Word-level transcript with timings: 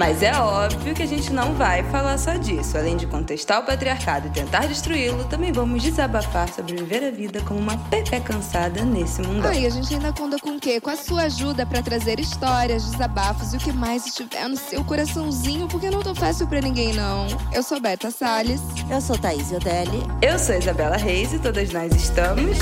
Mas 0.00 0.22
é 0.22 0.32
óbvio 0.32 0.94
que 0.94 1.02
a 1.02 1.06
gente 1.06 1.30
não 1.30 1.52
vai 1.52 1.84
falar 1.90 2.16
só 2.16 2.32
disso. 2.32 2.78
Além 2.78 2.96
de 2.96 3.06
contestar 3.06 3.60
o 3.60 3.66
patriarcado 3.66 4.28
e 4.28 4.30
tentar 4.30 4.66
destruí-lo, 4.66 5.24
também 5.24 5.52
vamos 5.52 5.82
desabafar 5.82 6.50
sobre 6.50 6.74
viver 6.74 7.04
a 7.04 7.10
vida 7.10 7.42
como 7.42 7.60
uma 7.60 7.76
Pepe 7.76 8.18
cansada 8.20 8.82
nesse 8.82 9.20
mundo. 9.20 9.52
E 9.52 9.66
a 9.66 9.68
gente 9.68 9.92
ainda 9.92 10.10
conta 10.10 10.38
com 10.38 10.56
o 10.56 10.58
quê? 10.58 10.80
Com 10.80 10.88
a 10.88 10.96
sua 10.96 11.24
ajuda 11.24 11.66
pra 11.66 11.82
trazer 11.82 12.18
histórias, 12.18 12.90
desabafos 12.90 13.52
e 13.52 13.58
o 13.58 13.60
que 13.60 13.72
mais 13.72 14.06
estiver 14.06 14.48
no 14.48 14.56
seu 14.56 14.82
coraçãozinho, 14.82 15.68
porque 15.68 15.90
não 15.90 16.00
tô 16.00 16.14
fácil 16.14 16.46
pra 16.46 16.62
ninguém, 16.62 16.94
não. 16.94 17.26
Eu 17.52 17.62
sou 17.62 17.78
Beta 17.78 18.10
Salles. 18.10 18.62
Eu 18.90 19.02
sou 19.02 19.18
Thaís 19.18 19.52
Odelli. 19.52 20.02
Eu 20.22 20.38
sou 20.38 20.56
Isabela 20.56 20.96
Reis 20.96 21.34
e 21.34 21.38
todas 21.38 21.70
nós 21.74 21.94
estamos 21.94 22.56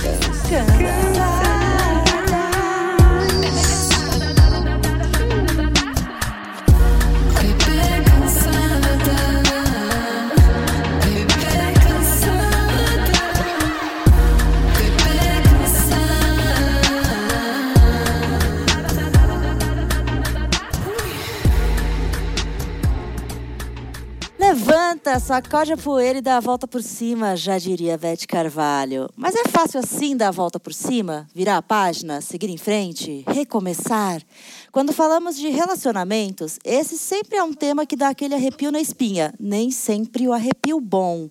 Sacode 25.20 25.72
a 25.72 25.76
poeira 25.76 26.18
e 26.18 26.22
dá 26.22 26.36
a 26.36 26.40
volta 26.40 26.66
por 26.66 26.82
cima, 26.82 27.36
já 27.36 27.58
diria 27.58 27.98
Beth 27.98 28.26
Carvalho. 28.26 29.08
Mas 29.16 29.34
é 29.34 29.44
fácil 29.48 29.80
assim 29.80 30.16
dar 30.16 30.28
a 30.28 30.30
volta 30.30 30.60
por 30.60 30.72
cima? 30.72 31.26
Virar 31.34 31.56
a 31.56 31.62
página, 31.62 32.20
seguir 32.20 32.48
em 32.48 32.56
frente, 32.56 33.24
recomeçar? 33.26 34.22
Quando 34.70 34.92
falamos 34.92 35.36
de 35.36 35.48
relacionamentos, 35.48 36.58
esse 36.64 36.96
sempre 36.96 37.36
é 37.36 37.42
um 37.42 37.52
tema 37.52 37.84
que 37.84 37.96
dá 37.96 38.08
aquele 38.08 38.34
arrepio 38.34 38.70
na 38.70 38.80
espinha, 38.80 39.34
nem 39.38 39.70
sempre 39.70 40.28
o 40.28 40.32
arrepio 40.32 40.80
bom. 40.80 41.28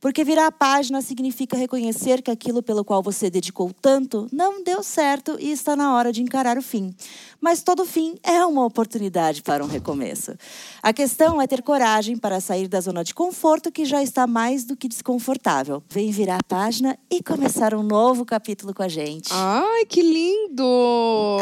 Porque 0.00 0.24
virar 0.24 0.46
a 0.46 0.52
página 0.52 1.02
significa 1.02 1.56
reconhecer 1.56 2.22
que 2.22 2.30
aquilo 2.30 2.62
pelo 2.62 2.82
qual 2.84 3.02
você 3.02 3.28
dedicou 3.28 3.70
tanto 3.82 4.26
não 4.32 4.64
deu 4.64 4.82
certo 4.82 5.36
e 5.38 5.52
está 5.52 5.76
na 5.76 5.94
hora 5.94 6.10
de 6.10 6.22
encarar 6.22 6.56
o 6.56 6.62
fim. 6.62 6.94
Mas 7.38 7.62
todo 7.62 7.84
fim 7.84 8.16
é 8.22 8.44
uma 8.44 8.64
oportunidade 8.64 9.42
para 9.42 9.62
um 9.62 9.66
recomeço. 9.66 10.34
A 10.82 10.92
questão 10.92 11.40
é 11.40 11.46
ter 11.46 11.62
coragem 11.62 12.16
para 12.16 12.40
sair 12.40 12.66
da 12.66 12.80
zona 12.80 13.04
de 13.04 13.14
conforto 13.14 13.70
que 13.70 13.84
já 13.84 14.02
está 14.02 14.26
mais 14.26 14.64
do 14.64 14.74
que 14.74 14.88
desconfortável. 14.88 15.82
Vem 15.90 16.10
virar 16.10 16.36
a 16.36 16.44
página 16.44 16.98
e 17.10 17.22
começar 17.22 17.74
um 17.74 17.82
novo 17.82 18.24
capítulo 18.24 18.72
com 18.72 18.82
a 18.82 18.88
gente. 18.88 19.28
Ai, 19.32 19.84
que 19.84 20.00
lindo! 20.00 21.38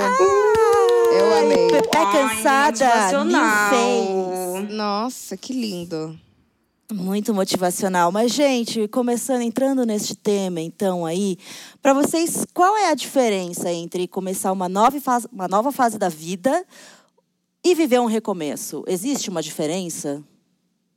Eu 1.13 1.39
amei. 1.39 1.69
É 1.69 2.13
cansada, 2.13 2.87
fez. 3.71 4.71
Nossa, 4.71 5.37
que 5.37 5.53
lindo. 5.53 6.19
Muito 6.93 7.35
motivacional. 7.35 8.11
Mas, 8.11 8.33
gente, 8.33 8.89
começando, 8.89 9.43
entrando 9.43 9.85
neste 9.85 10.15
tema, 10.15 10.59
então, 10.61 11.05
aí, 11.05 11.37
para 11.83 11.93
vocês, 11.93 12.47
qual 12.55 12.77
é 12.79 12.91
a 12.91 12.95
diferença 12.95 13.71
entre 13.71 14.09
começar 14.09 14.51
uma 14.53 14.71
nova, 14.71 14.99
fase, 14.99 15.29
uma 15.31 15.47
nova 15.47 15.71
fase 15.71 15.99
da 15.99 16.09
vida 16.09 16.65
e 17.63 17.75
viver 17.75 18.01
um 18.01 18.07
recomeço? 18.07 18.85
Existe 18.87 19.29
uma 19.29 19.43
diferença? 19.43 20.25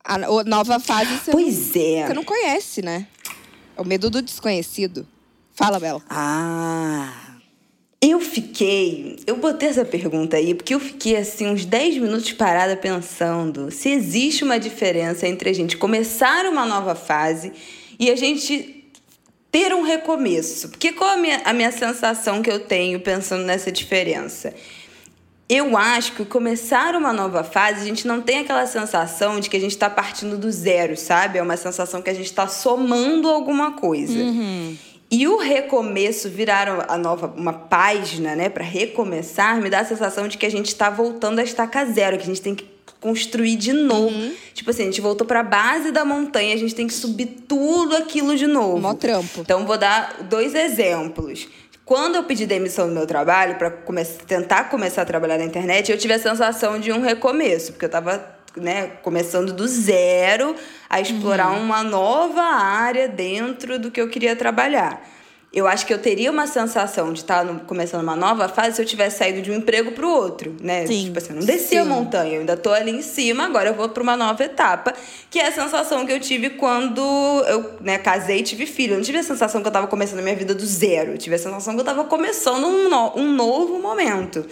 A 0.03 0.18
nova 0.46 0.79
fase 0.79 1.18
você, 1.18 1.31
Pois 1.31 1.75
não, 1.75 1.81
é. 1.81 2.08
você 2.08 2.13
não 2.13 2.23
conhece, 2.23 2.81
né? 2.81 3.06
É 3.75 3.81
o 3.81 3.85
medo 3.85 4.09
do 4.09 4.22
desconhecido. 4.22 5.06
Fala, 5.53 5.78
Bela. 5.78 6.02
Ah, 6.09 7.31
Eu 8.03 8.19
fiquei. 8.19 9.17
Eu 9.28 9.38
botei 9.38 9.69
essa 9.69 9.85
pergunta 9.85 10.35
aí 10.35 10.56
porque 10.56 10.73
eu 10.73 10.79
fiquei 10.79 11.16
assim 11.17 11.47
uns 11.47 11.66
10 11.66 12.00
minutos 12.00 12.34
parada 12.34 12.75
pensando 12.75 13.69
se 13.69 13.89
existe 13.89 14.44
uma 14.44 14.59
diferença 14.59 15.28
entre 15.28 15.51
a 15.51 15.53
gente 15.53 15.78
começar 15.78 16.45
uma 16.47 16.66
nova 16.66 16.95
fase 16.95 17.53
e 18.00 18.09
a 18.09 18.16
gente 18.16 18.81
ter 19.51 19.72
um 19.72 19.84
recomeço. 19.84 20.69
Porque 20.69 20.94
qual 20.94 21.11
a 21.11 21.17
minha, 21.17 21.41
a 21.45 21.53
minha 21.53 21.72
sensação 21.72 22.41
que 22.41 22.50
eu 22.50 22.61
tenho 22.61 23.00
pensando 23.00 23.44
nessa 23.44 23.72
diferença? 23.72 24.51
Eu 25.47 25.78
acho 25.78 26.13
que 26.13 26.25
começar 26.25 26.95
uma 26.95 27.13
nova 27.13 27.44
fase, 27.44 27.81
a 27.81 27.85
gente 27.85 28.07
não 28.07 28.22
tem 28.22 28.40
aquela 28.40 28.66
sensação 28.66 29.40
de 29.40 29.50
que 29.50 29.57
a 29.57 29.59
gente 29.59 29.73
está 29.73 29.90
partindo 29.90 30.38
do 30.38 30.50
zero, 30.50 30.97
sabe? 30.97 31.38
É 31.38 31.41
uma 31.44 31.57
sensação 31.57 32.01
que 32.01 32.09
a 32.09 32.13
gente 32.13 32.28
está 32.28 32.47
somando 32.47 33.28
alguma 33.29 33.73
coisa. 33.73 34.17
E 35.11 35.27
o 35.27 35.38
recomeço 35.38 36.29
virar 36.29 36.85
a 36.88 36.97
nova 36.97 37.27
uma 37.35 37.51
página, 37.51 38.33
né, 38.33 38.47
para 38.47 38.63
recomeçar, 38.63 39.59
me 39.61 39.69
dá 39.69 39.81
a 39.81 39.85
sensação 39.85 40.25
de 40.25 40.38
que 40.38 40.45
a 40.45 40.49
gente 40.49 40.67
está 40.67 40.89
voltando 40.89 41.39
a 41.39 41.44
estaca 41.44 41.85
zero, 41.85 42.17
que 42.17 42.23
a 42.23 42.27
gente 42.27 42.41
tem 42.41 42.55
que 42.55 42.66
construir 43.01 43.57
de 43.57 43.73
novo. 43.73 44.31
Tipo 44.53 44.69
assim, 44.69 44.83
a 44.83 44.85
gente 44.85 45.01
voltou 45.01 45.27
para 45.27 45.41
a 45.41 45.44
base 45.44 45.91
da 45.91 46.05
montanha, 46.05 46.53
a 46.53 46.57
gente 46.57 46.73
tem 46.73 46.88
que 46.88 46.94
subir 46.94 47.25
tudo 47.47 47.97
aquilo 47.97 48.38
de 48.38 48.47
novo. 48.47 48.79
Mó 48.79 48.94
trampo. 48.94 49.41
Então 49.41 49.66
vou 49.66 49.77
dar 49.77 50.23
dois 50.29 50.55
exemplos. 50.55 51.45
Quando 51.83 52.16
eu 52.16 52.23
pedi 52.23 52.45
demissão 52.45 52.88
do 52.88 52.93
meu 52.93 53.05
trabalho 53.05 53.55
para 53.55 53.69
tentar 54.25 54.69
começar 54.69 55.01
a 55.01 55.05
trabalhar 55.05 55.38
na 55.38 55.43
internet, 55.43 55.91
eu 55.91 55.97
tive 55.97 56.13
a 56.13 56.19
sensação 56.19 56.79
de 56.79 56.89
um 56.89 57.01
recomeço, 57.01 57.73
porque 57.73 57.83
eu 57.83 57.88
estava 57.88 58.23
né, 58.56 58.88
começando 59.01 59.53
do 59.53 59.67
zero 59.67 60.56
a 60.89 61.00
explorar 61.00 61.51
uma 61.51 61.84
nova 61.84 62.41
área 62.41 63.07
dentro 63.07 63.79
do 63.79 63.89
que 63.91 64.00
eu 64.01 64.09
queria 64.09 64.35
trabalhar. 64.35 65.01
Eu 65.53 65.67
acho 65.67 65.85
que 65.85 65.94
eu 65.94 66.00
teria 66.00 66.31
uma 66.31 66.47
sensação 66.47 67.11
de 67.11 67.19
estar 67.19 67.44
no- 67.44 67.59
começando 67.61 68.01
uma 68.03 68.16
nova 68.16 68.47
fase 68.47 68.78
se 68.78 68.81
eu 68.81 68.85
tivesse 68.85 69.17
saído 69.17 69.41
de 69.41 69.51
um 69.51 69.56
emprego 69.56 69.91
para 69.91 70.06
o 70.07 70.09
outro, 70.09 70.56
né? 70.61 70.88
Sim. 70.88 71.03
Tipo 71.06 71.17
assim, 71.17 71.29
eu 71.34 71.35
não 71.41 71.45
desci 71.45 71.78
a 71.78 71.84
Sim. 71.84 71.90
montanha, 71.90 72.35
eu 72.35 72.40
ainda 72.40 72.56
tô 72.56 72.72
ali 72.72 72.90
em 72.91 73.01
cima, 73.01 73.47
agora 73.47 73.67
eu 73.69 73.73
vou 73.73 73.90
para 73.90 74.01
uma 74.01 74.16
nova 74.16 74.41
etapa, 74.45 74.94
que 75.29 75.40
é 75.40 75.47
a 75.47 75.51
sensação 75.51 76.06
que 76.06 76.13
eu 76.13 76.22
tive 76.22 76.51
quando 76.51 77.01
eu 77.50 77.73
né, 77.81 77.97
casei 77.97 78.40
e 78.40 78.44
tive 78.44 78.66
filho. 78.66 78.94
Eu 78.94 78.97
não 79.00 79.03
tive 79.03 79.17
a 79.17 79.23
sensação 79.23 79.61
que 79.61 79.67
eu 79.67 79.72
tava 79.73 79.88
começando 79.88 80.19
a 80.19 80.22
minha 80.22 80.35
vida 80.38 80.56
do 80.56 80.66
zero, 80.66 81.11
eu 81.11 81.17
tive 81.17 81.35
a 81.35 81.40
sensação 81.40 81.73
que 81.73 81.81
eu 81.81 81.85
tava 81.85 82.06
começando 82.06 82.66
um, 82.66 82.88
no- 82.90 83.17
um 83.17 83.34
novo 83.34 83.78
momento. 83.78 84.45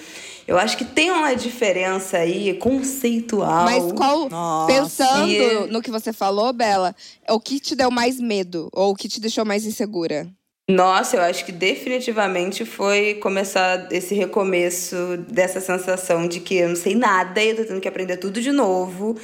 Eu 0.49 0.57
acho 0.57 0.75
que 0.75 0.83
tem 0.83 1.11
uma 1.11 1.35
diferença 1.35 2.17
aí 2.17 2.55
conceitual. 2.55 3.65
Mas 3.65 3.91
qual, 3.91 4.27
Nossa. 4.27 4.73
pensando 4.73 5.29
E- 5.29 5.67
no 5.71 5.79
que 5.79 5.91
você 5.91 6.11
falou, 6.11 6.51
Bela, 6.51 6.95
é 7.23 7.31
o 7.31 7.39
que 7.39 7.59
te 7.59 7.75
deu 7.75 7.91
mais 7.91 8.19
medo? 8.19 8.67
Ou 8.73 8.89
o 8.89 8.95
que 8.95 9.07
te 9.07 9.21
deixou 9.21 9.45
mais 9.45 9.63
insegura? 9.63 10.27
Nossa, 10.67 11.17
eu 11.17 11.21
acho 11.21 11.45
que 11.45 11.51
definitivamente 11.51 12.65
foi 12.65 13.13
começar 13.21 13.87
esse 13.91 14.15
recomeço 14.15 14.95
dessa 15.29 15.61
sensação 15.61 16.27
de 16.27 16.39
que 16.39 16.55
eu 16.55 16.69
não 16.69 16.75
sei 16.75 16.95
nada 16.95 17.39
e 17.43 17.49
eu 17.51 17.55
tô 17.57 17.65
tendo 17.65 17.79
que 17.79 17.87
aprender 17.87 18.17
tudo 18.17 18.41
de 18.41 18.51
novo. 18.51 19.15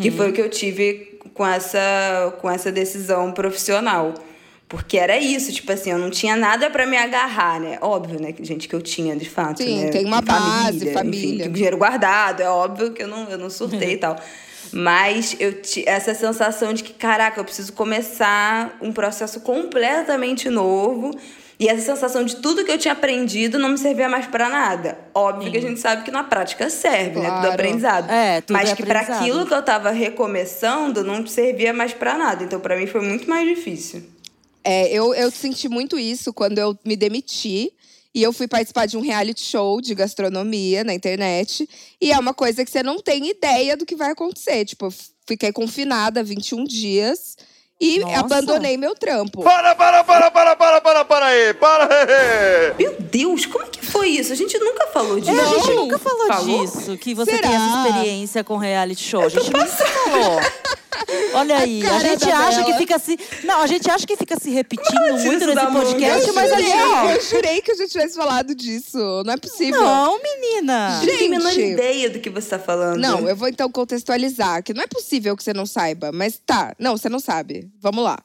Que 0.00 0.12
foi 0.12 0.30
o 0.30 0.32
que 0.32 0.40
eu 0.40 0.48
tive 0.48 1.18
com 1.34 1.44
essa, 1.44 2.36
com 2.40 2.48
essa 2.48 2.70
decisão 2.70 3.32
profissional. 3.32 4.14
Porque 4.68 4.98
era 4.98 5.16
isso, 5.18 5.50
tipo 5.50 5.72
assim, 5.72 5.90
eu 5.90 5.98
não 5.98 6.10
tinha 6.10 6.36
nada 6.36 6.68
pra 6.68 6.86
me 6.86 6.96
agarrar, 6.96 7.58
né? 7.58 7.78
Óbvio, 7.80 8.20
né? 8.20 8.34
Gente, 8.40 8.68
que 8.68 8.74
eu 8.74 8.82
tinha, 8.82 9.16
de 9.16 9.28
fato. 9.28 9.62
Sim, 9.62 9.84
né? 9.84 9.90
tem 9.90 10.04
uma 10.04 10.20
base, 10.20 10.92
família. 10.92 11.44
Enfim, 11.44 11.52
dinheiro 11.52 11.78
guardado, 11.78 12.42
é 12.42 12.50
óbvio 12.50 12.90
que 12.92 13.02
eu 13.02 13.08
não, 13.08 13.28
eu 13.30 13.38
não 13.38 13.48
surtei 13.48 13.92
e 13.94 13.96
tal. 13.98 14.16
Mas 14.70 15.34
eu 15.40 15.54
essa 15.86 16.14
sensação 16.14 16.74
de 16.74 16.82
que, 16.82 16.92
caraca, 16.92 17.40
eu 17.40 17.44
preciso 17.44 17.72
começar 17.72 18.76
um 18.82 18.92
processo 18.92 19.40
completamente 19.40 20.50
novo. 20.50 21.12
E 21.60 21.66
essa 21.68 21.80
sensação 21.80 22.22
de 22.22 22.36
tudo 22.36 22.64
que 22.64 22.70
eu 22.70 22.78
tinha 22.78 22.92
aprendido 22.92 23.58
não 23.58 23.70
me 23.70 23.78
servia 23.78 24.08
mais 24.08 24.26
pra 24.26 24.48
nada. 24.48 24.96
Óbvio 25.12 25.50
que 25.50 25.58
a 25.58 25.60
gente 25.60 25.80
sabe 25.80 26.04
que 26.04 26.10
na 26.10 26.22
prática 26.22 26.70
serve, 26.70 27.18
né? 27.18 27.26
Tudo 27.26 27.40
Claro. 27.40 27.48
aprendizado. 27.54 28.10
É, 28.10 28.40
tudo 28.42 28.54
Mas 28.54 28.70
é 28.70 28.76
que 28.76 28.84
pra 28.84 29.00
aprendizado. 29.00 29.22
aquilo 29.24 29.46
que 29.46 29.54
eu 29.54 29.62
tava 29.62 29.90
recomeçando 29.90 31.02
não 31.02 31.26
servia 31.26 31.72
mais 31.72 31.92
pra 31.92 32.16
nada. 32.16 32.44
Então, 32.44 32.60
pra 32.60 32.76
mim, 32.76 32.86
foi 32.86 33.00
muito 33.00 33.28
mais 33.28 33.48
difícil. 33.48 34.04
É, 34.64 34.92
eu, 34.92 35.14
eu 35.14 35.30
senti 35.30 35.68
muito 35.68 35.98
isso 35.98 36.32
quando 36.32 36.58
eu 36.58 36.76
me 36.84 36.96
demiti. 36.96 37.72
E 38.14 38.22
eu 38.22 38.32
fui 38.32 38.48
participar 38.48 38.86
de 38.86 38.96
um 38.96 39.00
reality 39.00 39.42
show 39.42 39.80
de 39.80 39.94
gastronomia 39.94 40.82
na 40.82 40.94
internet. 40.94 41.68
E 42.00 42.10
é 42.10 42.18
uma 42.18 42.34
coisa 42.34 42.64
que 42.64 42.70
você 42.70 42.82
não 42.82 42.98
tem 42.98 43.28
ideia 43.28 43.76
do 43.76 43.86
que 43.86 43.94
vai 43.94 44.10
acontecer. 44.10 44.64
Tipo, 44.64 44.86
eu 44.86 44.94
fiquei 45.26 45.52
confinada 45.52 46.22
21 46.24 46.64
dias 46.64 47.36
e 47.80 48.00
Nossa. 48.00 48.20
abandonei 48.20 48.76
meu 48.76 48.94
trampo. 48.94 49.42
Para, 49.42 49.74
para, 49.74 50.02
para, 50.02 50.30
para, 50.30 50.56
para, 50.56 50.80
para, 50.80 51.04
para 51.04 51.26
aí, 51.26 51.54
para 51.54 51.84
aí. 51.94 52.74
Meu 52.78 52.96
Deus, 53.00 53.46
como 53.46 53.64
é 53.64 53.68
que 53.68 53.84
foi 53.84 54.08
isso? 54.08 54.32
A 54.32 54.36
gente 54.36 54.58
nunca 54.58 54.88
falou 54.88 55.20
disso. 55.20 55.30
É, 55.30 55.40
a 55.40 55.46
gente 55.46 55.70
nunca 55.74 55.98
falou, 55.98 56.26
Falou? 56.26 56.66
disso, 56.66 56.96
que 56.96 57.14
você 57.14 57.30
Será? 57.30 57.42
tem 57.48 57.54
essa 57.56 57.88
experiência 57.88 58.42
com 58.42 58.56
reality 58.56 59.02
show. 59.04 59.22
A 59.22 59.28
gente 59.28 59.52
nunca 59.52 59.66
falou. 59.66 60.40
Olha 61.34 61.58
aí, 61.58 61.82
a, 61.82 61.90
cara 61.90 62.08
gente 62.08 62.30
acha 62.30 62.58
que 62.60 62.66
Bela. 62.66 62.78
fica 62.78 62.98
se. 62.98 63.18
Não, 63.44 63.60
a 63.60 63.66
gente 63.66 63.90
acha 63.90 64.06
que 64.06 64.16
fica 64.16 64.38
se 64.38 64.50
repetindo 64.50 64.88
tira 64.90 65.16
muito 65.16 65.46
nesse 65.46 65.66
podcast, 65.66 66.28
Eu 66.28 66.34
mas 66.34 66.52
ali, 66.52 66.66
jurei, 66.66 66.82
ó. 66.84 67.10
eu 67.10 67.20
jurei 67.22 67.60
que 67.62 67.70
a 67.72 67.74
gente 67.74 67.90
tivesse 67.90 68.14
falado 68.16 68.54
disso. 68.54 68.98
Não 69.24 69.32
é 69.32 69.36
possível. 69.36 69.80
Não, 69.80 70.20
menina. 70.22 71.00
Não 71.00 71.06
tenho 71.06 71.26
a 71.26 71.38
menor 71.38 71.52
Gente. 71.52 71.72
ideia 71.72 72.10
do 72.10 72.18
que 72.20 72.28
você 72.28 72.50
tá 72.50 72.58
falando. 72.58 72.98
Não, 72.98 73.28
eu 73.28 73.34
vou 73.34 73.48
então 73.48 73.70
contextualizar, 73.70 74.62
que 74.62 74.74
não 74.74 74.82
é 74.82 74.86
possível 74.86 75.36
que 75.36 75.42
você 75.42 75.54
não 75.54 75.64
saiba, 75.66 76.12
mas 76.12 76.40
tá. 76.44 76.74
Não, 76.78 76.96
você 76.96 77.08
não 77.08 77.20
sabe. 77.20 77.70
Vamos 77.80 78.04
lá. 78.04 78.18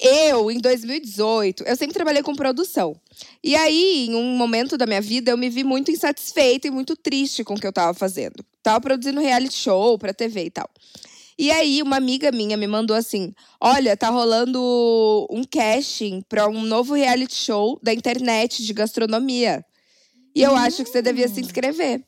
Eu, 0.00 0.50
em 0.50 0.58
2018, 0.58 1.62
eu 1.64 1.76
sempre 1.76 1.94
trabalhei 1.94 2.22
com 2.22 2.34
produção. 2.34 2.96
E 3.42 3.54
aí, 3.54 4.06
em 4.08 4.14
um 4.16 4.36
momento 4.36 4.76
da 4.76 4.84
minha 4.84 5.00
vida, 5.00 5.30
eu 5.30 5.36
me 5.38 5.48
vi 5.48 5.62
muito 5.62 5.92
insatisfeita 5.92 6.66
e 6.66 6.70
muito 6.70 6.96
triste 6.96 7.44
com 7.44 7.54
o 7.54 7.60
que 7.60 7.66
eu 7.66 7.72
tava 7.72 7.94
fazendo. 7.94 8.44
Tava 8.62 8.80
produzindo 8.80 9.20
reality 9.20 9.54
show 9.56 9.96
pra 9.98 10.12
TV 10.12 10.44
e 10.46 10.50
tal. 10.50 10.68
E 11.42 11.50
aí, 11.50 11.82
uma 11.82 11.96
amiga 11.96 12.30
minha 12.30 12.56
me 12.56 12.68
mandou 12.68 12.94
assim: 12.94 13.34
Olha, 13.60 13.96
tá 13.96 14.08
rolando 14.10 15.26
um 15.28 15.42
casting 15.42 16.22
pra 16.28 16.46
um 16.46 16.62
novo 16.62 16.94
reality 16.94 17.34
show 17.34 17.80
da 17.82 17.92
internet 17.92 18.64
de 18.64 18.72
gastronomia. 18.72 19.64
E 20.36 20.40
eu 20.40 20.54
acho 20.54 20.84
que 20.84 20.90
você 20.90 21.02
devia 21.02 21.26
se 21.26 21.40
inscrever. 21.40 22.00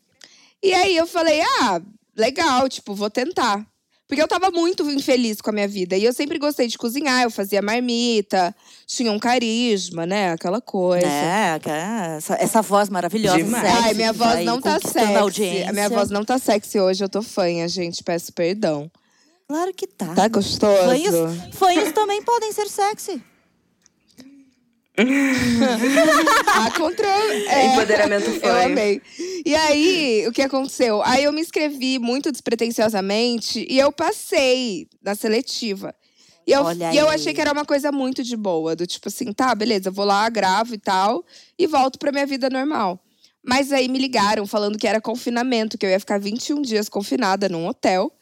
E 0.62 0.72
aí 0.72 0.96
eu 0.96 1.04
falei: 1.04 1.40
Ah, 1.58 1.82
legal, 2.16 2.68
tipo, 2.68 2.94
vou 2.94 3.10
tentar. 3.10 3.66
Porque 4.06 4.22
eu 4.22 4.28
tava 4.28 4.52
muito 4.52 4.88
infeliz 4.88 5.40
com 5.40 5.50
a 5.50 5.52
minha 5.52 5.66
vida. 5.66 5.96
E 5.96 6.04
eu 6.04 6.12
sempre 6.12 6.38
gostei 6.38 6.68
de 6.68 6.78
cozinhar, 6.78 7.24
eu 7.24 7.30
fazia 7.30 7.60
marmita, 7.60 8.54
tinha 8.86 9.10
um 9.10 9.18
carisma, 9.18 10.06
né? 10.06 10.30
Aquela 10.30 10.60
coisa. 10.60 11.08
É, 11.08 11.58
que 11.58 11.70
é 11.70 12.16
essa, 12.18 12.34
essa 12.34 12.62
voz 12.62 12.88
maravilhosa, 12.88 13.38
Demais. 13.38 13.64
sexy, 13.64 13.82
Ai, 13.82 13.94
minha 13.94 14.12
voz 14.12 14.44
não 14.44 14.60
tá 14.60 14.78
sexy. 14.78 14.98
A, 15.16 15.20
audiência. 15.20 15.70
A 15.70 15.72
minha 15.72 15.88
voz 15.88 16.08
não 16.08 16.24
tá 16.24 16.38
sexy 16.38 16.78
hoje, 16.78 17.02
eu 17.02 17.08
tô 17.08 17.20
fanha, 17.20 17.66
gente. 17.66 18.04
Peço 18.04 18.32
perdão. 18.32 18.88
Claro 19.46 19.72
que 19.74 19.86
tá. 19.86 20.14
Tá 20.14 20.28
gostoso? 20.28 20.84
Fanhos, 20.84 21.14
fanhos 21.54 21.92
também 21.92 22.22
podem 22.22 22.52
ser 22.52 22.68
sexy. 22.68 23.22
A 26.54 26.70
controle. 26.70 27.46
É, 27.48 27.66
Empoderamento 27.66 28.30
Eu 28.30 28.40
fanho. 28.40 28.66
amei. 28.72 29.02
E 29.44 29.54
aí, 29.54 30.24
o 30.28 30.32
que 30.32 30.40
aconteceu? 30.40 31.02
Aí 31.02 31.24
eu 31.24 31.32
me 31.32 31.40
inscrevi 31.40 31.98
muito 31.98 32.30
despretensiosamente 32.30 33.66
e 33.68 33.78
eu 33.78 33.90
passei 33.90 34.86
na 35.02 35.14
seletiva. 35.16 35.94
E 36.46 36.52
eu, 36.52 36.62
Olha 36.62 36.92
e 36.92 36.96
eu 36.96 37.08
achei 37.08 37.34
que 37.34 37.40
era 37.40 37.52
uma 37.52 37.64
coisa 37.64 37.90
muito 37.90 38.22
de 38.22 38.36
boa, 38.36 38.76
do 38.76 38.86
tipo 38.86 39.08
assim, 39.08 39.32
tá, 39.32 39.54
beleza, 39.54 39.88
eu 39.88 39.92
vou 39.92 40.04
lá, 40.04 40.28
gravo 40.28 40.74
e 40.74 40.78
tal, 40.78 41.24
e 41.58 41.66
volto 41.66 41.98
pra 41.98 42.12
minha 42.12 42.26
vida 42.26 42.50
normal. 42.50 43.00
Mas 43.42 43.72
aí 43.72 43.88
me 43.88 43.98
ligaram 43.98 44.46
falando 44.46 44.78
que 44.78 44.86
era 44.86 45.00
confinamento, 45.00 45.76
que 45.76 45.84
eu 45.84 45.90
ia 45.90 45.98
ficar 45.98 46.20
21 46.20 46.62
dias 46.62 46.88
confinada 46.88 47.48
num 47.48 47.66
hotel. 47.66 48.12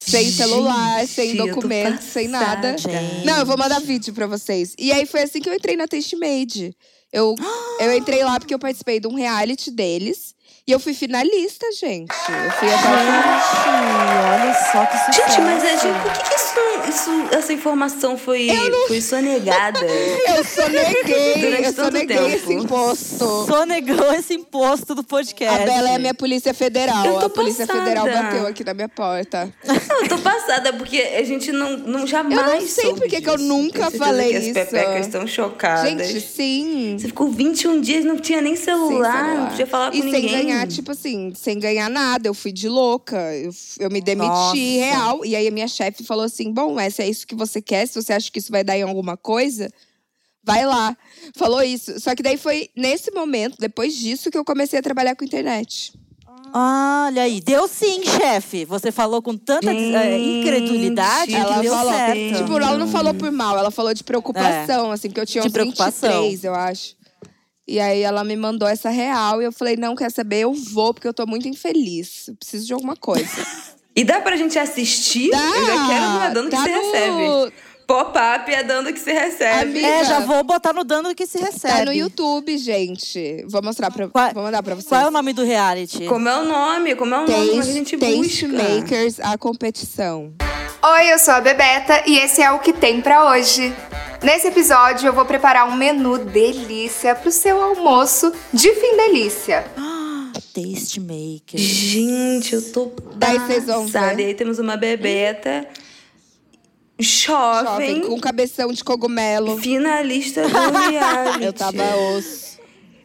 Sem 0.00 0.30
celular, 0.30 1.06
sem 1.06 1.30
Gente, 1.30 1.38
tô 1.38 1.46
documento, 1.46 2.00
sem 2.02 2.28
nada. 2.28 2.72
passada. 2.74 3.00
Não, 3.24 3.38
eu 3.38 3.46
vou 3.46 3.56
mandar 3.56 3.80
vídeo 3.80 4.14
pra 4.14 4.26
vocês. 4.26 4.74
E 4.78 4.92
aí 4.92 5.04
foi 5.06 5.22
assim 5.22 5.40
que 5.40 5.48
eu 5.48 5.54
entrei 5.54 5.76
na 5.76 5.88
Taste 5.88 6.16
Made. 6.16 6.76
Eu, 7.12 7.34
eu 7.80 7.92
entrei 7.92 8.22
lá 8.22 8.38
porque 8.38 8.54
eu 8.54 8.58
participei 8.58 9.00
de 9.00 9.08
um 9.08 9.14
reality 9.14 9.70
deles. 9.70 10.34
E 10.68 10.72
eu 10.72 10.80
fui 10.80 10.94
finalista, 10.94 11.64
gente. 11.78 12.10
Eu 12.10 12.50
fui 12.50 12.66
até 12.66 12.74
o 12.74 13.62
final. 13.62 14.34
olha 14.34 14.54
só 14.72 14.84
que 14.86 14.98
sucesso. 14.98 15.30
Gente, 15.30 15.40
mas 15.42 15.62
é, 15.62 15.76
gente, 15.78 16.00
por 16.02 16.12
que, 16.12 16.28
que 16.28 16.34
isso, 16.34 16.58
isso- 16.88 17.28
essa 17.36 17.52
informação 17.52 18.18
foi, 18.18 18.48
foi 18.88 19.00
sonegada? 19.00 19.78
Eu 19.86 20.42
soneguei, 20.44 21.34
Durante 21.40 21.62
eu 21.66 21.72
tanto 21.72 21.92
soneguei 21.92 22.16
tempo. 22.16 22.28
esse 22.34 22.52
imposto. 22.52 23.46
Sonegou 23.46 24.12
esse 24.14 24.34
imposto 24.34 24.92
do 24.96 25.04
podcast. 25.04 25.62
A 25.62 25.64
Bela 25.66 25.90
é 25.90 25.94
a 25.94 25.98
minha 26.00 26.12
Polícia 26.14 26.52
Federal. 26.52 27.06
Eu 27.06 27.18
tô 27.20 27.26
a 27.26 27.30
Polícia 27.30 27.64
passada. 27.64 27.84
Federal 27.86 28.06
bateu 28.08 28.46
aqui 28.48 28.64
na 28.64 28.74
minha 28.74 28.88
porta. 28.88 29.54
Não, 29.64 29.74
eu 30.02 30.08
tô 30.08 30.18
passada, 30.18 30.72
porque 30.72 30.98
a 31.00 31.22
gente 31.22 31.52
não, 31.52 31.76
não 31.76 32.06
jamais 32.08 32.36
Eu 32.40 32.44
não 32.54 32.60
sei 32.60 32.84
soube 32.86 33.00
por 33.00 33.08
que 33.08 33.30
eu 33.30 33.38
nunca 33.38 33.88
falei 33.92 34.30
que 34.30 34.36
as 34.36 34.44
isso. 34.46 34.54
pepecas 34.54 35.06
estão 35.06 35.26
chocadas. 35.28 35.88
Gente, 36.08 36.20
sim. 36.20 36.96
Você 36.98 37.06
ficou 37.06 37.28
21 37.30 37.80
dias, 37.80 38.04
não 38.04 38.16
tinha 38.18 38.40
nem 38.42 38.56
Sem 38.56 38.64
celular, 38.64 39.22
não 39.22 39.28
celular. 39.30 39.50
podia 39.50 39.66
falar 39.68 39.90
com 39.92 39.96
e 39.96 40.02
ninguém. 40.02 40.55
Ganhar, 40.56 40.66
tipo 40.68 40.90
assim, 40.92 41.32
sem 41.34 41.58
ganhar 41.58 41.88
nada. 41.88 42.28
Eu 42.28 42.34
fui 42.34 42.52
de 42.52 42.68
louca. 42.68 43.16
Eu, 43.34 43.50
eu 43.78 43.90
me 43.90 44.00
demiti 44.00 44.28
Nossa. 44.28 44.56
real. 44.56 45.24
E 45.24 45.36
aí 45.36 45.46
a 45.48 45.50
minha 45.50 45.68
chefe 45.68 46.04
falou 46.04 46.24
assim: 46.24 46.52
bom, 46.52 46.78
é, 46.78 46.90
se 46.90 47.02
é 47.02 47.08
isso 47.08 47.26
que 47.26 47.34
você 47.34 47.60
quer, 47.60 47.86
se 47.86 48.00
você 48.00 48.12
acha 48.12 48.30
que 48.30 48.38
isso 48.38 48.50
vai 48.50 48.64
dar 48.64 48.76
em 48.76 48.82
alguma 48.82 49.16
coisa, 49.16 49.70
vai 50.42 50.64
lá. 50.64 50.96
Falou 51.36 51.62
isso. 51.62 51.98
Só 52.00 52.14
que 52.14 52.22
daí 52.22 52.36
foi 52.36 52.70
nesse 52.76 53.10
momento, 53.10 53.56
depois 53.58 53.94
disso, 53.96 54.30
que 54.30 54.38
eu 54.38 54.44
comecei 54.44 54.78
a 54.78 54.82
trabalhar 54.82 55.14
com 55.14 55.24
internet. 55.24 55.92
Olha 56.54 57.22
aí, 57.22 57.40
deu 57.40 57.68
sim, 57.68 58.02
chefe. 58.04 58.64
Você 58.64 58.90
falou 58.90 59.20
com 59.20 59.36
tanta 59.36 59.70
eh, 59.70 60.18
incredulidade 60.18 61.32
que 61.32 61.36
Ela 61.36 61.60
deu 61.60 61.72
falou, 61.72 61.92
certo. 61.92 62.38
tipo, 62.38 62.52
ela 62.58 62.78
não 62.78 62.88
falou 62.88 63.12
por 63.12 63.30
mal, 63.30 63.58
ela 63.58 63.70
falou 63.70 63.92
de 63.92 64.02
preocupação, 64.02 64.90
assim, 64.90 65.08
porque 65.08 65.20
eu 65.20 65.26
tinha 65.26 65.42
De 65.42 65.48
uns 65.48 65.52
preocupação. 65.52 66.22
23, 66.22 66.44
eu 66.44 66.54
acho. 66.54 66.95
E 67.68 67.80
aí 67.80 68.02
ela 68.02 68.22
me 68.22 68.36
mandou 68.36 68.68
essa 68.68 68.90
real 68.90 69.42
e 69.42 69.44
eu 69.44 69.52
falei, 69.52 69.76
não, 69.76 69.94
quer 69.96 70.10
saber? 70.10 70.40
Eu 70.44 70.52
vou, 70.54 70.94
porque 70.94 71.08
eu 71.08 71.14
tô 71.14 71.26
muito 71.26 71.48
infeliz. 71.48 72.28
Eu 72.28 72.36
preciso 72.36 72.66
de 72.66 72.72
alguma 72.72 72.96
coisa. 72.96 73.26
E 73.98 74.04
dá 74.04 74.20
pra 74.20 74.36
gente 74.36 74.58
assistir? 74.58 75.30
Dá! 75.30 75.38
Eu 75.38 75.64
já 75.64 75.86
quero 75.88 76.10
no 76.10 76.34
Dando 76.34 76.50
que 76.50 76.56
Tá 76.56 76.64
se 76.64 76.70
no- 76.70 76.76
recebe. 76.82 77.52
Pop-up 77.86 78.52
é 78.52 78.64
dando 78.64 78.92
que 78.92 78.98
se 78.98 79.12
recebe. 79.12 79.62
Amiga, 79.78 79.86
É, 79.86 80.04
já 80.04 80.20
vou 80.20 80.42
botar 80.42 80.72
no 80.72 80.82
dando 80.82 81.14
que 81.14 81.26
se 81.26 81.38
recebe. 81.38 81.72
Tá 81.78 81.84
no 81.84 81.92
YouTube, 81.92 82.58
gente. 82.58 83.44
Vou 83.48 83.62
mostrar 83.62 83.90
pra, 83.92 84.08
Qual- 84.08 84.32
vou 84.34 84.42
mandar 84.42 84.62
pra 84.62 84.74
vocês. 84.74 84.88
Qual 84.88 85.00
é 85.02 85.06
o 85.06 85.10
nome 85.10 85.32
do 85.32 85.44
reality? 85.44 86.04
Como 86.06 86.28
é 86.28 86.36
o 86.40 86.44
nome? 86.44 86.96
Como 86.96 87.14
é 87.14 87.18
o 87.18 87.20
nome? 87.22 87.32
Como 87.32 87.52
a 87.52 87.56
Taste, 87.56 87.72
gente 87.72 87.96
Taste 87.96 88.46
busca? 88.48 88.62
Makers, 88.62 89.20
a 89.20 89.38
competição. 89.38 90.32
Oi, 90.82 91.12
eu 91.12 91.18
sou 91.18 91.34
a 91.34 91.40
Bebeta 91.40 92.02
e 92.06 92.18
esse 92.18 92.42
é 92.42 92.50
o 92.50 92.58
que 92.58 92.72
tem 92.72 93.00
pra 93.00 93.30
hoje. 93.30 93.72
Nesse 94.22 94.48
episódio 94.48 95.06
eu 95.06 95.12
vou 95.12 95.24
preparar 95.24 95.68
um 95.68 95.76
menu 95.76 96.18
delícia 96.18 97.14
pro 97.14 97.30
seu 97.30 97.62
almoço 97.62 98.32
de 98.52 98.72
fim 98.74 98.96
delícia. 98.96 99.64
Taste 100.54 101.00
Maker. 101.00 101.58
Gente, 101.60 102.54
eu 102.54 102.72
tô 102.72 102.90
Daí 103.14 103.38
vocês 103.38 103.64
vão 103.66 103.86
ver. 103.86 104.18
E 104.20 104.24
aí 104.26 104.34
temos 104.34 104.58
uma 104.58 104.76
bebeta 104.76 105.66
jovem, 106.98 107.96
Jovem, 107.96 108.00
com 108.02 108.18
cabeção 108.20 108.72
de 108.72 108.82
cogumelo. 108.82 109.58
finalista 109.58 110.42
do 110.48 110.48
reality. 110.90 111.44
Eu 111.44 111.52
tava 111.52 111.96
osso. 112.16 112.56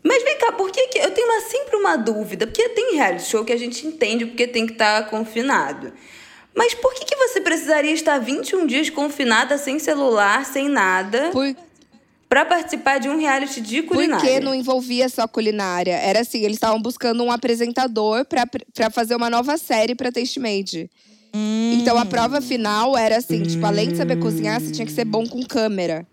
Mas 0.04 0.24
vem 0.24 0.38
cá, 0.40 0.52
por 0.54 0.72
que, 0.72 0.88
que 0.88 0.98
eu 1.00 1.12
tenho 1.12 1.28
uma- 1.28 1.42
sempre 1.50 1.76
uma 1.76 1.96
dúvida? 1.98 2.48
Porque 2.48 2.70
tem 2.70 2.96
reality 2.96 3.24
show 3.30 3.46
que 3.46 3.54
a 3.54 3.58
gente 3.58 3.86
entende 3.86 4.26
porque 4.26 4.48
tem 4.48 4.66
que 4.66 4.74
estar 4.74 5.08
confinado. 5.10 5.94
Mas 6.56 6.74
por 6.74 6.94
que, 6.94 7.06
que 7.06 7.16
você 7.16 7.40
precisaria 7.40 7.92
estar 7.94 8.18
21 8.18 8.66
dias 8.66 8.90
confinada, 8.90 9.58
sem 9.58 9.78
celular, 9.80 10.44
sem 10.46 10.68
nada, 10.68 11.30
Por, 11.32 11.56
pra 12.28 12.44
participar 12.44 12.98
de 13.00 13.08
um 13.08 13.18
reality 13.20 13.62
de 13.62 13.84
culinária? 13.84 14.26
porque 14.26 14.40
não 14.40 14.56
envolvia 14.56 15.08
só 15.08 15.28
culinária. 15.28 15.94
Era 15.96 16.22
assim, 16.22 16.40
eles 16.44 16.58
estavam 16.58 16.82
buscando 16.82 17.24
um 17.24 17.32
apresentador 17.32 18.26
pra, 18.26 18.46
pra 18.74 18.90
fazer 18.90 19.16
uma 19.16 19.30
nova 19.30 19.56
série 19.58 19.94
pra 19.96 20.12
Taste 20.12 20.40
Made. 20.40 20.90
Então 21.34 21.98
a 21.98 22.06
prova 22.06 22.42
final 22.42 22.98
era 22.98 23.18
assim, 23.18 23.44
tipo, 23.44 23.66
além 23.66 23.90
de 23.90 23.98
saber 23.98 24.18
cozinhar, 24.18 24.60
você 24.60 24.72
tinha 24.72 24.86
que 24.86 24.92
ser 24.92 25.06
bom 25.06 25.26
com 25.28 25.42
câmera. 25.44 26.06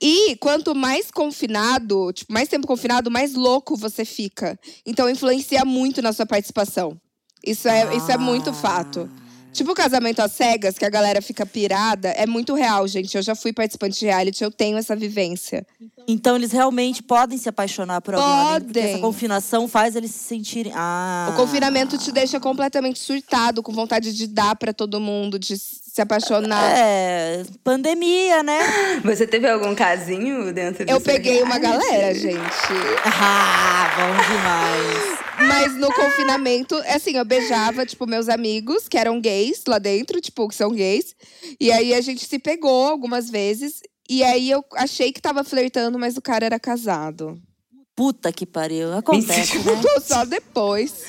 E 0.00 0.34
quanto 0.36 0.74
mais 0.74 1.10
confinado, 1.10 2.10
tipo, 2.12 2.32
mais 2.32 2.48
tempo 2.48 2.66
confinado, 2.66 3.10
mais 3.10 3.34
louco 3.34 3.76
você 3.76 4.04
fica. 4.04 4.58
Então 4.86 5.10
influencia 5.10 5.64
muito 5.64 6.00
na 6.00 6.12
sua 6.12 6.24
participação. 6.24 6.98
Isso 7.44 7.68
é, 7.68 7.94
isso 7.96 8.10
é 8.10 8.16
muito 8.16 8.52
fato. 8.52 9.10
Tipo 9.52 9.72
o 9.72 9.74
casamento 9.74 10.20
às 10.20 10.32
cegas, 10.32 10.78
que 10.78 10.84
a 10.84 10.90
galera 10.90 11.20
fica 11.20 11.44
pirada, 11.44 12.08
é 12.10 12.26
muito 12.26 12.54
real, 12.54 12.86
gente. 12.86 13.16
Eu 13.16 13.22
já 13.22 13.34
fui 13.34 13.52
participante 13.52 13.98
de 13.98 14.06
reality, 14.06 14.44
eu 14.44 14.50
tenho 14.50 14.78
essa 14.78 14.94
vivência. 14.94 15.66
Então 16.06 16.36
eles 16.36 16.52
realmente 16.52 17.02
podem 17.02 17.38
se 17.38 17.48
apaixonar 17.48 18.00
por 18.00 18.14
alguém. 18.14 18.60
Porque 18.60 18.80
Podem. 18.80 18.92
essa 18.92 18.98
confinação 19.00 19.68
faz 19.68 19.96
eles 19.96 20.10
se 20.10 20.20
sentirem. 20.20 20.72
Ah. 20.74 21.30
O 21.32 21.36
confinamento 21.36 21.98
te 21.98 22.10
deixa 22.12 22.40
completamente 22.40 22.98
surtado, 22.98 23.62
com 23.62 23.72
vontade 23.72 24.12
de 24.12 24.26
dar 24.26 24.56
pra 24.56 24.72
todo 24.72 25.00
mundo, 25.00 25.38
de 25.38 25.56
se 25.56 26.00
apaixonar. 26.00 26.72
É, 26.76 27.44
pandemia, 27.62 28.42
né? 28.42 28.58
Você 29.04 29.26
teve 29.26 29.48
algum 29.48 29.74
casinho 29.74 30.52
dentro 30.52 30.84
Eu 30.88 31.00
peguei 31.00 31.42
uma 31.42 31.56
reality? 31.56 31.88
galera, 31.88 32.14
gente. 32.14 32.38
Ah, 33.04 33.90
bom 33.96 34.34
demais. 34.34 35.29
Mas 35.46 35.74
no 35.76 35.92
confinamento, 35.92 36.74
assim, 36.86 37.16
eu 37.16 37.24
beijava, 37.24 37.86
tipo, 37.86 38.06
meus 38.06 38.28
amigos, 38.28 38.88
que 38.88 38.98
eram 38.98 39.20
gays 39.20 39.62
lá 39.66 39.78
dentro, 39.78 40.20
tipo, 40.20 40.48
que 40.48 40.54
são 40.54 40.72
gays. 40.72 41.14
E 41.58 41.72
aí 41.72 41.94
a 41.94 42.00
gente 42.00 42.24
se 42.26 42.38
pegou 42.38 42.86
algumas 42.86 43.30
vezes. 43.30 43.80
E 44.08 44.22
aí 44.22 44.50
eu 44.50 44.64
achei 44.74 45.12
que 45.12 45.20
tava 45.20 45.44
flertando, 45.44 45.98
mas 45.98 46.16
o 46.16 46.22
cara 46.22 46.44
era 46.44 46.58
casado. 46.58 47.40
Puta 47.94 48.32
que 48.32 48.46
pariu. 48.46 48.92
Acontece, 48.92 49.58
né? 49.58 49.82
Só 50.02 50.24
depois. 50.24 51.04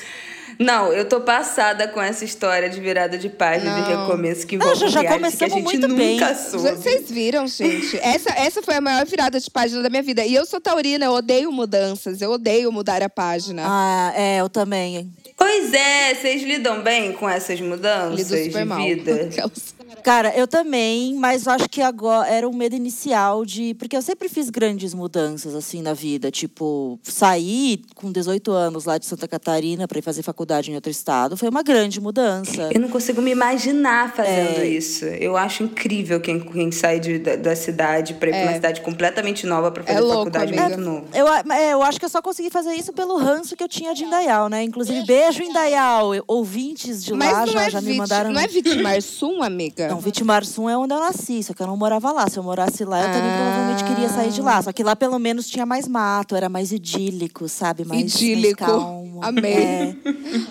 Não, 0.58 0.92
eu 0.92 1.04
tô 1.08 1.20
passada 1.20 1.88
com 1.88 2.00
essa 2.00 2.24
história 2.24 2.68
de 2.68 2.80
virada 2.80 3.16
de 3.18 3.28
página, 3.28 3.82
de 3.82 3.90
Não. 3.92 4.06
recomeço 4.06 4.46
que 4.46 4.56
envolve 4.56 4.76
já- 4.80 4.88
já 4.88 5.00
a 5.00 5.12
começamos 5.14 5.54
gente 5.54 5.64
muito 5.64 5.94
bem. 5.94 6.20
nunca 6.20 6.34
soube. 6.34 6.70
Vocês 6.70 7.10
viram, 7.10 7.46
gente? 7.46 7.96
Essa, 7.98 8.30
essa 8.30 8.62
foi 8.62 8.74
a 8.76 8.80
maior 8.80 9.04
virada 9.06 9.38
de 9.40 9.50
página 9.50 9.82
da 9.82 9.88
minha 9.90 10.02
vida. 10.02 10.24
E 10.24 10.34
eu 10.34 10.44
sou 10.46 10.60
taurina, 10.60 11.04
eu 11.06 11.12
odeio 11.12 11.50
mudanças, 11.52 12.20
eu 12.22 12.30
odeio 12.32 12.70
mudar 12.72 13.02
a 13.02 13.08
página. 13.08 13.62
Ah, 13.66 14.12
é, 14.16 14.40
eu 14.40 14.48
também. 14.48 15.10
Pois 15.36 15.72
é, 15.74 16.14
vocês 16.14 16.42
lidam 16.42 16.82
bem 16.82 17.12
com 17.12 17.28
essas 17.28 17.60
mudanças 17.60 18.16
Lido 18.30 18.44
super 18.44 18.62
de 18.62 18.64
mal. 18.64 18.78
vida? 18.78 19.28
Cara, 20.02 20.34
eu 20.36 20.46
também, 20.48 21.14
mas 21.14 21.46
acho 21.46 21.68
que 21.68 21.80
agora 21.80 22.28
era 22.28 22.48
um 22.48 22.52
medo 22.54 22.74
inicial 22.74 23.44
de. 23.44 23.74
Porque 23.74 23.96
eu 23.96 24.02
sempre 24.02 24.28
fiz 24.28 24.50
grandes 24.50 24.94
mudanças, 24.94 25.54
assim, 25.54 25.80
na 25.82 25.94
vida. 25.94 26.30
Tipo, 26.30 26.98
sair 27.02 27.82
com 27.94 28.10
18 28.10 28.50
anos 28.50 28.84
lá 28.84 28.98
de 28.98 29.06
Santa 29.06 29.28
Catarina 29.28 29.86
para 29.86 29.98
ir 29.98 30.02
fazer 30.02 30.22
faculdade 30.22 30.70
em 30.70 30.74
outro 30.74 30.90
estado 30.90 31.36
foi 31.36 31.48
uma 31.48 31.62
grande 31.62 32.00
mudança. 32.00 32.68
Eu 32.72 32.80
não 32.80 32.88
consigo 32.88 33.22
me 33.22 33.30
imaginar 33.30 34.14
fazendo 34.14 34.60
É. 34.60 34.66
isso. 34.66 35.04
Eu 35.04 35.36
acho 35.36 35.62
incrível 35.62 36.20
quem, 36.20 36.40
quem 36.40 36.70
sai 36.72 36.98
de, 37.00 37.18
da, 37.18 37.36
da 37.36 37.56
cidade 37.56 38.14
pra 38.14 38.28
ir 38.28 38.32
pra 38.32 38.42
uma 38.42 38.54
cidade 38.54 38.80
completamente 38.80 39.46
nova 39.46 39.70
pra 39.70 39.82
fazer 39.84 39.98
É 39.98 40.00
louco, 40.00 40.16
faculdade 40.24 40.52
amiga. 40.58 40.76
muito 40.76 40.80
novo. 40.80 41.06
Eu, 41.14 41.28
é, 41.52 41.72
eu 41.72 41.82
acho 41.82 41.98
que 41.98 42.04
eu 42.04 42.08
só 42.10 42.20
consegui 42.20 42.50
fazer 42.50 42.74
isso 42.74 42.92
pelo 42.92 43.16
ranço 43.18 43.56
que 43.56 43.62
eu 43.62 43.68
tinha 43.68 43.94
de 43.94 44.04
Indaial, 44.04 44.48
né? 44.48 44.62
Inclusive, 44.62 45.04
beijo, 45.06 45.42
Indaial. 45.42 46.10
Ouvintes 46.26 47.04
de 47.04 47.12
Mas 47.14 47.32
lá 47.32 47.46
já, 47.46 47.64
é, 47.66 47.70
já 47.70 47.80
me 47.80 47.94
mandaram. 47.94 48.32
não 48.32 48.40
é 48.40 48.46
Vitimarsum, 48.48 49.42
amiga? 49.42 49.91
Não, 49.94 50.00
Vitimarsum 50.00 50.68
é 50.68 50.76
onde 50.76 50.94
eu 50.94 51.00
nasci, 51.00 51.42
só 51.42 51.52
que 51.54 51.62
eu 51.62 51.66
não 51.66 51.76
morava 51.76 52.10
lá. 52.12 52.28
Se 52.28 52.38
eu 52.38 52.42
morasse 52.42 52.84
lá, 52.84 53.00
eu 53.00 53.12
também 53.12 53.30
Ah. 53.30 53.36
provavelmente 53.36 53.84
queria 53.84 54.08
sair 54.08 54.30
de 54.30 54.40
lá. 54.42 54.60
Só 54.62 54.72
que 54.72 54.82
lá 54.82 54.94
pelo 54.96 55.18
menos 55.18 55.46
tinha 55.48 55.64
mais 55.66 55.86
mato, 55.88 56.34
era 56.34 56.48
mais 56.48 56.72
idílico, 56.72 57.48
sabe? 57.48 57.84
Mais, 57.84 58.00
mais 58.02 58.14
Idílico. 58.14 58.64
calmo. 58.64 59.20
Amei. 59.22 59.52
É. 59.54 59.96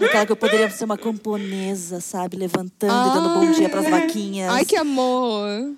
Aquela 0.05 0.25
que 0.25 0.31
eu 0.31 0.35
poderia 0.35 0.69
ser 0.69 0.85
uma 0.85 0.97
camponesa, 0.97 1.99
sabe? 2.01 2.37
Levantando 2.37 3.09
e 3.09 3.13
dando 3.13 3.29
bom 3.39 3.51
dia 3.51 3.69
pras 3.69 3.89
vaquinhas. 3.89 4.51
Ai, 4.53 4.65
que 4.65 4.75
amor. 4.75 5.73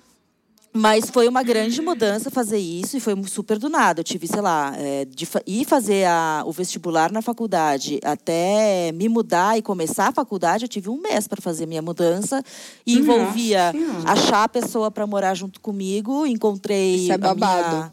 Mas 0.76 1.08
foi 1.08 1.28
uma 1.28 1.44
grande 1.44 1.80
mudança 1.80 2.32
fazer 2.32 2.58
isso 2.58 2.96
e 2.96 3.00
foi 3.00 3.14
super 3.28 3.58
do 3.60 3.68
nada. 3.68 4.00
Eu 4.00 4.04
tive, 4.04 4.26
sei 4.26 4.40
lá, 4.40 4.74
é, 4.76 5.04
de 5.04 5.24
fa 5.24 5.40
ir 5.46 5.64
fazer 5.64 6.04
a- 6.04 6.42
o 6.44 6.50
vestibular 6.50 7.12
na 7.12 7.22
faculdade 7.22 8.00
até 8.02 8.90
me 8.92 9.08
mudar 9.08 9.56
e 9.56 9.62
começar 9.62 10.08
a 10.08 10.12
faculdade, 10.12 10.64
eu 10.64 10.68
tive 10.68 10.90
um 10.90 11.00
mês 11.00 11.28
para 11.28 11.40
fazer 11.40 11.64
minha 11.66 11.80
mudança. 11.80 12.42
E 12.84 12.96
envolvia 12.98 13.72
achar 14.04 14.42
a 14.42 14.48
pessoa 14.48 14.90
para 14.90 15.06
morar 15.06 15.34
junto 15.34 15.60
comigo. 15.60 16.26
Encontrei. 16.26 16.96
Isso 16.96 17.12
é 17.12 17.14
a 17.14 17.18
minha- 17.18 17.34
babado. 17.34 17.76
a- 17.76 17.92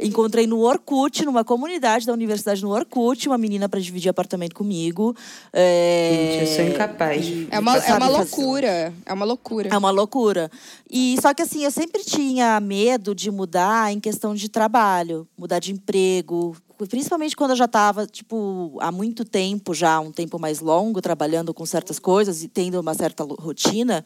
Encontrei 0.00 0.46
no 0.46 0.60
Orkut, 0.60 1.24
numa 1.24 1.44
comunidade 1.44 2.06
da 2.06 2.12
universidade 2.12 2.62
no 2.62 2.70
Orkut, 2.70 3.28
uma 3.28 3.36
menina 3.38 3.68
para 3.68 3.80
dividir 3.80 4.08
apartamento 4.08 4.54
comigo. 4.54 5.14
É, 5.52 6.38
Gente, 6.38 6.50
eu 6.50 6.56
sou 6.56 6.64
incapaz. 6.74 7.26
É 7.50 7.58
uma, 7.58 7.76
é 7.76 7.92
uma 7.94 8.00
fazer- 8.00 8.12
loucura. 8.16 8.94
É 9.04 9.12
uma 9.12 9.24
loucura. 9.24 9.68
é 9.72 9.76
uma 9.76 9.90
loucura. 9.90 10.50
E 10.90 11.16
só 11.20 11.34
que 11.34 11.42
assim, 11.42 11.64
eu 11.64 11.70
sempre 11.70 12.02
tinha 12.04 12.58
medo 12.60 13.14
de 13.14 13.30
mudar 13.30 13.92
em 13.92 14.00
questão 14.00 14.34
de 14.34 14.48
trabalho, 14.48 15.26
mudar 15.36 15.58
de 15.58 15.72
emprego, 15.72 16.56
principalmente 16.88 17.36
quando 17.36 17.50
eu 17.50 17.56
já 17.56 17.64
estava, 17.66 18.06
tipo, 18.06 18.76
há 18.80 18.90
muito 18.90 19.24
tempo 19.24 19.72
já, 19.74 20.00
um 20.00 20.10
tempo 20.12 20.38
mais 20.38 20.60
longo, 20.60 21.00
trabalhando 21.00 21.54
com 21.54 21.64
certas 21.64 21.98
coisas 21.98 22.42
e 22.42 22.48
tendo 22.48 22.80
uma 22.80 22.94
certa 22.94 23.22
rotina, 23.24 24.04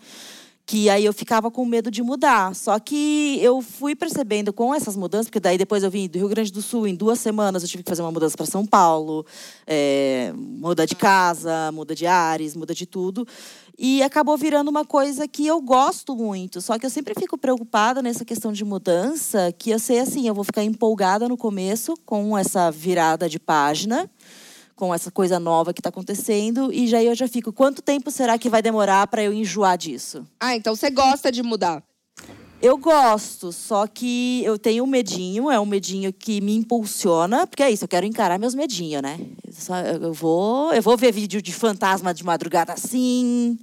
que 0.68 0.90
aí 0.90 1.06
eu 1.06 1.14
ficava 1.14 1.50
com 1.50 1.64
medo 1.64 1.90
de 1.90 2.02
mudar. 2.02 2.54
Só 2.54 2.78
que 2.78 3.38
eu 3.40 3.62
fui 3.62 3.96
percebendo 3.96 4.52
com 4.52 4.74
essas 4.74 4.98
mudanças, 4.98 5.28
porque 5.28 5.40
daí 5.40 5.56
depois 5.56 5.82
eu 5.82 5.90
vim 5.90 6.06
do 6.06 6.18
Rio 6.18 6.28
Grande 6.28 6.52
do 6.52 6.60
Sul, 6.60 6.86
em 6.86 6.94
duas 6.94 7.18
semanas 7.18 7.62
eu 7.62 7.68
tive 7.70 7.82
que 7.82 7.88
fazer 7.88 8.02
uma 8.02 8.12
mudança 8.12 8.36
para 8.36 8.44
São 8.44 8.66
Paulo, 8.66 9.24
é, 9.66 10.30
muda 10.36 10.86
de 10.86 10.94
casa, 10.94 11.72
muda 11.72 11.94
de 11.94 12.06
ares, 12.06 12.54
muda 12.54 12.74
de 12.74 12.84
tudo. 12.84 13.26
E 13.78 14.02
acabou 14.02 14.36
virando 14.36 14.68
uma 14.68 14.84
coisa 14.84 15.26
que 15.26 15.46
eu 15.46 15.58
gosto 15.62 16.14
muito. 16.14 16.60
Só 16.60 16.78
que 16.78 16.84
eu 16.84 16.90
sempre 16.90 17.14
fico 17.18 17.38
preocupada 17.38 18.02
nessa 18.02 18.22
questão 18.22 18.52
de 18.52 18.62
mudança, 18.62 19.50
que 19.56 19.70
eu 19.70 19.78
sei 19.78 20.00
assim, 20.00 20.28
eu 20.28 20.34
vou 20.34 20.44
ficar 20.44 20.64
empolgada 20.64 21.26
no 21.30 21.38
começo 21.38 21.94
com 22.04 22.36
essa 22.36 22.70
virada 22.70 23.26
de 23.26 23.38
página 23.38 24.10
com 24.78 24.94
essa 24.94 25.10
coisa 25.10 25.40
nova 25.40 25.74
que 25.74 25.80
está 25.80 25.88
acontecendo 25.88 26.72
e 26.72 26.86
já 26.86 27.02
eu 27.02 27.14
já 27.14 27.26
fico 27.26 27.52
quanto 27.52 27.82
tempo 27.82 28.10
será 28.12 28.38
que 28.38 28.48
vai 28.48 28.62
demorar 28.62 29.08
para 29.08 29.22
eu 29.24 29.32
enjoar 29.32 29.76
disso 29.76 30.24
Ah, 30.38 30.54
então 30.54 30.76
você 30.76 30.88
gosta 30.88 31.32
de 31.32 31.42
mudar. 31.42 31.82
eu 32.62 32.78
gosto 32.78 33.50
só 33.52 33.86
que 33.88 34.40
eu 34.44 34.56
tenho 34.56 34.84
um 34.84 34.86
medinho 34.86 35.50
é 35.50 35.58
um 35.58 35.66
medinho 35.66 36.12
que 36.12 36.40
me 36.40 36.54
impulsiona 36.54 37.44
porque 37.46 37.62
é 37.64 37.70
isso 37.70 37.84
eu 37.84 37.88
quero 37.88 38.06
encarar 38.06 38.38
meus 38.38 38.54
medinhos 38.54 39.02
né 39.02 39.18
Eu 39.46 39.52
só- 39.52 39.80
eu 39.80 40.12
vou 40.12 40.72
eu 40.72 40.80
vou 40.82 40.96
ver 40.96 41.12
vídeo 41.12 41.42
de 41.42 41.52
fantasma 41.52 42.14
de 42.14 42.24
madrugada 42.24 42.72
assim 42.72 43.58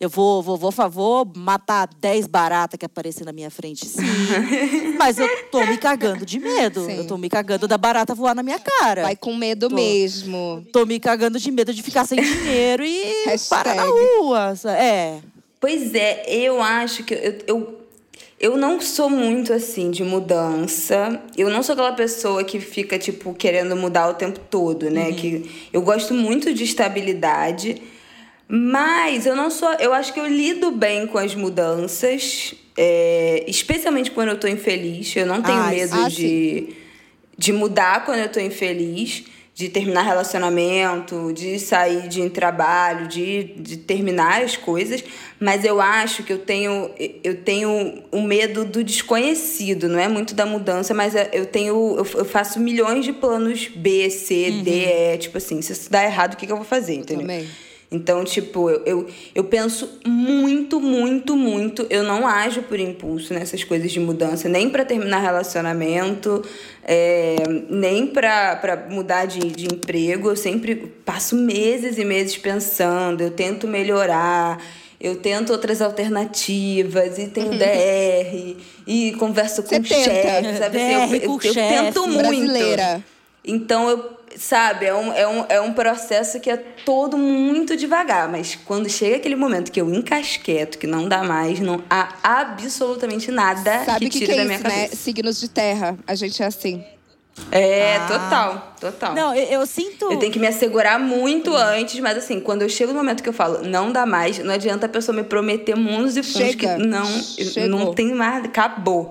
eu 0.00 0.08
vou, 0.08 0.42
vou, 0.42 0.56
vou, 0.56 0.70
fa- 0.72 0.88
vou 0.88 1.30
matar 1.36 1.88
10 2.00 2.26
baratas 2.26 2.78
que 2.78 2.84
aparecer 2.84 3.24
na 3.24 3.32
minha 3.32 3.50
frente, 3.50 3.86
sim. 3.86 4.02
Mas 4.98 5.18
eu 5.18 5.28
tô 5.50 5.64
me 5.66 5.76
cagando 5.78 6.26
de 6.26 6.38
medo. 6.38 6.84
Sim. 6.84 6.96
Eu 6.96 7.06
tô 7.06 7.16
me 7.16 7.28
cagando 7.28 7.66
da 7.68 7.78
barata 7.78 8.14
voar 8.14 8.34
na 8.34 8.42
minha 8.42 8.58
cara. 8.58 9.02
Vai 9.02 9.16
com 9.16 9.34
medo 9.34 9.68
Tô. 9.68 9.74
mesmo. 9.74 10.66
Tô 10.72 10.84
me 10.84 10.98
cagando 11.00 11.38
de 11.38 11.50
medo 11.50 11.72
de 11.72 11.82
ficar 11.82 12.04
sem 12.06 12.20
dinheiro 12.20 12.84
e 12.84 13.24
parar 13.48 13.74
na 13.76 13.84
rua. 13.84 14.54
É. 14.78 15.18
Pois 15.60 15.94
é, 15.94 16.24
eu 16.28 16.60
acho 16.62 17.04
que 17.04 17.14
eu, 17.14 17.38
eu, 17.46 17.78
eu 18.38 18.56
não 18.56 18.80
sou 18.80 19.08
muito 19.08 19.52
assim 19.52 19.90
de 19.90 20.02
mudança. 20.04 21.20
Eu 21.36 21.48
não 21.48 21.62
sou 21.62 21.72
aquela 21.72 21.92
pessoa 21.92 22.44
que 22.44 22.60
fica, 22.60 22.98
tipo, 22.98 23.32
querendo 23.32 23.74
mudar 23.74 24.08
o 24.10 24.14
tempo 24.14 24.38
todo, 24.50 24.90
né? 24.90 25.12
Que 25.12 25.50
eu 25.72 25.80
gosto 25.80 26.12
muito 26.12 26.52
de 26.52 26.64
estabilidade. 26.64 27.80
Mas 28.48 29.26
eu 29.26 29.34
não 29.34 29.50
sou. 29.50 29.72
Eu 29.74 29.92
acho 29.92 30.12
que 30.12 30.20
eu 30.20 30.26
lido 30.26 30.70
bem 30.70 31.06
com 31.06 31.18
as 31.18 31.34
mudanças. 31.34 32.54
é, 32.76 33.44
especialmente 33.46 34.10
quando 34.10 34.30
eu 34.30 34.38
tô 34.38 34.46
infeliz. 34.48 35.14
Eu 35.16 35.26
não 35.26 35.40
tenho 35.42 35.58
Ah, 35.62 35.70
medo 35.70 35.94
ah, 35.94 36.08
de, 36.08 36.68
de 37.38 37.52
mudar 37.52 38.04
quando 38.04 38.18
eu 38.20 38.28
tô 38.28 38.40
infeliz. 38.40 39.24
De 39.56 39.68
terminar 39.68 40.02
relacionamento, 40.02 41.32
de 41.32 41.60
sair 41.60 42.08
de 42.08 42.28
trabalho, 42.28 43.06
de, 43.06 43.44
de 43.56 43.76
terminar 43.76 44.42
as 44.42 44.56
coisas. 44.56 45.04
Mas 45.38 45.64
eu 45.64 45.80
acho 45.80 46.24
que 46.24 46.32
eu 46.32 46.38
tenho, 46.40 46.90
eu 47.22 47.36
tenho 47.36 48.02
o 48.10 48.20
medo 48.20 48.64
do 48.64 48.82
desconhecido. 48.82 49.88
Não 49.88 50.00
é 50.00 50.08
muito 50.08 50.34
da 50.34 50.44
mudança, 50.44 50.92
mas 50.92 51.14
é- 51.14 51.30
eu 51.32 51.46
tenho. 51.46 51.72
Eu, 51.96 52.06
eu 52.18 52.24
faço 52.24 52.58
milhões 52.58 53.04
de 53.04 53.12
planos 53.12 53.68
B, 53.68 54.10
C, 54.10 54.50
D, 54.64 54.70
E. 55.14 55.18
Tipo 55.18 55.38
assim, 55.38 55.62
se 55.62 55.70
isso 55.72 55.88
dar 55.88 56.04
errado, 56.04 56.34
o 56.34 56.36
que, 56.36 56.46
que 56.46 56.52
eu 56.52 56.56
vou 56.56 56.66
fazer? 56.66 56.94
Entendeu? 56.94 57.20
também. 57.22 57.48
Então, 57.94 58.24
tipo, 58.24 58.68
eu, 58.68 58.82
eu, 58.84 59.06
eu 59.32 59.44
penso 59.44 60.00
muito, 60.04 60.80
muito, 60.80 61.36
muito. 61.36 61.86
Eu 61.88 62.02
não 62.02 62.26
ajo 62.26 62.62
por 62.62 62.80
impulso 62.80 63.32
nessas 63.32 63.62
coisas 63.62 63.92
de 63.92 64.00
mudança, 64.00 64.48
nem 64.48 64.68
pra 64.68 64.84
terminar 64.84 65.20
relacionamento, 65.20 66.42
é, 66.82 67.36
nem 67.70 68.08
pra 68.08 68.56
pra 68.56 68.88
mudar 68.90 69.26
de, 69.26 69.38
de 69.38 69.66
emprego. 69.66 70.28
Eu 70.28 70.36
sempre 70.36 70.74
passo 71.04 71.36
meses 71.36 71.96
e 71.96 72.04
meses 72.04 72.36
pensando, 72.36 73.22
eu 73.22 73.30
tento 73.30 73.68
melhorar. 73.68 74.60
Eu 75.00 75.16
tento 75.16 75.52
outras 75.52 75.82
alternativas 75.82 77.18
e 77.18 77.26
tenho 77.26 77.50
DR 77.58 78.56
e 78.86 79.12
converso 79.18 79.62
com 79.62 79.76
o 79.76 79.84
chefe, 79.84 80.58
sabe? 80.58 80.78
Assim, 80.78 80.94
eu, 80.94 81.08
DR 81.08 81.20
com 81.20 81.24
eu, 81.26 81.30
o 81.32 81.40
eu 81.44 81.52
chefe. 81.52 81.74
tento 81.84 82.08
muito. 82.08 82.18
Brasileira. 82.18 83.04
Então, 83.44 83.90
eu, 83.90 84.10
sabe, 84.38 84.86
é 84.86 84.94
um, 84.94 85.12
é, 85.12 85.28
um, 85.28 85.44
é 85.48 85.60
um 85.60 85.72
processo 85.72 86.40
que 86.40 86.50
é 86.50 86.56
todo 86.56 87.16
muito 87.16 87.76
devagar. 87.76 88.28
Mas 88.28 88.54
quando 88.54 88.88
chega 88.88 89.16
aquele 89.16 89.36
momento 89.36 89.70
que 89.70 89.80
eu 89.80 89.92
encasqueto, 89.92 90.78
que 90.78 90.86
não 90.86 91.08
dá 91.08 91.22
mais, 91.22 91.60
não 91.60 91.82
há 91.88 92.14
absolutamente 92.22 93.30
nada 93.30 93.84
Sabe 93.84 94.06
que 94.06 94.10
que, 94.10 94.18
tire 94.20 94.30
que 94.30 94.36
da 94.36 94.42
é 94.42 94.44
minha 94.44 94.56
isso, 94.56 94.68
né? 94.68 94.74
cabeça. 94.82 94.96
Signos 94.96 95.40
de 95.40 95.48
terra. 95.48 95.98
A 96.06 96.14
gente 96.14 96.42
é 96.42 96.46
assim. 96.46 96.84
É, 97.50 97.96
Ah. 97.96 98.06
total, 98.06 98.74
total. 98.80 99.14
Não, 99.14 99.34
eu, 99.34 99.60
eu 99.60 99.66
sinto. 99.66 100.10
Eu 100.10 100.18
tenho 100.18 100.32
que 100.32 100.38
me 100.38 100.46
assegurar 100.46 100.98
muito 101.00 101.54
antes, 101.54 101.98
mas 102.00 102.16
assim, 102.18 102.40
quando 102.40 102.62
eu 102.62 102.68
chego 102.68 102.92
no 102.92 102.98
momento 102.98 103.22
que 103.22 103.28
eu 103.28 103.32
falo, 103.32 103.62
não 103.66 103.90
dá 103.92 104.06
mais, 104.06 104.38
não 104.38 104.52
adianta 104.54 104.86
a 104.86 104.88
pessoa 104.88 105.14
me 105.16 105.24
prometer 105.24 105.74
mundos 105.76 106.16
e 106.16 106.22
fundos 106.22 106.50
Chega. 106.50 106.76
que 106.76 106.86
não, 106.86 107.04
Chegou. 107.06 107.68
não 107.68 107.94
tem 107.94 108.14
mais, 108.14 108.44
acabou. 108.44 109.08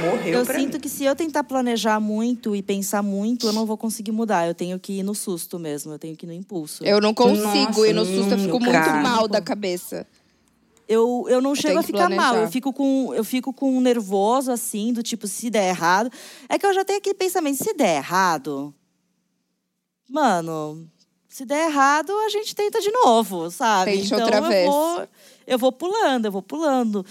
Morreu 0.00 0.40
Eu 0.40 0.46
pra 0.46 0.58
sinto 0.58 0.74
mim. 0.74 0.80
que 0.80 0.88
se 0.88 1.04
eu 1.04 1.14
tentar 1.14 1.44
planejar 1.44 2.00
muito 2.00 2.54
e 2.56 2.62
pensar 2.62 3.02
muito, 3.02 3.46
eu 3.46 3.52
não 3.52 3.64
vou 3.66 3.76
conseguir 3.76 4.12
mudar. 4.12 4.46
Eu 4.46 4.54
tenho 4.54 4.78
que 4.78 4.94
ir 4.98 5.02
no 5.02 5.14
susto 5.14 5.58
mesmo, 5.58 5.92
eu 5.92 5.98
tenho 5.98 6.16
que 6.16 6.26
ir 6.26 6.28
no 6.28 6.32
impulso. 6.32 6.84
Eu 6.84 7.00
não 7.00 7.14
consigo 7.14 7.42
Nossa, 7.42 7.88
ir 7.88 7.92
no 7.92 8.04
susto, 8.04 8.32
eu 8.32 8.38
fico 8.38 8.60
muito 8.60 8.90
mal 9.02 9.28
da 9.28 9.40
cabeça. 9.40 10.06
Eu, 10.86 11.26
eu 11.28 11.40
não 11.40 11.54
chego 11.54 11.78
a 11.78 11.82
ficar 11.82 12.10
mal, 12.10 12.16
planejar. 12.16 12.42
eu 12.42 12.50
fico, 12.50 12.72
com, 12.72 13.14
eu 13.14 13.24
fico 13.24 13.52
com 13.52 13.76
um 13.76 13.80
nervoso, 13.80 14.52
assim, 14.52 14.92
do 14.92 15.02
tipo, 15.02 15.26
se 15.26 15.48
der 15.48 15.68
errado. 15.68 16.10
É 16.48 16.58
que 16.58 16.66
eu 16.66 16.74
já 16.74 16.84
tenho 16.84 16.98
aquele 16.98 17.14
pensamento, 17.14 17.56
se 17.56 17.72
der 17.72 17.96
errado, 17.96 18.74
mano, 20.08 20.86
se 21.28 21.44
der 21.44 21.68
errado, 21.68 22.12
a 22.12 22.28
gente 22.28 22.54
tenta 22.54 22.80
de 22.80 22.90
novo, 22.90 23.50
sabe? 23.50 23.92
Tente 23.92 24.06
então 24.06 24.20
outra 24.20 24.36
eu 24.36 24.44
vez. 24.44 24.66
vou. 24.66 25.08
Eu 25.46 25.58
vou 25.58 25.72
pulando, 25.72 26.26
eu 26.26 26.32
vou 26.32 26.42
pulando. 26.42 27.04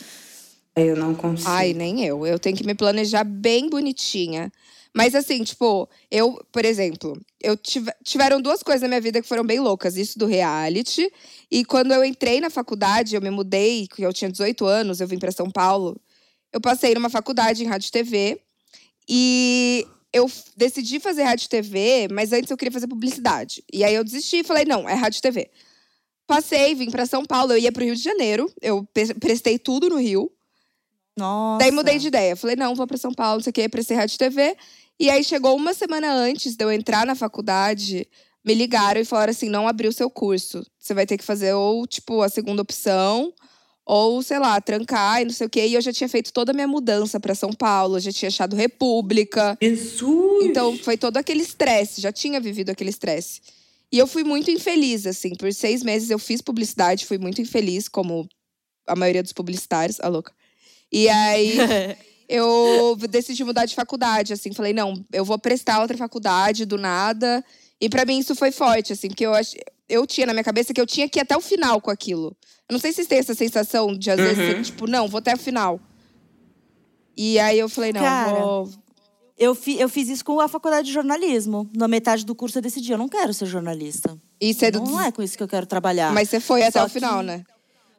Eu 0.75 0.95
não 0.95 1.13
consigo. 1.13 1.49
Ai, 1.49 1.73
nem 1.73 2.05
eu. 2.05 2.25
Eu 2.25 2.39
tenho 2.39 2.55
que 2.55 2.65
me 2.65 2.73
planejar 2.73 3.23
bem 3.23 3.69
bonitinha. 3.69 4.51
Mas 4.95 5.15
assim, 5.15 5.43
tipo, 5.43 5.89
eu, 6.11 6.39
por 6.51 6.63
exemplo, 6.63 7.19
eu 7.41 7.57
tive, 7.57 7.91
tiveram 8.03 8.39
duas 8.39 8.61
coisas 8.61 8.83
na 8.83 8.87
minha 8.87 9.01
vida 9.01 9.21
que 9.21 9.27
foram 9.27 9.43
bem 9.43 9.59
loucas. 9.59 9.97
Isso 9.97 10.19
do 10.19 10.27
reality. 10.27 11.11
E 11.49 11.65
quando 11.65 11.91
eu 11.93 12.05
entrei 12.05 12.39
na 12.39 12.49
faculdade, 12.49 13.15
eu 13.15 13.21
me 13.21 13.31
mudei, 13.31 13.87
que 13.87 14.05
eu 14.05 14.13
tinha 14.13 14.29
18 14.29 14.65
anos, 14.65 15.01
eu 15.01 15.07
vim 15.07 15.17
para 15.17 15.31
São 15.31 15.49
Paulo. 15.49 15.99
Eu 16.51 16.61
passei 16.61 16.93
numa 16.93 17.09
faculdade 17.09 17.63
em 17.63 17.67
rádio 17.67 17.87
e 17.87 17.91
TV. 17.91 18.39
E 19.09 19.87
eu 20.13 20.29
decidi 20.55 20.99
fazer 20.99 21.23
rádio 21.23 21.45
e 21.45 21.49
TV, 21.49 22.07
mas 22.11 22.31
antes 22.31 22.51
eu 22.51 22.57
queria 22.57 22.71
fazer 22.71 22.87
publicidade. 22.87 23.63
E 23.73 23.83
aí 23.83 23.95
eu 23.95 24.03
desisti 24.03 24.37
e 24.37 24.43
falei, 24.43 24.63
não, 24.63 24.87
é 24.87 24.93
rádio 24.93 25.17
e 25.17 25.21
TV. 25.21 25.49
Passei, 26.27 26.75
vim 26.75 26.91
pra 26.91 27.07
São 27.07 27.25
Paulo. 27.25 27.53
Eu 27.53 27.57
ia 27.57 27.71
pro 27.71 27.83
Rio 27.83 27.95
de 27.95 28.03
Janeiro. 28.03 28.51
Eu 28.61 28.87
prestei 29.19 29.57
tudo 29.57 29.89
no 29.89 29.97
Rio. 29.97 30.31
Nossa. 31.17 31.59
Daí 31.59 31.71
mudei 31.71 31.97
de 31.99 32.07
ideia. 32.07 32.35
Falei, 32.35 32.55
não, 32.55 32.75
vou 32.75 32.87
pra 32.87 32.97
São 32.97 33.13
Paulo, 33.13 33.37
não 33.37 33.43
sei 33.43 33.51
o 33.51 33.53
quê, 33.53 33.69
prestei 33.69 33.95
rádio 33.97 34.15
e 34.15 34.17
TV. 34.17 34.57
E 34.99 35.09
aí 35.09 35.23
chegou 35.23 35.55
uma 35.55 35.73
semana 35.73 36.13
antes 36.13 36.55
de 36.55 36.63
eu 36.63 36.71
entrar 36.71 37.05
na 37.05 37.15
faculdade, 37.15 38.07
me 38.45 38.53
ligaram 38.53 39.01
e 39.01 39.05
falaram 39.05 39.31
assim: 39.31 39.49
não 39.49 39.67
abriu 39.67 39.89
o 39.89 39.93
seu 39.93 40.09
curso. 40.09 40.65
Você 40.79 40.93
vai 40.93 41.05
ter 41.05 41.17
que 41.17 41.23
fazer 41.23 41.53
ou, 41.53 41.87
tipo, 41.87 42.21
a 42.21 42.29
segunda 42.29 42.61
opção, 42.61 43.33
ou, 43.85 44.21
sei 44.21 44.39
lá, 44.39 44.59
trancar 44.61 45.21
e 45.21 45.25
não 45.25 45.31
sei 45.33 45.47
o 45.47 45.49
quê. 45.49 45.67
E 45.67 45.73
eu 45.73 45.81
já 45.81 45.91
tinha 45.91 46.09
feito 46.09 46.31
toda 46.31 46.51
a 46.51 46.53
minha 46.53 46.67
mudança 46.67 47.19
pra 47.19 47.35
São 47.35 47.51
Paulo, 47.51 47.99
já 47.99 48.11
tinha 48.11 48.29
achado 48.29 48.55
República. 48.55 49.57
Jesus! 49.61 50.45
Então 50.45 50.77
foi 50.77 50.97
todo 50.97 51.17
aquele 51.17 51.41
estresse, 51.41 52.01
já 52.01 52.11
tinha 52.11 52.39
vivido 52.39 52.69
aquele 52.69 52.89
estresse. 52.89 53.41
E 53.91 53.97
eu 53.97 54.07
fui 54.07 54.23
muito 54.23 54.49
infeliz, 54.49 55.05
assim. 55.05 55.35
Por 55.35 55.53
seis 55.53 55.83
meses 55.83 56.09
eu 56.09 56.17
fiz 56.19 56.41
publicidade, 56.41 57.05
fui 57.05 57.17
muito 57.17 57.41
infeliz, 57.41 57.87
como 57.87 58.27
a 58.87 58.95
maioria 58.95 59.23
dos 59.23 59.33
publicitários, 59.33 59.99
a 59.99 60.07
louca. 60.07 60.33
E 60.91 61.07
aí 61.07 61.57
eu 62.35 62.95
decidi 63.09 63.43
mudar 63.43 63.65
de 63.65 63.75
faculdade, 63.75 64.33
assim. 64.33 64.51
Falei, 64.53 64.73
não, 64.73 64.93
eu 65.11 65.23
vou 65.23 65.37
prestar 65.37 65.79
outra 65.81 65.95
faculdade 65.97 66.65
do 66.65 66.77
nada. 66.77 67.43
E 67.79 67.87
pra 67.89 68.05
mim 68.05 68.17
isso 68.19 68.33
foi 68.35 68.51
forte, 68.51 68.93
assim, 68.93 69.07
porque 69.09 69.25
eu, 69.25 69.33
ach... 69.33 69.53
eu 69.87 70.07
tinha 70.07 70.25
na 70.25 70.33
minha 70.33 70.43
cabeça 70.43 70.73
que 70.73 70.81
eu 70.81 70.85
tinha 70.87 71.07
que 71.07 71.19
ir 71.19 71.21
até 71.21 71.35
o 71.37 71.41
final 71.41 71.79
com 71.79 71.91
aquilo. 71.91 72.35
Eu 72.67 72.73
não 72.73 72.79
sei 72.79 72.91
se 72.91 72.95
vocês 72.97 73.07
têm 73.07 73.19
essa 73.19 73.35
sensação 73.35 73.95
de, 73.95 74.09
às 74.09 74.17
vezes, 74.17 74.37
Uhum. 74.39 74.45
você, 74.55 74.61
tipo, 74.63 74.87
não, 74.87 75.07
vou 75.07 75.19
até 75.19 75.33
o 75.35 75.37
final. 75.37 75.79
E 77.15 77.37
aí 77.39 77.59
eu 77.59 77.69
falei, 77.69 77.93
não, 77.93 78.01
Cara, 78.01 78.31
vou, 78.39 78.69
Eu, 79.37 79.53
fi, 79.53 79.79
eu 79.79 79.89
fiz 79.89 80.09
isso 80.09 80.23
com 80.25 80.39
a 80.39 80.47
faculdade 80.47 80.87
de 80.87 80.93
jornalismo. 80.93 81.69
Na 81.75 81.87
metade 81.87 82.25
do 82.25 82.33
curso 82.33 82.57
eu 82.57 82.61
decidi, 82.61 82.91
eu 82.91 82.97
não 82.97 83.09
quero 83.09 83.33
ser 83.33 83.45
jornalista. 83.45 84.17
E 84.39 84.53
você 84.53 84.71
Não 84.71 84.99
é 85.01 85.11
com 85.11 85.21
isso 85.21 85.35
que 85.37 85.43
eu 85.43 85.47
quero 85.47 85.65
trabalhar. 85.65 86.11
Mas 86.13 86.29
você 86.29 86.39
foi 86.39 86.61
até 86.63 86.79
Só 86.79 86.85
o 86.85 86.89
final, 86.89 87.19
que- 87.19 87.25
né? 87.25 87.43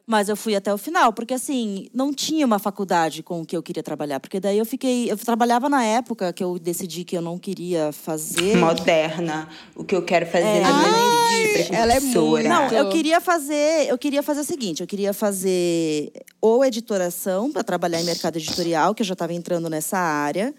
Mas 0.07 0.29
eu 0.29 0.35
fui 0.35 0.55
até 0.55 0.71
o 0.71 0.77
final, 0.77 1.11
porque 1.11 1.33
assim, 1.33 1.87
não 1.91 2.13
tinha 2.13 2.45
uma 2.45 2.59
faculdade 2.59 3.23
com 3.23 3.41
o 3.41 3.45
que 3.45 3.57
eu 3.57 3.63
queria 3.63 3.81
trabalhar. 3.81 4.19
Porque 4.19 4.39
daí 4.39 4.57
eu 4.59 4.65
fiquei. 4.65 5.09
Eu 5.11 5.17
trabalhava 5.17 5.67
na 5.67 5.83
época 5.83 6.31
que 6.31 6.43
eu 6.43 6.59
decidi 6.59 7.03
que 7.03 7.17
eu 7.17 7.21
não 7.23 7.39
queria 7.39 7.91
fazer. 7.91 8.55
Moderna. 8.57 9.49
O 9.75 9.83
que 9.83 9.95
eu 9.95 10.03
quero 10.03 10.27
fazer 10.27 10.45
É. 10.45 10.59
na 10.61 10.73
minha 10.73 11.65
de 11.65 11.75
ela 11.75 11.93
é 11.93 11.99
muito- 11.99 12.43
Não, 12.47 12.67
eu 12.69 12.89
queria 12.89 13.19
fazer, 13.19 13.87
eu 13.89 13.97
queria 13.97 14.21
fazer 14.21 14.41
o 14.41 14.43
seguinte, 14.43 14.81
eu 14.81 14.87
queria 14.87 15.13
fazer 15.13 16.11
ou 16.41 16.63
editoração 16.63 17.51
para 17.51 17.63
trabalhar 17.63 17.99
em 18.01 18.03
mercado 18.05 18.35
editorial, 18.37 18.93
que 18.93 19.01
eu 19.01 19.05
já 19.05 19.13
estava 19.13 19.33
entrando 19.33 19.69
nessa 19.69 19.97
área. 19.97 20.53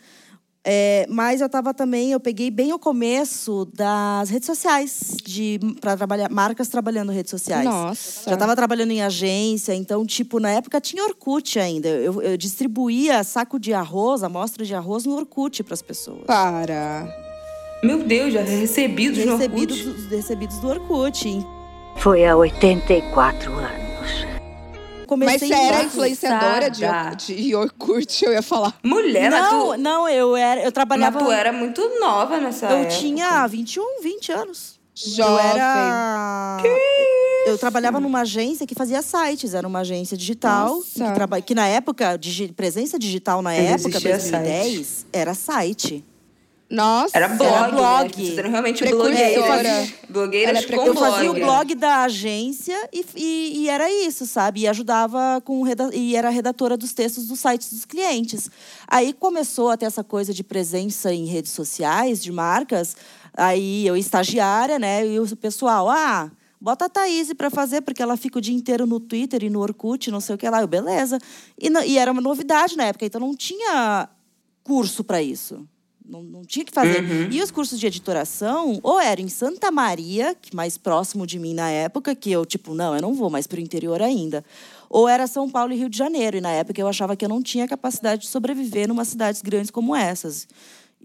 É, 0.68 1.06
mas 1.08 1.40
eu 1.40 1.46
estava 1.46 1.72
também, 1.72 2.10
eu 2.10 2.18
peguei 2.18 2.50
bem 2.50 2.72
o 2.72 2.78
começo 2.78 3.66
das 3.72 4.28
redes 4.30 4.46
sociais, 4.46 5.16
de 5.24 5.60
para 5.80 5.96
trabalhar 5.96 6.28
marcas 6.28 6.66
trabalhando 6.66 7.12
redes 7.12 7.30
sociais. 7.30 7.64
Nossa. 7.64 8.28
Já 8.28 8.34
estava 8.34 8.56
trabalhando 8.56 8.90
em 8.90 9.00
agência, 9.00 9.72
então, 9.74 10.04
tipo, 10.04 10.40
na 10.40 10.50
época 10.50 10.80
tinha 10.80 11.04
Orkut 11.04 11.56
ainda. 11.60 11.88
Eu, 11.88 12.20
eu 12.20 12.36
distribuía 12.36 13.22
saco 13.22 13.60
de 13.60 13.72
arroz, 13.72 14.24
amostra 14.24 14.64
de 14.64 14.74
arroz 14.74 15.04
no 15.04 15.14
Orkut 15.14 15.62
para 15.62 15.74
as 15.74 15.82
pessoas. 15.82 16.24
Para. 16.26 17.06
Meu 17.84 18.02
Deus, 18.02 18.32
já 18.32 18.42
recebidos 18.42 19.24
no 19.24 19.36
Recebidos, 19.36 19.86
Orkut. 19.86 20.00
do- 20.08 20.16
recebidos 20.16 20.58
do 20.58 20.68
Orkut. 20.68 21.46
Foi 21.98 22.26
há 22.26 22.36
84 22.36 23.52
anos. 23.52 24.35
Mas 25.16 25.26
Comecei 25.40 25.48
você 25.48 25.54
era 25.54 25.82
influenciadora 25.84 26.70
de, 26.70 27.34
de 27.34 27.54
Orkut, 27.54 28.24
eu 28.24 28.32
ia 28.32 28.42
falar. 28.42 28.74
Mulher, 28.82 29.30
mas 29.30 29.42
não, 29.52 29.60
tu, 29.72 29.76
não, 29.78 30.08
eu 30.08 30.36
era, 30.36 30.62
eu 30.62 30.72
trabalhava. 30.72 31.18
mas 31.20 31.28
tu 31.28 31.32
era 31.32 31.52
muito 31.52 32.00
nova 32.00 32.38
nessa 32.40 32.66
eu 32.66 32.76
época. 32.78 32.98
tinha 32.98 33.46
21, 33.46 34.02
20 34.02 34.32
anos. 34.32 34.76
Jovem. 34.94 35.34
Eu 35.34 35.38
era. 35.38 36.62
Eu 37.46 37.56
trabalhava 37.58 38.00
numa 38.00 38.22
agência 38.22 38.66
que 38.66 38.74
fazia 38.74 39.00
sites, 39.02 39.54
era 39.54 39.68
uma 39.68 39.80
agência 39.80 40.16
digital. 40.16 40.80
Que, 40.82 41.12
traba... 41.14 41.40
que 41.40 41.54
na 41.54 41.68
época, 41.68 42.16
digi- 42.16 42.52
presença 42.52 42.98
digital 42.98 43.40
na 43.40 43.54
época, 43.54 43.88
existia 43.90 44.16
2010, 44.16 45.06
era 45.12 45.32
site. 45.34 46.04
Nossa. 46.68 47.16
Era 47.16 47.28
blog, 47.28 47.54
Era 47.54 47.68
blog. 47.68 48.04
Né? 48.04 48.24
Vocês 48.24 48.38
eram 48.38 48.50
realmente 48.50 48.84
blogueiras. 48.84 49.94
Blogueiras 50.08 50.56
Ela 50.56 50.58
é 50.58 50.76
com. 50.76 50.86
Eu 50.86 50.94
blog. 50.94 51.10
fazia 51.10 51.30
o 51.30 51.34
blog 51.34 51.74
da 51.76 52.02
agência 52.02 52.88
e, 52.92 53.04
e, 53.14 53.52
e 53.58 53.68
era 53.68 53.88
isso, 53.90 54.26
sabe? 54.26 54.60
E 54.60 54.68
ajudava 54.68 55.40
com 55.44 55.62
reda... 55.62 55.90
e 55.94 56.16
era 56.16 56.28
redatora 56.28 56.76
dos 56.76 56.92
textos 56.92 57.28
dos 57.28 57.38
sites 57.38 57.72
dos 57.72 57.84
clientes. 57.84 58.50
Aí 58.88 59.12
começou 59.12 59.70
a 59.70 59.76
ter 59.76 59.86
essa 59.86 60.02
coisa 60.02 60.34
de 60.34 60.42
presença 60.42 61.14
em 61.14 61.26
redes 61.26 61.52
sociais, 61.52 62.20
de 62.20 62.32
marcas. 62.32 62.96
Aí 63.36 63.86
eu 63.86 63.96
estagiária, 63.96 64.78
né? 64.78 65.06
E 65.06 65.20
o 65.20 65.36
pessoal, 65.36 65.88
ah, 65.88 66.32
bota 66.60 66.86
a 66.86 66.88
Thaís 66.88 67.32
pra 67.34 67.48
fazer, 67.48 67.82
porque 67.82 68.02
ela 68.02 68.16
fica 68.16 68.38
o 68.38 68.42
dia 68.42 68.54
inteiro 68.54 68.86
no 68.86 68.98
Twitter 68.98 69.44
e 69.44 69.50
no 69.50 69.60
Orkut, 69.60 70.10
não 70.10 70.20
sei 70.20 70.34
o 70.34 70.38
que 70.38 70.48
lá. 70.48 70.62
Eu, 70.62 70.66
beleza. 70.66 71.18
E, 71.60 71.68
e 71.86 71.96
era 71.96 72.10
uma 72.10 72.22
novidade 72.22 72.76
na 72.76 72.86
época, 72.86 73.06
então 73.06 73.20
não 73.20 73.36
tinha 73.36 74.08
curso 74.64 75.04
para 75.04 75.22
isso. 75.22 75.64
Não, 76.08 76.22
não 76.22 76.42
tinha 76.44 76.64
que 76.64 76.72
fazer. 76.72 77.02
E 77.32 77.42
os 77.42 77.50
cursos 77.50 77.80
de 77.80 77.86
editoração, 77.86 78.78
ou 78.82 79.00
era 79.00 79.20
em 79.20 79.28
Santa 79.28 79.70
Maria, 79.70 80.36
que 80.40 80.54
mais 80.54 80.78
próximo 80.78 81.26
de 81.26 81.38
mim 81.38 81.52
na 81.52 81.68
época, 81.68 82.14
que 82.14 82.30
eu, 82.30 82.46
tipo, 82.46 82.74
não, 82.74 82.94
eu 82.94 83.02
não 83.02 83.12
vou 83.14 83.28
mais 83.28 83.46
para 83.46 83.58
o 83.58 83.60
interior 83.62 84.00
ainda. 84.00 84.44
Ou 84.88 85.08
era 85.08 85.26
São 85.26 85.50
Paulo 85.50 85.72
e 85.72 85.76
Rio 85.76 85.88
de 85.88 85.98
Janeiro. 85.98 86.36
E 86.36 86.40
na 86.40 86.50
época 86.50 86.80
eu 86.80 86.86
achava 86.86 87.16
que 87.16 87.24
eu 87.24 87.28
não 87.28 87.42
tinha 87.42 87.66
capacidade 87.66 88.22
de 88.22 88.28
sobreviver 88.28 88.86
numa 88.86 89.04
cidades 89.04 89.42
grandes 89.42 89.70
como 89.70 89.96
essas. 89.96 90.46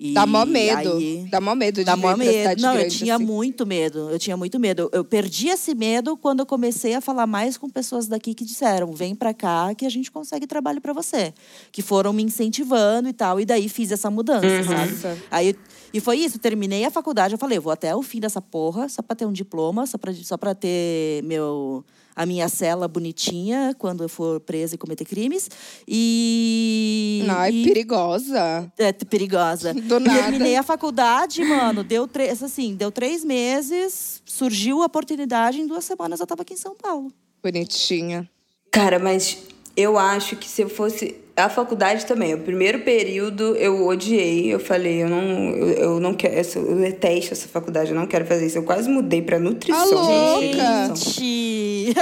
E 0.03 0.13
Dá 0.15 0.25
mó 0.25 0.43
medo. 0.47 0.93
aí- 0.97 1.27
Dá 1.29 1.39
mó 1.39 1.53
medo 1.53 1.75
de 1.75 1.83
Dá 1.83 1.95
mó 1.95 2.17
medo. 2.17 2.59
Não, 2.59 2.73
eu 2.75 2.89
tinha 2.89 3.17
assim. 3.17 3.23
muito 3.23 3.67
medo. 3.67 4.09
Eu 4.09 4.17
tinha 4.17 4.35
muito 4.35 4.59
medo. 4.59 4.89
Eu 4.91 5.05
perdi 5.05 5.49
esse 5.49 5.75
medo 5.75 6.17
quando 6.17 6.39
eu 6.39 6.45
comecei 6.47 6.95
a 6.95 7.01
falar 7.01 7.27
mais 7.27 7.55
com 7.55 7.69
pessoas 7.69 8.07
daqui 8.07 8.33
que 8.33 8.43
disseram: 8.43 8.91
vem 8.93 9.13
pra 9.13 9.31
cá 9.31 9.75
que 9.75 9.85
a 9.85 9.89
gente 9.89 10.09
consegue 10.09 10.47
trabalho 10.47 10.81
pra 10.81 10.91
você. 10.91 11.31
Que 11.71 11.83
foram 11.83 12.11
me 12.13 12.23
incentivando 12.23 13.09
e 13.09 13.13
tal. 13.13 13.39
E 13.39 13.45
daí 13.45 13.69
fiz 13.69 13.91
essa 13.91 14.09
mudança, 14.09 14.47
Nossa. 14.63 14.95
sabe? 14.95 15.21
Aí, 15.29 15.55
e 15.93 15.99
foi 15.99 16.17
isso. 16.17 16.39
Terminei 16.39 16.83
a 16.83 16.89
faculdade. 16.89 17.35
Eu 17.35 17.37
falei: 17.37 17.59
eu 17.59 17.61
vou 17.61 17.71
até 17.71 17.95
o 17.95 18.01
fim 18.01 18.19
dessa 18.19 18.41
porra, 18.41 18.89
só 18.89 19.03
pra 19.03 19.15
ter 19.15 19.27
um 19.27 19.31
diploma, 19.31 19.85
só 19.85 19.99
pra, 19.99 20.11
só 20.15 20.35
pra 20.35 20.55
ter 20.55 21.21
meu. 21.25 21.85
A 22.15 22.25
minha 22.25 22.49
cela 22.49 22.87
bonitinha 22.87 23.75
quando 23.77 24.03
eu 24.03 24.09
for 24.09 24.39
presa 24.39 24.75
e 24.75 24.77
cometer 24.77 25.05
crimes. 25.05 25.49
E. 25.87 27.25
Ai, 27.29 27.51
e- 27.51 27.63
perigosa. 27.63 28.71
é 28.77 28.91
perigosa. 28.91 29.73
Do 29.81 29.99
nada. 29.99 30.21
Terminei 30.23 30.55
a 30.55 30.63
faculdade, 30.63 31.43
mano. 31.43 31.83
Deu 31.83 32.07
três, 32.07 32.41
assim, 32.43 32.75
deu 32.75 32.91
três 32.91 33.23
meses, 33.23 34.21
surgiu 34.25 34.81
a 34.81 34.85
oportunidade, 34.85 35.59
em 35.61 35.67
duas 35.67 35.85
semanas 35.85 36.19
eu 36.19 36.27
tava 36.27 36.41
aqui 36.41 36.53
em 36.53 36.57
São 36.57 36.75
Paulo. 36.75 37.11
Bonitinha. 37.41 38.29
Cara, 38.71 38.99
mas 38.99 39.37
eu 39.75 39.97
acho 39.97 40.35
que 40.35 40.47
se 40.47 40.61
eu 40.61 40.69
fosse. 40.69 41.15
A 41.35 41.47
faculdade 41.49 42.05
também, 42.05 42.33
o 42.33 42.39
primeiro 42.39 42.79
período 42.81 43.55
eu 43.55 43.87
odiei. 43.87 44.53
Eu 44.53 44.59
falei, 44.59 45.01
eu 45.01 45.09
não, 45.09 45.21
eu, 45.55 45.67
eu 45.69 45.99
não 45.99 46.13
quero. 46.13 46.35
essa- 46.35 46.59
Eu 46.59 46.75
detesto 46.75 47.33
essa 47.33 47.47
faculdade, 47.47 47.91
eu 47.91 47.95
não 47.95 48.05
quero 48.05 48.25
fazer 48.25 48.45
isso. 48.45 48.57
Eu 48.57 48.63
quase 48.63 48.89
mudei 48.89 49.21
pra 49.21 49.39
nutrição. 49.39 49.85
Gente, 49.87 50.57
louca! 50.57 50.87
nutrição. 50.87 51.13
Gente! 51.13 51.93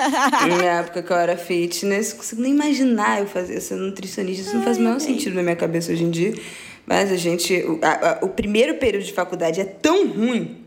Na 0.49 0.63
época 0.79 1.03
que 1.03 1.11
eu 1.11 1.17
era 1.17 1.37
fitness, 1.37 2.09
não 2.11 2.17
consigo 2.17 2.41
nem 2.41 2.51
imaginar 2.53 3.21
eu 3.21 3.27
fazer 3.27 3.61
ser 3.61 3.75
nutricionista. 3.75 4.41
Isso 4.47 4.55
não 4.55 4.63
faz 4.63 4.77
o 4.77 4.81
menor 4.81 4.99
sentido 4.99 5.35
na 5.35 5.43
minha 5.43 5.55
cabeça 5.55 5.91
hoje 5.91 6.03
em 6.03 6.09
dia. 6.09 6.33
Mas 6.85 7.11
a 7.11 7.15
gente. 7.15 7.53
O, 7.63 7.79
a- 7.83 8.19
a- 8.21 8.25
o 8.25 8.29
primeiro 8.29 8.75
período 8.75 9.03
de 9.05 9.13
faculdade 9.13 9.61
é 9.61 9.65
tão 9.65 10.07
ruim 10.07 10.57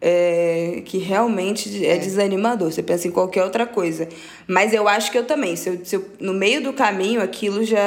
é, 0.00 0.82
que 0.84 0.98
realmente 0.98 1.84
é, 1.84 1.96
desanimador. 1.96 2.70
Você 2.70 2.82
pensa 2.82 3.08
em 3.08 3.10
qualquer 3.10 3.44
outra 3.44 3.66
coisa. 3.66 4.08
Mas 4.46 4.72
eu 4.72 4.86
acho 4.88 5.10
que 5.10 5.18
eu 5.18 5.24
também. 5.24 5.56
Se 5.56 5.68
eu, 5.68 5.80
se 5.84 5.96
eu- 5.96 6.04
no 6.20 6.32
meio 6.32 6.62
do 6.62 6.72
caminho, 6.72 7.20
aquilo 7.22 7.64
já. 7.64 7.80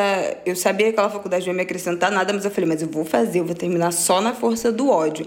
Eu 0.46 0.56
sabia 0.56 0.88
que 0.88 0.92
aquela 0.94 1.10
faculdade 1.10 1.46
não 1.46 1.54
ia 1.54 1.58
me 1.58 1.62
acrescentar 1.64 2.12
nada, 2.12 2.34
mas 2.34 2.44
eu 2.46 2.52
falei, 2.52 2.68
mas 2.70 2.82
eu 2.82 2.88
vou 2.90 3.06
fazer, 3.06 3.40
eu 3.40 3.46
vou 3.46 3.56
terminar 3.56 3.92
só 3.92 4.22
na 4.22 4.34
força 4.34 4.72
do 4.72 4.90
ódio. 4.90 5.26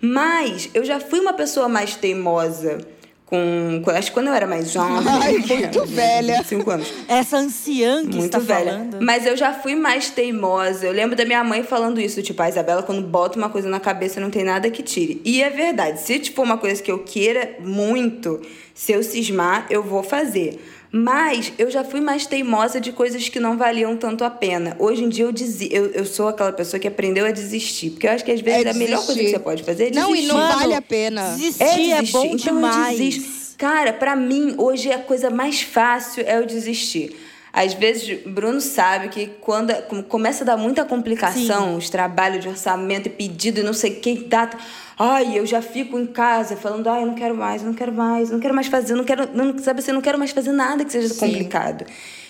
Mas 0.00 0.68
eu 0.74 0.84
já 0.84 1.00
fui 1.00 1.20
uma 1.20 1.32
pessoa 1.32 1.68
mais 1.68 1.96
teimosa. 1.96 2.78
Com, 3.26 3.82
acho 3.88 4.08
que 4.10 4.14
quando 4.14 4.28
eu 4.28 4.34
era 4.34 4.46
mais 4.46 4.70
jovem. 4.70 5.02
Ai, 5.20 5.38
muito 5.58 5.84
velha. 5.84 6.44
Cinco 6.44 6.70
anos. 6.70 6.92
Essa 7.08 7.38
anciã 7.38 8.02
que 8.02 8.16
Muito 8.16 8.26
está 8.26 8.38
velha. 8.38 8.70
falando. 8.70 8.98
Mas 9.00 9.26
eu 9.26 9.36
já 9.36 9.52
fui 9.52 9.74
mais 9.74 10.10
teimosa. 10.10 10.86
Eu 10.86 10.92
lembro 10.92 11.16
da 11.16 11.24
minha 11.24 11.42
mãe 11.42 11.64
falando 11.64 12.00
isso, 12.00 12.22
tipo, 12.22 12.40
a 12.40 12.48
Isabela, 12.48 12.84
quando 12.84 13.02
bota 13.02 13.36
uma 13.36 13.48
coisa 13.48 13.68
na 13.68 13.80
cabeça, 13.80 14.20
não 14.20 14.30
tem 14.30 14.44
nada 14.44 14.70
que 14.70 14.80
tire. 14.80 15.20
E 15.24 15.42
é 15.42 15.50
verdade. 15.50 16.00
Se 16.00 16.20
tipo 16.20 16.40
uma 16.40 16.56
coisa 16.56 16.80
que 16.80 16.90
eu 16.90 17.00
queira 17.00 17.56
muito, 17.58 18.40
se 18.72 18.92
eu 18.92 19.02
cismar, 19.02 19.66
eu 19.70 19.82
vou 19.82 20.04
fazer. 20.04 20.60
Mas 20.96 21.52
eu 21.58 21.70
já 21.70 21.84
fui 21.84 22.00
mais 22.00 22.24
teimosa 22.26 22.80
de 22.80 22.90
coisas 22.90 23.28
que 23.28 23.38
não 23.38 23.56
valiam 23.58 23.96
tanto 23.96 24.24
a 24.24 24.30
pena. 24.30 24.74
Hoje 24.78 25.04
em 25.04 25.08
dia 25.08 25.24
eu, 25.26 25.32
desi 25.32 25.68
eu, 25.70 25.86
eu 25.90 26.06
sou 26.06 26.28
aquela 26.28 26.52
pessoa 26.52 26.80
que 26.80 26.88
aprendeu 26.88 27.26
a 27.26 27.30
desistir. 27.30 27.90
Porque 27.90 28.06
eu 28.06 28.12
acho 28.12 28.24
que 28.24 28.32
às 28.32 28.40
vezes 28.40 28.66
É 28.66 28.70
a 28.70 28.74
melhor 28.74 28.96
coisa 28.98 29.12
que 29.12 29.18
desistir. 29.18 29.36
você 29.36 29.42
pode 29.42 29.62
fazer 29.62 29.88
é 29.88 29.90
Não, 29.90 30.10
e 30.10 30.20
desistir. 30.20 30.32
não 30.34 30.58
vale 30.58 30.74
a 30.74 30.82
pena. 30.82 31.30
Desistir 31.36 31.62
é, 31.62 31.96
desistir. 32.00 32.12
bom 32.12 32.24
Então 32.24 32.36
demais. 32.36 33.54
Cara, 33.58 33.92
pra 33.92 34.14
mim, 34.16 34.54
hoje 34.58 34.90
a 34.92 34.98
coisa 34.98 35.30
mais 35.30 35.60
fácil 35.62 36.24
é 36.26 36.38
eu 36.38 36.46
desistir. 36.46 37.16
Às 37.56 37.72
vezes, 37.72 38.20
Bruno 38.26 38.60
sabe 38.60 39.08
que 39.08 39.28
quando 39.40 39.72
começa 40.08 40.44
a 40.44 40.46
dar 40.46 40.58
muita 40.58 40.84
complicação, 40.84 41.70
Sim. 41.70 41.76
os 41.78 41.88
trabalhos 41.88 42.42
de 42.42 42.50
orçamento 42.50 43.06
e 43.06 43.10
pedido 43.10 43.60
e 43.60 43.62
não 43.62 43.72
sei 43.72 43.94
que 43.94 44.24
data. 44.24 44.58
Ai, 44.98 45.38
eu 45.38 45.46
já 45.46 45.62
fico 45.62 45.98
em 45.98 46.04
casa 46.04 46.54
falando, 46.54 46.86
ai, 46.86 47.02
eu 47.02 47.06
não 47.06 47.14
quero 47.14 47.34
mais, 47.34 47.62
eu 47.62 47.68
não 47.68 47.74
quero 47.74 47.94
mais, 47.94 48.28
eu 48.28 48.34
não 48.34 48.40
quero 48.42 48.54
mais 48.54 48.66
fazer, 48.66 48.92
eu 48.92 48.98
não 48.98 49.04
quero, 49.04 49.30
não, 49.32 49.58
sabe 49.58 49.80
assim, 49.80 49.90
eu 49.90 49.94
não 49.94 50.02
quero 50.02 50.18
mais 50.18 50.32
fazer 50.32 50.52
nada 50.52 50.84
que 50.84 50.92
seja 50.92 51.08
Sim. 51.08 51.18
complicado. 51.18 51.86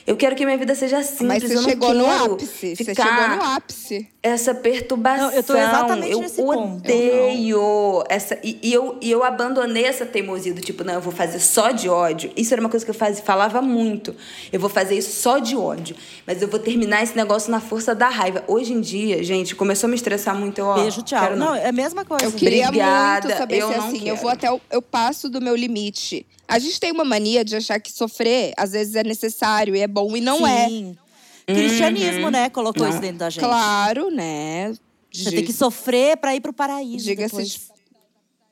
Eu 0.07 0.17
quero 0.17 0.37
que 0.37 0.45
minha 0.45 0.57
vida 0.57 0.77
seja 0.77 1.03
simples. 1.03 1.27
Mas 1.27 1.43
você 1.43 1.57
eu 1.57 1.63
não 1.63 1.69
chegou 1.71 1.89
quero 1.89 1.99
no 1.99 2.35
ápice. 2.35 2.77
Ficar 2.77 2.95
você 2.95 3.03
chegou 3.03 3.37
no 3.37 3.43
ápice. 3.43 4.09
Essa 4.27 4.53
perturbação. 4.53 5.29
Não, 5.29 5.33
eu 5.33 5.43
tô 5.43 5.55
exatamente 5.55 6.11
eu 6.11 6.21
nesse 6.21 6.41
odeio 6.41 7.59
ponto. 7.59 8.05
essa. 8.09 8.37
E, 8.43 8.59
e, 8.61 8.73
eu, 8.73 8.99
e 9.01 9.09
eu 9.09 9.23
abandonei 9.23 9.85
essa 9.85 10.05
teimosia 10.05 10.53
do 10.53 10.61
tipo, 10.61 10.83
não, 10.83 10.95
eu 10.95 11.01
vou 11.01 11.13
fazer 11.13 11.39
só 11.39 11.71
de 11.71 11.89
ódio. 11.89 12.33
Isso 12.37 12.53
era 12.53 12.61
uma 12.61 12.69
coisa 12.69 12.85
que 12.85 12.91
eu 12.91 12.95
fazia, 12.95 13.23
falava 13.23 13.63
muito. 13.63 14.17
Eu 14.53 14.59
vou 14.59 14.69
fazer 14.69 14.97
isso 14.99 15.23
só 15.23 15.39
de 15.39 15.57
ódio. 15.57 15.95
Mas 16.27 16.43
eu 16.43 16.49
vou 16.49 16.59
terminar 16.59 17.05
esse 17.05 17.17
negócio 17.17 17.53
na 17.53 17.61
força 17.61 17.95
da 17.95 18.09
raiva. 18.09 18.43
Hoje 18.49 18.73
em 18.73 18.81
dia, 18.81 19.23
gente, 19.23 19.55
começou 19.55 19.87
a 19.87 19.91
me 19.91 19.95
estressar 19.95 20.35
muito. 20.35 20.61
Eu, 20.61 20.75
Beijo, 20.75 21.03
tchau. 21.03 21.21
Quero, 21.21 21.37
não. 21.37 21.47
não, 21.47 21.55
é 21.55 21.69
a 21.69 21.73
mesma 21.73 22.05
coisa. 22.05 22.25
Eu 22.25 22.33
queria 22.33 22.67
Obrigada, 22.67 23.29
muito 23.29 23.39
saber 23.39 23.59
eu 23.59 23.69
se 23.69 23.75
assim, 23.75 23.99
quero. 24.01 24.09
eu 24.09 24.17
vou 24.17 24.31
até 24.31 24.51
o, 24.51 24.61
eu 24.73 24.83
passo 24.83 25.31
do 25.31 25.41
meu 25.41 25.55
limite. 25.55 26.27
A 26.49 26.59
gente 26.59 26.79
tem 26.81 26.91
uma 26.93 27.05
mania 27.05 27.45
de 27.45 27.57
achar 27.57 27.79
que 27.79 27.93
sofrer 27.93 28.53
às 28.57 28.73
vezes 28.73 28.95
é 28.95 29.03
necessário 29.05 29.75
e 29.75 29.81
é 29.81 29.87
bom 29.87 30.17
e 30.17 30.21
não 30.21 30.47
é. 30.47 30.69
Sim. 30.69 30.97
é. 31.03 31.06
Cristianismo, 31.47 32.25
uhum. 32.25 32.31
né, 32.31 32.51
colocou 32.51 32.83
não. 32.83 32.91
isso 32.91 33.01
dentro 33.01 33.19
da 33.19 33.31
gente. 33.31 33.45
Claro, 33.45 34.11
né? 34.11 34.73
Você 35.13 35.31
tem 35.31 35.45
que 35.45 35.53
sofrer 35.53 36.17
para 36.17 36.35
ir 36.35 36.41
pro 36.41 36.53
paraíso. 36.53 37.05
Diga-se. 37.05 37.77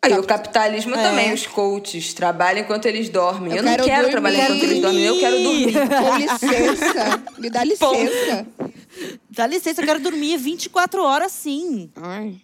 E 0.09 0.13
o 0.13 0.23
capitalismo 0.23 0.95
é. 0.95 1.03
também, 1.03 1.33
os 1.33 1.47
coaches 1.47 2.13
trabalham 2.13 2.63
enquanto 2.63 2.87
eles 2.87 3.09
dormem. 3.09 3.53
Eu, 3.53 3.59
eu 3.59 3.63
não 3.63 3.73
quero, 3.73 3.85
quero 3.85 4.11
trabalhar 4.11 4.45
enquanto 4.45 4.63
eles 4.63 4.83
dormem, 4.83 5.05
eu 5.05 5.19
quero 5.19 5.43
dormir. 5.43 5.73
Com 5.89 6.17
licença. 6.19 7.23
Me 7.39 7.51
dá 7.51 7.65
licença. 7.65 8.47
Dá 9.31 9.47
licença, 9.47 9.81
eu 9.81 9.87
quero 9.87 10.01
dormir 10.01 10.37
24 10.37 11.03
horas 11.03 11.33
sim. 11.33 11.91
Ai. 11.97 12.37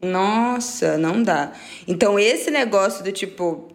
Nossa, 0.00 0.98
não 0.98 1.22
dá. 1.22 1.52
Então, 1.86 2.18
esse 2.18 2.50
negócio 2.50 3.02
do 3.02 3.12
tipo, 3.12 3.68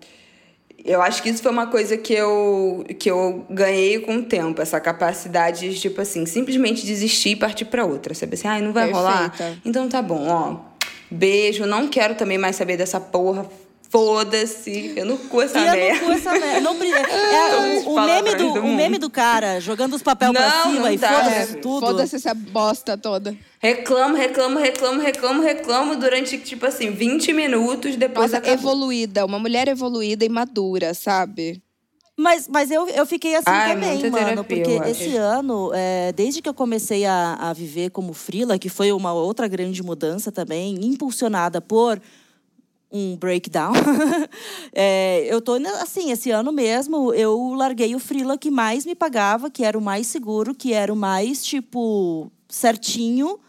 eu 0.85 1.01
acho 1.01 1.23
que 1.23 1.29
isso 1.29 1.41
foi 1.41 1.51
uma 1.51 1.67
coisa 1.67 1.95
que 1.95 2.13
eu, 2.13 2.83
que 2.99 3.09
eu 3.09 3.45
ganhei 3.49 3.99
com 3.99 4.17
o 4.17 4.23
tempo, 4.23 4.61
essa 4.61 4.79
capacidade 4.79 5.69
de, 5.69 5.79
tipo 5.79 6.01
assim, 6.01 6.25
simplesmente 6.25 6.85
desistir 6.85 7.29
e 7.29 7.35
partir 7.35 7.65
para 7.65 7.85
outra. 7.85 8.13
Sabe 8.13 8.33
assim, 8.33 8.47
ai, 8.47 8.59
ah, 8.59 8.61
não 8.61 8.73
vai 8.73 8.91
Perfeita. 8.91 9.09
rolar? 9.09 9.37
Então 9.63 9.87
tá 9.87 10.01
bom, 10.01 10.27
ó. 10.27 10.73
Beijo, 11.09 11.65
não 11.65 11.87
quero 11.87 12.15
também 12.15 12.37
mais 12.37 12.55
saber 12.55 12.75
dessa 12.75 12.99
porra. 12.99 13.45
Foda-se, 13.93 14.91
eu 14.95 15.05
não 15.05 15.17
cu 15.17 15.39
essa 15.39 15.59
merda. 15.59 15.77
Eu 15.77 15.93
não 15.93 16.05
cu 16.07 16.11
essa 16.13 16.31
merda. 16.31 16.61
Não, 16.61 16.73
é, 16.83 17.77
o, 17.85 17.89
o, 17.91 18.01
meme 18.03 18.31
do, 18.31 18.53
do 18.53 18.59
o 18.61 18.75
meme 18.75 18.97
do 18.97 19.07
cara 19.07 19.59
jogando 19.61 19.93
os 19.93 20.01
papéis 20.01 20.31
pra 20.31 20.63
cima 20.63 20.91
e 20.91 20.97
foda-se 20.97 21.57
tudo. 21.57 21.85
Foda-se 21.85 22.15
essa 22.15 22.33
bosta 22.33 22.97
toda. 22.97 23.37
Reclamo, 23.59 24.15
reclamo, 24.15 24.57
reclamo, 24.57 24.99
reclamo, 24.99 25.43
reclamo 25.43 25.95
durante, 25.95 26.39
tipo 26.39 26.65
assim, 26.65 26.89
20 26.89 27.33
minutos, 27.33 27.95
depois 27.95 28.31
Nossa, 28.31 28.49
evoluída, 28.49 29.23
uma 29.27 29.37
mulher 29.37 29.67
evoluída 29.67 30.25
e 30.25 30.29
madura, 30.29 30.95
sabe? 30.95 31.61
Mas, 32.17 32.47
mas 32.47 32.71
eu, 32.71 32.87
eu 32.89 33.05
fiquei 33.05 33.35
assim 33.35 33.45
Ai, 33.45 33.75
também, 33.75 34.09
mano. 34.09 34.43
Terapia, 34.43 34.63
porque 34.63 34.89
esse 34.89 35.15
ano, 35.17 35.69
é, 35.71 36.11
desde 36.13 36.41
que 36.41 36.49
eu 36.49 36.53
comecei 36.55 37.05
a, 37.05 37.35
a 37.35 37.53
viver 37.53 37.91
como 37.91 38.11
frila, 38.11 38.57
que 38.57 38.69
foi 38.69 38.91
uma 38.91 39.13
outra 39.13 39.47
grande 39.47 39.83
mudança 39.83 40.31
também, 40.31 40.83
impulsionada 40.83 41.61
por 41.61 42.01
um 42.93 43.17
breakdown. 43.17 43.73
é, 44.71 45.25
eu 45.25 45.41
tô 45.41 45.55
assim, 45.81 46.11
esse 46.11 46.29
ano 46.29 46.51
mesmo, 46.51 47.13
eu 47.13 47.53
larguei 47.55 47.95
o 47.95 47.99
frila 47.99 48.37
que 48.37 48.51
mais 48.51 48.85
me 48.85 48.93
pagava, 48.93 49.49
que 49.49 49.63
era 49.63 49.77
o 49.77 49.81
mais 49.81 50.07
seguro, 50.07 50.53
que 50.53 50.71
era 50.71 50.93
o 50.93 50.95
mais, 50.95 51.43
tipo, 51.43 52.31
certinho 52.47 53.39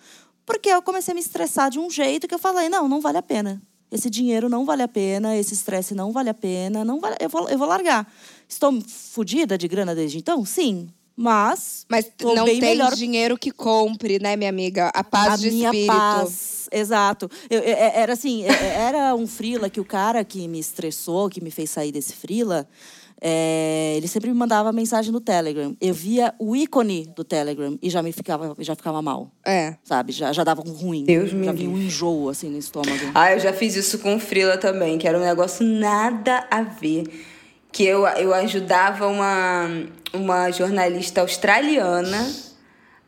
porque 0.47 0.69
eu 0.69 0.83
comecei 0.83 1.13
a 1.13 1.15
me 1.15 1.21
estressar 1.21 1.71
de 1.71 1.79
um 1.79 1.91
jeito 1.91 2.29
que 2.29 2.35
eu 2.35 2.39
falei: 2.39 2.69
não, 2.69 2.89
não 2.89 3.01
vale 3.01 3.19
a 3.19 3.23
pena. 3.23 3.61
Esse 3.91 4.11
dinheiro 4.11 4.49
não 4.49 4.65
vale 4.65 4.83
a 4.83 4.89
pena, 4.89 5.37
esse 5.37 5.55
estresse 5.55 5.95
não 5.95 6.11
vale 6.11 6.29
a 6.29 6.35
pena, 6.35 6.85
não 6.85 6.99
vale, 6.99 7.17
eu, 7.21 7.29
vou, 7.29 7.49
eu 7.49 7.57
vou 7.57 7.69
largar. 7.69 8.11
Estou 8.49 8.77
fodida 8.89 9.57
de 9.57 9.69
grana 9.69 9.95
desde 9.95 10.19
então? 10.19 10.45
Sim. 10.45 10.89
Mas. 11.17 11.87
Mas 11.89 12.11
não 12.21 12.45
tem 12.45 12.61
melhor... 12.61 12.95
dinheiro 12.95 13.39
que 13.39 13.53
compre, 13.53 14.19
né, 14.19 14.35
minha 14.37 14.51
amiga? 14.51 14.89
A 14.89 15.05
paz 15.05 15.35
a 15.35 15.37
de 15.37 15.51
minha 15.51 15.69
espírito. 15.69 15.95
Paz, 15.97 16.54
exato. 16.75 17.31
Eu, 17.49 17.61
eu, 17.61 17.75
era 17.75 18.13
assim, 18.13 18.45
era 18.45 19.15
um 19.15 19.27
frila 19.27 19.71
que 19.71 19.81
o 19.81 19.85
cara 19.85 20.25
que 20.25 20.47
me 20.49 20.59
estressou, 20.59 21.29
que 21.29 21.43
me 21.43 21.51
fez 21.51 21.71
sair 21.71 21.93
desse 21.93 22.13
frila 22.15 22.69
é, 23.27 23.95
ele 23.97 24.07
sempre 24.07 24.29
me 24.29 24.37
mandava 24.37 24.71
mensagem 24.71 25.11
no 25.11 25.19
Telegram. 25.19 25.75
Eu 25.81 25.95
via 25.95 26.35
o 26.39 26.55
ícone 26.55 27.11
do 27.17 27.25
Telegram 27.25 27.79
e 27.81 27.89
já 27.89 28.03
me 28.03 28.13
ficava, 28.13 28.55
já 28.59 28.75
ficava 28.75 29.01
mal. 29.01 29.31
É. 29.43 29.77
Sabe? 29.83 30.13
Já, 30.13 30.31
já 30.31 30.45
dava 30.45 30.63
um 30.67 30.71
ruim. 30.71 31.05
Deus 31.05 31.31
já 31.31 31.53
vinha 31.53 31.71
um 31.71 31.79
enjoo, 31.79 32.29
assim, 32.29 32.51
no 32.51 32.59
estômago. 32.59 33.13
Ah, 33.15 33.33
eu 33.33 33.41
já 33.41 33.55
fiz 33.55 33.77
isso 33.77 33.99
com 34.01 34.17
o 34.17 34.21
Frila 34.21 34.59
também, 34.59 34.99
que 34.99 35.09
era 35.09 35.19
um 35.19 35.23
negócio 35.23 35.65
nada 35.67 36.47
a 36.51 36.63
ver. 36.63 37.05
Que 37.73 37.85
eu, 37.85 38.07
eu 38.07 38.35
ajudava 38.35 39.07
uma, 39.09 39.71
uma 40.13 40.51
jornalista 40.51 41.23
australiana 41.23 42.31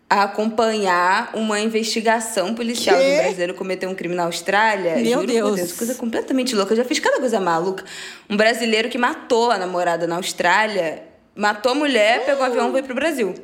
a 0.08 0.22
acompanhar 0.22 1.30
uma 1.34 1.58
investigação 1.60 2.54
policial 2.54 2.96
que? 2.96 3.02
do 3.02 3.16
brasileiro 3.22 3.54
cometer 3.54 3.86
um 3.88 3.94
crime 3.94 4.14
na 4.14 4.24
Austrália. 4.24 4.96
Meu 4.96 5.20
Juro 5.20 5.26
Deus. 5.26 5.56
Deus. 5.56 5.72
Coisa 5.72 5.94
completamente 5.96 6.54
louca. 6.54 6.72
Eu 6.72 6.76
já 6.76 6.84
fiz 6.84 7.00
cada 7.00 7.18
coisa 7.18 7.40
maluca. 7.40 7.84
Um 8.30 8.36
brasileiro 8.36 8.88
que 8.88 8.96
matou 8.96 9.50
a 9.50 9.58
namorada 9.58 10.06
na 10.06 10.16
Austrália, 10.16 11.02
matou 11.34 11.72
a 11.72 11.74
mulher, 11.74 12.24
pegou 12.24 12.42
um 12.42 12.46
avião 12.46 12.68
e 12.68 12.72
foi 12.72 12.82
pro 12.84 12.94
Brasil. 12.94 13.34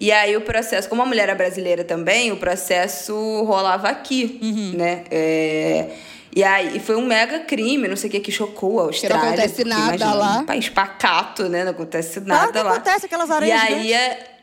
E 0.00 0.12
aí 0.12 0.36
o 0.36 0.40
processo, 0.40 0.88
como 0.88 1.02
a 1.02 1.06
mulher 1.06 1.24
era 1.24 1.34
brasileira 1.34 1.82
também, 1.82 2.30
o 2.30 2.36
processo 2.36 3.14
rolava 3.44 3.88
aqui, 3.88 4.38
uhum. 4.42 4.72
né? 4.76 5.04
É... 5.10 5.90
E 6.36 6.42
aí 6.42 6.80
foi 6.80 6.96
um 6.96 7.06
mega 7.06 7.40
crime, 7.40 7.86
não 7.86 7.94
sei 7.94 8.08
o 8.08 8.12
que, 8.12 8.18
que 8.18 8.32
chocou 8.32 8.80
a 8.80 8.84
Austrália. 8.84 9.18
Que 9.18 9.24
não 9.24 9.32
acontece 9.32 9.64
nada 9.64 9.96
imagina, 9.96 10.14
lá. 10.14 10.38
Um 10.38 10.46
país 10.46 10.68
pacato, 10.68 11.48
né? 11.48 11.62
Não 11.62 11.70
acontece 11.70 12.20
nada 12.20 12.52
claro 12.52 12.68
lá. 12.68 12.74
acontece 12.74 13.06
aquelas 13.06 13.30
areias 13.30 13.62
E 13.62 13.72
aí... 13.72 13.92
É 13.92 14.33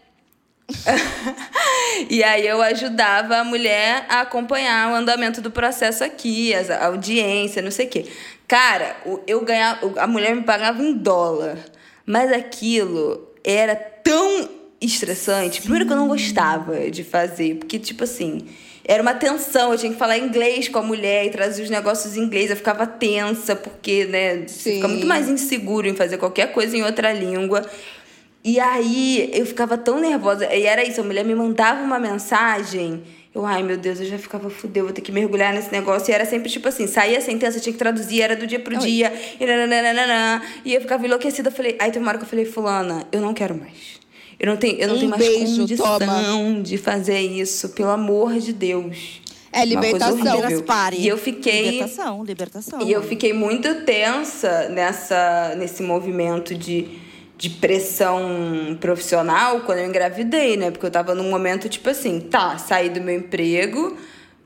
e 2.09 2.23
aí 2.23 2.47
eu 2.47 2.61
ajudava 2.61 3.37
a 3.37 3.43
mulher 3.43 4.05
a 4.09 4.21
acompanhar 4.21 4.91
o 4.91 4.95
andamento 4.95 5.41
do 5.41 5.51
processo 5.51 6.03
aqui, 6.03 6.53
a 6.53 6.85
audiência, 6.85 7.61
não 7.61 7.71
sei 7.71 7.85
o 7.87 7.89
quê. 7.89 8.05
Cara, 8.47 8.95
eu 9.27 9.41
ganhava, 9.45 9.99
a 10.01 10.07
mulher 10.07 10.35
me 10.35 10.43
pagava 10.43 10.81
em 10.81 10.93
dólar, 10.93 11.57
mas 12.05 12.31
aquilo 12.31 13.29
era 13.43 13.75
tão 13.75 14.49
estressante. 14.81 15.61
Primeiro 15.61 15.85
que 15.85 15.93
eu 15.93 15.97
não 15.97 16.07
gostava 16.07 16.89
de 16.89 17.03
fazer, 17.03 17.55
porque 17.55 17.79
tipo 17.79 18.03
assim, 18.03 18.47
era 18.83 19.01
uma 19.01 19.13
tensão, 19.13 19.71
eu 19.71 19.77
tinha 19.77 19.91
que 19.91 19.97
falar 19.97 20.17
inglês 20.17 20.67
com 20.67 20.79
a 20.79 20.81
mulher 20.81 21.25
e 21.25 21.29
trazer 21.29 21.61
os 21.61 21.69
negócios 21.69 22.17
em 22.17 22.23
inglês, 22.23 22.49
eu 22.49 22.57
ficava 22.57 22.85
tensa, 22.87 23.55
porque, 23.55 24.05
né, 24.05 24.43
você 24.47 24.73
fica 24.75 24.87
muito 24.87 25.05
mais 25.05 25.29
inseguro 25.29 25.87
em 25.87 25.95
fazer 25.95 26.17
qualquer 26.17 26.51
coisa 26.51 26.75
em 26.75 26.83
outra 26.83 27.13
língua. 27.13 27.65
E 28.43 28.59
aí 28.59 29.29
eu 29.33 29.45
ficava 29.45 29.77
tão 29.77 29.99
nervosa. 29.99 30.51
E 30.53 30.65
era 30.65 30.83
isso, 30.83 31.01
a 31.01 31.03
mulher 31.03 31.23
me 31.23 31.35
mandava 31.35 31.83
uma 31.83 31.99
mensagem. 31.99 33.03
Eu, 33.33 33.45
ai 33.45 33.63
meu 33.63 33.77
Deus, 33.77 33.99
eu 33.99 34.05
já 34.05 34.17
ficava 34.17 34.49
fudeu, 34.49 34.85
vou 34.85 34.93
ter 34.93 35.01
que 35.01 35.11
mergulhar 35.11 35.53
nesse 35.53 35.71
negócio. 35.71 36.11
E 36.11 36.13
era 36.13 36.25
sempre 36.25 36.49
tipo 36.49 36.67
assim: 36.67 36.87
saía 36.87 37.19
a 37.19 37.21
sentença, 37.21 37.59
tinha 37.59 37.71
que 37.71 37.79
traduzir, 37.79 38.21
era 38.21 38.35
do 38.35 38.45
dia 38.45 38.59
pro 38.59 38.75
Oi. 38.75 38.81
dia. 38.81 39.13
E, 39.39 39.45
nananana, 39.45 40.41
e 40.65 40.73
eu 40.73 40.81
ficava 40.81 41.05
enlouquecida. 41.05 41.49
Eu 41.49 41.53
falei, 41.53 41.77
aí 41.79 41.91
teve 41.91 42.03
uma 42.03 42.09
hora 42.09 42.17
que 42.17 42.25
eu 42.25 42.29
falei, 42.29 42.45
Fulana, 42.45 43.07
eu 43.11 43.21
não 43.21 43.33
quero 43.33 43.55
mais. 43.55 44.01
Eu 44.39 44.47
não 44.47 44.57
tenho, 44.57 44.79
eu 44.79 44.87
não 44.87 44.95
um 44.95 44.99
tenho 44.99 45.09
mais 45.11 45.23
beijo, 45.23 45.57
condição 45.57 45.99
toma. 45.99 46.61
de 46.63 46.77
fazer 46.77 47.19
isso, 47.19 47.69
pelo 47.69 47.91
amor 47.91 48.39
de 48.39 48.51
Deus. 48.51 49.21
É 49.53 49.63
libertação. 49.63 50.17
E 50.93 51.07
eu 51.07 51.17
fiquei. 51.17 51.71
Libertação, 51.71 52.23
libertação. 52.23 52.81
E 52.81 52.91
eu 52.91 53.03
fiquei 53.03 53.33
muito 53.33 53.83
tensa 53.85 54.67
nessa, 54.69 55.53
nesse 55.57 55.83
movimento 55.83 56.55
de 56.55 56.87
de 57.41 57.49
pressão 57.49 58.77
profissional 58.79 59.61
quando 59.61 59.79
eu 59.79 59.87
engravidei, 59.87 60.55
né? 60.55 60.69
Porque 60.69 60.85
eu 60.85 60.91
tava 60.91 61.15
num 61.15 61.27
momento 61.27 61.67
tipo 61.67 61.89
assim, 61.89 62.19
tá, 62.19 62.59
saí 62.59 62.87
do 62.87 63.01
meu 63.01 63.15
emprego, 63.17 63.97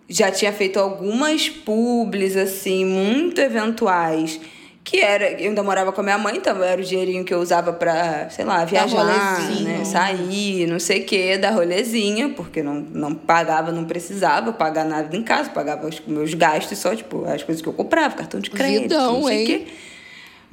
já 0.07 0.31
tinha 0.31 0.53
feito 0.53 0.79
algumas 0.79 1.49
publis, 1.49 2.37
assim, 2.37 2.85
muito 2.85 3.41
eventuais. 3.41 4.39
Que 4.81 5.01
era, 5.01 5.29
eu 5.31 5.49
ainda 5.49 5.61
morava 5.61 5.91
com 5.91 5.99
a 5.99 6.03
minha 6.05 6.17
mãe, 6.17 6.37
então 6.37 6.63
era 6.63 6.79
o 6.79 6.85
dinheirinho 6.85 7.25
que 7.25 7.33
eu 7.33 7.39
usava 7.39 7.73
pra, 7.73 8.29
sei 8.29 8.45
lá, 8.45 8.63
viajar, 8.63 9.03
né? 9.61 9.83
Sair, 9.83 10.65
não 10.65 10.79
sei 10.79 11.01
o 11.01 11.05
quê, 11.05 11.37
dar 11.37 11.49
rolezinha, 11.49 12.29
porque 12.29 12.63
não, 12.63 12.75
não 12.75 13.13
pagava, 13.13 13.73
não 13.73 13.83
precisava 13.83 14.53
pagar 14.53 14.85
nada 14.85 15.13
em 15.17 15.21
casa, 15.21 15.49
pagava 15.49 15.85
os 15.85 15.99
meus 16.07 16.33
gastos 16.33 16.77
só, 16.77 16.95
tipo, 16.95 17.25
as 17.25 17.43
coisas 17.43 17.61
que 17.61 17.67
eu 17.67 17.73
comprava, 17.73 18.15
cartão 18.15 18.39
de 18.39 18.49
crédito, 18.49 18.83
Vidão, 18.83 19.19
não 19.19 19.27
sei 19.27 19.43
o 19.43 19.47
quê. 19.47 19.67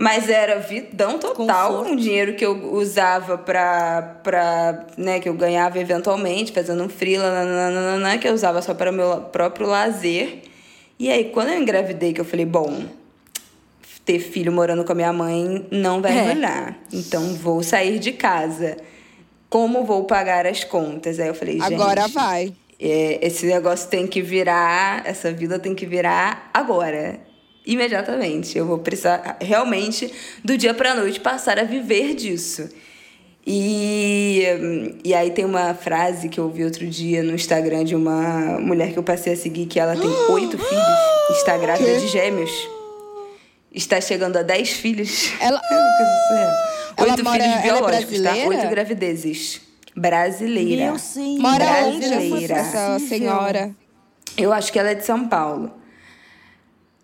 Mas 0.02 0.28
era 0.28 0.58
vidão 0.58 1.16
total 1.16 1.68
Conforto. 1.68 1.92
um 1.92 1.94
dinheiro 1.94 2.34
que 2.34 2.44
eu 2.44 2.74
usava 2.74 3.38
pra, 3.38 4.18
pra. 4.24 4.84
né, 4.98 5.20
que 5.20 5.28
eu 5.28 5.34
ganhava 5.34 5.78
eventualmente, 5.78 6.50
fazendo 6.50 6.82
um 6.82 6.88
freela, 6.88 7.30
nananana, 7.30 8.18
que 8.18 8.26
eu 8.26 8.34
usava 8.34 8.60
só 8.60 8.74
para 8.74 8.90
meu 8.90 9.20
próprio 9.20 9.68
lazer. 9.68 10.42
E 10.98 11.08
aí, 11.08 11.26
quando 11.26 11.50
eu 11.50 11.62
engravidei, 11.62 12.12
que 12.12 12.20
eu 12.20 12.24
falei, 12.24 12.44
bom, 12.44 12.82
ter 14.04 14.18
filho 14.18 14.50
morando 14.50 14.84
com 14.84 14.90
a 14.90 14.96
minha 14.96 15.12
mãe 15.12 15.68
não 15.70 16.02
vai 16.02 16.18
é. 16.18 16.32
rolar. 16.32 16.76
Então 16.92 17.34
vou 17.36 17.62
sair 17.62 18.00
de 18.00 18.10
casa. 18.10 18.78
como 19.48 19.84
vou 19.84 20.02
pagar 20.02 20.48
as 20.48 20.64
contas? 20.64 21.20
Aí 21.20 21.28
eu 21.28 21.34
falei, 21.34 21.60
gente. 21.60 21.74
Agora 21.74 22.08
vai. 22.08 22.52
É, 22.80 23.24
esse 23.24 23.46
negócio 23.46 23.88
tem 23.88 24.08
que 24.08 24.20
virar, 24.20 25.06
essa 25.06 25.30
vida 25.30 25.60
tem 25.60 25.76
que 25.76 25.86
virar 25.86 26.50
agora. 26.52 27.20
Imediatamente. 27.66 28.56
Eu 28.58 28.66
vou 28.66 28.78
precisar 28.78 29.36
realmente, 29.40 30.12
do 30.44 30.56
dia 30.58 30.74
pra 30.74 30.94
noite, 30.94 31.20
passar 31.20 31.58
a 31.58 31.64
viver 31.64 32.14
disso. 32.14 32.68
E, 33.46 34.44
e 35.04 35.12
aí 35.14 35.30
tem 35.30 35.44
uma 35.44 35.74
frase 35.74 36.28
que 36.28 36.38
eu 36.38 36.44
ouvi 36.44 36.64
outro 36.64 36.86
dia 36.86 37.22
no 37.22 37.34
Instagram 37.34 37.84
de 37.84 37.94
uma 37.96 38.58
mulher 38.60 38.92
que 38.92 38.98
eu 38.98 39.02
passei 39.02 39.32
a 39.32 39.36
seguir, 39.36 39.66
que 39.66 39.80
ela 39.80 39.96
tem 39.96 40.08
oito 40.30 40.56
filhos, 40.56 41.36
está 41.36 41.56
grávida 41.58 41.98
de 41.98 42.06
gêmeos. 42.08 42.50
Está 43.74 44.00
chegando 44.00 44.36
a 44.36 44.42
dez 44.42 44.70
filhos. 44.70 45.32
Ela- 45.40 45.60
Oito 46.98 47.10
Ela 47.14 47.22
mora- 47.24 47.42
filhos 47.42 47.56
ela 47.56 47.56
é 47.56 47.62
biológicos, 47.62 48.16
tá? 48.16 48.22
brasileira? 48.22 48.48
Oito 48.50 48.68
gravidezes. 48.68 49.60
Brasileira. 49.96 50.84
Meu 50.90 50.98
senhor. 50.98 51.40
Mora 51.40 51.64
onde 51.86 52.06
Brasileira. 52.06 52.54
essa 52.54 52.98
senhora? 52.98 53.70
Eu 54.36 54.52
acho 54.52 54.70
que 54.70 54.78
ela 54.78 54.90
é 54.90 54.94
de 54.94 55.04
São 55.04 55.26
Paulo. 55.26 55.72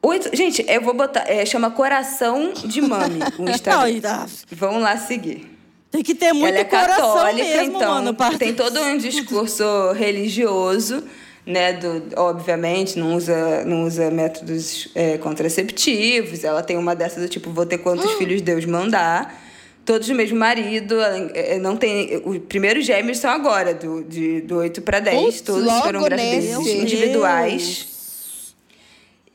Oito, 0.09 0.35
gente, 0.37 0.65
eu 0.69 0.81
vou 0.81 0.95
botar. 0.95 1.25
é, 1.29 1.45
chama 1.45 1.71
Coração 1.71 2.53
de 2.65 2.81
Mami 2.81 3.21
o 3.39 3.49
Instagram. 3.51 4.01
dá- 4.01 4.27
Vamos 4.53 4.83
lá 4.83 4.97
seguir. 4.97 5.49
tem 5.91 6.03
que 6.03 6.15
ter 6.15 6.33
muito 6.33 6.49
ela 6.49 6.59
é 6.61 6.65
coração 6.65 7.15
católica, 7.15 7.45
mesmo, 7.49 7.77
então 7.77 7.95
mano. 7.95 8.17
tem 8.39 8.55
todo 8.55 8.81
um 8.81 8.97
discurso 8.99 9.65
religioso, 9.93 11.03
né? 11.47 11.73
Do, 11.75 12.05
obviamente, 12.17 12.99
não 12.99 13.15
usa, 13.17 13.65
não 13.65 13.85
usa 13.85 14.11
métodos 14.11 14.89
é, 14.95 15.19
contraceptivos. 15.19 16.45
Ela 16.45 16.63
tem 16.63 16.77
uma 16.77 16.95
dessa 16.95 17.21
do 17.21 17.29
tipo, 17.29 17.51
vou 17.51 17.67
ter 17.67 17.79
quantos 17.79 18.11
filhos 18.19 18.41
Deus 18.41 18.65
mandar. 18.65 19.43
Todos 19.85 20.07
do 20.07 20.15
mesmo 20.15 20.39
marido, 20.39 21.01
ela, 21.01 21.31
é, 21.35 21.59
não 21.59 21.75
tem. 21.75 22.21
Os 22.25 22.37
primeiros 22.41 22.85
gêmeos 22.85 23.19
são 23.19 23.31
agora, 23.31 23.73
do, 23.73 24.05
de, 24.05 24.43
do 24.43 24.57
8 24.57 24.83
para 24.83 25.01
10. 25.01 25.23
Putz, 25.23 25.41
todos 25.41 25.73
foram 25.81 26.03
gravidezes 26.03 26.59
nesse. 26.59 26.77
individuais. 26.77 27.98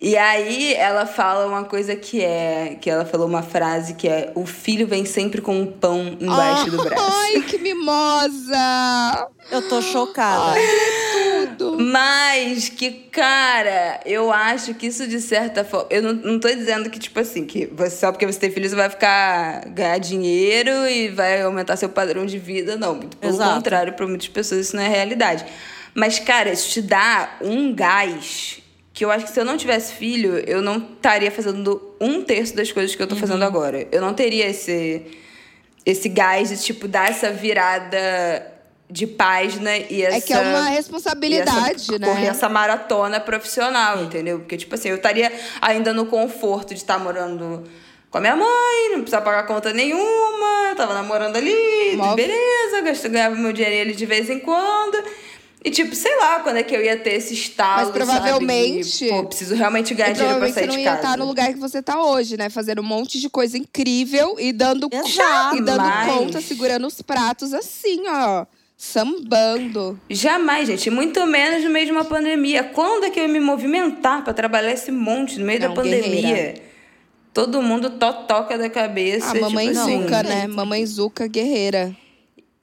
E 0.05 0.17
aí 0.17 0.73
ela 0.73 1.05
fala 1.05 1.47
uma 1.47 1.63
coisa 1.63 1.95
que 1.95 2.21
é. 2.21 2.77
Que 2.81 2.89
ela 2.89 3.05
falou 3.05 3.25
uma 3.25 3.41
frase 3.41 3.93
que 3.93 4.05
é: 4.05 4.33
o 4.35 4.45
filho 4.45 4.85
vem 4.85 5.05
sempre 5.05 5.39
com 5.39 5.57
um 5.57 5.65
pão 5.65 6.17
embaixo 6.19 6.69
do 6.69 6.75
braço. 6.83 7.01
Ai, 7.01 7.41
que 7.47 7.57
mimosa! 7.57 9.29
Eu 9.49 9.61
tô 9.69 9.81
chocada. 9.81 10.59
Tudo. 11.57 11.79
Mas 11.79 12.67
que, 12.67 12.91
cara, 12.91 14.01
eu 14.05 14.29
acho 14.29 14.73
que 14.73 14.87
isso 14.87 15.07
de 15.07 15.21
certa 15.21 15.63
forma. 15.63 15.87
Eu 15.89 16.01
não, 16.01 16.13
não 16.13 16.37
tô 16.37 16.49
dizendo 16.49 16.89
que, 16.89 16.99
tipo 16.99 17.21
assim, 17.21 17.45
que 17.45 17.67
você, 17.67 17.95
só 17.95 18.11
porque 18.11 18.25
você 18.25 18.39
tem 18.39 18.51
filho 18.51 18.67
você 18.67 18.75
vai 18.75 18.89
ficar. 18.89 19.69
ganhar 19.69 19.99
dinheiro 19.99 20.85
e 20.85 21.07
vai 21.07 21.43
aumentar 21.43 21.77
seu 21.77 21.87
padrão 21.87 22.25
de 22.25 22.37
vida. 22.37 22.75
Não. 22.75 22.95
Muito 22.95 23.15
Pelo 23.15 23.35
Exato. 23.35 23.55
contrário, 23.55 23.93
para 23.93 24.05
muitas 24.05 24.27
pessoas 24.27 24.67
isso 24.67 24.75
não 24.75 24.83
é 24.83 24.89
realidade. 24.89 25.45
Mas, 25.95 26.19
cara, 26.19 26.51
isso 26.51 26.69
te 26.71 26.81
dá 26.81 27.37
um 27.41 27.73
gás 27.73 28.62
que 28.93 29.03
eu 29.03 29.10
acho 29.12 29.25
que 29.25 29.32
se 29.32 29.39
eu 29.39 29.45
não 29.45 29.58
tivesse 29.58 29.93
filho, 29.93 30.38
eu 30.47 30.62
não 30.62 30.77
estaria 30.77 31.32
fazendo 31.32 31.95
um 31.99 32.21
terço 32.21 32.56
das 32.56 32.71
coisas 32.71 32.95
que 32.95 33.01
eu 33.01 33.08
tô 33.08 33.15
fazendo 33.15 33.43
agora. 33.43 33.88
Eu 33.91 33.99
não 34.01 34.13
teria 34.13 34.45
esse 34.47 35.03
esse 35.86 36.08
gás 36.08 36.47
de, 36.47 36.63
tipo, 36.63 36.88
dar 36.88 37.10
essa 37.10 37.29
virada 37.29 38.47
de 38.89 39.06
página 39.06 39.75
e 39.77 40.01
essa... 40.03 40.17
É 40.17 40.21
que 40.21 40.32
é 40.32 40.39
uma 40.39 40.69
responsabilidade, 40.69 41.75
essa, 41.91 41.99
né? 41.99 42.08
Correr 42.08 42.27
essa 42.27 42.47
maratona 42.47 43.19
profissional, 43.19 44.01
entendeu? 44.03 44.39
Porque, 44.39 44.56
tipo 44.56 44.75
assim, 44.75 44.89
eu 44.89 44.95
estaria 44.95 45.29
ainda 45.60 45.91
no 45.93 46.06
conforto 46.06 46.69
de 46.69 46.75
estar 46.75 46.97
morando 46.99 47.63
com 48.10 48.17
a 48.17 48.21
minha 48.21 48.36
mãe, 48.36 48.89
não 48.91 48.99
precisava 48.99 49.25
pagar 49.25 49.43
conta 49.47 49.73
nenhuma, 49.73 50.69
eu 50.69 50.75
tava 50.75 50.93
namorando 50.93 51.36
ali, 51.36 51.95
Mó- 51.97 52.15
beleza, 52.15 53.10
ganhava 53.10 53.36
meu 53.36 53.51
dinheirinho 53.51 53.82
ali 53.82 53.95
de 53.95 54.06
vez 54.06 54.29
em 54.29 54.39
quando. 54.39 55.03
E, 55.65 55.71
tipo, 55.71 55.95
sei 55.95 56.13
lá 56.17 56.41
quando 56.41 56.58
é 56.58 56.63
que 56.63 56.76
eu 56.76 56.84
ia 56.84 56.97
ter 56.97 57.13
esse 57.13 57.34
estalo, 57.34 57.84
Mas 57.86 57.91
provavelmente- 57.95 58.84
sabe? 58.84 59.06
De, 59.12 59.17
pô, 59.17 59.23
preciso 59.26 59.56
realmente 59.56 59.93
ganhar 59.93 60.12
dinheiro 60.12 60.38
pra 60.39 60.47
sair 60.52 60.54
você 60.63 60.67
não 60.67 60.76
de 60.76 60.82
ia 60.82 60.86
casa. 60.91 60.97
estar 61.02 61.17
no 61.17 61.26
lugar 61.26 61.54
que 61.54 61.60
você 61.60 61.82
tá 61.82 62.04
hoje, 62.04 62.36
né? 62.36 62.49
Fazendo 62.49 62.82
um 62.82 62.86
monte 62.86 63.17
de 63.19 63.30
coisa 63.30 63.58
incrível 63.58 64.36
e 64.39 64.52
dando, 64.52 64.89
Exato. 64.91 65.56
e 65.56 65.62
dando 65.62 65.84
conta, 66.06 66.41
segurando 66.41 66.86
os 66.86 67.02
pratos 67.02 67.54
assim, 67.54 68.04
ó. 68.08 68.45
Sambando. 68.76 69.97
Jamais, 70.10 70.67
gente. 70.67 70.89
Muito 70.89 71.26
menos 71.26 71.63
no 71.63 71.69
meio 71.69 71.86
de 71.86 71.91
uma 71.93 72.04
pandemia. 72.04 72.63
Quando 72.63 73.06
é 73.06 73.10
que 73.10 73.19
eu 73.19 73.23
ia 73.23 73.30
me 73.30 73.39
movimentar 73.39 74.23
pra 74.23 74.34
trabalhar 74.34 74.73
esse 74.73 74.91
monte 74.91 75.39
no 75.39 75.45
meio 75.45 75.60
da 75.62 75.67
Não, 75.69 75.76
pandemia? 75.76 76.02
guerreira. 76.21 76.54
Todo 77.34 77.62
mundo 77.62 77.89
totoca 77.91 78.58
da 78.58 78.69
cabeça. 78.69 79.32
A 79.32 79.36
mamãe 79.41 79.67
tipo 79.69 79.80
assim. 79.80 80.02
Zuca, 80.04 80.23
né? 80.23 80.47
Mamãe 80.47 80.86
Zuca 80.86 81.28
guerreira. 81.28 81.95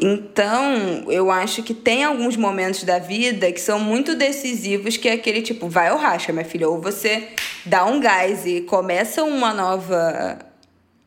Então, 0.01 1.05
eu 1.09 1.31
acho 1.31 1.63
que 1.63 1.75
tem 1.75 2.05
alguns 2.05 2.37
momentos 2.37 2.85
da 2.85 2.99
vida 2.99 3.53
que 3.53 3.61
são 3.61 3.79
muito 3.79 4.15
decisivos, 4.15 4.97
que 4.97 5.09
é 5.09 5.13
aquele 5.13 5.43
tipo, 5.43 5.69
vai 5.69 5.93
ou 5.93 5.99
racha, 5.99 6.33
minha 6.33 6.45
filha. 6.45 6.69
Ou 6.69 6.81
você 6.81 7.29
dá 7.67 7.85
um 7.85 8.01
gás 8.01 8.47
e 8.47 8.63
começa 8.63 9.23
uma 9.23 9.53
nova. 9.53 10.39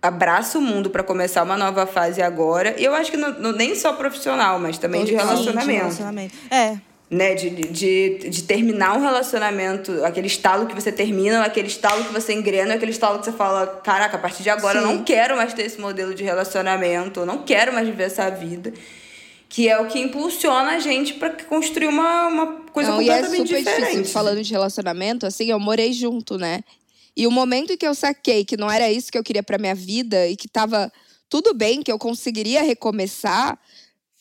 Abraça 0.02 0.60
o 0.60 0.62
mundo 0.62 0.90
pra 0.90 1.02
começar 1.02 1.42
uma 1.44 1.58
nova 1.58 1.88
fase 1.88 2.22
agora. 2.22 2.76
E 2.78 2.84
eu 2.84 2.94
acho 2.94 3.10
que 3.10 3.18
não, 3.18 3.54
nem 3.54 3.74
só 3.74 3.94
profissional, 3.94 4.60
mas 4.60 4.78
também 4.78 5.04
de 5.04 5.12
Sim, 5.12 5.18
de 5.18 5.24
relacionamento 5.24 5.80
relacionamento. 5.80 6.36
É. 6.52 6.93
né, 7.14 7.36
de, 7.36 7.50
de, 7.50 8.30
de 8.30 8.44
terminar 8.44 8.98
um 8.98 9.02
relacionamento, 9.02 10.04
aquele 10.04 10.26
estalo 10.26 10.66
que 10.66 10.74
você 10.74 10.92
termina, 10.92 11.44
aquele 11.44 11.68
estalo 11.68 12.04
que 12.06 12.12
você 12.12 12.34
engrena, 12.34 12.74
aquele 12.74 12.92
estalo 12.92 13.20
que 13.20 13.26
você 13.26 13.32
fala, 13.32 13.68
caraca, 13.84 14.18
a 14.18 14.20
partir 14.20 14.42
de 14.42 14.50
agora 14.50 14.80
eu 14.80 14.88
Sim. 14.88 14.94
não 14.94 15.04
quero 15.04 15.38
mais 15.38 15.54
ter 15.54 15.64
esse 15.64 15.80
modelo 15.80 16.16
de 16.16 16.24
relacionamento, 16.24 17.20
eu 17.20 17.26
não 17.26 17.44
quero 17.44 17.72
mais 17.72 17.88
viver 17.88 18.06
essa 18.06 18.30
vida. 18.32 18.74
Que 19.48 19.70
é 19.70 19.80
o 19.80 19.86
que 19.86 20.00
impulsiona 20.00 20.72
a 20.72 20.80
gente 20.80 21.14
pra 21.14 21.30
construir 21.30 21.86
uma, 21.86 22.26
uma 22.26 22.48
coisa 22.72 22.90
Não, 22.90 23.00
e 23.00 23.08
é 23.08 23.22
completamente 23.22 23.48
super 23.48 23.60
diferente. 23.60 23.92
difícil. 23.92 24.14
Falando 24.14 24.42
de 24.42 24.52
relacionamento, 24.52 25.28
assim, 25.28 25.52
eu 25.52 25.60
morei 25.60 25.94
junto, 25.94 26.40
né? 26.40 26.62
E 27.16 27.28
o 27.28 27.32
momento 27.32 27.72
em 27.72 27.78
que 27.78 27.86
eu 27.86 27.94
saquei 27.94 28.44
que 28.44 28.58
não 28.58 28.72
era 28.72 28.92
isso 28.92 29.12
que 29.12 29.18
eu 29.18 29.24
queria 29.24 29.44
pra 29.44 29.60
minha 29.60 29.76
vida 29.76 30.28
e 30.28 30.36
que 30.36 30.48
tava 30.48 30.92
tudo 31.30 31.54
bem, 31.54 31.84
que 31.84 31.92
eu 31.92 32.00
conseguiria 32.00 32.64
recomeçar, 32.64 33.60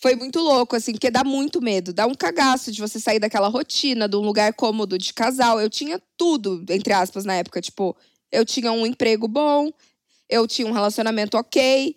foi 0.03 0.17
muito 0.17 0.41
louco, 0.41 0.75
assim, 0.75 0.91
porque 0.91 1.13
dá 1.13 1.23
muito 1.23 1.63
medo. 1.63 1.93
Dá 1.93 2.09
um 2.09 2.15
cagaço 2.15 2.73
de 2.73 2.81
você 2.81 2.99
sair 2.99 3.21
daquela 3.21 3.47
rotina, 3.47 4.09
de 4.09 4.17
um 4.17 4.21
lugar 4.21 4.53
cômodo 4.53 4.99
de 4.99 5.15
casal. 5.15 5.61
Eu 5.61 5.71
tinha 5.71 6.03
tudo, 6.17 6.65
entre 6.71 6.93
aspas, 6.93 7.25
na 7.25 7.35
época. 7.35 7.61
Tipo, 7.61 7.97
eu 8.33 8.45
tinha 8.45 8.73
um 8.73 8.85
emprego 8.85 9.29
bom, 9.29 9.71
eu 10.29 10.45
tinha 10.49 10.67
um 10.67 10.73
relacionamento 10.73 11.37
ok. 11.37 11.97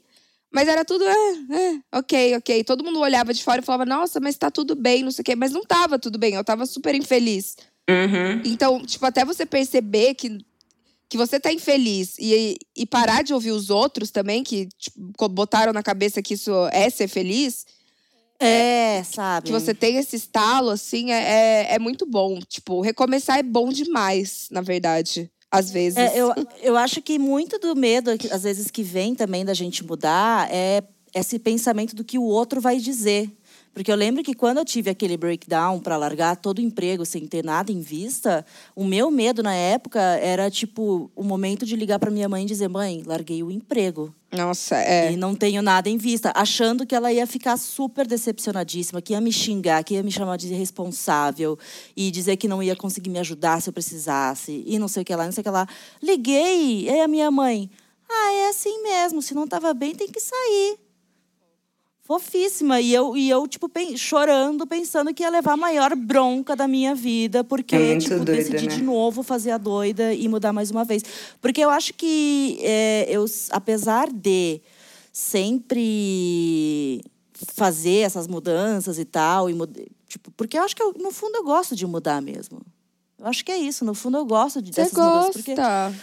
Mas 0.53 0.67
era 0.67 0.85
tudo, 0.85 1.03
é, 1.03 1.11
é, 1.51 1.97
ok, 1.97 2.37
ok. 2.37 2.63
Todo 2.63 2.83
mundo 2.83 2.99
olhava 2.99 3.33
de 3.33 3.43
fora 3.43 3.59
e 3.59 3.65
falava, 3.65 3.87
nossa, 3.87 4.19
mas 4.19 4.37
tá 4.37 4.51
tudo 4.51 4.75
bem, 4.75 5.01
não 5.01 5.09
sei 5.09 5.23
o 5.23 5.25
quê. 5.25 5.35
Mas 5.35 5.51
não 5.51 5.63
tava 5.63 5.97
tudo 5.97 6.19
bem, 6.19 6.35
eu 6.35 6.43
tava 6.43 6.67
super 6.67 6.93
infeliz. 6.93 7.57
Uhum. 7.89 8.41
Então, 8.45 8.85
tipo, 8.85 9.03
até 9.03 9.25
você 9.25 9.47
perceber 9.47 10.13
que, 10.13 10.37
que 11.09 11.17
você 11.17 11.39
tá 11.39 11.51
infeliz 11.51 12.17
e, 12.19 12.55
e 12.75 12.85
parar 12.85 13.23
de 13.23 13.33
ouvir 13.33 13.51
os 13.51 13.71
outros 13.71 14.11
também, 14.11 14.43
que 14.43 14.69
tipo, 14.77 15.27
botaram 15.27 15.73
na 15.73 15.81
cabeça 15.81 16.21
que 16.21 16.35
isso 16.35 16.51
é 16.71 16.87
ser 16.91 17.07
feliz, 17.07 17.65
É, 18.39 19.03
sabe? 19.03 19.47
que 19.47 19.51
você 19.51 19.73
tem 19.73 19.97
esse 19.97 20.15
estalo, 20.15 20.69
assim, 20.69 21.11
é, 21.11 21.67
é, 21.69 21.75
é 21.75 21.79
muito 21.79 22.05
bom. 22.05 22.39
Tipo, 22.41 22.81
recomeçar 22.81 23.39
é 23.39 23.43
bom 23.43 23.69
demais, 23.69 24.47
na 24.51 24.61
verdade. 24.61 25.29
Às 25.49 25.71
vezes. 25.71 25.97
É, 25.97 26.19
eu, 26.19 26.33
eu 26.61 26.77
acho 26.77 27.01
que 27.01 27.17
muito 27.17 27.57
do 27.59 27.75
medo, 27.75 28.11
às 28.31 28.43
vezes, 28.43 28.69
que 28.69 28.83
vem 28.83 29.15
também 29.15 29.45
da 29.45 29.53
gente 29.53 29.85
mudar 29.85 30.49
é 30.51 30.83
esse 31.13 31.39
pensamento 31.39 31.95
do 31.95 32.03
que 32.03 32.19
o 32.19 32.23
outro 32.23 32.59
vai 32.59 32.77
dizer. 32.77 33.31
Porque 33.75 33.91
eu 33.91 33.95
lembro 33.97 34.23
que 34.23 34.33
quando 34.33 34.59
eu 34.59 34.65
tive 34.65 34.89
aquele 34.89 35.17
breakdown 35.17 35.81
para 35.81 35.97
largar 35.97 36.37
todo 36.37 36.59
o 36.59 36.61
emprego 36.61 37.05
sem 37.05 37.27
ter 37.27 37.43
nada 37.43 37.73
em 37.73 37.81
vista, 37.81 38.45
o 38.73 38.85
meu 38.85 39.11
medo 39.11 39.43
na 39.43 39.53
época 39.53 39.99
era 39.99 40.49
tipo 40.49 41.11
o 41.13 41.21
momento 41.21 41.65
de 41.65 41.75
ligar 41.75 41.99
para 41.99 42.09
minha 42.09 42.29
mãe 42.29 42.43
e 42.43 42.47
dizer: 42.47 42.69
"Mãe, 42.69 43.03
larguei 43.05 43.43
o 43.43 43.51
emprego 43.51 44.15
Nossa, 44.31 44.77
é. 44.77 45.11
e 45.11 45.17
não 45.17 45.35
tenho 45.35 45.61
nada 45.61 45.89
em 45.89 45.97
vista", 45.97 46.31
achando 46.33 46.85
que 46.85 46.95
ela 46.95 47.11
ia 47.11 47.27
ficar 47.27 47.57
super 47.57 48.07
decepcionadíssima, 48.07 49.01
que 49.01 49.11
ia 49.11 49.19
me 49.19 49.33
xingar, 49.33 49.83
que 49.83 49.95
ia 49.95 50.03
me 50.03 50.11
chamar 50.11 50.37
de 50.37 50.47
irresponsável 50.47 51.59
e 51.97 52.09
dizer 52.11 52.37
que 52.37 52.47
não 52.47 52.63
ia 52.63 52.77
conseguir 52.77 53.09
me 53.09 53.19
ajudar 53.19 53.61
se 53.61 53.67
eu 53.67 53.73
precisasse 53.73 54.63
e 54.65 54.79
não 54.79 54.87
sei 54.87 55.03
o 55.03 55.05
que 55.05 55.13
lá, 55.13 55.25
não 55.25 55.33
sei 55.33 55.41
o 55.41 55.43
que 55.43 55.49
lá. 55.49 55.67
Liguei, 56.01 56.85
e 56.85 56.89
aí 56.89 57.01
a 57.01 57.09
minha 57.09 57.29
mãe: 57.29 57.69
"Ah, 58.09 58.31
é 58.35 58.47
assim 58.47 58.81
mesmo, 58.83 59.21
se 59.21 59.33
não 59.33 59.43
estava 59.43 59.73
bem 59.73 59.93
tem 59.93 60.07
que 60.07 60.21
sair". 60.21 60.84
Fofíssima. 62.05 62.79
E 62.79 62.93
eu, 62.93 63.17
e 63.17 63.27
eu 63.29 63.47
tipo, 63.47 63.67
pen- 63.67 63.97
chorando, 63.97 64.67
pensando 64.67 65.11
que 65.11 65.23
ia 65.23 65.29
levar 65.29 65.53
a 65.53 65.57
maior 65.57 65.95
bronca 65.95 66.55
da 66.55 66.67
minha 66.67 66.93
vida, 66.93 67.43
porque, 67.43 67.75
É 67.75 67.97
tipo, 67.97 68.15
doida, 68.17 68.31
decidi 68.35 68.67
né? 68.67 68.75
de 68.75 68.83
novo 68.83 69.23
fazer 69.23 69.49
a 69.51 69.57
doida 69.57 70.13
e 70.13 70.27
mudar 70.29 70.53
mais 70.53 70.69
uma 70.69 70.83
vez. 70.83 71.03
Porque 71.41 71.59
eu 71.61 71.69
acho 71.69 71.95
que, 71.95 72.59
é, 72.61 73.07
eu, 73.09 73.25
apesar 73.49 74.11
de 74.13 74.61
sempre 75.11 77.01
fazer 77.55 77.99
essas 78.01 78.27
mudanças 78.27 78.99
e 78.99 79.05
tal, 79.05 79.49
e 79.49 79.55
tipo, 80.07 80.31
porque 80.37 80.57
eu 80.59 80.63
acho 80.63 80.75
que, 80.75 80.83
eu, 80.83 80.93
no 80.99 81.11
fundo, 81.11 81.35
eu 81.37 81.43
gosto 81.43 81.75
de 81.75 81.87
mudar 81.87 82.21
mesmo. 82.21 82.61
Eu 83.17 83.27
acho 83.27 83.43
que 83.43 83.51
é 83.51 83.57
isso. 83.57 83.83
No 83.83 83.95
fundo, 83.95 84.17
eu 84.17 84.25
gosto 84.25 84.61
de, 84.61 84.71
Você 84.71 84.81
dessas 84.83 84.97
mudanças. 84.99 85.33
Porque 85.33 85.55
gosta. 85.55 85.93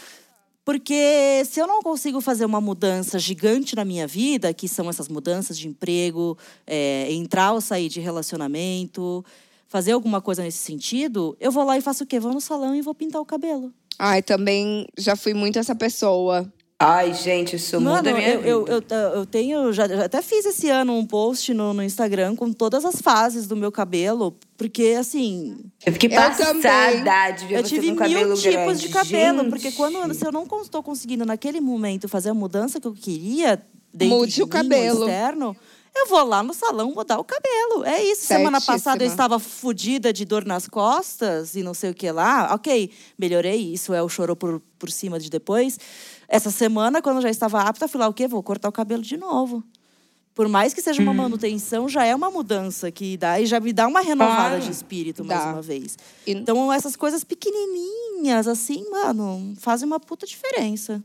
Porque 0.65 1.43
se 1.45 1.59
eu 1.59 1.67
não 1.67 1.81
consigo 1.81 2.21
fazer 2.21 2.45
uma 2.45 2.61
mudança 2.61 3.19
gigante 3.19 3.75
na 3.75 3.83
minha 3.83 4.07
vida, 4.07 4.53
que 4.53 4.67
são 4.67 4.89
essas 4.89 5.09
mudanças 5.09 5.57
de 5.57 5.67
emprego, 5.67 6.37
é, 6.65 7.11
entrar 7.11 7.51
ou 7.51 7.59
sair 7.59 7.89
de 7.89 7.99
relacionamento, 7.99 9.25
fazer 9.67 9.91
alguma 9.91 10.21
coisa 10.21 10.41
nesse 10.41 10.59
sentido, 10.59 11.35
eu 11.39 11.51
vou 11.51 11.65
lá 11.65 11.77
e 11.77 11.81
faço 11.81 12.03
o 12.03 12.07
quê? 12.07 12.19
Vou 12.19 12.33
no 12.33 12.39
salão 12.39 12.73
e 12.75 12.81
vou 12.81 12.95
pintar 12.95 13.21
o 13.21 13.25
cabelo. 13.25 13.73
Ai, 13.99 14.21
também 14.21 14.87
já 14.97 15.15
fui 15.15 15.33
muito 15.33 15.59
essa 15.59 15.75
pessoa. 15.75 16.51
Ai, 16.85 17.13
gente, 17.13 17.55
isso 17.55 17.79
muda 17.79 18.03
Mano, 18.03 18.09
a 18.09 18.13
minha 18.13 18.29
eu, 18.33 18.65
vida. 18.65 18.85
eu, 18.89 18.97
eu, 18.97 19.09
eu 19.15 19.25
tenho. 19.25 19.71
Já, 19.71 19.87
já 19.87 20.03
até 20.05 20.21
fiz 20.21 20.45
esse 20.45 20.69
ano 20.69 20.97
um 20.97 21.05
post 21.05 21.53
no, 21.53 21.73
no 21.73 21.81
Instagram 21.81 22.35
com 22.35 22.51
todas 22.51 22.83
as 22.83 23.01
fases 23.01 23.47
do 23.47 23.55
meu 23.55 23.71
cabelo. 23.71 24.35
Porque, 24.57 24.95
assim, 24.99 25.57
Eu 25.85 25.93
fiquei 25.93 26.09
passada 26.09 26.59
também. 26.59 27.35
de 27.35 27.47
ver 27.47 27.59
eu 27.59 27.63
tive 27.63 27.89
com 27.91 27.95
cabelo 27.95 28.27
mil 28.27 28.35
tipos 28.35 28.51
grande. 28.53 28.81
de 28.81 28.89
cabelo. 28.89 29.39
Gente. 29.43 29.49
Porque 29.49 29.71
quando 29.71 30.13
se 30.13 30.25
eu 30.25 30.31
não 30.31 30.43
estou 30.61 30.83
conseguindo, 30.83 31.25
naquele 31.25 31.61
momento, 31.61 32.09
fazer 32.09 32.29
a 32.29 32.33
mudança 32.33 32.81
que 32.81 32.87
eu 32.87 32.93
queria, 32.93 33.61
dentro 33.93 34.17
Mude 34.17 34.33
de 34.33 34.43
o 34.43 34.45
mim, 34.45 34.51
cabelo. 34.51 34.99
externo, 35.07 35.55
eu 35.95 36.07
vou 36.07 36.23
lá 36.23 36.41
no 36.41 36.53
salão 36.53 36.91
mudar 36.93 37.19
o 37.19 37.23
cabelo. 37.23 37.85
É 37.85 38.03
isso. 38.03 38.25
Semana 38.25 38.59
Certíssima. 38.59 38.73
passada 38.77 39.03
eu 39.03 39.07
estava 39.07 39.37
fodida 39.39 40.11
de 40.11 40.25
dor 40.25 40.43
nas 40.43 40.67
costas 40.67 41.55
e 41.55 41.61
não 41.63 41.73
sei 41.73 41.91
o 41.91 41.93
que 41.93 42.11
lá. 42.11 42.53
Ok, 42.53 42.89
melhorei. 43.17 43.73
Isso 43.73 43.93
é 43.93 44.01
o 44.01 44.09
choro 44.09 44.35
por, 44.35 44.59
por 44.79 44.89
cima 44.89 45.19
de 45.19 45.29
depois. 45.29 45.77
Essa 46.33 46.49
semana, 46.49 46.99
quando 46.99 47.17
eu 47.17 47.21
já 47.21 47.29
estava 47.29 47.61
apta, 47.61 47.85
eu 47.85 47.89
fui 47.89 47.99
lá, 47.99 48.07
o 48.07 48.13
quê? 48.13 48.27
Vou 48.27 48.41
cortar 48.41 48.67
o 48.67 48.71
cabelo 48.71 49.03
de 49.03 49.15
novo. 49.17 49.63
Por 50.33 50.47
mais 50.47 50.73
que 50.73 50.81
seja 50.81 50.99
Hum. 50.99 51.03
uma 51.05 51.13
manutenção, 51.13 51.87
já 51.87 52.03
é 52.05 52.15
uma 52.15 52.31
mudança 52.31 52.89
que 52.89 53.15
dá 53.17 53.39
e 53.39 53.45
já 53.45 53.59
me 53.59 53.71
dá 53.71 53.87
uma 53.87 54.01
renovada 54.01 54.59
de 54.59 54.71
espírito 54.71 55.23
mais 55.23 55.41
Dá. 55.43 55.51
uma 55.53 55.61
vez. 55.61 55.95
Então, 56.25 56.73
essas 56.73 56.95
coisas 56.95 57.23
pequenininhas, 57.23 58.47
assim, 58.47 58.83
mano, 58.89 59.53
fazem 59.59 59.85
uma 59.85 59.99
puta 59.99 60.25
diferença. 60.25 61.03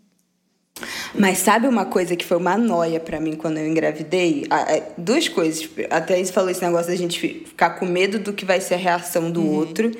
Mas 1.14 1.38
sabe 1.38 1.68
uma 1.68 1.84
coisa 1.84 2.16
que 2.16 2.24
foi 2.24 2.38
uma 2.38 2.56
noia 2.56 2.98
pra 2.98 3.20
mim 3.20 3.34
quando 3.36 3.58
eu 3.58 3.68
engravidei? 3.68 4.46
Ah, 4.48 4.62
é, 4.62 4.94
Duas 4.96 5.28
coisas. 5.28 5.68
A 5.90 6.00
Thaís 6.00 6.30
falou 6.30 6.48
esse 6.48 6.62
negócio 6.62 6.86
da 6.86 6.96
gente 6.96 7.20
fi- 7.20 7.42
ficar 7.44 7.70
com 7.70 7.84
medo 7.84 8.18
do 8.18 8.32
que 8.32 8.46
vai 8.46 8.62
ser 8.62 8.74
a 8.74 8.78
reação 8.78 9.30
do 9.30 9.44
outro. 9.46 9.90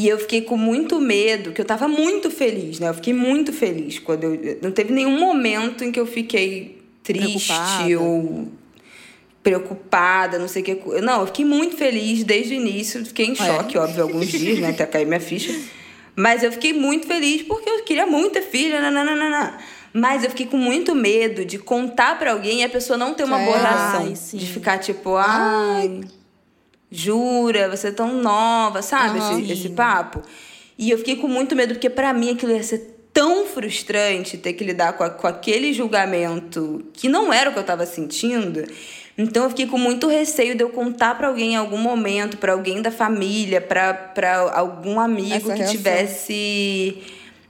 E 0.00 0.08
eu 0.08 0.16
fiquei 0.18 0.42
com 0.42 0.56
muito 0.56 1.00
medo, 1.00 1.50
que 1.52 1.60
eu 1.60 1.64
tava 1.64 1.88
muito 1.88 2.30
feliz, 2.30 2.78
né? 2.78 2.88
Eu 2.88 2.94
fiquei 2.94 3.12
muito 3.12 3.52
feliz 3.52 3.98
quando 3.98 4.24
eu. 4.24 4.58
Não 4.62 4.70
teve 4.70 4.92
nenhum 4.92 5.18
momento 5.18 5.82
em 5.82 5.90
que 5.90 5.98
eu 5.98 6.06
fiquei 6.06 6.78
triste 7.02 7.48
Preocupada. 7.48 8.00
ou 8.00 8.48
preocupada, 9.42 10.38
não 10.38 10.46
sei 10.48 10.62
o 10.62 10.64
que. 10.64 10.74
Não, 11.00 11.20
eu 11.22 11.26
fiquei 11.26 11.44
muito 11.44 11.76
feliz 11.76 12.22
desde 12.24 12.54
o 12.54 12.56
início. 12.56 13.04
Fiquei 13.04 13.26
em 13.26 13.32
É. 13.32 13.34
choque, 13.34 13.78
óbvio, 13.78 14.02
alguns 14.04 14.28
dias, 14.28 14.58
né? 14.58 14.70
Até 14.70 14.86
cair 14.86 15.06
minha 15.06 15.20
ficha. 15.20 15.54
Mas 16.14 16.42
eu 16.42 16.52
fiquei 16.52 16.72
muito 16.72 17.06
feliz 17.06 17.42
porque 17.42 17.68
eu 17.68 17.82
queria 17.84 18.06
muito 18.06 18.32
ter 18.34 18.42
filha, 18.42 18.80
nananana. 18.80 19.56
Mas 19.92 20.22
eu 20.22 20.30
fiquei 20.30 20.46
com 20.46 20.56
muito 20.58 20.94
medo 20.94 21.44
de 21.44 21.58
contar 21.58 22.18
pra 22.18 22.32
alguém 22.32 22.60
e 22.60 22.64
a 22.64 22.68
pessoa 22.68 22.96
não 22.96 23.14
ter 23.14 23.24
uma 23.24 23.38
boa 23.38 23.56
É. 23.56 23.60
reação. 23.60 24.06
Ai, 24.06 24.16
sim. 24.16 24.36
De 24.36 24.46
ficar 24.46 24.78
tipo, 24.78 25.16
ai, 25.16 26.02
jura, 26.90 27.68
você 27.68 27.88
é 27.88 27.92
tão 27.92 28.14
nova, 28.22 28.82
sabe? 28.82 29.18
Aham. 29.18 29.40
Esse, 29.40 29.52
esse 29.52 29.68
papo. 29.70 30.22
E 30.78 30.90
eu 30.90 30.98
fiquei 30.98 31.16
com 31.16 31.28
muito 31.28 31.54
medo, 31.56 31.74
porque 31.74 31.90
pra 31.90 32.12
mim 32.12 32.30
aquilo 32.30 32.52
ia 32.52 32.62
ser 32.62 32.96
tão 33.12 33.46
frustrante 33.46 34.38
ter 34.38 34.52
que 34.52 34.62
lidar 34.64 34.92
com, 34.92 35.02
a- 35.02 35.10
com 35.10 35.26
aquele 35.26 35.72
julgamento 35.72 36.84
que 36.92 37.08
não 37.08 37.32
era 37.32 37.50
o 37.50 37.52
que 37.52 37.58
eu 37.58 37.64
tava 37.64 37.84
sentindo. 37.84 38.64
Então 39.16 39.42
eu 39.42 39.50
fiquei 39.50 39.66
com 39.66 39.76
muito 39.76 40.06
receio 40.06 40.54
de 40.54 40.62
eu 40.62 40.70
contar 40.70 41.16
pra 41.18 41.26
alguém 41.26 41.54
em 41.54 41.56
algum 41.56 41.78
momento, 41.78 42.36
pra 42.36 42.52
alguém 42.52 42.80
da 42.80 42.92
família, 42.92 43.60
pra 43.60 43.92
pra 43.92 44.52
algum 44.54 45.00
amigo 45.00 45.34
Essa 45.34 45.52
que 45.54 45.58
reação. 45.58 45.76
tivesse 45.76 46.98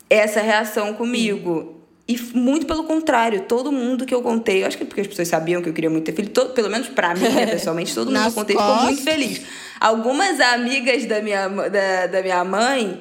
essa 0.08 0.40
reação 0.40 0.94
comigo. 0.94 1.77
E 2.08 2.18
muito 2.34 2.64
pelo 2.66 2.84
contrário, 2.84 3.42
todo 3.42 3.70
mundo 3.70 4.06
que 4.06 4.14
eu 4.14 4.22
contei, 4.22 4.62
eu 4.62 4.66
acho 4.66 4.78
que 4.78 4.82
é 4.82 4.86
porque 4.86 5.02
as 5.02 5.06
pessoas 5.06 5.28
sabiam 5.28 5.60
que 5.60 5.68
eu 5.68 5.74
queria 5.74 5.90
muito 5.90 6.04
ter 6.06 6.12
filho, 6.14 6.30
todo- 6.30 6.54
pelo 6.54 6.70
menos 6.70 6.88
pra 6.88 7.14
mim, 7.14 7.28
né, 7.28 7.44
pessoalmente, 7.52 7.94
todo 7.94 8.10
mundo 8.10 8.20
que 8.22 8.28
eu 8.28 8.32
contei 8.32 8.56
ficou 8.56 8.74
muito 8.84 9.02
feliz. 9.02 9.42
Algumas 9.78 10.40
amigas 10.40 11.04
da 11.04 11.20
minha, 11.20 11.46
da, 11.48 12.06
da 12.06 12.22
minha 12.22 12.42
mãe 12.44 13.00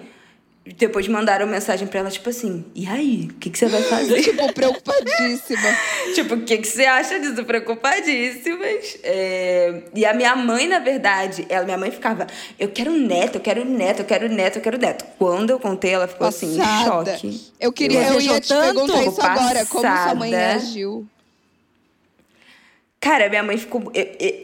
depois 0.78 1.08
mandaram 1.08 1.46
mensagem 1.48 1.88
pra 1.88 2.00
ela, 2.00 2.10
tipo 2.10 2.30
assim, 2.30 2.66
e 2.76 2.88
aí, 2.88 3.30
o 3.32 3.34
que, 3.36 3.50
que 3.50 3.58
você 3.58 3.68
vai 3.68 3.82
fazer? 3.84 4.22
Tipo, 4.28 4.52
preocupadíssima. 4.54 5.78
tipo, 6.14 6.36
o 6.36 6.42
que, 6.42 6.58
que 6.58 6.68
você 6.68 6.86
acha 6.86 7.20
disso? 7.20 7.44
Preocupadíssimas. 7.46 8.98
É, 9.04 9.84
E 9.94 10.06
a 10.06 10.14
minha 10.14 10.36
mãe, 10.36 10.68
na 10.68 10.80
verdade, 10.80 11.46
ela, 11.50 11.66
minha 11.66 11.78
mãe 11.78 11.92
ficava, 11.92 12.28
eu 12.60 12.70
quero 12.70 12.92
neto, 12.92 13.36
eu 13.36 13.42
quero 13.42 13.64
neto, 13.66 14.00
eu 14.00 14.06
quero 14.06 14.30
neto, 14.30 14.58
eu 14.58 14.62
quero 14.62 14.78
neto. 14.78 15.06
Quando 15.18 15.50
eu 15.52 15.60
contei, 15.60 15.92
ela 15.92 16.08
ficou 16.08 16.28
assim, 16.28 16.56
em 16.56 16.58
Passada. 16.58 17.18
choque. 17.18 17.42
Eu 17.60 17.72
queria, 17.72 18.00
eu, 18.00 18.14
desejou 18.16 18.34
ia 18.36 18.42
te 18.42 18.54
perguntar 18.54 19.04
isso 19.04 19.22
agora. 19.22 19.66
Como 19.66 19.82
sua 19.82 20.16
mãe 20.16 20.32
Passada. 20.32 20.54
reagiu? 20.54 21.08
Cara, 23.00 23.30
minha 23.30 23.44
mãe 23.44 23.58
ficou. 23.58 23.92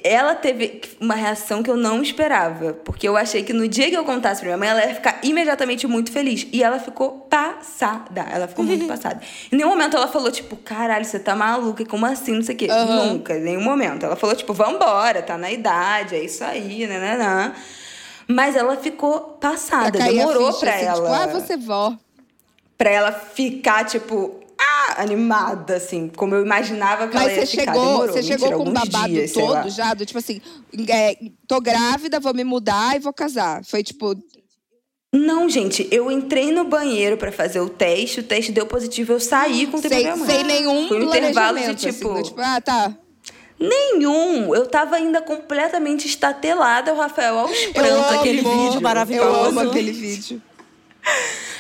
Ela 0.04 0.36
teve 0.36 0.80
uma 1.00 1.16
reação 1.16 1.64
que 1.64 1.72
eu 1.72 1.76
não 1.76 2.04
esperava. 2.04 2.74
Porque 2.74 3.08
eu 3.08 3.18
achei 3.18 3.42
que 3.42 3.52
no 3.52 3.68
dia 3.68 3.90
que 3.90 3.98
eu 3.98 4.06
contasse 4.06 4.42
pra 4.42 4.50
minha 4.50 4.58
mãe, 4.58 4.70
ela 4.70 4.86
ia 4.86 4.94
ficar 4.94 5.20
imediatamente 5.24 5.88
muito 5.88 6.12
feliz. 6.12 6.48
E 6.54 6.62
ela 6.64 6.80
ficou 6.80 7.28
passada. 7.30 8.22
Ela 8.32 8.48
ficou 8.48 8.64
muito 8.64 8.86
passada. 8.88 9.20
Em 9.52 9.56
nenhum 9.56 9.70
momento 9.70 9.98
ela 9.98 10.08
falou, 10.08 10.32
tipo, 10.32 10.56
caralho, 10.56 11.04
você 11.04 11.20
tá 11.20 11.36
maluca, 11.36 11.84
como 11.86 12.06
assim? 12.06 12.34
Não 12.34 12.44
sei 12.44 12.54
o 12.54 12.58
quê. 12.58 12.68
Aham. 12.70 13.06
Nunca, 13.08 13.36
em 13.36 13.42
nenhum 13.42 13.64
momento. 13.64 14.06
Ela 14.06 14.16
falou, 14.16 14.36
tipo, 14.36 14.54
vambora, 14.54 15.24
tá 15.24 15.36
na 15.36 15.52
idade, 15.52 16.16
é 16.16 16.24
isso 16.24 16.44
aí, 16.44 16.86
nananã. 16.86 17.54
Mas 18.28 18.56
ela 18.56 18.78
ficou 18.78 19.38
passada. 19.42 19.98
Pra 19.98 20.06
a 20.06 20.10
Demorou 20.10 20.54
ficha, 20.54 20.60
pra 20.60 20.76
assim, 20.76 20.86
ela. 20.86 20.96
Tipo, 20.96 21.14
ah, 21.14 21.40
você 21.40 21.58
vó. 21.58 21.98
Pra 22.78 22.90
ela 22.92 23.12
ficar, 23.12 23.84
tipo, 23.86 24.43
animada, 24.98 25.76
assim, 25.76 26.08
como 26.16 26.36
eu 26.36 26.44
imaginava 26.46 27.08
que 27.08 27.16
ela 27.18 27.26
Mas 27.26 27.38
ia 27.38 27.46
você 27.46 27.58
ficar. 27.58 27.74
chegou, 27.74 27.86
Demorou, 27.86 28.08
você 28.08 28.20
mentira, 28.22 28.38
chegou 28.40 28.50
com 28.50 28.56
o 28.64 28.68
alguns 28.68 28.90
babado 28.90 29.14
dias, 29.14 29.32
todo 29.32 29.70
já, 29.70 29.94
do 29.94 30.06
tipo 30.06 30.20
assim, 30.20 30.42
é, 30.90 31.18
tô 31.48 31.60
grávida, 31.62 32.20
vou 32.20 32.34
me 32.34 32.44
mudar 32.44 32.96
e 32.96 33.00
vou 33.00 33.14
casar. 33.14 33.64
Foi 33.66 33.84
tipo, 33.84 34.16
Não, 35.14 35.48
gente, 35.50 35.88
eu 35.92 36.10
entrei 36.12 36.52
no 36.52 36.64
banheiro 36.66 37.18
pra 37.18 37.32
fazer 37.32 37.60
o 37.60 37.70
teste, 37.70 38.20
o 38.20 38.24
teste 38.24 38.52
deu 38.52 38.66
positivo, 38.66 39.14
eu 39.14 39.20
saí 39.20 39.68
com 39.68 39.78
o 39.78 39.82
sem, 39.82 40.26
sem 40.26 40.44
nenhum 40.44 40.88
Foi 40.88 41.00
um 41.00 41.04
intervalo 41.08 41.58
de 41.58 41.64
planejamento, 41.66 41.80
tipo. 41.80 42.12
assim, 42.14 42.24
tipo, 42.24 42.42
ah, 42.42 42.60
tá. 42.62 42.94
Nenhum! 43.60 44.54
Eu 44.54 44.66
tava 44.66 44.96
ainda 44.96 45.22
completamente 45.22 46.06
estatelada, 46.08 46.94
o 46.94 46.98
Rafael 46.98 47.40
aos 47.40 47.52
Eu 47.52 47.72
prantos, 47.74 48.12
aquele 48.20 48.42
vídeo 48.42 48.74
Eu 48.76 48.82
maravilhoso. 48.82 49.40
amo 49.50 49.60
aquele 49.62 49.92
vídeo. 49.92 50.42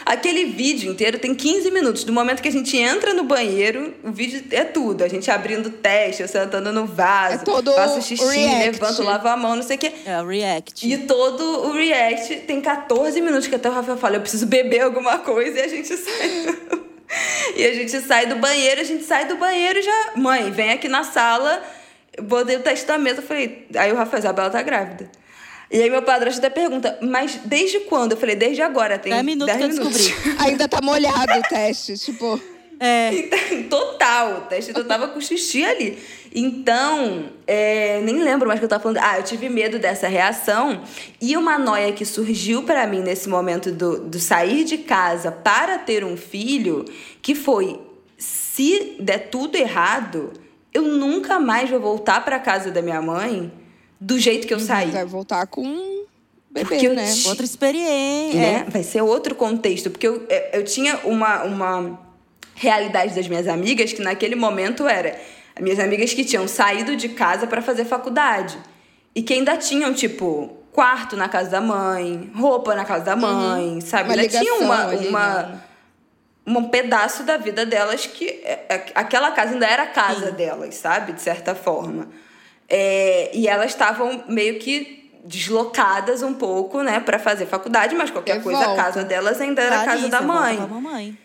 Aquele 0.05 0.45
vídeo 0.45 0.91
inteiro 0.91 1.17
tem 1.17 1.33
15 1.33 1.71
minutos. 1.71 2.03
Do 2.03 2.11
momento 2.11 2.41
que 2.41 2.47
a 2.47 2.51
gente 2.51 2.75
entra 2.77 3.13
no 3.13 3.23
banheiro, 3.23 3.93
o 4.03 4.11
vídeo 4.11 4.43
é 4.51 4.63
tudo. 4.63 5.03
A 5.03 5.07
gente 5.07 5.31
abrindo 5.31 5.69
teste, 5.69 6.21
eu 6.21 6.27
sentando 6.27 6.71
no 6.73 6.85
vaso, 6.85 7.35
É 7.35 7.37
todo 7.39 7.71
faço 7.73 8.01
xixi, 8.01 8.23
react. 8.25 8.79
levanto, 8.79 9.01
lavo 9.01 9.27
a 9.29 9.37
mão, 9.37 9.55
não 9.55 9.63
sei 9.63 9.77
o 9.77 9.79
quê. 9.79 9.91
É 10.05 10.21
o 10.21 10.27
react. 10.27 10.85
E 10.91 10.97
todo 10.99 11.41
o 11.67 11.71
react 11.71 12.35
tem 12.41 12.59
14 12.59 13.19
minutos 13.21 13.47
que 13.47 13.55
até 13.55 13.69
o 13.69 13.73
Rafael 13.73 13.97
fala, 13.97 14.17
eu 14.17 14.21
preciso 14.21 14.45
beber 14.45 14.81
alguma 14.81 15.19
coisa 15.19 15.57
e 15.59 15.61
a 15.61 15.67
gente 15.69 15.87
sai. 15.95 16.45
e 17.55 17.65
a 17.65 17.73
gente 17.73 17.99
sai 18.01 18.25
do 18.25 18.35
banheiro, 18.35 18.81
a 18.81 18.83
gente 18.83 19.03
sai 19.05 19.25
do 19.25 19.37
banheiro 19.37 19.79
e 19.79 19.83
já. 19.83 20.11
Mãe, 20.17 20.51
vem 20.51 20.71
aqui 20.71 20.89
na 20.89 21.03
sala, 21.05 21.63
botei 22.21 22.57
o 22.57 22.59
teste 22.61 22.87
na 22.89 22.97
mesa, 22.97 23.19
eu 23.21 23.23
falei. 23.25 23.67
Aí 23.75 23.91
o 23.91 23.95
Rafael, 23.95 24.19
Isabela 24.19 24.49
tá 24.49 24.61
grávida. 24.61 25.09
E 25.73 25.81
aí 25.81 25.89
meu 25.89 26.03
padrasto 26.03 26.37
até 26.37 26.51
pergunta, 26.51 26.99
mas 27.01 27.39
desde 27.45 27.79
quando? 27.79 28.11
Eu 28.11 28.17
falei, 28.17 28.35
desde 28.35 28.61
agora, 28.61 28.99
tem 28.99 29.11
10 29.11 29.25
minutos 29.25 29.55
10 29.55 29.57
que 29.57 29.63
eu 29.63 29.69
minutos. 29.69 30.05
descobri. 30.05 30.35
Ainda 30.45 30.67
tá 30.67 30.79
molhado 30.83 31.33
o 31.33 31.41
teste, 31.41 31.97
tipo. 31.97 32.39
É. 32.79 33.11
Total, 33.71 34.37
o 34.37 34.41
teste 34.41 34.71
eu 34.75 34.85
tava 34.85 35.07
com 35.07 35.19
xixi 35.19 35.65
ali. 35.65 35.97
Então, 36.31 37.25
é, 37.47 38.01
nem 38.01 38.19
lembro 38.23 38.47
mais 38.47 38.59
o 38.59 38.61
que 38.61 38.65
eu 38.65 38.69
tava 38.69 38.83
falando. 38.83 38.99
Ah, 39.01 39.17
eu 39.17 39.23
tive 39.23 39.49
medo 39.49 39.79
dessa 39.79 40.07
reação. 40.07 40.83
E 41.19 41.35
uma 41.35 41.57
noia 41.57 41.91
que 41.91 42.05
surgiu 42.05 42.61
pra 42.61 42.85
mim 42.85 42.99
nesse 42.99 43.27
momento 43.27 43.71
do, 43.71 43.99
do 44.01 44.19
sair 44.19 44.65
de 44.65 44.77
casa 44.77 45.31
para 45.31 45.79
ter 45.79 46.03
um 46.03 46.15
filho, 46.15 46.85
que 47.19 47.33
foi: 47.33 47.79
se 48.15 48.95
der 48.99 49.29
tudo 49.31 49.55
errado, 49.55 50.33
eu 50.71 50.83
nunca 50.83 51.39
mais 51.39 51.67
vou 51.67 51.79
voltar 51.79 52.23
pra 52.23 52.37
casa 52.37 52.69
da 52.69 52.81
minha 52.81 53.01
mãe 53.01 53.51
do 54.03 54.19
jeito 54.19 54.45
que 54.45 54.53
eu 54.53 54.59
saí. 54.59 54.91
Vai 54.91 55.05
voltar 55.05 55.47
com 55.47 55.65
um 55.65 56.05
bebê, 56.51 56.67
Porque 56.67 56.89
né? 56.89 57.09
Outra 57.25 57.45
experiência. 57.45 58.39
né? 58.39 58.65
Vai 58.69 58.83
ser 58.83 59.01
outro 59.01 59.33
contexto. 59.33 59.89
Porque 59.89 60.07
eu, 60.07 60.25
é, 60.29 60.57
eu 60.57 60.63
tinha 60.63 60.99
uma, 61.05 61.43
uma 61.43 61.99
realidade 62.53 63.15
das 63.15 63.27
minhas 63.27 63.47
amigas 63.47 63.93
que 63.93 64.01
naquele 64.01 64.35
momento 64.35 64.87
era 64.87 65.17
as 65.55 65.63
minhas 65.63 65.79
amigas 65.79 66.13
que 66.13 66.25
tinham 66.25 66.47
saído 66.47 66.95
de 66.95 67.09
casa 67.09 67.47
para 67.47 67.61
fazer 67.61 67.85
faculdade. 67.85 68.57
E 69.15 69.21
que 69.21 69.33
ainda 69.33 69.55
tinham, 69.55 69.93
tipo, 69.93 70.57
quarto 70.71 71.15
na 71.15 71.29
casa 71.29 71.49
da 71.51 71.61
mãe, 71.61 72.29
roupa 72.35 72.75
na 72.75 72.83
casa 72.83 73.05
da 73.05 73.15
mãe, 73.15 73.79
sabe? 73.79 74.09
Uma 74.09 74.21
ainda 74.21 74.39
tinha 74.39 74.55
uma, 74.55 74.87
ali, 74.87 75.07
uma, 75.07 75.43
né? 75.43 75.61
um 76.47 76.67
pedaço 76.67 77.23
da 77.23 77.37
vida 77.37 77.65
delas 77.65 78.05
que 78.05 78.27
é, 78.27 78.65
é, 78.67 78.85
aquela 78.95 79.31
casa 79.31 79.53
ainda 79.53 79.67
era 79.67 79.83
a 79.83 79.87
casa 79.87 80.31
delas, 80.31 80.75
sabe? 80.75 81.13
De 81.13 81.21
certa 81.21 81.55
forma. 81.55 82.09
É, 82.75 83.29
e 83.35 83.47
elas 83.47 83.69
estavam 83.69 84.23
meio 84.27 84.57
que 84.57 85.11
deslocadas 85.23 86.23
um 86.23 86.33
pouco, 86.33 86.81
né, 86.81 86.99
para 86.99 87.19
fazer 87.19 87.45
faculdade, 87.45 87.93
mas 87.95 88.09
qualquer 88.09 88.37
De 88.39 88.43
coisa, 88.43 88.59
a 88.61 88.65
volta. 88.69 88.83
casa 88.83 89.03
delas 89.03 89.39
ainda 89.39 89.61
era 89.61 89.81
a 89.81 89.85
casa 89.85 90.09
da 90.09 90.21
mãe. 90.21 90.57
mamãe. 90.57 91.15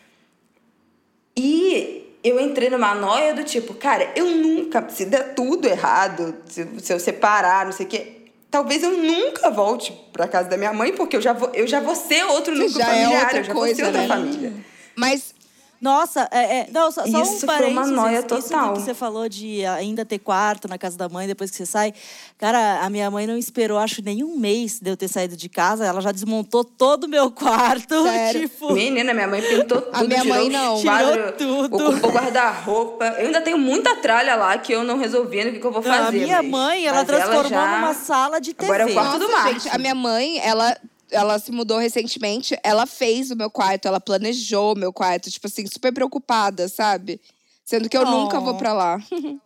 E 1.37 2.19
eu 2.23 2.39
entrei 2.39 2.69
numa 2.69 2.95
noia 2.95 3.33
do 3.33 3.45
tipo, 3.45 3.73
cara, 3.75 4.13
eu 4.15 4.27
nunca, 4.27 4.87
se 4.91 5.07
der 5.07 5.35
tudo 5.35 5.67
errado, 5.67 6.37
se, 6.47 6.69
se 6.81 6.93
eu 6.93 7.01
separar, 7.01 7.65
não 7.65 7.73
sei 7.73 7.87
o 7.87 7.89
quê, 7.89 8.13
talvez 8.51 8.83
eu 8.83 8.91
nunca 8.99 9.51
volte 9.51 9.93
pra 10.13 10.29
casa 10.29 10.49
da 10.51 10.57
minha 10.57 10.73
mãe, 10.73 10.93
porque 10.93 11.17
eu 11.17 11.21
já 11.23 11.33
vou, 11.33 11.51
eu 11.55 11.67
já 11.67 11.81
vou 11.81 11.95
ser 11.97 12.25
outro 12.25 12.53
núcleo 12.55 12.71
já 12.79 12.95
é 12.95 13.03
familiar, 13.05 13.23
outra 13.23 13.39
eu 13.39 13.45
já 13.45 13.53
coisa, 13.55 13.83
vou 13.85 13.93
ser 13.93 13.99
outra 13.99 14.03
né? 14.03 14.09
família. 14.09 14.53
Mas 14.95 15.35
Nossa, 15.81 16.29
é, 16.33 16.59
é, 16.61 16.69
não, 16.73 16.91
só, 16.91 17.03
só 17.07 17.23
Isso 17.23 17.33
um 17.35 17.39
foi 17.39 17.47
parênteses. 17.47 17.77
uma 17.77 17.87
noia 17.87 18.19
Isso 18.19 18.27
total. 18.27 18.69
do 18.73 18.73
que 18.75 18.83
você 18.85 18.95
falou 18.95 19.29
de 19.29 19.65
ainda 19.67 20.05
ter 20.05 20.19
quarto 20.19 20.67
na 20.67 20.77
casa 20.77 20.97
da 20.99 21.09
mãe 21.09 21.27
depois 21.27 21.51
que 21.51 21.57
você 21.57 21.65
sai. 21.67 21.95
Cara, 22.37 22.81
a 22.85 22.91
minha 22.91 23.09
mãe 23.11 23.27
não 23.27 23.37
esperou, 23.37 23.79
acho, 23.79 24.03
nenhum 24.03 24.37
mês 24.37 24.81
de 24.81 24.91
eu 24.91 24.97
ter 24.97 25.07
saído 25.09 25.37
de 25.37 25.49
casa. 25.49 25.85
Ela 25.87 26.01
já 26.01 26.11
desmontou 26.11 26.65
todo 26.65 27.05
o 27.05 27.09
meu 27.09 27.31
quarto. 27.31 28.03
Sério? 28.03 28.49
Tipo, 28.49 28.73
Menina, 28.73 29.15
minha 29.15 29.29
mãe 29.29 29.41
pintou 29.41 29.81
tudo, 29.83 29.95
A 29.97 30.03
minha 30.05 30.21
tirou 30.23 30.37
mãe 30.37 30.49
não. 30.51 30.81
Tirou 30.81 31.33
tudo. 31.33 31.65
ocupou 31.87 32.11
o 32.11 32.13
guarda-roupa. 32.13 33.05
Eu 33.19 33.27
ainda 33.27 33.41
tenho 33.41 33.59
muita 33.59 33.95
tralha 33.97 34.35
lá 34.35 34.59
que 34.59 34.73
eu 34.73 34.83
não 34.83 34.99
resolvi 34.99 35.45
no 35.45 35.53
que, 35.53 35.61
que 35.61 35.67
eu 35.67 35.71
vou 35.73 35.83
não, 35.83 35.93
a 35.93 36.05
fazer. 36.07 36.19
minha 36.19 36.43
mas- 36.43 36.51
mãe, 36.51 36.87
ela 36.87 37.05
transformou 37.05 37.45
já- 37.49 37.77
numa 37.79 37.95
sala 37.95 38.41
de 38.41 38.53
TV. 38.55 38.73
Agora 38.73 38.83
é 38.83 38.87
o 38.87 38.95
quarto 38.95 39.19
do 39.19 39.29
Nossa, 39.29 39.43
Marte. 39.43 39.61
gente, 39.61 39.75
a 39.75 39.79
minha 39.79 39.95
mãe, 39.95 40.39
ela, 40.41 40.77
ela 41.11 41.39
se 41.39 41.51
mudou 41.53 41.79
recentemente, 41.79 42.59
ela 42.63 42.87
fez 42.87 43.31
o 43.31 43.37
meu 43.37 43.51
quarto, 43.51 43.87
ela 43.87 44.01
planejou 44.01 44.75
o 44.75 44.79
meu 44.79 44.93
quarto, 44.93 45.31
tipo 45.31 45.47
assim, 45.47 45.67
super 45.67 45.93
preocupada, 45.93 46.69
sabe? 46.69 47.21
Sendo 47.65 47.89
que 47.89 47.97
eu 47.97 48.03
Oh. 48.03 48.11
nunca 48.11 48.41
vou 48.41 48.55
pra 48.57 48.73
lá. 48.73 48.99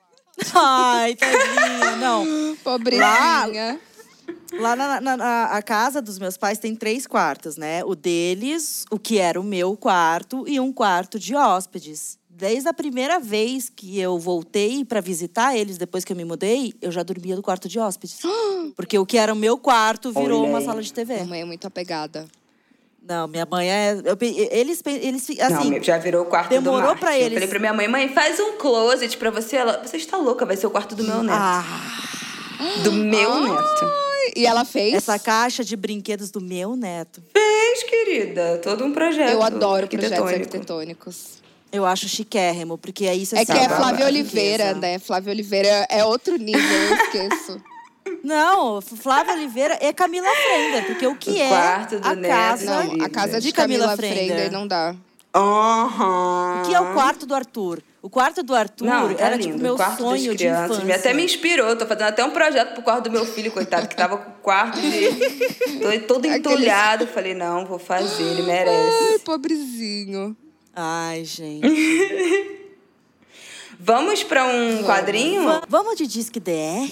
Ai, 0.54 1.14
tadinha. 1.14 1.96
Não, 1.96 2.24
Pobrezinha. 2.64 3.80
Lá 4.52 4.76
na, 4.76 5.00
na- 5.00 5.16
na- 5.16 5.44
a 5.46 5.62
casa 5.62 6.00
dos 6.02 6.18
meus 6.18 6.36
pais 6.36 6.58
tem 6.58 6.74
três 6.76 7.06
quartos, 7.06 7.56
né? 7.56 7.82
O 7.84 7.94
deles, 7.94 8.84
o 8.90 8.98
que 8.98 9.18
era 9.18 9.40
o 9.40 9.44
meu 9.44 9.76
quarto, 9.76 10.44
e 10.46 10.60
um 10.60 10.72
quarto 10.72 11.18
de 11.18 11.34
hóspedes. 11.34 12.18
Desde 12.43 12.68
a 12.68 12.72
primeira 12.74 13.20
vez 13.20 13.68
que 13.70 14.01
eu 14.01 14.18
voltei 14.18 14.84
para 14.84 15.01
visitar 15.01 15.57
eles, 15.57 15.78
depois 15.78 16.05
que 16.05 16.12
eu 16.12 16.16
me 16.16 16.24
mudei, 16.24 16.74
eu 16.82 16.90
já 16.90 17.05
dormia 17.05 17.36
no 17.36 17.43
quarto 17.43 17.68
de 17.68 17.78
hóspedes. 17.78 18.18
Porque 18.74 18.99
o 18.99 19.07
que 19.07 19.16
era 19.16 19.32
o 19.32 19.36
meu 19.36 19.57
quarto 19.57 20.11
virou 20.11 20.40
Olha 20.43 20.51
uma 20.51 20.61
sala 20.61 20.82
de 20.82 20.93
TV. 20.93 21.14
Minha 21.14 21.26
mãe 21.26 21.40
é 21.43 21.45
muito 21.45 21.68
apegada. 21.68 22.26
Não, 23.09 23.28
minha 23.28 23.47
mãe 23.49 23.70
é. 23.70 23.93
eu 24.05 24.18
eles, 24.51 24.82
eles 24.84 25.28
assim. 25.40 25.70
não, 25.70 25.80
já 25.84 25.99
virou 25.99 26.22
o 26.22 26.26
quarto 26.26 26.49
demorou 26.51 26.80
do 26.80 26.86
Marte. 26.86 26.99
pra 26.99 27.16
Eu 27.16 27.26
eles- 27.26 27.34
falei 27.34 27.49
pra 27.49 27.59
minha 27.61 27.72
mãe, 27.74 27.86
mãe, 27.86 28.09
faz 28.09 28.40
um 28.40 28.57
closet 28.57 29.16
pra 29.18 29.30
você. 29.30 29.55
Ela, 29.59 29.80
você 29.80 29.97
está 29.97 30.16
louca, 30.16 30.45
vai 30.45 30.57
ser 30.57 30.66
o 30.66 30.70
quarto 30.70 30.97
do 30.97 31.05
meu 31.05 31.22
neto. 31.22 31.36
ah, 31.38 31.64
Do 32.82 32.90
meu 32.90 33.40
neto. 33.40 33.93
E 34.34 34.45
ela 34.47 34.64
fez. 34.64 34.95
essa 34.95 35.16
caixa 35.16 35.62
de 35.62 35.76
brinquedos 35.76 36.32
do 36.32 36.40
meu 36.40 36.74
neto. 36.74 37.22
Fez, 37.32 37.84
querida. 37.84 38.59
Todo 38.61 38.84
um 38.84 38.93
projeto 38.93 39.30
Eu 39.30 39.45
adoro 39.45 39.86
projetos 39.86 40.12
arquitetônico. 40.18 40.40
arquitetônicos. 40.40 41.41
Eu 41.72 41.86
acho 41.86 42.06
chiquérrimo, 42.08 42.76
porque 42.76 43.06
aí 43.06 43.24
você 43.24 43.36
É 43.36 43.40
que 43.40 43.46
sabe. 43.46 43.60
é 43.60 43.68
Tá, 43.68 43.76
Flávia 43.76 44.06
Oliveira, 44.06 44.64
riqueza. 44.64 44.80
né? 44.80 44.98
Flávia 44.98 45.32
Oliveira 45.32 45.86
é 45.88 46.04
outro 46.04 46.36
nível, 46.36 46.60
eu 46.62 46.96
esqueço. 46.96 47.60
Não, 48.22 48.80
Flávia 48.82 49.32
Oliveira 49.34 49.78
é 49.80 49.92
Camila 49.92 50.28
Frender, 50.28 50.86
porque 50.86 51.06
o 51.06 51.16
que 51.16 51.30
O 51.30 51.38
é 51.38 51.48
quarto 51.48 51.98
do 52.00 52.06
a 52.08 52.14
neto. 52.14 52.30
casa, 52.30 52.84
Não, 52.84 53.04
a 53.04 53.08
casa 53.08 53.40
de, 53.40 53.46
De 53.46 53.52
Camila 53.52 53.86
Camila, 53.86 53.96
Frender. 53.96 54.26
Frender 54.26 54.52
não 54.52 54.66
dá. 54.66 54.94
Aham. 55.34 56.60
o 56.62 56.66
que 56.68 56.74
é 56.74 56.80
o 56.80 56.92
quarto 56.92 57.24
do 57.26 57.34
Arthur? 57.34 57.82
O 58.02 58.10
quarto 58.10 58.42
do 58.42 58.54
Arthur 58.54 58.84
Não, 58.84 59.14
tá 59.14 59.24
era 59.26 59.36
lindo. 59.36 59.52
tipo 59.52 59.62
meu 59.62 59.74
o 59.74 59.76
quarto 59.76 59.98
sonho 60.02 60.12
das 60.14 60.22
de 60.32 60.36
crianças. 60.36 60.66
infância. 60.70 60.84
Me 60.84 60.92
até 60.92 61.14
me 61.14 61.24
inspirou. 61.24 61.74
Tô 61.76 61.86
fazendo 61.86 62.08
até 62.08 62.24
um 62.24 62.30
projeto 62.32 62.74
pro 62.74 62.82
quarto 62.82 63.04
do 63.04 63.10
meu 63.12 63.24
filho, 63.24 63.50
coitado, 63.52 63.86
que 63.88 63.94
tava 63.96 64.16
com 64.18 64.30
o 64.30 64.34
quarto 64.42 64.78
de... 64.80 65.08
todo- 65.80 66.00
todo 66.06 66.26
Aqueles- 66.26 66.36
entulhado. 66.38 67.06
Falei, 67.06 67.32
não, 67.32 67.64
vou 67.64 67.78
fazer, 67.78 68.22
ele 68.24 68.42
merece. 68.42 69.12
Ai, 69.12 69.18
pobrezinho. 69.20 70.36
Ai, 70.74 71.24
gente. 71.24 71.66
Vamos 73.78 74.22
pra 74.22 74.44
um 74.46 74.84
quadrinho? 74.84 75.44
Va- 75.44 75.62
Vamos 75.68 75.96
de 75.96 76.06
Disque 76.06 76.38
DR? 76.38 76.88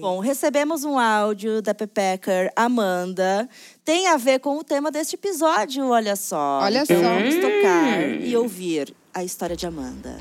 Bom, 0.00 0.18
recebemos 0.18 0.84
um 0.84 0.98
áudio 0.98 1.62
da 1.62 1.72
Pepecker 1.72 2.50
Amanda. 2.56 3.48
Tem 3.84 4.08
a 4.08 4.16
ver 4.16 4.40
com 4.40 4.58
o 4.58 4.64
tema 4.64 4.90
deste 4.90 5.14
episódio, 5.14 5.86
olha 5.88 6.16
só. 6.16 6.60
Olha 6.62 6.82
então, 6.82 6.96
só. 7.00 7.08
Vamos 7.08 7.34
tocar 7.36 8.02
e 8.20 8.36
ouvir 8.36 8.92
a 9.14 9.22
história 9.22 9.54
de 9.54 9.66
Amanda. 9.66 10.18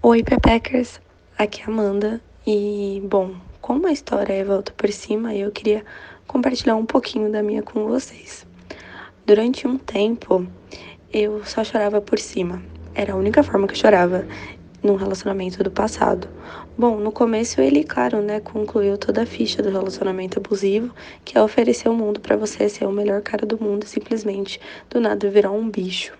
Oi, 0.00 0.22
Pepeckers. 0.22 1.00
Aqui 1.36 1.62
é 1.62 1.64
a 1.64 1.68
Amanda. 1.68 2.22
E, 2.46 3.02
bom, 3.04 3.34
como 3.60 3.88
a 3.88 3.92
história 3.92 4.32
é 4.32 4.44
volta 4.44 4.72
por 4.76 4.92
cima, 4.92 5.34
eu 5.34 5.50
queria 5.50 5.84
compartilhar 6.26 6.76
um 6.76 6.86
pouquinho 6.86 7.32
da 7.32 7.42
minha 7.42 7.62
com 7.62 7.88
vocês. 7.88 8.46
Durante 9.26 9.66
um 9.66 9.76
tempo, 9.78 10.46
eu 11.14 11.44
só 11.44 11.62
chorava 11.62 12.00
por 12.00 12.18
cima. 12.18 12.60
Era 12.92 13.12
a 13.12 13.16
única 13.16 13.42
forma 13.42 13.68
que 13.68 13.74
eu 13.74 13.78
chorava 13.78 14.26
num 14.82 14.96
relacionamento 14.96 15.62
do 15.62 15.70
passado. 15.70 16.28
Bom, 16.76 16.98
no 16.98 17.12
começo 17.12 17.60
ele, 17.60 17.84
claro, 17.84 18.20
né, 18.20 18.40
concluiu 18.40 18.98
toda 18.98 19.22
a 19.22 19.26
ficha 19.26 19.62
do 19.62 19.70
relacionamento 19.70 20.38
abusivo, 20.38 20.92
que 21.24 21.38
é 21.38 21.42
oferecer 21.42 21.88
o 21.88 21.94
mundo 21.94 22.20
pra 22.20 22.36
você 22.36 22.68
ser 22.68 22.84
o 22.84 22.92
melhor 22.92 23.22
cara 23.22 23.46
do 23.46 23.62
mundo 23.62 23.84
e 23.84 23.88
simplesmente 23.88 24.60
do 24.90 25.00
nada 25.00 25.30
virar 25.30 25.52
um 25.52 25.70
bicho. 25.70 26.12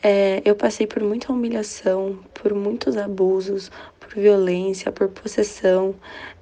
É, 0.00 0.40
eu 0.44 0.54
passei 0.54 0.86
por 0.86 1.02
muita 1.02 1.32
humilhação, 1.32 2.20
por 2.32 2.54
muitos 2.54 2.96
abusos, 2.96 3.68
por 3.98 4.14
violência, 4.14 4.92
por 4.92 5.08
possessão. 5.08 5.94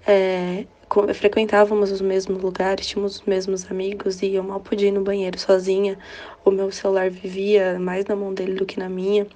É, 0.06 0.66
frequentávamos 1.14 1.90
os 1.90 2.00
mesmos 2.00 2.40
lugares, 2.42 2.86
tínhamos 2.86 3.16
os 3.16 3.22
mesmos 3.22 3.70
amigos 3.70 4.22
e 4.22 4.34
eu 4.34 4.42
mal 4.42 4.60
podia 4.60 4.88
ir 4.88 4.92
no 4.92 5.02
banheiro 5.02 5.38
sozinha. 5.38 5.98
O 6.44 6.50
meu 6.50 6.70
celular 6.70 7.10
vivia 7.10 7.78
mais 7.78 8.04
na 8.04 8.14
mão 8.14 8.32
dele 8.32 8.54
do 8.54 8.64
que 8.64 8.78
na 8.78 8.88
minha. 8.88 9.26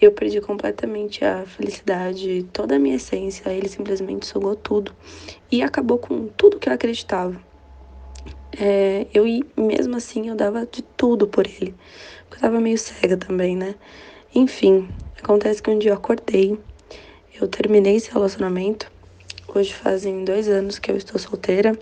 Eu 0.00 0.12
perdi 0.12 0.40
completamente 0.40 1.24
a 1.24 1.44
felicidade, 1.44 2.46
toda 2.52 2.76
a 2.76 2.78
minha 2.78 2.96
essência. 2.96 3.50
Ele 3.50 3.68
simplesmente 3.68 4.26
sugou 4.26 4.56
tudo 4.56 4.92
e 5.52 5.62
acabou 5.62 5.98
com 5.98 6.26
tudo 6.28 6.58
que 6.58 6.68
eu 6.68 6.72
acreditava. 6.72 7.38
É, 8.58 9.06
eu, 9.12 9.24
mesmo 9.56 9.96
assim, 9.96 10.28
eu 10.28 10.34
dava 10.34 10.66
de 10.66 10.82
tudo 10.82 11.26
por 11.26 11.46
ele. 11.46 11.74
Eu 12.30 12.38
tava 12.38 12.60
meio 12.60 12.78
cega 12.78 13.16
também, 13.16 13.56
né? 13.56 13.74
Enfim, 14.34 14.88
acontece 15.22 15.62
que 15.62 15.70
um 15.70 15.78
dia 15.78 15.90
eu 15.90 15.96
acordei, 15.96 16.58
eu 17.40 17.46
terminei 17.46 17.96
esse 17.96 18.10
relacionamento. 18.10 18.93
Hoje 19.46 19.74
fazem 19.74 20.24
dois 20.24 20.48
anos 20.48 20.78
que 20.78 20.90
eu 20.90 20.96
estou 20.96 21.18
solteira. 21.18 21.78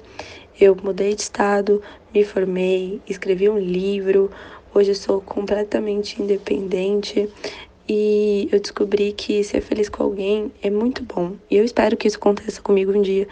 Eu 0.61 0.77
mudei 0.83 1.15
de 1.15 1.23
estado, 1.23 1.81
me 2.13 2.25
formei, 2.25 3.01
escrevi 3.09 3.49
um 3.49 3.59
livro. 3.59 4.31
Hoje 4.75 4.91
eu 4.91 4.95
sou 4.95 5.21
completamente 5.21 6.21
independente. 6.21 7.29
E 7.89 8.49
eu 8.53 8.61
descobri 8.61 9.13
que 9.13 9.43
ser 9.45 9.61
feliz 9.61 9.89
com 9.89 10.03
alguém 10.03 10.53
é 10.61 10.69
muito 10.71 11.05
bom. 11.05 11.37
E 11.51 11.57
eu 11.57 11.65
espero 11.65 11.97
que 11.97 12.09
isso 12.09 12.17
aconteça 12.17 12.61
comigo 12.61 12.93
um 12.93 13.01
dia. 13.01 13.29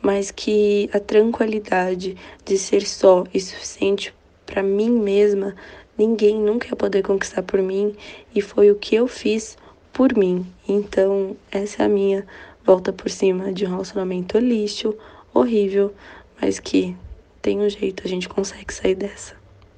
Mas 0.00 0.30
que 0.30 0.88
a 0.92 0.98
tranquilidade 0.98 2.16
de 2.44 2.58
ser 2.58 2.86
só 2.86 3.24
e 3.32 3.40
suficiente 3.40 4.14
para 4.46 4.62
mim 4.62 4.90
mesma, 4.90 5.54
ninguém 5.96 6.36
nunca 6.40 6.68
ia 6.68 6.76
poder 6.76 7.02
conquistar 7.02 7.42
por 7.42 7.60
mim. 7.60 7.94
E 8.34 8.40
foi 8.40 8.70
o 8.70 8.76
que 8.76 8.96
eu 8.96 9.06
fiz 9.06 9.56
por 9.92 10.16
mim. 10.16 10.44
Então, 10.66 11.36
essa 11.52 11.82
é 11.82 11.86
a 11.86 11.88
minha 11.88 12.26
volta 12.64 12.92
por 12.92 13.10
cima 13.10 13.52
de 13.52 13.64
um 13.66 13.70
relacionamento 13.70 14.38
lixo, 14.38 14.94
horrível, 15.32 15.94
mas 16.40 16.58
que 16.58 16.96
tem 17.42 17.60
um 17.60 17.68
jeito, 17.68 18.02
a 18.04 18.08
gente 18.08 18.28
consegue 18.28 18.72
sair 18.72 18.94
dessa. 18.94 19.34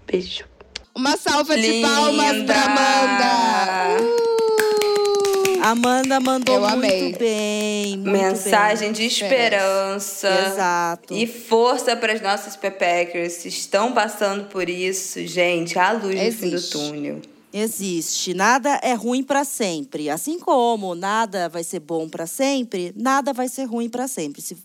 Beijo. 0.07 0.45
Uma 0.95 1.17
salva 1.17 1.57
de 1.57 1.67
Linda! 1.67 1.89
palmas 1.89 2.43
pra 2.45 2.65
Amanda! 2.65 4.03
Uh! 4.03 4.27
Amanda 5.63 6.21
mandou 6.21 6.55
Eu 6.55 6.65
amei. 6.65 7.03
muito 7.03 7.19
bem. 7.19 7.97
Muito 7.99 8.11
Mensagem 8.13 8.93
bem. 8.93 8.93
de 8.93 9.05
esperança. 9.07 10.29
Exato. 10.53 11.13
E 11.13 11.27
força 11.27 11.97
para 11.97 12.13
as 12.13 12.21
nossas 12.21 12.57
pepeckers. 12.57 13.33
Se 13.33 13.49
estão 13.49 13.93
passando 13.93 14.45
por 14.45 14.69
isso, 14.69 15.27
gente, 15.27 15.77
há 15.79 15.91
luz 15.93 16.15
no 16.15 16.33
fim 16.33 16.51
do 16.51 16.57
Existe. 16.57 16.73
túnel. 16.73 17.21
Existe. 17.59 18.35
Nada 18.35 18.79
é 18.83 18.93
ruim 18.93 19.23
para 19.23 19.45
sempre. 19.45 20.11
Assim 20.11 20.39
como 20.39 20.95
nada 20.95 21.49
vai 21.49 21.65
ser 21.65 21.81
bom 21.81 22.09
para 22.09 22.27
sempre, 22.27 22.93
nada 22.97 23.33
vai 23.33 23.49
ser 23.49 23.65
ruim 23.65 23.89
para 23.89 24.07
sempre. 24.07 24.43
Se 24.43 24.57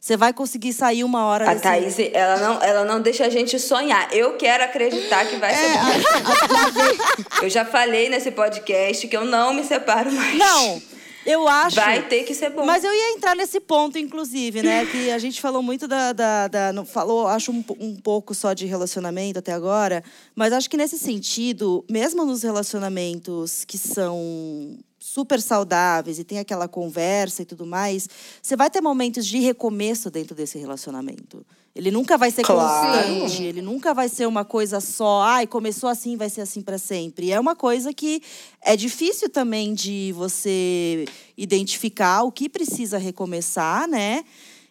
você 0.00 0.18
vai 0.18 0.34
conseguir 0.34 0.74
sair 0.74 1.02
uma 1.02 1.24
hora 1.24 1.46
A 1.50 1.54
desse- 1.54 1.62
Thaís, 1.62 1.98
ela 2.12 2.36
não, 2.36 2.62
ela 2.62 2.84
não 2.84 3.00
deixa 3.00 3.24
a 3.24 3.30
gente 3.30 3.58
sonhar. 3.58 4.12
Eu 4.14 4.36
quero 4.36 4.62
acreditar 4.64 5.24
que 5.26 5.36
vai 5.36 5.54
ser 5.54 5.72
bom. 5.78 7.42
Eu 7.42 7.48
já 7.48 7.64
falei 7.64 8.10
nesse 8.10 8.30
podcast 8.30 9.08
que 9.08 9.16
eu 9.16 9.24
não 9.24 9.54
me 9.54 9.64
separo 9.64 10.12
mais. 10.12 10.36
Não, 10.36 10.82
eu 11.26 11.48
acho. 11.48 11.76
Vai 11.76 12.06
ter 12.08 12.24
que 12.24 12.34
ser 12.34 12.50
bom. 12.50 12.64
Mas 12.64 12.84
eu 12.84 12.92
ia 12.92 13.12
entrar 13.16 13.34
nesse 13.34 13.60
ponto, 13.60 13.98
inclusive, 13.98 14.62
né? 14.62 14.84
Que 14.90 15.10
a 15.10 15.18
gente 15.18 15.40
falou 15.40 15.62
muito 15.62 15.86
da. 15.88 16.12
da, 16.12 16.48
da- 16.48 16.72
não 16.72 16.84
falou, 16.84 17.26
acho, 17.26 17.50
um, 17.52 17.64
um 17.80 17.96
pouco 17.96 18.34
só 18.34 18.52
de 18.52 18.66
relacionamento 18.66 19.38
até 19.38 19.52
agora. 19.52 20.02
Mas 20.34 20.52
acho 20.52 20.68
que 20.70 20.76
nesse 20.76 20.98
sentido, 20.98 21.84
mesmo 21.90 22.24
nos 22.24 22.42
relacionamentos 22.42 23.64
que 23.64 23.78
são 23.78 24.78
super 24.98 25.40
saudáveis 25.40 26.18
e 26.18 26.24
tem 26.24 26.38
aquela 26.38 26.66
conversa 26.66 27.42
e 27.42 27.44
tudo 27.44 27.66
mais, 27.66 28.08
você 28.42 28.56
vai 28.56 28.70
ter 28.70 28.80
momentos 28.80 29.26
de 29.26 29.38
recomeço 29.38 30.10
dentro 30.10 30.34
desse 30.34 30.58
relacionamento. 30.58 31.44
Ele 31.74 31.90
nunca 31.90 32.16
vai 32.16 32.30
ser 32.30 32.42
Claro. 32.44 33.02
constante, 33.20 33.42
ele 33.42 33.60
nunca 33.60 33.92
vai 33.92 34.08
ser 34.08 34.26
uma 34.26 34.44
coisa 34.44 34.80
só, 34.80 35.22
ai, 35.22 35.44
começou 35.44 35.88
assim, 35.88 36.16
vai 36.16 36.30
ser 36.30 36.40
assim 36.40 36.62
para 36.62 36.78
sempre. 36.78 37.32
É 37.32 37.40
uma 37.40 37.56
coisa 37.56 37.92
que 37.92 38.22
é 38.62 38.76
difícil 38.76 39.28
também 39.28 39.74
de 39.74 40.12
você 40.14 41.04
identificar 41.36 42.22
o 42.22 42.30
que 42.30 42.48
precisa 42.48 42.96
recomeçar, 42.96 43.88
né? 43.88 44.24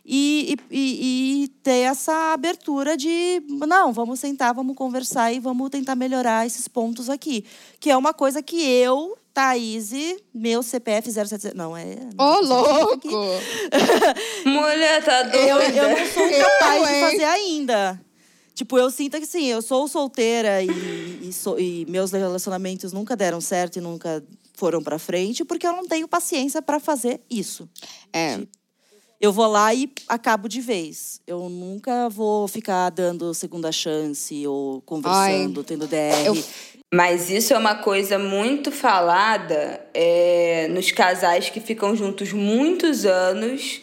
E, 0.06 0.58
e- 0.70 1.44
e- 1.44 1.48
ter 1.64 1.84
essa 1.86 2.34
abertura 2.34 2.98
de 2.98 3.42
não, 3.66 3.94
vamos 3.94 4.20
sentar, 4.20 4.54
vamos 4.54 4.76
conversar 4.76 5.32
e 5.32 5.40
vamos 5.40 5.70
tentar 5.70 5.96
melhorar 5.96 6.46
esses 6.46 6.68
pontos 6.68 7.10
aqui. 7.10 7.46
Que 7.80 7.90
é 7.90 7.96
uma 7.96 8.14
coisa 8.14 8.42
que 8.44 8.62
eu, 8.62 9.18
Thaís, 9.34 9.92
meu 10.34 10.62
CPF 10.62 11.10
070. 11.10 11.54
Não, 11.56 11.76
é. 11.76 11.96
Ô, 12.18 12.42
isso 12.42 12.50
louco! 12.54 12.94
aqui. 12.96 13.08
Mulher, 14.50 15.04
tá 15.04 15.24
doida. 15.24 15.38
Eu, 15.38 15.58
eu 15.60 15.90
não 15.98 16.06
sou 16.14 16.24
Eu, 16.28 16.46
capaz 16.60 16.88
de 16.88 17.00
fazer 17.00 17.24
ainda. 17.24 18.02
Tipo, 18.54 18.78
eu 18.78 18.92
sinto 18.92 19.20
que 19.20 19.26
sim, 19.26 19.46
eu 19.48 19.62
sou 19.62 19.88
solteira 19.88 20.62
e, 20.62 20.68
e, 21.30 21.34
sou- 21.34 21.60
e 21.60 21.86
meus 21.90 22.12
relacionamentos 22.12 22.94
nunca 22.94 23.16
deram 23.16 23.42
certo 23.42 23.78
e 23.78 23.82
nunca 23.82 24.24
foram 24.54 24.84
pra 24.84 25.00
frente, 25.00 25.44
porque 25.44 25.66
eu 25.66 25.72
não 25.74 25.88
tenho 25.88 26.08
paciência 26.08 26.62
pra 26.62 26.80
fazer 26.80 27.22
isso. 27.30 27.68
É. 28.14 28.40
Eu 29.24 29.32
vou 29.32 29.48
lá 29.48 29.74
e 29.74 29.90
acabo 30.10 30.50
de 30.50 30.60
vez. 30.60 31.22
Eu 31.26 31.48
nunca 31.48 32.10
vou 32.10 32.46
ficar 32.46 32.90
dando 32.90 33.34
segunda 33.34 33.72
chance 33.72 34.46
ou 34.46 34.82
conversando, 34.82 35.64
tendo 35.64 35.88
DR. 35.88 36.26
eu- 36.26 36.38
Mas 36.94 37.30
isso 37.30 37.54
é 37.54 37.58
uma 37.58 37.76
coisa 37.76 38.20
muito 38.20 38.70
falada 38.70 39.80
é, 39.94 40.68
nos 40.70 40.92
casais 40.92 41.50
que 41.50 41.62
ficam 41.62 41.96
juntos 41.96 42.34
muitos 42.34 43.06
anos 43.06 43.80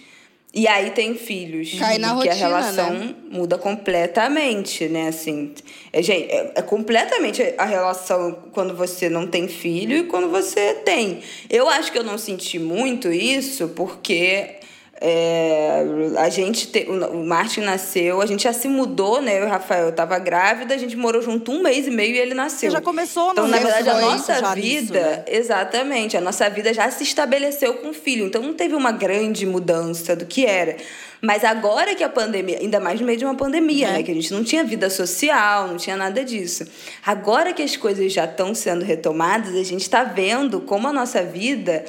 e 0.53 0.69
aí 0.69 0.91
tem 0.91 1.15
filhos. 1.15 1.73
Cai 1.79 1.97
na 1.97 2.13
porque 2.13 2.29
a 2.29 2.33
rotina, 2.33 2.47
relação 2.49 2.93
né? 2.93 3.15
muda 3.31 3.57
completamente, 3.57 4.89
né? 4.91 5.09
Assim, 5.09 5.55
é, 5.91 6.03
gente, 6.03 6.31
é, 6.31 6.53
é 6.57 6.61
completamente 6.63 7.43
a 7.57 7.65
relação 7.65 8.33
quando 8.53 8.77
você 8.77 9.09
não 9.09 9.27
tem 9.27 9.49
filho 9.49 9.97
e 9.97 10.03
quando 10.05 10.29
você 10.29 10.75
tem. 10.75 11.21
Eu 11.49 11.67
acho 11.67 11.91
que 11.91 11.97
eu 11.99 12.05
não 12.05 12.19
senti 12.19 12.59
muito 12.59 13.11
isso 13.11 13.69
porque 13.69 14.60
é, 15.03 15.83
a 16.19 16.29
gente 16.29 16.67
te- 16.67 16.87
o 16.91 17.25
Martin 17.25 17.61
nasceu, 17.63 18.21
a 18.21 18.27
gente 18.27 18.43
já 18.45 18.53
se 18.53 18.69
mudou, 18.69 19.23
né? 19.23 19.39
Eu 19.39 19.45
e 19.45 19.47
o 19.47 19.49
Rafael 19.49 19.87
eu 19.87 19.93
tava 19.93 20.19
grávida, 20.19 20.75
a 20.75 20.79
gente 20.79 20.97
morou 20.97 21.23
junto 21.23 21.51
um 21.53 21.63
mês 21.63 21.87
e 21.87 21.91
meio 21.91 22.15
e 22.15 22.19
ele 22.19 22.35
nasceu. 22.35 22.71
Você 22.71 22.77
já 22.77 22.83
começou 22.83 23.33
Então, 23.33 23.49
na 23.49 23.59
verdade, 23.59 23.89
a 23.89 24.01
nossa 24.01 24.55
vida, 24.55 25.01
né? 25.01 25.25
exatamente, 25.27 26.17
a 26.17 26.21
nossa 26.21 26.49
vida 26.51 26.75
já 26.75 26.91
se 26.91 27.03
estabeleceu 27.03 27.75
com 27.75 27.89
o 27.89 27.95
filho. 27.95 28.27
Então 28.27 28.43
não 28.43 28.53
teve 28.53 28.75
uma 28.75 28.93
grande 28.93 29.47
mudança 29.47 30.15
do 30.15 30.27
que 30.27 30.45
era. 30.45 30.77
Mas 31.23 31.45
agora 31.45 31.95
que 31.95 32.03
a 32.05 32.09
pandemia, 32.09 32.59
ainda 32.61 32.81
mais 32.81 32.99
no 33.01 33.07
meio 33.07 33.19
de 33.19 33.25
uma 33.25 33.35
pandemia, 33.35 33.89
É. 33.89 33.93
né? 33.93 34.03
Que 34.03 34.11
a 34.11 34.15
gente 34.15 34.33
não 34.33 34.43
tinha 34.45 34.65
vida 34.65 34.89
social, 34.91 35.67
não 35.69 35.77
tinha 35.77 35.97
nada 35.97 36.23
disso. 36.25 36.65
Agora 37.05 37.53
que 37.53 37.63
as 37.63 37.77
coisas 37.77 38.13
já 38.13 38.25
estão 38.25 38.55
sendo 38.55 38.85
retomadas, 38.85 39.55
a 39.55 39.63
gente 39.65 39.83
está 39.83 40.03
vendo 40.05 40.61
como 40.61 40.89
a 40.89 40.93
nossa 40.93 41.23
vida 41.23 41.85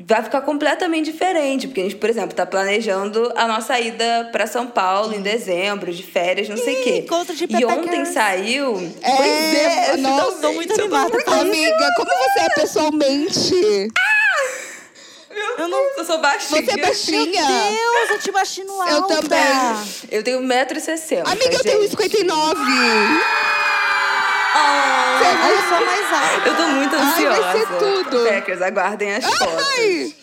vai 0.00 0.22
ficar 0.22 0.40
completamente 0.42 1.10
diferente. 1.10 1.66
Porque 1.66 1.80
a 1.80 1.84
gente, 1.84 1.96
por 1.96 2.10
exemplo, 2.10 2.30
está 2.30 2.44
planejando 2.46 3.32
a 3.36 3.46
nossa 3.46 3.78
ida 3.78 4.28
para 4.32 4.46
São 4.46 4.66
Paulo 4.66 5.14
em 5.14 5.20
dezembro, 5.22 5.92
de 5.92 6.02
férias, 6.02 6.48
não 6.48 6.56
sei 6.56 6.80
o 6.80 6.84
quê. 6.84 6.96
encontro 6.98 7.34
de 7.34 7.44
E 7.48 7.64
ontem 7.64 8.04
saiu. 8.04 8.76
É, 9.02 9.16
pois 9.16 9.28
é, 9.28 9.96
nossa, 9.98 10.38
tô 10.40 10.52
muito 10.52 10.72
animada. 10.72 11.16
eu 11.16 11.24
tô 11.24 11.30
Amiga, 11.32 11.88
como 11.96 12.10
você 12.10 12.40
é 12.40 12.60
pessoalmente? 12.60 13.88
Eu 15.58 15.68
não 15.68 15.78
eu 15.96 16.04
sou 16.04 16.18
baixinha. 16.18 16.62
Você 16.62 16.70
é 16.72 16.76
baixinha? 16.82 17.46
Deus, 17.46 18.10
eu 18.10 18.18
te 18.18 18.28
imagino 18.30 18.72
Eu 18.72 18.96
alta. 18.96 19.16
também. 19.22 19.40
Eu 20.10 20.22
tenho 20.22 20.40
1,60m. 20.40 21.22
Amiga, 21.26 21.54
eu 21.56 21.62
tenho 21.62 21.82
gente. 21.82 21.90
59. 21.90 22.60
Ah, 22.60 23.93
Eu 24.54 25.68
sou 25.68 25.86
mais 25.86 26.12
alta. 26.12 26.48
eu 26.48 26.56
tô 26.56 26.66
muito 26.68 26.94
Ai, 26.96 27.02
ansiosa. 27.02 27.42
vai 27.42 27.58
ser 27.58 27.66
tudo. 27.78 28.28
Packers, 28.28 28.62
aguardem 28.62 29.14
as 29.14 29.24
fotos. 29.24 29.64
Ai! 29.78 30.14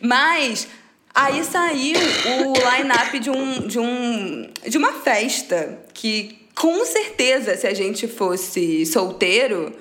Mas 0.00 0.66
aí 1.14 1.44
saiu 1.44 1.98
o 1.98 2.52
line-up 2.76 3.18
de, 3.18 3.30
um, 3.30 3.66
de, 3.66 3.78
um, 3.78 4.50
de 4.66 4.78
uma 4.78 4.92
festa 4.92 5.78
que, 5.92 6.48
com 6.54 6.84
certeza, 6.84 7.56
se 7.56 7.66
a 7.66 7.74
gente 7.74 8.08
fosse 8.08 8.84
solteiro, 8.86 9.74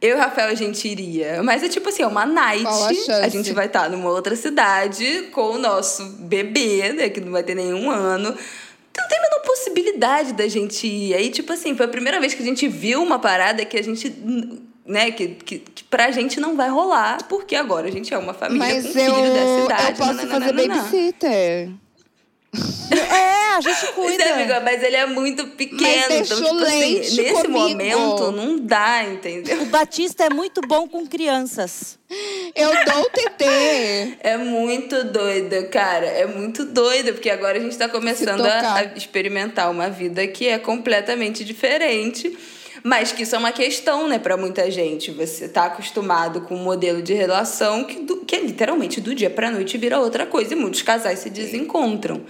eu 0.00 0.10
e 0.10 0.14
o 0.14 0.18
Rafael 0.18 0.48
a 0.48 0.54
gente 0.54 0.88
iria. 0.88 1.42
Mas 1.42 1.62
é 1.62 1.68
tipo 1.68 1.88
assim, 1.90 2.02
é 2.02 2.06
uma 2.06 2.24
night. 2.24 2.62
Qual 2.62 2.84
a? 2.84 3.24
A 3.24 3.28
gente 3.28 3.52
vai 3.52 3.66
estar 3.66 3.90
numa 3.90 4.10
outra 4.10 4.34
cidade 4.34 5.28
com 5.32 5.52
o 5.52 5.58
nosso 5.58 6.04
bebê, 6.20 6.92
né? 6.94 7.10
Que 7.10 7.20
não 7.20 7.32
vai 7.32 7.42
ter 7.42 7.54
nenhum 7.54 7.90
ano. 7.90 8.34
Então, 8.90 9.02
Não 9.04 9.08
tem 9.08 9.18
a 9.18 9.22
menor 9.22 9.40
possibilidade 9.70 10.32
da 10.32 10.48
gente 10.48 10.86
ir. 10.86 11.14
Aí, 11.14 11.30
tipo 11.30 11.52
assim, 11.52 11.74
foi 11.76 11.86
a 11.86 11.88
primeira 11.88 12.20
vez 12.20 12.34
que 12.34 12.42
a 12.42 12.44
gente 12.44 12.66
viu 12.68 13.02
uma 13.02 13.18
parada 13.18 13.64
que 13.64 13.76
a 13.76 13.82
gente. 13.82 14.14
Né, 14.86 15.10
que, 15.12 15.28
que, 15.28 15.58
que 15.60 15.84
pra 15.84 16.10
gente 16.10 16.40
não 16.40 16.56
vai 16.56 16.68
rolar, 16.68 17.22
porque 17.28 17.54
agora 17.54 17.86
a 17.86 17.90
gente 17.92 18.12
é 18.12 18.18
uma 18.18 18.34
família 18.34 18.74
Mas 18.74 18.82
com 18.92 18.98
eu, 18.98 19.14
filho 19.14 19.34
da 19.34 19.62
cidade. 19.62 19.90
eu 20.00 20.06
posso 20.06 20.26
fazer 20.26 20.52
nananana. 20.52 20.74
babysitter. 20.74 21.70
É, 22.90 23.29
a 23.68 23.72
gente 23.72 23.92
Pois 23.94 24.08
cuida. 24.08 24.24
é, 24.24 24.32
amiga, 24.32 24.60
mas 24.60 24.82
ele 24.82 24.96
é 24.96 25.06
muito 25.06 25.46
pequeno. 25.48 25.80
Mas 26.08 26.30
então, 26.30 26.38
o 26.38 26.44
tipo 26.44 26.64
assim, 26.64 26.78
leite 26.80 27.16
nesse 27.16 27.32
comigo. 27.42 27.58
momento 27.58 28.32
não 28.32 28.58
dá, 28.58 29.04
entendeu? 29.04 29.62
O 29.62 29.66
Batista 29.66 30.24
é 30.24 30.30
muito 30.30 30.60
bom 30.62 30.88
com 30.88 31.06
crianças. 31.06 31.98
Eu 32.54 32.70
dou 32.84 33.02
o 33.02 33.10
TT. 33.10 33.44
É 34.20 34.36
muito 34.36 35.04
doido, 35.04 35.68
cara. 35.70 36.06
É 36.06 36.26
muito 36.26 36.64
doido, 36.64 37.12
porque 37.12 37.30
agora 37.30 37.58
a 37.58 37.60
gente 37.60 37.76
tá 37.78 37.88
começando 37.88 38.44
a, 38.44 38.84
experimentar 38.96 39.70
uma 39.70 39.88
vida 39.88 40.26
que 40.26 40.48
é 40.48 40.58
completamente 40.58 41.44
diferente. 41.44 42.36
Mas 42.82 43.12
que 43.12 43.24
isso 43.24 43.36
é 43.36 43.38
uma 43.38 43.52
questão, 43.52 44.08
né, 44.08 44.18
pra 44.18 44.38
muita 44.38 44.70
gente. 44.70 45.10
Você 45.10 45.46
tá 45.46 45.66
acostumado 45.66 46.40
com 46.40 46.54
um 46.54 46.62
modelo 46.62 47.02
de 47.02 47.12
relação 47.12 47.84
que, 47.84 48.00
do- 48.00 48.24
que 48.24 48.34
é 48.36 48.40
literalmente 48.40 49.02
do 49.02 49.14
dia 49.14 49.28
pra 49.28 49.50
noite 49.50 49.76
vira 49.76 50.00
outra 50.00 50.24
coisa. 50.24 50.54
E 50.54 50.56
muitos 50.56 50.80
casais 50.80 51.18
se 51.18 51.28
desencontram. 51.28 52.22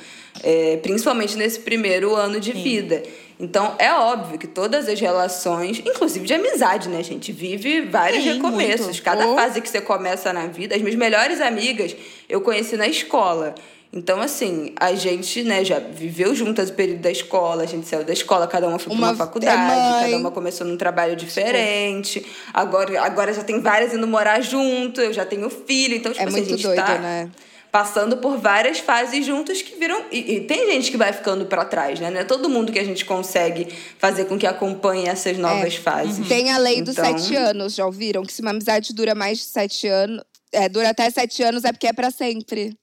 É, 0.42 0.78
principalmente 0.82 1.36
nesse 1.36 1.60
primeiro 1.60 2.14
ano 2.14 2.40
de 2.40 2.52
vida. 2.52 3.02
Então, 3.38 3.74
é 3.78 3.92
óbvio 3.92 4.38
que 4.38 4.46
todas 4.46 4.88
as 4.88 5.00
relações, 5.00 5.78
inclusive 5.84 6.26
de 6.26 6.34
amizade, 6.34 6.88
né, 6.88 7.02
gente? 7.02 7.32
Vive 7.32 7.82
vários 7.82 8.22
Sim, 8.22 8.34
recomeços. 8.34 8.86
muito. 8.86 9.02
Cada 9.02 9.26
Oh. 9.28 9.34
fase 9.34 9.60
que 9.60 9.68
você 9.68 9.80
começa 9.80 10.32
na 10.32 10.46
vida. 10.46 10.74
As 10.76 10.82
minhas 10.82 10.96
melhores 10.96 11.40
amigas 11.40 11.96
eu 12.28 12.40
conheci 12.42 12.76
na 12.76 12.86
escola. 12.86 13.54
Então, 13.92 14.20
assim, 14.20 14.72
a 14.78 14.94
gente, 14.94 15.42
né, 15.42 15.64
já 15.64 15.78
viveu 15.80 16.32
juntas 16.34 16.70
o 16.70 16.74
período 16.74 17.00
da 17.00 17.10
escola, 17.10 17.64
a 17.64 17.66
gente 17.66 17.88
saiu 17.88 18.04
da 18.04 18.12
escola, 18.12 18.46
cada 18.46 18.68
uma 18.68 18.78
foi 18.78 18.94
para 18.94 19.04
Uma 19.06 19.16
faculdade, 19.16 19.60
é 19.60 20.04
cada 20.04 20.16
uma 20.18 20.30
começou 20.30 20.64
num 20.66 20.76
trabalho 20.76 21.16
diferente. 21.16 22.24
Agora, 22.54 23.02
agora 23.02 23.32
já 23.32 23.42
tem 23.42 23.60
várias 23.60 23.92
indo 23.92 24.06
morar 24.06 24.40
junto, 24.42 25.00
eu 25.00 25.12
já 25.12 25.24
tenho 25.24 25.50
filho. 25.50 25.96
Então, 25.96 26.12
tipo 26.12 26.22
É 26.22 26.28
assim, 26.28 26.36
muito 26.36 26.46
a 26.54 26.56
gente 26.56 26.62
doido, 26.62 26.76
tá 26.84 26.98
né? 26.98 27.28
Passando 27.70 28.16
por 28.16 28.36
várias 28.38 28.78
fases 28.78 29.24
juntas 29.24 29.62
que 29.62 29.76
viram. 29.76 30.02
E, 30.10 30.34
e 30.36 30.40
tem 30.40 30.70
gente 30.72 30.90
que 30.90 30.96
vai 30.96 31.12
ficando 31.12 31.46
para 31.46 31.64
trás, 31.64 32.00
né? 32.00 32.10
Não 32.10 32.20
é 32.20 32.24
todo 32.24 32.48
mundo 32.48 32.72
que 32.72 32.78
a 32.78 32.84
gente 32.84 33.04
consegue 33.04 33.68
fazer 33.98 34.24
com 34.24 34.38
que 34.38 34.46
acompanhe 34.46 35.06
essas 35.06 35.36
novas 35.38 35.76
fases. 35.76 36.24
É. 36.26 36.28
Tem 36.28 36.50
a 36.50 36.58
lei 36.58 36.82
dos 36.82 36.96
Então- 36.98 37.18
sete 37.18 37.36
anos, 37.36 37.74
já 37.74 37.86
ouviram? 37.86 38.22
Que 38.24 38.32
se 38.32 38.42
uma 38.42 38.50
amizade 38.50 38.92
dura 38.92 39.14
mais 39.14 39.38
de 39.38 39.44
sete 39.44 39.86
anos. 39.86 40.22
É, 40.52 40.68
dura 40.68 40.90
até 40.90 41.08
sete 41.10 41.42
anos 41.44 41.64
é 41.64 41.70
porque 41.72 41.86
é 41.86 41.92
pra 41.92 42.10
sempre. 42.10 42.74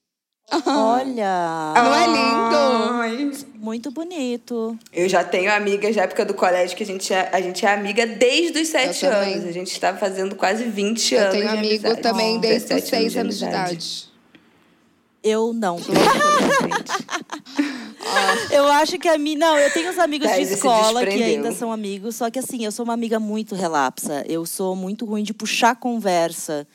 Olha, 0.66 1.74
Não 1.76 1.94
é 1.94 2.06
lindo? 2.06 2.56
Ai. 3.02 3.30
muito 3.56 3.90
bonito. 3.90 4.78
Eu 4.92 5.06
já 5.06 5.22
tenho 5.22 5.52
amigas 5.52 5.94
da 5.94 6.04
época 6.04 6.24
do 6.24 6.32
colégio 6.32 6.74
que 6.74 6.82
a 6.82 6.86
gente 6.86 7.12
é, 7.12 7.28
a 7.30 7.40
gente 7.42 7.66
é 7.66 7.70
amiga 7.72 8.06
desde 8.06 8.58
os 8.60 8.68
sete 8.68 9.04
Eu 9.04 9.12
anos. 9.12 9.44
A 9.44 9.52
gente 9.52 9.70
está 9.70 9.94
fazendo 9.94 10.34
quase 10.34 10.64
20 10.64 11.14
Eu 11.14 11.20
anos. 11.20 11.32
tenho 11.32 11.48
de 11.50 11.56
amigo 11.58 11.74
amizade. 11.86 12.00
também 12.00 12.36
Oh, 12.36 12.40
desde 12.40 12.62
os 12.74 12.80
17 12.82 12.88
seis 12.88 13.16
anos 13.18 13.38
de 13.38 13.44
amizade. 13.44 13.72
idade. 13.74 14.07
Eu 15.28 15.52
não. 15.52 15.78
Eu 18.50 18.66
acho 18.68 18.98
que 18.98 19.08
a 19.08 19.18
mim. 19.18 19.36
Não, 19.36 19.58
eu 19.58 19.70
tenho 19.72 19.90
os 19.90 19.98
amigos 19.98 20.28
Thaís 20.28 20.48
de 20.48 20.54
escola 20.54 21.04
que 21.04 21.22
ainda 21.22 21.52
são 21.52 21.70
amigos, 21.72 22.16
só 22.16 22.30
que 22.30 22.38
assim, 22.38 22.64
eu 22.64 22.72
sou 22.72 22.84
uma 22.84 22.94
amiga 22.94 23.20
muito 23.20 23.54
relapsa. 23.54 24.24
Eu 24.26 24.46
sou 24.46 24.74
muito 24.74 25.04
ruim 25.04 25.22
de 25.22 25.34
puxar 25.34 25.76
conversa, 25.76 26.66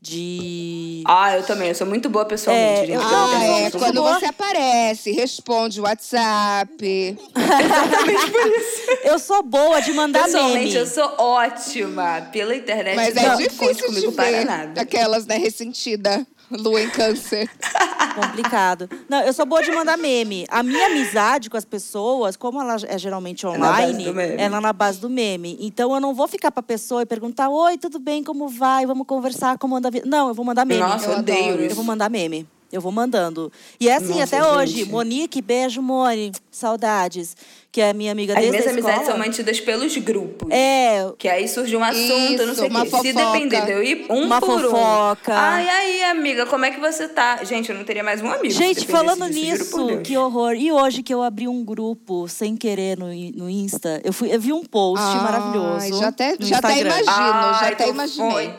de. 0.00 1.02
ah, 1.06 1.34
eu 1.36 1.42
também. 1.44 1.68
Eu 1.68 1.74
sou 1.74 1.86
muito 1.86 2.08
boa 2.10 2.24
pessoalmente, 2.26 2.82
É, 2.82 2.86
gente. 2.86 2.94
eu 2.94 3.00
Ah, 3.02 3.44
é. 3.44 3.70
Quando 3.70 4.02
boa. 4.02 4.18
você 4.18 4.26
aparece, 4.26 5.12
responde 5.12 5.80
o 5.80 5.84
WhatsApp. 5.84 7.16
Eu 9.04 9.18
sou 9.18 9.42
boa 9.42 9.80
de 9.80 9.92
mandar 9.92 10.24
Pessoalmente, 10.24 10.58
meme. 10.68 10.74
eu 10.76 10.86
sou 10.86 11.04
ótima. 11.18 12.28
Pela 12.32 12.54
internet, 12.54 12.96
Mas 12.96 13.14
não 13.14 13.22
é 13.22 13.30
conte 13.36 13.48
difícil 13.48 13.86
comigo 13.86 14.10
de 14.10 14.16
para 14.16 14.30
ver 14.30 14.44
nada. 14.46 14.80
aquelas, 14.80 15.26
né, 15.26 15.36
ressentida. 15.36 16.26
Lua 16.58 16.80
em 16.82 16.90
câncer. 16.90 17.50
Complicado. 18.14 18.88
Não, 19.08 19.20
eu 19.22 19.32
sou 19.32 19.46
boa 19.46 19.62
de 19.62 19.70
mandar 19.72 19.96
meme. 19.96 20.44
A 20.50 20.62
minha 20.62 20.86
amizade 20.86 21.48
com 21.48 21.56
as 21.56 21.64
pessoas, 21.64 22.36
como 22.36 22.60
ela 22.60 22.76
é 22.86 22.98
geralmente 22.98 23.46
online, 23.46 24.04
do 24.04 24.14
meme. 24.14 24.34
ela 24.40 24.58
é 24.58 24.60
na 24.60 24.72
base 24.72 25.00
do 25.00 25.08
meme. 25.08 25.56
Então 25.60 25.94
eu 25.94 26.00
não 26.00 26.14
vou 26.14 26.28
ficar 26.28 26.50
pra 26.52 26.62
pessoa 26.62 27.02
e 27.02 27.06
perguntar: 27.06 27.48
Oi, 27.48 27.78
tudo 27.78 27.98
bem? 27.98 28.22
Como 28.22 28.48
vai? 28.48 28.84
Vamos 28.86 29.06
conversar, 29.06 29.56
como 29.58 29.76
anda 29.76 29.88
a 29.88 29.90
vida? 29.90 30.06
Não, 30.08 30.28
eu 30.28 30.34
vou 30.34 30.44
mandar 30.44 30.64
meme. 30.66 30.80
Nossa, 30.80 31.06
eu 31.06 31.12
Eu 31.12 31.18
odeio 31.20 31.44
adoro. 31.46 31.62
Eu 31.62 31.66
isso. 31.66 31.76
vou 31.76 31.84
mandar 31.84 32.10
meme. 32.10 32.46
Eu 32.72 32.80
vou 32.80 32.90
mandando. 32.90 33.52
E 33.78 33.88
é 33.88 33.96
assim 33.96 34.18
Nossa, 34.18 34.36
até 34.36 34.42
hoje. 34.44 34.78
gente. 34.78 34.90
Monique, 34.90 35.42
beijo, 35.42 35.82
Moni. 35.82 36.32
Saudades. 36.50 37.36
Que 37.70 37.80
é 37.80 37.94
minha 37.94 38.12
amiga 38.12 38.34
As 38.34 38.38
desde 38.40 38.50
minhas 38.58 38.66
a 38.66 38.70
amizades 38.70 39.06
são 39.06 39.16
mantidas 39.18 39.58
pelos 39.60 39.96
grupos. 39.96 40.46
É, 40.50 41.10
Que 41.18 41.26
aí 41.26 41.48
surge 41.48 41.74
um 41.74 41.82
assunto, 41.82 42.36
não 42.44 42.52
Isso, 42.52 42.54
sei 42.56 42.68
o 42.68 42.70
uma 42.70 42.84
quê. 42.84 42.90
Se 43.00 43.12
depender 43.14 43.62
de 43.64 43.72
eu 43.72 43.82
ir 43.82 44.06
um 44.10 44.24
Uma 44.24 44.40
por 44.40 44.60
fofoca. 44.60 45.32
um. 45.32 45.36
Ai, 45.36 45.68
aí, 45.68 46.02
amiga, 46.04 46.44
como 46.44 46.66
é 46.66 46.70
que 46.70 46.78
você 46.78 47.08
tá? 47.08 47.42
Gente, 47.44 47.70
eu 47.70 47.76
não 47.76 47.82
teria 47.84 48.04
mais 48.04 48.20
um 48.20 48.28
amigo. 48.30 48.50
Gente, 48.52 48.86
falando 48.86 49.26
disso, 49.30 49.86
nisso, 49.86 50.00
que 50.02 50.16
horror. 50.18 50.52
E 50.54 50.70
hoje 50.70 51.02
que 51.02 51.14
eu 51.14 51.22
abri 51.22 51.48
um 51.48 51.64
grupo 51.64 52.28
sem 52.28 52.56
querer 52.58 52.98
no, 52.98 53.06
no 53.06 53.48
Insta, 53.48 54.02
eu, 54.04 54.12
fui, 54.12 54.34
eu 54.34 54.38
vi 54.40 54.52
um 54.52 54.64
post 54.64 55.02
Ai, 55.02 55.22
maravilhoso. 55.22 55.98
já 55.98 56.08
até- 56.08 56.36
no 56.38 56.44
já 56.46 56.58
até 56.58 56.78
imagino. 56.78 57.04
já 57.06 57.58
Ai, 57.62 57.72
até 57.72 57.88
imaginei. 57.88 58.30
Foi, 58.32 58.54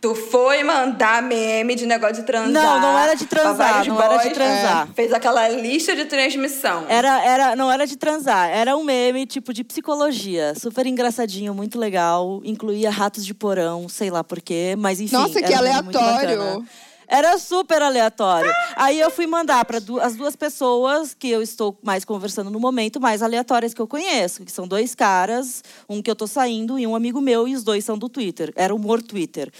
tu 0.00 0.14
foi 0.14 0.62
mandar 0.62 1.22
meme 1.22 1.74
de 1.74 1.86
negócio 1.86 2.16
de 2.16 2.22
transar. 2.22 2.52
Não, 2.52 2.80
não 2.80 2.98
era 2.98 3.14
de 3.14 3.26
transar, 3.26 3.84
não 3.86 4.00
era 4.00 4.16
de 4.18 4.24
boys. 4.24 4.32
transar. 4.32 4.88
É. 4.90 4.94
Fez 4.94 5.12
aquela 5.12 5.48
lista 5.48 5.94
de 5.96 6.04
transmissão. 6.04 6.84
Era, 6.88 7.24
era, 7.24 7.56
não 7.56 7.70
era 7.70 7.86
de 7.86 7.96
transar, 7.96 8.48
era 8.48 8.76
um 8.76 8.84
meme 8.84 9.26
tipo 9.26 9.52
de 9.52 9.64
psicologia. 9.64 10.54
Super 10.54 10.86
engraçadinho, 10.86 11.52
muito 11.54 11.78
legal. 11.78 12.40
Incluía 12.44 12.90
ratos 12.90 13.24
de 13.24 13.34
porão, 13.34 13.88
sei 13.88 14.10
lá 14.10 14.22
porquê, 14.22 14.74
mas 14.78 15.00
enfim. 15.00 15.16
Nossa, 15.16 15.42
que 15.42 15.52
era 15.52 15.54
um 15.54 15.58
aleatório. 15.58 16.66
Era 17.10 17.38
super 17.38 17.80
aleatório. 17.80 18.52
Aí 18.76 19.00
eu 19.00 19.10
fui 19.10 19.26
mandar 19.26 19.64
para 19.64 19.78
as 20.02 20.14
duas 20.14 20.36
pessoas 20.36 21.14
que 21.14 21.30
eu 21.30 21.40
estou 21.40 21.76
mais 21.82 22.04
conversando 22.04 22.50
no 22.50 22.60
momento, 22.60 23.00
mais 23.00 23.22
aleatórias 23.22 23.72
que 23.72 23.80
eu 23.80 23.86
conheço, 23.86 24.44
que 24.44 24.52
são 24.52 24.68
dois 24.68 24.94
caras, 24.94 25.64
um 25.88 26.02
que 26.02 26.10
eu 26.10 26.14
tô 26.14 26.26
saindo 26.26 26.78
e 26.78 26.86
um 26.86 26.94
amigo 26.94 27.18
meu, 27.18 27.48
e 27.48 27.54
os 27.54 27.64
dois 27.64 27.82
são 27.82 27.96
do 27.96 28.10
Twitter. 28.10 28.52
Era 28.54 28.74
humor 28.74 29.02
Twitter. 29.02 29.50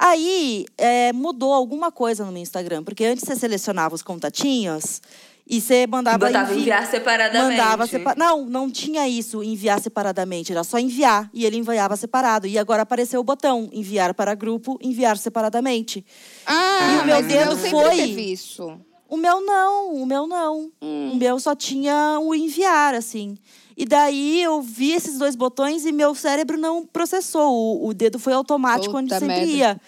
Aí 0.00 0.64
é, 0.78 1.12
mudou 1.12 1.52
alguma 1.52 1.90
coisa 1.90 2.24
no 2.24 2.30
meu 2.30 2.40
Instagram, 2.40 2.84
porque 2.84 3.04
antes 3.04 3.24
você 3.24 3.34
selecionava 3.34 3.94
os 3.96 4.02
contatinhos 4.02 5.02
e 5.44 5.60
você 5.60 5.86
mandava 5.88 6.26
Botava 6.26 6.52
envi- 6.52 6.60
enviar 6.60 6.86
separadamente. 6.86 7.50
Mandava 7.56 7.86
sepa... 7.86 8.14
Não, 8.16 8.44
não 8.44 8.70
tinha 8.70 9.08
isso, 9.08 9.42
enviar 9.42 9.80
separadamente. 9.80 10.52
Era 10.52 10.62
só 10.62 10.78
enviar. 10.78 11.28
E 11.34 11.44
ele 11.44 11.56
enviava 11.56 11.96
separado. 11.96 12.46
E 12.46 12.56
agora 12.58 12.82
apareceu 12.82 13.18
o 13.20 13.24
botão 13.24 13.68
enviar 13.72 14.14
para 14.14 14.34
grupo, 14.34 14.78
enviar 14.80 15.16
separadamente. 15.18 16.04
Ah, 16.46 16.92
E 16.92 17.02
o 17.02 17.06
meu 17.06 17.16
mas 17.16 17.26
dedo 17.26 17.50
eu 17.52 17.56
sempre 17.56 17.70
foi- 17.70 17.96
teve 17.96 18.32
isso. 18.32 18.78
O 19.08 19.16
meu 19.16 19.40
não, 19.40 19.94
o 19.94 20.04
meu 20.06 20.26
não. 20.26 20.70
O 20.82 21.16
meu 21.16 21.40
só 21.40 21.54
tinha 21.54 22.18
o 22.20 22.34
enviar, 22.34 22.94
assim. 22.94 23.38
E 23.80 23.86
daí 23.86 24.42
eu 24.42 24.60
vi 24.60 24.90
esses 24.90 25.18
dois 25.18 25.36
botões 25.36 25.86
e 25.86 25.92
meu 25.92 26.12
cérebro 26.12 26.58
não 26.58 26.84
processou. 26.84 27.52
O, 27.52 27.86
o 27.88 27.94
dedo 27.94 28.18
foi 28.18 28.32
automático 28.32 28.96
onde 28.96 29.06
Puta 29.08 29.20
sempre 29.20 29.36
merda. 29.36 29.52
ia. 29.52 29.80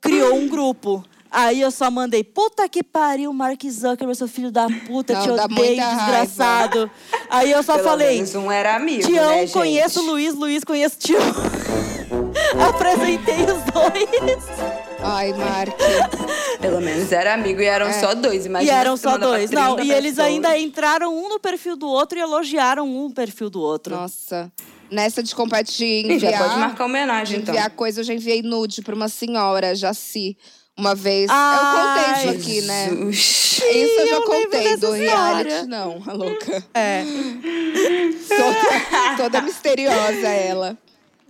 Criou 0.00 0.34
um 0.36 0.48
grupo. 0.48 1.04
Aí 1.30 1.60
eu 1.60 1.70
só 1.70 1.90
mandei, 1.90 2.24
puta 2.24 2.66
que 2.66 2.82
pariu, 2.82 3.30
Mark 3.34 3.62
Zuckerberg, 3.68 4.14
seu 4.16 4.26
filho 4.28 4.50
da 4.50 4.66
puta, 4.86 5.12
Não, 5.12 5.22
te 5.22 5.30
odeio, 5.30 5.50
muita 5.50 5.82
raiva. 5.84 5.96
desgraçado. 6.22 6.90
Aí 7.28 7.50
eu 7.50 7.62
só 7.62 7.74
Pelo 7.74 7.88
falei, 7.88 8.14
menos 8.14 8.34
um 8.36 8.50
era 8.50 8.74
amigo, 8.76 9.02
Tião, 9.06 9.28
né, 9.42 9.48
conheço 9.48 10.00
o 10.00 10.06
Luiz, 10.06 10.34
Luiz, 10.34 10.64
conheço 10.64 10.96
Tião. 10.98 11.20
Apresentei 12.68 13.42
os 13.42 13.62
dois. 13.72 14.85
Ai, 15.00 15.32
Mark. 15.32 15.76
Pelo 16.60 16.80
menos 16.80 17.12
era 17.12 17.34
amigo 17.34 17.60
e 17.60 17.64
eram 17.64 17.92
só 17.92 18.14
dois. 18.14 18.42
É. 18.42 18.44
e 18.44 18.48
Imagina 18.48 18.72
eram 18.72 18.96
só 18.96 19.18
dois. 19.18 19.50
Não, 19.50 19.76
30 19.76 19.84
e 19.92 19.96
eles 19.96 20.10
pessoas. 20.16 20.26
ainda 20.26 20.58
entraram 20.58 21.14
um 21.16 21.28
no 21.28 21.38
perfil 21.38 21.76
do 21.76 21.86
outro 21.88 22.18
e 22.18 22.22
elogiaram 22.22 22.86
um 22.88 23.10
perfil 23.10 23.50
do 23.50 23.60
outro. 23.60 23.94
Nossa. 23.94 24.50
Nessa 24.90 25.22
de 25.22 25.34
compartilhar, 25.34 26.14
Ih, 26.14 26.18
Já 26.18 26.28
enviar, 26.28 26.42
pode 26.48 26.60
marcar 26.60 26.84
homenagem, 26.84 27.40
então. 27.40 27.54
enviar 27.54 27.70
coisa, 27.70 28.00
eu 28.00 28.04
já 28.04 28.14
enviei 28.14 28.40
nude 28.42 28.82
pra 28.82 28.94
uma 28.94 29.08
senhora, 29.08 29.74
Jaci. 29.74 30.36
Uma 30.78 30.94
vez. 30.94 31.28
Ai, 31.30 31.56
eu 31.56 31.72
contei 31.80 32.12
isso 32.12 32.28
aqui, 32.50 32.60
né? 32.62 32.88
Jesus. 32.90 33.62
Isso 33.64 34.00
eu 34.00 34.06
já 34.08 34.20
contei 34.20 34.76
do 34.76 34.92
reality, 34.92 35.48
história. 35.48 35.66
não, 35.66 36.02
a 36.06 36.12
louca. 36.12 36.64
É. 36.74 37.02
Toda, 38.28 39.16
toda 39.16 39.40
misteriosa 39.42 40.28
ela. 40.28 40.76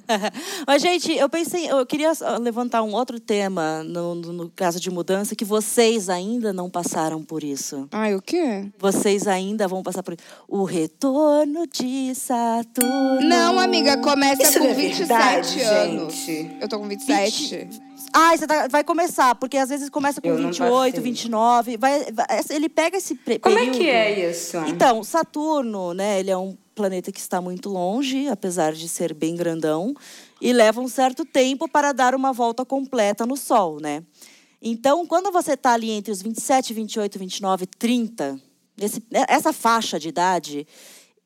Mas, 0.67 0.83
gente, 0.83 1.13
eu 1.13 1.29
pensei, 1.29 1.71
eu 1.71 1.85
queria 1.87 2.13
levantar 2.41 2.83
um 2.83 2.93
outro 2.95 3.19
tema 3.21 3.83
no, 3.83 4.15
no, 4.15 4.33
no 4.33 4.51
caso 4.51 4.79
de 4.81 4.91
mudança, 4.91 5.35
que 5.35 5.45
vocês 5.45 6.09
ainda 6.09 6.53
não 6.53 6.69
passaram 6.71 7.23
por 7.23 7.43
isso. 7.45 7.89
Ai, 7.93 8.15
o 8.15 8.23
quê? 8.23 8.67
Vocês 8.79 9.27
ainda 9.27 9.67
vão 9.69 9.83
passar 9.83 10.03
por 10.03 10.15
isso. 10.15 10.23
O 10.49 10.65
retorno 10.65 11.67
de 11.67 12.15
Saturno. 12.15 13.21
Não, 13.21 13.59
amiga, 13.59 13.97
começa 13.99 14.43
Isso 14.43 14.59
com 14.59 14.67
é 14.67 14.75
27 14.75 14.99
verdade, 15.09 15.61
anos. 15.63 16.15
gente. 16.15 16.57
Eu 16.61 16.69
tô 16.69 16.79
com 16.79 16.89
27. 16.89 17.69
Ah, 18.13 18.37
você 18.37 18.47
tá- 18.47 18.69
vai 18.69 18.85
começar, 18.85 19.35
porque 19.35 19.57
às 19.57 19.69
vezes 19.69 19.89
começa 19.91 20.21
com 20.21 20.29
Eu 20.29 20.39
não 20.39 20.51
28, 20.51 20.95
passei. 20.97 21.01
29. 21.01 21.77
Vai, 21.77 22.13
vai- 22.13 22.27
ele 22.51 22.69
pega 22.69 22.97
esse 22.99 23.15
pre- 23.15 23.39
Como 23.39 23.55
é 23.57 23.61
período. 23.61 23.79
que 23.79 23.89
é 23.91 24.31
isso? 24.31 24.57
Então, 24.69 25.03
Saturno, 25.03 25.93
né, 25.93 26.21
ele 26.21 26.31
é 26.31 26.37
um 26.37 26.57
planeta 26.77 27.11
que 27.11 27.19
está 27.19 27.41
muito 27.41 27.71
longe, 27.71 28.29
apesar 28.29 28.75
de 28.75 28.87
ser 28.87 29.15
bem 29.15 29.35
grandão, 29.35 29.95
e 30.41 30.53
leva 30.53 30.81
um 30.81 30.87
certo 30.87 31.25
tempo 31.25 31.67
para 31.69 31.93
dar 31.93 32.15
uma 32.15 32.33
volta 32.33 32.65
completa 32.65 33.25
no 33.27 33.37
Sol, 33.37 33.81
né? 33.81 34.05
Então, 34.61 35.07
quando 35.07 35.33
você 35.33 35.55
está 35.55 35.73
ali 35.73 35.91
entre 35.91 36.13
os 36.13 36.21
27, 36.23 36.75
28, 36.75 37.19
29, 37.19 37.67
30, 37.67 38.41
esse, 38.79 39.03
essa 39.11 39.53
faixa 39.53 39.99
de 39.99 40.09
idade, 40.09 40.67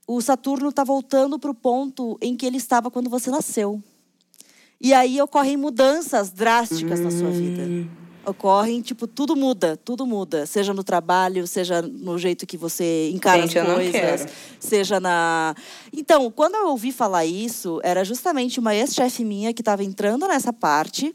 o 0.06 0.20
Saturno 0.20 0.68
está 0.68 0.84
voltando 0.84 1.38
para 1.38 1.50
o 1.50 1.54
ponto 1.54 2.16
em 2.22 2.36
que 2.36 2.46
ele 2.46 2.56
estava 2.56 2.90
quando 2.90 3.10
você 3.10 3.30
nasceu. 3.30 3.82
E 4.80 4.94
aí 4.94 5.20
ocorrem 5.20 5.56
mudanças 5.56 6.30
drásticas 6.30 7.00
na 7.00 7.10
sua 7.10 7.30
vida. 7.30 7.62
Ocorrem, 8.30 8.80
tipo, 8.80 9.06
tudo 9.06 9.34
muda, 9.36 9.76
tudo 9.76 10.06
muda. 10.06 10.46
Seja 10.46 10.72
no 10.72 10.82
trabalho, 10.84 11.46
seja 11.46 11.82
no 11.82 12.18
jeito 12.18 12.46
que 12.46 12.56
você 12.56 13.10
encara 13.10 13.42
Gente, 13.42 13.56
eu 13.58 13.62
as 13.64 13.90
coisas, 13.90 14.26
seja 14.58 15.00
na. 15.00 15.54
Então, 15.92 16.30
quando 16.30 16.54
eu 16.54 16.68
ouvi 16.68 16.92
falar 16.92 17.24
isso, 17.24 17.80
era 17.82 18.04
justamente 18.04 18.58
uma 18.60 18.74
ex-chefe 18.74 19.24
minha 19.24 19.52
que 19.52 19.60
estava 19.62 19.82
entrando 19.84 20.26
nessa 20.28 20.52
parte, 20.52 21.14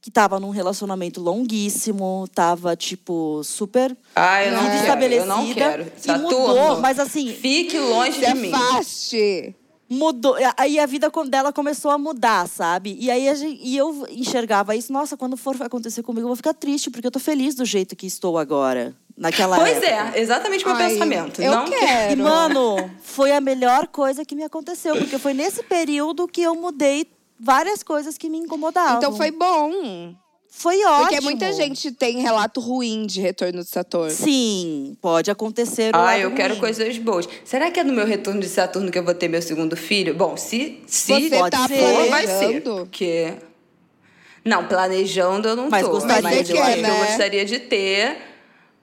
que 0.00 0.10
estava 0.10 0.38
num 0.40 0.50
relacionamento 0.50 1.20
longuíssimo, 1.20 2.24
estava, 2.26 2.74
tipo, 2.76 3.42
super 3.44 3.96
Ah, 4.14 4.44
eu 4.44 4.52
não 4.52 4.60
quero. 4.60 4.72
Eu 4.74 4.80
estabelecida. 4.80 5.26
não 5.26 5.54
quero. 5.54 5.82
E 5.96 6.00
Saturno, 6.00 6.30
mudou, 6.38 6.80
mas 6.80 6.98
assim, 6.98 7.32
Fique 7.34 7.78
longe 7.78 8.18
de 8.20 8.34
mim. 8.34 8.52
afaste. 8.52 9.54
Mudou. 9.88 10.36
Aí 10.56 10.78
a 10.78 10.86
vida 10.86 11.10
dela 11.28 11.52
começou 11.52 11.90
a 11.90 11.98
mudar, 11.98 12.46
sabe? 12.48 12.96
E 13.00 13.10
aí 13.10 13.28
a 13.28 13.34
gente, 13.34 13.60
e 13.62 13.76
eu 13.76 14.06
enxergava 14.10 14.76
isso, 14.76 14.92
nossa, 14.92 15.16
quando 15.16 15.36
for 15.36 15.56
acontecer 15.60 16.02
comigo, 16.02 16.24
eu 16.24 16.28
vou 16.28 16.36
ficar 16.36 16.54
triste, 16.54 16.90
porque 16.90 17.06
eu 17.06 17.10
tô 17.10 17.18
feliz 17.18 17.54
do 17.54 17.64
jeito 17.64 17.96
que 17.96 18.06
estou 18.06 18.38
agora. 18.38 18.94
Naquela 19.16 19.56
Pois 19.56 19.82
época. 19.82 20.16
é, 20.16 20.20
exatamente 20.20 20.64
o 20.64 20.68
meu 20.68 20.76
Ai, 20.76 20.90
pensamento. 20.90 21.42
Eu 21.42 21.50
não 21.50 21.64
quero. 21.64 22.12
E, 22.12 22.16
mano, 22.22 22.88
foi 23.02 23.32
a 23.32 23.40
melhor 23.40 23.88
coisa 23.88 24.24
que 24.24 24.36
me 24.36 24.44
aconteceu, 24.44 24.94
porque 24.96 25.18
foi 25.18 25.34
nesse 25.34 25.60
período 25.64 26.28
que 26.28 26.40
eu 26.40 26.54
mudei 26.54 27.10
várias 27.38 27.82
coisas 27.82 28.16
que 28.16 28.30
me 28.30 28.38
incomodavam. 28.38 28.98
Então 28.98 29.16
foi 29.16 29.32
bom. 29.32 30.14
Foi 30.50 30.82
ótimo. 30.84 31.06
Porque 31.06 31.20
muita 31.20 31.52
gente 31.52 31.92
tem 31.92 32.18
relato 32.20 32.58
ruim 32.60 33.06
de 33.06 33.20
retorno 33.20 33.62
de 33.62 33.68
Saturno. 33.68 34.10
Sim, 34.10 34.96
pode 35.00 35.30
acontecer. 35.30 35.90
Ah, 35.94 36.18
eu 36.18 36.32
quero 36.34 36.54
ruim. 36.54 36.60
coisas 36.60 36.98
boas. 36.98 37.28
Será 37.44 37.70
que 37.70 37.78
é 37.78 37.84
no 37.84 37.92
meu 37.92 38.04
retorno 38.06 38.40
de 38.40 38.48
Saturno 38.48 38.90
que 38.90 38.98
eu 38.98 39.04
vou 39.04 39.14
ter 39.14 39.28
meu 39.28 39.40
segundo 39.42 39.76
filho? 39.76 40.14
Bom, 40.14 40.36
se, 40.36 40.82
se 40.86 41.12
Você 41.28 41.36
pode 41.36 41.50
tá 41.56 41.68
ser. 41.68 41.78
for, 41.78 42.08
vai 42.10 42.26
ser. 42.26 42.38
planejando? 42.38 42.74
Porque... 42.86 43.32
Não, 44.44 44.66
planejando 44.66 45.48
eu 45.48 45.56
não 45.56 45.68
Mas 45.68 45.84
tô. 45.84 45.90
gostaria 45.92 46.22
mas 46.22 46.46
de 46.48 46.56
eu 46.56 46.64
que 46.64 46.70
eu 46.72 46.76
né? 46.82 47.06
gostaria 47.06 47.44
de 47.44 47.58
ter 47.58 48.16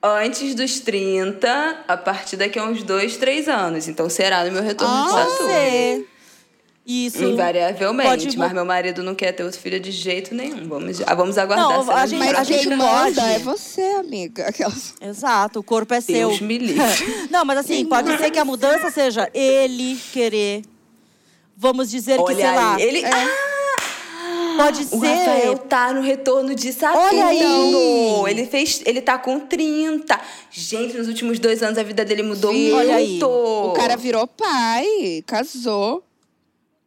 antes 0.03 0.53
dos 0.53 0.79
30, 0.79 1.83
a 1.87 1.97
partir 1.97 2.37
daqui 2.37 2.59
a 2.59 2.63
uns 2.65 2.83
dois, 2.83 3.17
três 3.17 3.47
anos. 3.49 3.87
Então 3.87 4.07
será 4.09 4.45
no 4.45 4.51
meu 4.51 4.61
retorno 4.61 4.93
de 5.05 5.09
Pode 5.09 5.31
Saturno. 5.31 5.53
ser. 5.53 6.07
Isso. 6.85 7.23
Invariavelmente, 7.23 8.25
Pode 8.25 8.37
mas 8.37 8.53
meu 8.53 8.63
marido 8.63 9.01
não 9.01 9.15
quer 9.15 9.31
ter 9.31 9.43
outro 9.43 9.59
filho 9.59 9.79
de 9.79 9.89
jeito 9.89 10.35
nenhum. 10.35 10.67
Vamos, 10.69 11.01
ah, 11.03 11.15
vamos 11.15 11.35
aguardar. 11.35 11.83
Não, 11.83 11.91
a 11.91 12.05
gente- 12.05 12.19
Mas 12.19 12.37
a 12.37 12.43
gente 12.43 12.67
quem 12.67 12.77
pode. 12.77 13.19
é 13.19 13.39
você, 13.39 13.81
amiga. 13.81 14.47
Aquelas... 14.47 14.93
Exato, 15.01 15.59
o 15.59 15.63
corpo 15.63 15.95
é 15.95 16.01
seu. 16.01 16.29
Deus 16.29 16.39
me 16.41 16.59
livre. 16.59 16.83
Não, 17.31 17.43
mas 17.43 17.57
assim, 17.57 17.83
pode 17.85 18.15
ser 18.17 18.29
que 18.29 18.37
a 18.37 18.45
mudança 18.45 18.91
seja 18.91 19.27
ele 19.33 19.99
querer. 20.13 20.61
Vamos 21.57 21.89
dizer 21.89 22.17
que, 22.17 22.21
Olha 22.23 22.35
sei 22.35 22.45
lá. 22.45 22.75
aí, 22.75 22.83
ele... 22.83 23.03
Ah, 23.05 23.45
Pode 24.57 24.83
o 24.83 24.99
ser. 25.01 25.07
Rafael 25.07 25.57
tá 25.57 25.91
no 25.91 26.01
retorno 26.01 26.55
de 26.55 26.71
Saturno. 26.71 27.07
Olha 27.07 27.27
aí. 27.27 28.31
Ele 28.31 28.45
fez, 28.45 28.81
ele 28.85 29.01
tá 29.01 29.17
com 29.17 29.37
30. 29.39 30.17
Gente, 30.49 30.95
nos 30.97 31.07
últimos 31.09 31.39
dois 31.39 31.61
anos 31.61 31.77
a 31.77 31.83
vida 31.83 32.05
dele 32.05 32.23
mudou 32.23 32.53
Viu? 32.53 32.73
muito. 32.75 32.77
Olha 32.77 32.95
aí. 32.95 33.19
O 33.21 33.73
cara 33.73 33.97
virou 33.97 34.25
pai, 34.27 35.21
casou. 35.25 36.04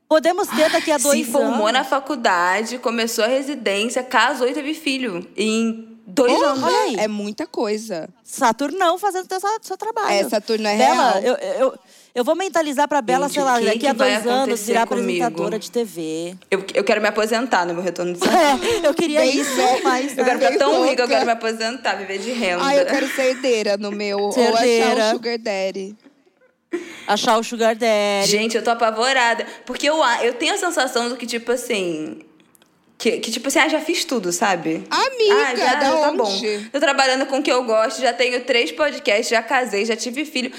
Podemos 0.09 0.49
ter 0.49 0.71
daqui 0.71 0.91
a 0.91 0.97
dois 0.99 1.27
se 1.27 1.31
formou 1.33 1.67
anos. 1.67 1.73
na 1.73 1.85
faculdade, 1.85 2.79
começou 2.79 3.25
a 3.25 3.29
residência, 3.29 4.03
casou 4.03 4.49
e 4.49 4.55
teve 4.55 4.73
filho. 4.75 5.27
Em 5.37 5.87
Dois 6.11 6.33
Oh, 6.33 6.45
anos. 6.47 6.63
olha 6.65 6.77
aí. 6.85 6.95
É 7.01 7.07
muita 7.07 7.47
coisa. 7.47 8.09
Saturnão 8.25 8.97
fazendo 8.99 9.27
seu, 9.29 9.39
seu 9.61 9.77
trabalho. 9.77 10.11
É, 10.11 10.25
Saturno 10.27 10.67
é 10.67 10.79
Bela, 10.79 11.11
real. 11.21 11.23
eu, 11.23 11.35
eu, 11.61 11.79
eu 12.15 12.25
vou 12.25 12.35
mentalizar 12.35 12.89
pra 12.89 13.03
Bela, 13.03 13.27
Gente, 13.27 13.35
sei 13.35 13.43
lá, 13.45 13.61
daqui 13.61 13.87
a 13.87 13.93
dois 13.93 14.27
anos, 14.27 14.63
virar 14.63 14.87
comigo? 14.87 15.23
apresentadora 15.23 15.59
de 15.59 15.71
TV. 15.71 16.35
Eu, 16.51 16.65
eu 16.75 16.83
quero 16.83 17.03
me 17.03 17.09
aposentar 17.09 17.67
no 17.67 17.75
meu 17.75 17.83
retorno 17.83 18.15
de 18.15 18.21
É, 18.27 18.87
eu 18.87 18.95
queria 18.95 19.21
Bem 19.21 19.39
isso, 19.39 19.51
mas. 19.85 20.17
Eu 20.17 20.25
quero 20.25 20.39
né? 20.39 20.47
ficar 20.47 20.59
tão 20.59 20.73
louca. 20.73 20.91
rica, 20.91 21.03
eu 21.03 21.09
quero 21.09 21.27
me 21.27 21.33
aposentar, 21.33 21.95
viver 21.97 22.19
de 22.19 22.33
renda. 22.33 22.65
Ai, 22.65 22.81
eu 22.81 22.87
quero 22.87 23.07
ser 23.15 23.23
herdeira 23.27 23.77
no 23.77 23.91
meu. 23.93 24.19
Ou 24.19 24.31
achar 24.31 24.41
Herdeira. 24.65 25.05
um 25.05 25.11
sugar 25.11 25.39
daddy. 25.39 25.95
Achar 27.07 27.39
o 27.39 27.43
Sugar 27.43 27.75
Daddy. 27.75 28.29
Gente, 28.31 28.57
eu 28.57 28.63
tô 28.63 28.71
apavorada. 28.71 29.47
Porque 29.65 29.89
eu, 29.89 29.97
eu 30.23 30.35
tenho 30.35 30.55
a 30.55 30.59
sensação 30.59 31.09
do 31.09 31.17
que, 31.17 31.27
tipo 31.27 31.51
assim. 31.53 32.21
Que, 32.99 33.13
que 33.19 33.31
tipo 33.31 33.47
assim, 33.47 33.61
ah, 33.61 33.69
já 33.69 33.81
fiz 33.81 34.05
tudo, 34.05 34.33
sabe? 34.33 34.85
Amiga, 34.91 35.35
ah, 35.35 35.55
já, 35.57 35.75
da 35.75 35.81
já 35.87 35.91
tá 36.01 36.09
onde? 36.09 36.17
bom. 36.19 36.41
Tô 36.73 36.81
trabalhando 36.81 37.27
com 37.27 37.39
o 37.39 37.43
que 37.43 37.51
eu 37.53 37.63
gosto, 37.63 38.01
já 38.01 38.13
tenho 38.13 38.41
três 38.45 38.73
podcasts, 38.73 39.29
já 39.29 39.41
casei, 39.41 39.85
já 39.85 39.95
tive 39.95 40.25
filho. 40.25 40.51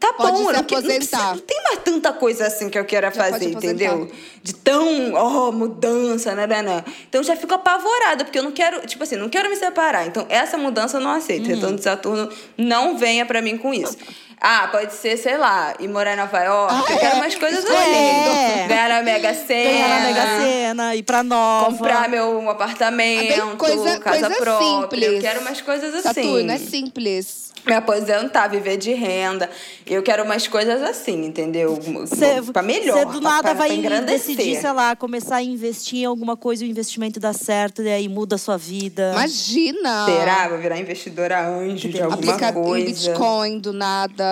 Tá 0.00 0.10
Pode 0.14 0.32
bom, 0.32 0.38
se 0.38 0.44
eu 0.44 0.52
não, 0.54 0.64
que- 0.64 0.74
não 0.74 0.80
aposentar. 0.80 0.96
precisa- 0.96 1.34
não 1.34 1.38
tem 1.40 1.62
mais 1.64 1.78
tanta 1.84 2.12
coisa 2.14 2.46
assim 2.46 2.70
que 2.70 2.78
eu 2.78 2.84
queira 2.86 3.08
Já 3.08 3.12
fazer, 3.24 3.44
aposentar. 3.50 3.58
entendeu? 3.66 4.10
De 4.42 4.54
tão, 4.54 5.12
ó, 5.12 5.52
mudança, 5.52 6.34
né, 6.34 6.46
né, 6.46 6.62
né. 6.62 6.82
Então 7.08 7.20
eu 7.20 7.24
já 7.24 7.36
fico 7.36 7.52
apavorada, 7.52 8.24
porque 8.24 8.38
eu 8.38 8.42
não 8.42 8.52
quero, 8.52 8.80
tipo 8.86 9.02
assim, 9.04 9.16
não 9.16 9.28
quero 9.28 9.50
me 9.50 9.56
separar. 9.56 10.06
Então 10.06 10.24
essa 10.30 10.56
mudança 10.56 10.96
eu 10.96 11.00
não 11.02 11.10
aceito. 11.10 11.44
Hum. 11.44 11.48
Retorno 11.54 11.76
de 11.76 11.82
Saturno 11.84 12.30
não 12.56 12.96
venha 12.96 13.26
pra 13.26 13.42
mim 13.42 13.58
com 13.58 13.72
isso. 13.74 13.98
Ah, 14.44 14.68
pode 14.72 14.92
ser, 14.94 15.16
sei 15.16 15.36
lá, 15.38 15.72
ir 15.78 15.86
morar 15.86 16.14
em 16.14 16.16
Nova 16.16 16.42
York. 16.42 16.92
eu 16.92 16.98
quero 16.98 17.16
umas 17.16 17.34
coisas 17.36 17.64
assim. 17.64 17.74
É. 17.94 18.66
Ganhar 18.66 18.88
na 18.88 19.02
Mega 19.02 19.32
Sena. 19.34 19.70
Ganhar 19.70 19.88
na 20.00 20.06
Mega 20.08 20.40
Sena, 20.40 20.96
ir 20.96 21.02
pra 21.04 21.22
Nova. 21.22 21.66
Comprar 21.70 22.08
meu 22.08 22.50
apartamento, 22.50 23.40
Ah, 23.40 23.56
coisa- 23.56 24.00
casa 24.00 24.20
coisa 24.20 24.30
própria. 24.42 24.80
simples. 24.82 25.12
Eu 25.14 25.20
quero 25.20 25.40
umas 25.42 25.60
coisas 25.60 25.94
assim. 25.94 26.02
Saturno 26.24 26.50
é 26.50 26.58
simples. 26.58 27.52
Me 27.64 27.74
aposentar, 27.74 28.48
viver 28.48 28.76
de 28.76 28.92
renda. 28.92 29.48
Eu 29.86 30.02
quero 30.02 30.24
umas 30.24 30.48
coisas 30.48 30.82
assim, 30.82 31.24
entendeu? 31.26 31.78
Cê, 32.06 32.42
pra 32.52 32.60
melhor. 32.60 32.98
Você 32.98 33.04
do 33.04 33.20
pra- 33.20 33.30
nada 33.30 33.42
pra- 33.42 33.54
vai 33.54 33.78
pra 33.80 34.00
decidir, 34.00 34.60
sei 34.60 34.72
lá, 34.72 34.96
começar 34.96 35.36
a 35.36 35.42
investir 35.44 36.00
em 36.00 36.04
alguma 36.06 36.36
coisa 36.36 36.64
e 36.64 36.66
o 36.66 36.70
investimento 36.70 37.20
dá 37.20 37.32
certo, 37.32 37.80
e 37.80 37.88
aí 37.88 38.08
muda 38.08 38.34
a 38.34 38.38
sua 38.38 38.56
vida. 38.56 39.12
Imagina. 39.14 40.06
Será? 40.06 40.48
Vou 40.48 40.58
virar 40.58 40.76
investidora 40.80 41.40
anjo 41.46 41.88
de 41.88 42.02
alguma 42.02 42.32
Aplicar 42.32 42.50
em 42.50 42.54
coisa. 42.64 43.10
Bitcoin 43.12 43.58
do 43.60 43.72
nada. 43.72 44.31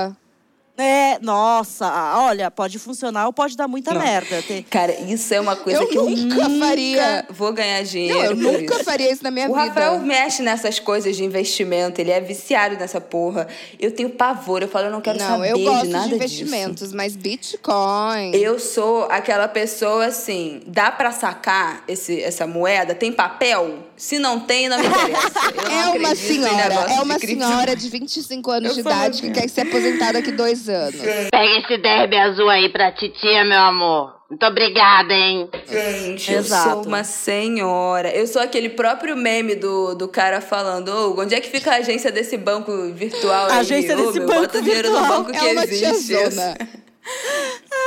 É, 0.80 1.18
nossa, 1.20 1.86
olha, 2.18 2.50
pode 2.50 2.78
funcionar 2.78 3.26
ou 3.26 3.32
pode 3.32 3.56
dar 3.56 3.68
muita 3.68 3.92
Não. 3.92 4.00
merda. 4.00 4.42
Tem- 4.42 4.62
Cara, 4.62 4.92
isso 5.00 5.32
é 5.34 5.40
uma 5.40 5.54
coisa 5.56 5.80
Eu 5.80 5.86
que 5.88 5.96
eu 5.98 6.08
nunca 6.08 6.48
nunca 6.48 6.66
faria. 6.66 7.26
vou 7.30 7.52
ganhar 7.52 7.82
dinheiro. 7.82 8.18
Não, 8.36 8.52
eu 8.52 8.60
nunca 8.60 8.74
isso. 8.76 8.84
faria 8.84 9.12
isso 9.12 9.22
na 9.22 9.30
minha 9.30 9.48
O 9.50 9.54
vida. 9.54 9.66
Rafael 9.66 9.98
mexe 10.00 10.42
nessas 10.42 10.78
coisas 10.78 11.16
de 11.16 11.24
investimento, 11.24 12.00
ele 12.00 12.10
é 12.10 12.20
viciado 12.20 12.76
nessa 12.76 13.00
porra. 13.00 13.46
Eu 13.78 13.90
tenho 13.92 14.10
pavor, 14.10 14.62
eu 14.62 14.68
falo, 14.68 14.86
eu 14.86 14.90
não 14.90 15.00
quero 15.00 15.18
Não, 15.18 15.26
saber 15.26 15.50
eu 15.50 15.58
gosto 15.58 15.86
de 15.86 15.92
nada 15.92 16.08
de 16.08 16.14
investimentos, 16.14 16.92
mas 16.92 17.14
Bitcoin. 17.16 18.30
Disso. 18.30 18.44
Eu 18.44 18.58
sou 18.58 19.04
aquela 19.10 19.48
pessoa 19.48 20.06
assim, 20.06 20.62
dá 20.66 20.90
pra 20.90 21.12
sacar 21.12 21.84
esse, 21.88 22.22
essa 22.22 22.46
moeda? 22.46 22.94
Tem 22.94 23.12
papel? 23.12 23.78
Se 24.00 24.18
não 24.18 24.40
tem, 24.40 24.66
não 24.68 24.78
me 24.78 24.86
interessa. 24.86 25.30
Não 25.68 25.70
É 25.70 25.98
uma 25.98 26.14
senhora, 26.14 26.74
é 26.74 27.00
uma 27.02 27.18
de 27.18 27.26
senhora 27.26 27.76
de 27.76 27.88
25 27.90 28.50
anos 28.50 28.68
Eu 28.70 28.74
de 28.74 28.80
idade 28.80 29.18
assim. 29.18 29.30
que 29.32 29.40
quer 29.40 29.48
ser 29.48 29.60
aposentada 29.62 30.14
daqui 30.14 30.32
dois 30.32 30.68
anos. 30.70 30.98
Pega 31.30 31.58
esse 31.58 31.76
derby 31.76 32.16
azul 32.16 32.48
aí 32.48 32.70
pra 32.70 32.90
titia, 32.92 33.44
meu 33.44 33.58
amor. 33.58 34.14
Muito 34.30 34.46
obrigada, 34.46 35.12
hein? 35.12 35.50
Gente, 35.68 36.32
Exato. 36.32 36.68
eu 36.68 36.74
sou 36.76 36.82
uma 36.86 37.04
senhora. 37.04 38.10
Eu 38.10 38.26
sou 38.26 38.40
aquele 38.40 38.70
próprio 38.70 39.16
meme 39.16 39.54
do, 39.54 39.94
do 39.94 40.08
cara 40.08 40.40
falando: 40.40 40.88
Ô, 40.88 41.20
onde 41.20 41.34
é 41.34 41.40
que 41.40 41.50
fica 41.50 41.72
a 41.72 41.76
agência 41.76 42.10
desse 42.10 42.36
banco 42.38 42.72
virtual 42.94 43.46
aí? 43.50 43.58
Agência 43.58 43.94
desse 43.96 44.20
banco 44.20 44.32
bota 44.40 44.62
dinheiro 44.62 44.88
no 44.90 44.98
virtual. 44.98 45.18
banco 45.24 45.32
que 45.38 45.46
É 45.46 45.52
uma 45.52 45.64
existe. 45.64 46.06
tiazona. 46.06 46.56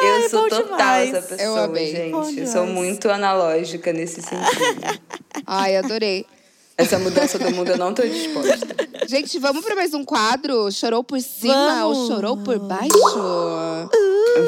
Eu 0.02 0.30
sou 0.30 0.50
total 0.50 0.66
demais. 0.78 1.14
essa 1.14 1.28
pessoa, 1.36 1.60
Eu 1.60 1.64
amei. 1.64 2.10
Bom 2.12 2.24
gente. 2.26 2.40
Eu 2.42 2.48
sou 2.48 2.66
muito 2.66 3.10
analógica 3.10 3.94
nesse 3.94 4.22
sentido. 4.22 5.00
Ai, 5.46 5.78
adorei. 5.78 6.26
Essa 6.76 6.98
mudança 6.98 7.38
do 7.38 7.52
mundo 7.52 7.70
eu 7.70 7.78
não 7.78 7.94
tô 7.94 8.02
disposta. 8.02 8.68
Gente, 9.08 9.38
vamos 9.38 9.64
pra 9.64 9.76
mais 9.76 9.94
um 9.94 10.04
quadro? 10.04 10.72
Chorou 10.72 11.04
por 11.04 11.22
cima 11.22 11.54
Vamos. 11.82 11.98
ou 12.00 12.08
chorou 12.08 12.38
por 12.38 12.58
baixo? 12.58 12.90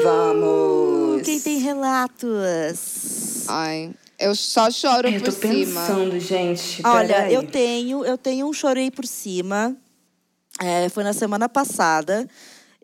Vamos. 0.02 1.22
Quem 1.22 1.40
tem 1.40 1.58
relatos? 1.58 3.44
Ai, 3.48 3.92
eu 4.18 4.34
só 4.34 4.70
choro 4.70 5.08
Eu 5.08 5.20
por 5.20 5.26
tô 5.26 5.30
cima. 5.32 5.80
pensando, 5.86 6.18
gente. 6.18 6.80
Olha, 6.84 7.14
peraí. 7.14 7.34
eu 7.34 7.42
tenho, 7.46 8.04
eu 8.04 8.18
tenho 8.18 8.46
um 8.48 8.52
chorei 8.52 8.90
por 8.90 9.06
cima. 9.06 9.76
É, 10.60 10.88
foi 10.88 11.04
na 11.04 11.12
semana 11.12 11.48
passada. 11.48 12.26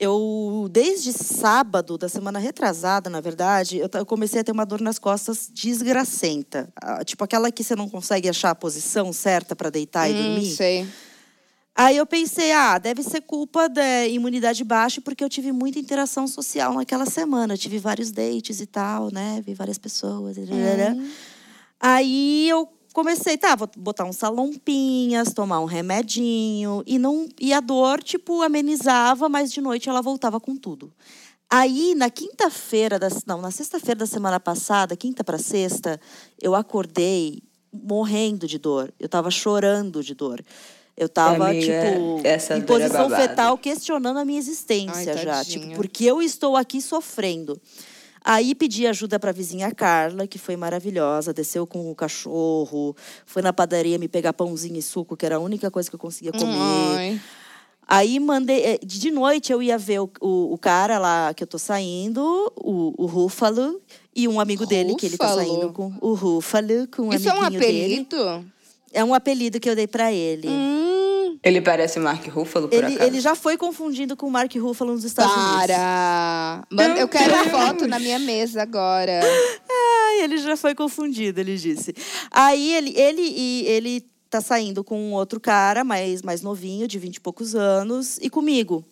Eu, 0.04 0.68
desde 0.68 1.12
sábado, 1.12 1.96
da 1.96 2.08
semana 2.08 2.40
retrasada, 2.40 3.08
na 3.08 3.20
verdade, 3.20 3.78
eu, 3.78 4.04
comecei 4.04 4.40
a 4.40 4.44
ter 4.44 4.50
uma 4.50 4.66
dor 4.66 4.80
nas 4.80 4.98
costas 4.98 5.48
desgracenta. 5.48 6.68
Ah, 6.74 7.04
tipo 7.04 7.22
aquela 7.22 7.52
que 7.52 7.62
você 7.62 7.76
não 7.76 7.88
consegue 7.88 8.28
achar 8.28 8.50
a 8.50 8.54
posição 8.56 9.12
certa 9.12 9.54
para 9.54 9.70
deitar 9.70 10.10
e 10.10 10.12
Hum, 10.12 10.16
dormir. 10.24 10.56
sei. 10.56 10.88
Aí 11.72 11.96
eu 11.96 12.04
pensei, 12.04 12.50
ah, 12.50 12.78
deve 12.78 13.00
ser 13.04 13.20
culpa 13.20 13.68
da 13.68 14.08
imunidade 14.08 14.64
baixa, 14.64 15.00
porque 15.00 15.22
eu 15.22 15.28
tive 15.28 15.52
muita 15.52 15.78
interação 15.78 16.26
social 16.26 16.74
naquela 16.74 17.06
semana. 17.06 17.54
Eu 17.54 17.58
tive 17.58 17.78
vários 17.78 18.10
dates 18.10 18.60
e 18.60 18.66
tal, 18.66 19.08
né? 19.12 19.40
Vi 19.46 19.54
várias 19.54 19.78
pessoas. 19.78 20.36
e 20.36 20.44
tarará. 20.44 20.96
Aí 21.78 22.48
eu 22.48 22.68
comecei, 22.92 23.36
tá, 23.36 23.54
vou 23.56 23.68
botar 23.76 24.04
uns 24.04 24.16
salompinhas, 24.16 25.32
tomar 25.32 25.60
um 25.60 25.64
remedinho. 25.64 26.82
E, 26.86 26.98
não, 26.98 27.28
e 27.40 27.52
a 27.52 27.60
dor, 27.60 28.02
tipo, 28.02 28.42
amenizava, 28.42 29.28
mas 29.28 29.52
de 29.52 29.60
noite 29.60 29.88
ela 29.88 30.02
voltava 30.02 30.38
com 30.38 30.56
tudo. 30.56 30.92
Aí, 31.50 31.94
na 31.94 32.08
quinta-feira, 32.08 32.98
não, 33.26 33.40
na 33.40 33.50
sexta-feira 33.50 33.98
da 34.00 34.06
semana 34.06 34.40
passada, 34.40 34.96
quinta 34.96 35.22
para 35.22 35.38
sexta, 35.38 36.00
eu 36.40 36.54
acordei 36.54 37.42
morrendo 37.70 38.46
de 38.46 38.58
dor. 38.58 38.92
Eu 38.98 39.08
tava 39.08 39.30
chorando 39.30 40.02
de 40.02 40.14
dor. 40.14 40.42
Eu 40.96 41.08
tava, 41.08 41.48
Amiga, 41.48 41.90
tipo, 41.90 42.20
essa 42.22 42.56
em 42.56 42.60
é 42.60 42.64
posição 42.64 43.08
babado. 43.08 43.22
fetal, 43.22 43.58
questionando 43.58 44.18
a 44.18 44.24
minha 44.24 44.38
existência 44.38 45.14
Ai, 45.14 45.24
já. 45.24 45.44
Tipo, 45.44 45.74
porque 45.74 46.04
eu 46.04 46.20
estou 46.22 46.56
aqui 46.56 46.80
sofrendo. 46.80 47.60
Aí 48.24 48.54
pedi 48.54 48.86
ajuda 48.86 49.18
para 49.18 49.30
a 49.30 49.32
vizinha 49.32 49.70
Carla, 49.74 50.26
que 50.26 50.38
foi 50.38 50.56
maravilhosa, 50.56 51.32
desceu 51.32 51.66
com 51.66 51.90
o 51.90 51.94
cachorro, 51.94 52.94
foi 53.26 53.42
na 53.42 53.52
padaria 53.52 53.98
me 53.98 54.06
pegar 54.08 54.32
pãozinho 54.32 54.76
e 54.78 54.82
suco, 54.82 55.16
que 55.16 55.26
era 55.26 55.36
a 55.36 55.40
única 55.40 55.70
coisa 55.70 55.88
que 55.90 55.96
eu 55.96 56.00
conseguia 56.00 56.30
comer. 56.32 56.96
Ai. 56.96 57.20
Aí 57.88 58.20
mandei. 58.20 58.62
eh, 58.64 58.78
De 58.82 59.10
noite 59.10 59.52
eu 59.52 59.60
ia 59.60 59.76
ver 59.76 60.00
o, 60.00 60.10
o, 60.20 60.54
o 60.54 60.58
cara 60.58 60.98
lá 60.98 61.34
que 61.34 61.42
eu 61.42 61.46
tô 61.48 61.58
saindo, 61.58 62.22
o, 62.56 62.94
o 62.96 63.06
Rúfalo, 63.06 63.80
e 64.14 64.28
um 64.28 64.38
amigo 64.38 64.64
dele 64.66 64.94
que 64.94 65.06
ele 65.06 65.18
tá 65.18 65.26
Rúfalo? 65.26 65.46
saindo 65.48 65.72
com. 65.72 65.92
O 66.00 66.14
Rúfalo, 66.14 66.86
com 66.94 67.02
um 67.08 67.12
Isso 67.12 67.28
é 67.28 67.34
um 67.34 67.40
amiguinho 67.42 67.60
dele. 67.60 68.06
apelido? 68.06 68.46
É 68.92 69.02
um 69.04 69.12
apelido 69.12 69.58
que 69.58 69.68
eu 69.68 69.74
dei 69.74 69.86
para 69.88 70.12
ele. 70.12 70.48
Hum, 70.48 71.01
Ele 71.42 71.60
parece 71.60 71.98
o 71.98 72.02
Mark 72.02 72.24
Ruffalo, 72.28 72.68
por 72.68 72.76
Ele, 72.76 72.94
acaso? 72.94 73.02
ele 73.02 73.20
já 73.20 73.34
foi 73.34 73.56
confundido 73.56 74.16
com 74.16 74.26
o 74.26 74.30
Mark 74.30 74.54
Ruffalo 74.54 74.92
nos 74.92 75.02
Estados 75.02 75.34
Unidos. 75.34 75.66
para. 75.66 76.62
Eu 76.96 77.08
quero 77.08 77.34
a 77.34 77.44
foto 77.46 77.88
na 77.88 77.98
minha 77.98 78.18
mesa 78.20 78.62
agora. 78.62 79.20
Ai, 79.68 80.22
ele 80.22 80.38
já 80.38 80.56
foi 80.56 80.72
confundido, 80.74 81.40
ele 81.40 81.56
disse. 81.56 81.94
Aí 82.30 82.74
ele, 82.74 82.94
ele, 82.96 83.22
e, 83.22 83.64
ele 83.66 84.06
tá 84.30 84.40
saindo 84.40 84.84
com 84.84 84.96
um 84.98 85.12
outro 85.14 85.40
cara, 85.40 85.82
mais, 85.82 86.22
mais 86.22 86.42
novinho, 86.42 86.86
de 86.86 86.98
vinte 86.98 87.16
e 87.16 87.20
poucos 87.20 87.56
anos, 87.56 88.18
e 88.22 88.30
comigo. 88.30 88.84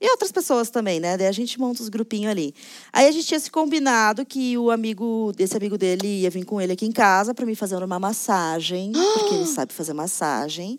E 0.00 0.08
outras 0.10 0.30
pessoas 0.30 0.70
também, 0.70 1.00
né? 1.00 1.16
Daí 1.16 1.26
a 1.26 1.32
gente 1.32 1.58
monta 1.58 1.82
os 1.82 1.88
grupinhos 1.88 2.30
ali. 2.30 2.54
Aí 2.92 3.08
a 3.08 3.10
gente 3.10 3.26
tinha 3.26 3.40
se 3.40 3.50
combinado 3.50 4.24
que 4.24 4.56
o 4.56 4.70
amigo, 4.70 5.32
esse 5.38 5.56
amigo 5.56 5.76
dele 5.76 6.20
ia 6.20 6.30
vir 6.30 6.44
com 6.44 6.60
ele 6.60 6.72
aqui 6.72 6.86
em 6.86 6.92
casa 6.92 7.34
para 7.34 7.46
me 7.46 7.56
fazer 7.56 7.82
uma 7.82 7.98
massagem, 7.98 8.92
porque 8.92 9.34
ele 9.34 9.46
sabe 9.46 9.72
fazer 9.72 9.94
massagem. 9.94 10.78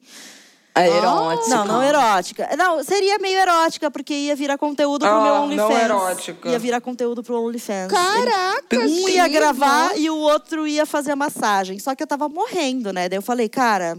A 0.77 0.87
erótica. 0.87 1.49
Não, 1.55 1.65
não 1.65 1.83
erótica. 1.83 2.49
Não, 2.57 2.83
seria 2.83 3.17
meio 3.19 3.39
erótica, 3.39 3.89
porque 3.91 4.13
ia 4.13 4.35
virar 4.35 4.57
conteúdo 4.57 4.99
pro 5.05 5.09
Ah, 5.09 5.23
meu 5.23 5.33
não 5.33 5.43
OnlyFans. 5.67 5.83
erótica. 5.83 6.49
Ia 6.49 6.59
virar 6.59 6.81
conteúdo 6.81 7.23
pro 7.23 7.41
OnlyFans. 7.41 7.91
Caraca, 7.91 8.79
Um 8.79 9.09
ia 9.09 9.27
gravar 9.27 9.97
e 9.97 10.09
o 10.09 10.17
outro 10.17 10.67
ia 10.67 10.85
fazer 10.85 11.11
a 11.11 11.15
massagem. 11.15 11.79
Só 11.79 11.95
que 11.95 12.03
eu 12.03 12.07
tava 12.07 12.27
morrendo, 12.29 12.91
né? 12.93 13.09
Daí 13.09 13.17
eu 13.17 13.21
falei, 13.21 13.49
cara, 13.49 13.97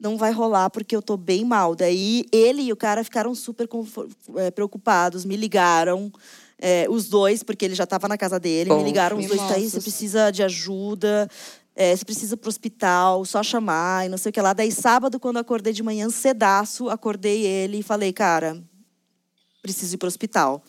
não 0.00 0.16
vai 0.16 0.30
rolar 0.32 0.70
porque 0.70 0.94
eu 0.94 1.02
tô 1.02 1.16
bem 1.16 1.44
mal. 1.44 1.74
Daí 1.74 2.24
ele 2.32 2.62
e 2.62 2.72
o 2.72 2.76
cara 2.76 3.02
ficaram 3.02 3.34
super 3.34 3.68
eh, 4.36 4.50
preocupados, 4.50 5.24
me 5.24 5.36
ligaram. 5.36 6.12
eh, 6.60 6.86
os 6.90 7.08
dois, 7.08 7.44
porque 7.44 7.64
ele 7.64 7.74
já 7.76 7.86
tava 7.86 8.08
na 8.08 8.18
casa 8.18 8.38
dele, 8.40 8.68
me 8.74 8.80
Oh, 8.80 8.84
ligaram 8.84 9.16
os 9.16 9.26
dois, 9.26 9.40
Thaís, 9.42 9.70
você 9.72 9.80
precisa 9.80 10.30
de 10.32 10.42
ajuda, 10.42 11.28
eh, 11.80 11.94
você 11.96 12.04
precisa 12.04 12.34
ir 12.34 12.38
pro 12.38 12.48
hospital, 12.48 13.24
só 13.24 13.40
chamar 13.40 14.04
e 14.04 14.08
não 14.08 14.18
sei 14.18 14.30
o 14.30 14.32
que 14.32 14.40
lá. 14.40 14.52
Daí, 14.52 14.72
sábado, 14.72 15.20
quando 15.20 15.36
acordei 15.38 15.72
de 15.72 15.80
manhã, 15.82 16.10
cedaço, 16.10 16.90
acordei 16.90 17.46
ele 17.46 17.78
e 17.78 17.82
falei, 17.84 18.12
cara, 18.12 18.60
preciso 19.62 19.94
ir 19.94 19.98
pro 19.98 20.08
hospital. 20.08 20.60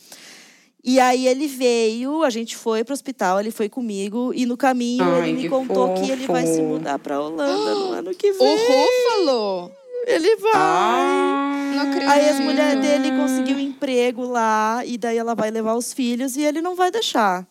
E 0.84 1.00
aí 1.00 1.28
ele 1.28 1.48
veio, 1.48 2.24
a 2.24 2.30
gente 2.30 2.56
foi 2.56 2.84
pro 2.84 2.94
hospital, 2.94 3.40
ele 3.40 3.52
foi 3.52 3.68
comigo 3.68 4.32
e 4.34 4.46
no 4.46 4.56
caminho 4.56 5.04
Ai, 5.04 5.24
ele 5.30 5.34
me 5.34 5.42
que 5.42 5.50
contou 5.50 5.96
que 5.96 6.12
ele 6.12 6.26
vai 6.28 6.46
se 6.46 6.58
fofo. 6.58 6.68
mudar 6.70 7.00
pra 7.00 7.20
Holanda 7.20 7.74
no 7.76 7.92
ano 7.92 8.12
que 8.16 8.32
O 8.32 8.38
vem. 8.38 8.58
Rúfalo? 8.58 9.72
Ele 10.08 10.36
vai. 10.38 11.76
Não 11.76 11.82
acredito. 11.90 12.10
Aí 12.12 12.30
as 12.30 12.40
mulheres 12.40 12.82
dele 12.82 13.12
conseguiu 13.12 13.58
um 13.58 13.60
emprego 13.60 14.24
lá, 14.24 14.82
e 14.86 14.98
daí 14.98 15.18
ela 15.18 15.36
vai 15.36 15.52
levar 15.52 15.74
os 15.76 15.92
filhos 15.92 16.38
e 16.38 16.44
ele 16.44 16.62
não 16.62 16.76
vai 16.76 16.90
deixar 16.92 17.46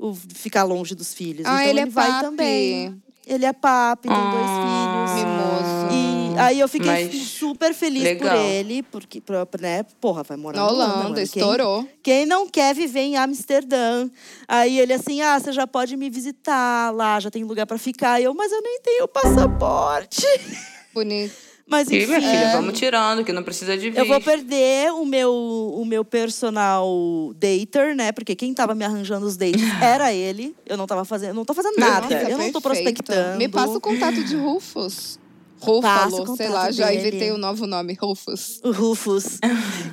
o, 0.00 0.14
ficar 0.14 0.64
longe 0.64 0.94
dos 0.94 1.12
filhos. 1.14 1.44
Ah, 1.46 1.56
então 1.56 1.60
ele 1.62 1.70
ele, 1.70 1.80
é 1.80 1.86
vai 1.86 2.08
papi. 2.10 2.20
também. 2.24 3.02
Ele 3.26 3.44
é 3.44 3.52
papi, 3.52 4.08
tem 4.08 4.16
dois 4.16 4.46
Ah. 4.48 5.06
filhos. 5.06 5.24
Mimoso. 5.26 6.34
E 6.34 6.38
aí 6.38 6.58
eu 6.60 6.68
fiquei 6.68 6.90
Mas 6.90 7.14
super 7.28 7.74
feliz 7.74 8.02
legal. 8.02 8.36
por 8.36 8.44
ele, 8.44 8.82
porque, 8.84 9.22
né, 9.60 9.82
porra, 10.00 10.22
vai 10.22 10.36
morar 10.36 10.56
Na 10.58 10.64
na 10.64 10.70
Holanda, 10.70 10.84
Holanda, 10.94 11.02
mano. 11.04 11.14
Quem- 11.14 11.24
estourou. 11.24 11.88
Quem 12.02 12.24
não 12.26 12.48
quer 12.48 12.74
viver 12.74 13.00
em 13.00 13.16
Amsterdã? 13.16 14.08
Aí 14.48 14.78
ele 14.80 14.92
assim, 14.94 15.20
ah, 15.20 15.38
você 15.38 15.52
já 15.52 15.66
pode 15.66 15.96
me 15.96 16.08
visitar 16.08 16.90
lá, 16.94 17.20
já 17.20 17.30
tem 17.30 17.44
lugar 17.44 17.66
pra 17.66 17.76
ficar. 17.78 18.20
E 18.20 18.24
eu, 18.24 18.34
mas 18.34 18.50
eu 18.50 18.62
nem 18.62 18.80
tenho 18.80 19.06
passaporte. 19.06 20.26
Bonito. 20.94 21.49
Mas 21.70 21.88
enfim, 21.88 22.06
minha 22.06 22.20
filha, 22.20 22.32
é. 22.32 22.52
vamos 22.52 22.76
tirando, 22.76 23.24
que 23.24 23.32
não 23.32 23.44
precisa 23.44 23.78
de 23.78 23.90
visto. 23.90 23.98
eu 24.00 24.04
vou 24.04 24.20
perder 24.20 24.92
o 24.92 25.06
meu, 25.06 25.32
o 25.32 25.84
meu 25.84 26.04
personal 26.04 27.32
dater, 27.36 27.94
né? 27.94 28.10
Porque 28.10 28.34
quem 28.34 28.52
tava 28.52 28.74
me 28.74 28.84
arranjando 28.84 29.24
os 29.24 29.36
dates 29.36 29.62
era 29.80 30.12
ele. 30.12 30.56
Eu 30.66 30.76
não 30.76 30.84
tava 30.84 31.04
fazendo, 31.04 31.34
não 31.36 31.44
tô 31.44 31.54
fazendo 31.54 31.76
nada. 31.76 32.08
Nossa, 32.08 32.28
eu 32.28 32.38
não 32.38 32.50
tô 32.50 32.60
perfeito. 32.60 32.92
prospectando. 32.92 33.38
Me 33.38 33.48
passa 33.48 33.78
o 33.78 33.80
contato 33.80 34.22
de 34.24 34.34
Rufus. 34.34 35.20
O 35.60 35.76
Rúfalo, 35.76 36.36
sei 36.36 36.48
lá, 36.48 36.72
já 36.72 36.86
dele. 36.88 36.98
inventei 37.00 37.32
um 37.32 37.38
novo 37.38 37.66
nome, 37.68 37.96
Rufus. 38.00 38.60
O 38.64 38.72
Rufus. 38.72 39.38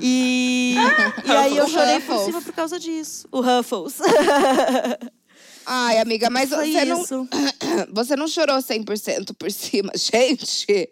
E, 0.01 0.75
e 1.25 1.32
aí 1.32 1.57
eu 1.57 1.65
O 1.65 1.69
chorei 1.69 1.99
por 1.99 2.17
cima 2.25 2.41
por 2.41 2.53
causa 2.53 2.80
disso. 2.80 3.28
O 3.32 3.41
Ruffles. 3.41 3.95
Ai, 5.63 5.99
amiga, 5.99 6.30
mas 6.30 6.49
Foi 6.49 6.71
você 6.71 6.86
não, 6.86 7.01
isso. 7.03 7.28
você 7.93 8.15
não 8.15 8.28
chorou 8.28 8.57
100% 8.57 9.36
por 9.38 9.51
cima, 9.51 9.91
gente. 9.99 10.89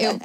Eu, 0.00 0.18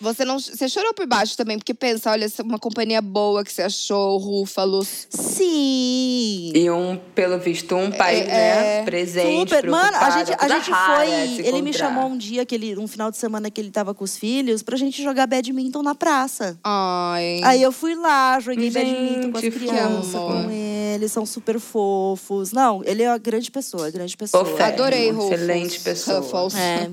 você 0.00 0.24
não, 0.24 0.38
você 0.38 0.68
chorou 0.68 0.94
por 0.94 1.06
baixo 1.06 1.36
também, 1.36 1.58
porque 1.58 1.74
pensa, 1.74 2.10
olha, 2.10 2.26
uma 2.44 2.58
companhia 2.58 3.00
boa 3.02 3.44
que 3.44 3.52
você 3.52 3.62
achou, 3.62 4.16
Rúfalos. 4.18 5.06
Sim. 5.10 6.52
E 6.54 6.70
um, 6.70 6.96
pelo 7.14 7.38
visto, 7.38 7.74
um 7.74 7.90
pai, 7.90 8.20
É, 8.20 8.24
né? 8.26 8.78
é. 8.78 8.82
Presente, 8.84 9.50
Super. 9.50 9.68
Mano, 9.68 9.96
a 9.96 10.10
gente, 10.10 10.32
a 10.38 10.48
gente 10.48 10.70
foi. 10.70 11.46
Ele 11.46 11.62
me 11.62 11.72
chamou 11.72 12.06
um 12.06 12.16
dia, 12.16 12.44
que 12.46 12.54
ele, 12.54 12.76
um 12.78 12.86
final 12.86 13.10
de 13.10 13.16
semana 13.16 13.50
que 13.50 13.60
ele 13.60 13.70
tava 13.70 13.94
com 13.94 14.04
os 14.04 14.16
filhos, 14.16 14.62
pra 14.62 14.76
gente 14.76 15.02
jogar 15.02 15.26
badminton 15.26 15.82
na 15.82 15.94
praça. 15.94 16.58
Ai. 16.64 17.40
Aí 17.44 17.62
eu 17.62 17.72
fui 17.72 17.94
lá, 17.94 18.38
joguei 18.40 18.70
Gente, 18.70 18.84
badminton 18.92 19.32
com 19.32 19.38
as 19.38 19.54
crianças, 19.54 20.12
com 20.12 20.50
eles, 20.50 21.12
são 21.12 21.26
super 21.26 21.58
fofos. 21.60 22.52
Não, 22.52 22.82
ele 22.84 23.02
é 23.02 23.10
uma 23.10 23.18
grande 23.18 23.50
pessoa, 23.50 23.90
grande 23.90 24.16
pessoa. 24.16 24.42
Ô, 24.42 24.56
Fé. 24.56 24.64
Adorei, 24.64 25.10
uma 25.10 25.22
Rufus. 25.22 25.32
excelente 25.34 25.80
pessoa. 25.80 26.20
Ruffles. 26.20 26.54
É. 26.54 26.90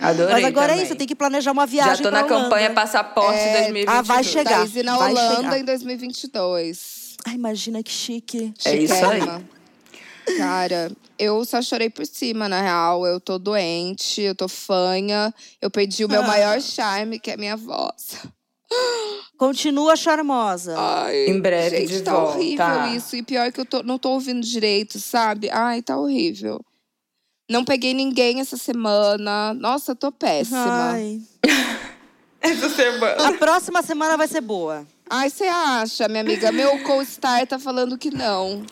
Adorei 0.00 0.32
Mas 0.34 0.44
agora 0.44 0.68
também. 0.68 0.82
é 0.82 0.86
isso, 0.86 0.96
tem 0.96 1.06
que 1.06 1.14
planejar 1.14 1.52
uma 1.52 1.66
viagem 1.66 1.96
Já 1.96 2.02
tô 2.02 2.08
pra 2.10 2.22
na 2.22 2.26
campanha. 2.28 2.70
Passaporte 2.72 3.38
É, 3.38 3.52
2022. 3.64 3.86
ah, 3.98 4.02
vai 4.02 4.24
chegar. 4.24 4.58
Thaís 4.60 4.74
ir 4.76 4.82
na 4.84 4.96
Vai 4.96 5.10
Holanda 5.12 5.36
chegar. 5.36 5.58
em 5.58 5.64
2022. 5.64 7.16
Ai, 7.26 7.34
imagina 7.34 7.82
que 7.82 7.90
chique. 7.92 8.52
É 8.64 8.74
isso 8.76 8.94
aí. 8.94 9.20
Cara, 10.38 10.92
eu 11.18 11.44
só 11.44 11.60
chorei 11.60 11.90
por 11.90 12.06
cima, 12.06 12.48
na 12.48 12.60
real. 12.62 13.04
Eu 13.06 13.20
tô 13.20 13.38
doente, 13.38 14.22
eu 14.22 14.34
tô 14.34 14.48
fanha. 14.48 15.34
Eu 15.60 15.70
perdi 15.70 16.04
o 16.04 16.08
meu 16.08 16.22
Ah. 16.22 16.26
maior 16.26 16.60
charme, 16.62 17.18
que 17.18 17.30
é 17.30 17.34
a 17.34 17.36
minha 17.36 17.56
voz. 17.56 18.16
Continua 19.36 19.96
charmosa. 19.96 20.74
Ai, 20.78 21.26
Em 21.26 21.40
breve 21.40 21.78
gente, 21.80 21.88
de 21.94 22.02
tá 22.02 22.12
volta. 22.12 22.36
horrível 22.38 22.86
isso. 22.96 23.16
E 23.16 23.22
pior 23.22 23.50
que 23.50 23.60
eu 23.60 23.64
tô, 23.64 23.82
não 23.82 23.98
tô 23.98 24.10
ouvindo 24.10 24.40
direito, 24.40 24.98
sabe? 24.98 25.50
Ai, 25.50 25.82
tá 25.82 25.96
horrível. 25.96 26.60
Não 27.50 27.64
peguei 27.64 27.92
ninguém 27.92 28.40
essa 28.40 28.56
semana. 28.56 29.52
Nossa, 29.54 29.90
eu 29.90 29.96
tô 29.96 30.12
péssima. 30.12 30.92
Ai. 30.92 31.20
Essa 32.40 32.70
semana. 32.70 33.28
A 33.28 33.32
próxima 33.34 33.82
semana 33.82 34.16
vai 34.16 34.26
ser 34.26 34.40
boa. 34.40 34.86
Ai, 35.10 35.28
você 35.28 35.44
acha, 35.44 36.08
minha 36.08 36.22
amiga? 36.22 36.50
Meu 36.50 36.78
co-star 36.84 37.46
tá 37.46 37.58
falando 37.58 37.98
que 37.98 38.10
não. 38.10 38.64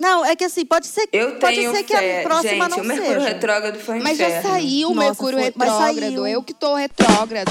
Não, 0.00 0.24
é 0.24 0.34
que 0.34 0.44
assim, 0.44 0.64
pode 0.64 0.86
ser, 0.86 1.06
Eu 1.12 1.32
pode 1.38 1.56
tenho 1.56 1.74
ser 1.74 1.82
que 1.82 1.94
fé. 1.96 2.20
a 2.20 2.22
próxima 2.22 2.64
Gente, 2.64 2.70
não 2.70 2.78
o 2.78 2.84
Mercúrio 2.84 3.14
seja. 3.20 3.28
retrógrado 3.28 3.78
foi 3.80 3.98
um 3.98 4.02
Mas 4.02 4.16
já 4.16 4.40
saiu 4.40 4.88
o 4.90 4.94
Nossa, 4.94 5.08
Mercúrio 5.08 5.38
foi- 5.38 5.44
retrógrado. 5.46 6.26
Eu 6.26 6.42
que 6.42 6.54
tô 6.54 6.74
retrógrada. 6.74 7.50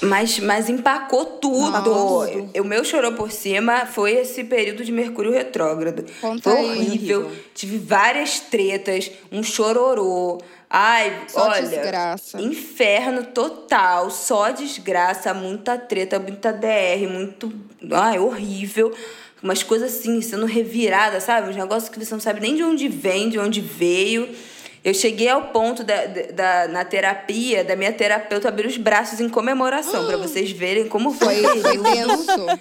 Mas, 0.00 0.38
mas 0.38 0.68
empacou 0.68 1.24
tudo. 1.24 1.82
Tudo. 1.82 2.50
O 2.60 2.64
meu 2.64 2.84
chorou 2.84 3.12
por 3.12 3.32
cima 3.32 3.86
foi 3.86 4.12
esse 4.12 4.44
período 4.44 4.84
de 4.84 4.92
Mercúrio 4.92 5.32
retrógrado. 5.32 6.04
Conta 6.20 6.50
foi 6.50 6.64
horrível. 6.64 7.20
Horrível. 7.22 7.42
Tive 7.54 7.78
várias 7.78 8.38
tretas, 8.40 9.10
um 9.32 9.42
chororô. 9.42 10.40
Ai, 10.70 11.24
Só 11.28 11.48
olha. 11.48 11.62
desgraça. 11.62 12.40
Inferno 12.40 13.24
total, 13.24 14.10
só 14.10 14.50
desgraça, 14.50 15.32
muita 15.32 15.78
treta, 15.78 16.18
muita 16.18 16.52
DR, 16.52 17.08
muito. 17.10 17.52
Ai, 17.90 18.18
horrível. 18.18 18.92
Umas 19.42 19.62
coisas 19.62 19.94
assim, 19.94 20.20
sendo 20.20 20.46
revirada, 20.46 21.20
sabe? 21.20 21.48
Uns 21.48 21.56
negócios 21.56 21.88
que 21.88 21.98
você 22.04 22.12
não 22.12 22.20
sabe 22.20 22.40
nem 22.40 22.56
de 22.56 22.62
onde 22.62 22.88
vem, 22.88 23.28
de 23.30 23.38
onde 23.38 23.60
veio. 23.60 24.28
Eu 24.84 24.94
cheguei 24.94 25.28
ao 25.28 25.48
ponto 25.48 25.82
da, 25.82 26.06
da, 26.06 26.68
na 26.68 26.84
terapia, 26.84 27.64
da 27.64 27.74
minha 27.76 27.92
terapeuta 27.92 28.48
abrir 28.48 28.66
os 28.66 28.76
braços 28.76 29.20
em 29.20 29.28
comemoração, 29.28 30.06
pra 30.06 30.16
vocês 30.16 30.50
verem 30.50 30.88
como 30.88 31.12
foi. 31.12 31.42
Foi, 31.42 31.60
foi 31.60 31.78
o 31.78 31.82
período. 31.82 32.24
tenso. 32.26 32.60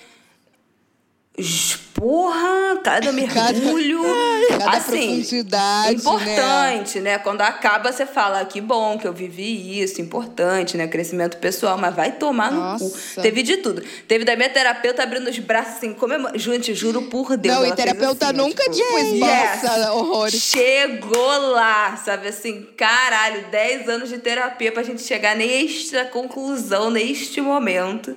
Porra, 1.94 2.80
cada 2.84 3.12
mergulho. 3.12 4.02
Cada 4.48 4.78
assim, 4.78 5.18
profundidade, 5.18 5.96
Importante, 5.96 7.00
né? 7.00 7.20
Quando 7.20 7.42
acaba, 7.42 7.92
você 7.92 8.06
fala, 8.06 8.40
"Ah, 8.40 8.46
que 8.46 8.62
bom 8.62 8.98
que 8.98 9.06
eu 9.06 9.14
vivi 9.14 9.82
isso, 9.82 10.02
importante, 10.02 10.78
né? 10.78 10.88
Crescimento 10.88 11.38
pessoal, 11.38 11.78
mas 11.78 11.94
vai 11.94 12.14
tomar 12.14 12.52
no 12.52 12.80
cu. 12.80 12.86
Nossa. 12.86 13.22
Teve 13.22 13.44
de 13.44 13.58
tudo. 13.58 13.84
Teve 14.08 14.24
da 14.24 14.36
minha 14.36 14.50
terapeuta 14.50 15.04
abrindo 15.04 15.30
os 15.30 15.38
braços 15.38 15.78
assim, 15.78 15.94
comemor... 15.94 16.32
Gente, 16.36 16.74
juro 16.74 17.04
por 17.04 17.36
Deus. 17.38 17.56
Não, 17.56 17.66
e 17.66 17.76
terapeuta 17.76 18.28
assim, 18.28 18.38
nunca, 18.38 18.64
tipo, 18.64 18.98
yes. 18.98 19.14
esboça 19.14 19.92
horrores. 19.94 20.42
Chegou 20.42 21.52
lá, 21.52 21.98
sabe 21.98 22.30
assim, 22.30 22.66
caralho, 22.76 23.48
10 23.52 23.90
anos 23.90 24.10
de 24.10 24.18
terapia 24.18 24.72
pra 24.72 24.82
gente 24.82 25.04
chegar 25.04 25.36
nesta 25.36 26.06
conclusão, 26.06 26.90
neste 26.90 27.42
momento. 27.42 28.16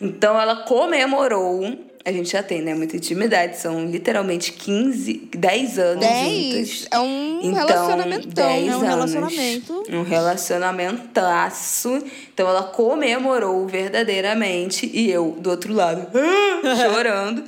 Então 0.00 0.40
ela 0.40 0.64
comemorou. 0.64 1.87
A 2.04 2.12
gente 2.12 2.30
já 2.30 2.42
tem, 2.42 2.62
né, 2.62 2.74
muita 2.74 2.96
intimidade. 2.96 3.58
São 3.58 3.84
literalmente 3.86 4.52
15, 4.52 5.28
10 5.36 5.78
anos 5.78 6.00
10 6.06 6.68
juntas. 6.68 6.88
é 6.90 6.98
um 6.98 7.40
Então, 7.42 7.66
relacionamentão. 7.66 8.30
10 8.30 8.68
É 8.68 8.70
um 8.70 8.74
anos. 8.76 8.88
relacionamento. 8.88 9.82
Um 9.90 10.02
relacionamentaço. 10.02 12.02
Então 12.32 12.48
ela 12.48 12.62
comemorou 12.64 13.66
verdadeiramente. 13.66 14.90
E 14.92 15.10
eu, 15.10 15.36
do 15.38 15.50
outro 15.50 15.72
lado, 15.74 16.06
chorando. 16.82 17.44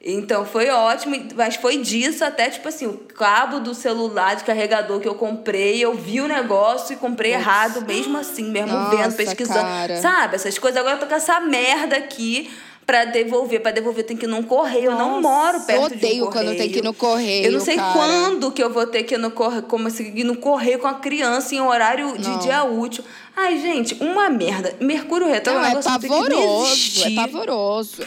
Então 0.00 0.46
foi 0.46 0.70
ótimo, 0.70 1.16
mas 1.34 1.56
foi 1.56 1.78
disso 1.78 2.24
até, 2.24 2.48
tipo 2.48 2.68
assim, 2.68 2.86
o 2.86 2.92
cabo 2.94 3.58
do 3.58 3.74
celular 3.74 4.36
de 4.36 4.44
carregador 4.44 5.00
que 5.00 5.08
eu 5.08 5.16
comprei, 5.16 5.84
eu 5.84 5.92
vi 5.92 6.20
o 6.20 6.28
negócio 6.28 6.92
e 6.92 6.96
comprei 6.96 7.32
errado, 7.32 7.84
mesmo 7.84 8.16
assim, 8.16 8.44
mesmo 8.44 8.72
Nossa, 8.72 8.96
vendo, 8.96 9.16
pesquisando. 9.16 9.60
cara. 9.60 10.00
Sabe, 10.00 10.36
essas 10.36 10.56
coisas. 10.56 10.78
Agora 10.80 10.94
eu 10.96 11.00
tô 11.00 11.06
com 11.06 11.14
essa 11.16 11.40
merda 11.40 11.96
aqui 11.96 12.48
pra 12.88 13.04
devolver. 13.04 13.60
Pra 13.60 13.70
devolver 13.70 14.02
tem 14.02 14.16
que 14.16 14.24
ir 14.24 14.28
num 14.28 14.42
correio. 14.42 14.92
Eu 14.92 14.98
não 14.98 15.20
moro 15.20 15.60
perto 15.60 15.82
Eu 15.82 15.88
de 15.90 15.94
um 15.94 15.98
odeio 15.98 16.24
quando 16.24 16.32
correio. 16.32 16.56
tem 16.56 16.70
que 16.70 16.78
ir 16.78 16.82
no 16.82 16.94
correio. 16.94 17.44
Eu 17.44 17.52
não 17.52 17.60
sei 17.60 17.76
cara. 17.76 17.92
quando 17.92 18.50
que 18.50 18.62
eu 18.62 18.72
vou 18.72 18.86
ter 18.86 19.02
que 19.02 19.14
ir 19.14 19.18
no 19.18 19.30
correio, 19.30 19.62
como 19.64 19.88
assim, 19.88 20.10
ir 20.16 20.24
no 20.24 20.36
correio 20.38 20.78
com 20.78 20.86
a 20.88 20.94
criança 20.94 21.54
em 21.54 21.60
horário 21.60 22.16
de 22.16 22.30
Não. 22.30 22.38
dia 22.38 22.64
útil. 22.64 23.04
Ai, 23.36 23.60
gente, 23.60 23.94
uma 24.02 24.30
merda. 24.30 24.74
Mercúrio 24.80 25.28
retrógrado 25.28 25.64
Não, 25.64 25.70
é 25.70 25.76
um 25.76 25.80
é 25.80 25.82
pavoroso. 25.82 27.04
É 27.04 27.14
pavoroso. 27.14 28.02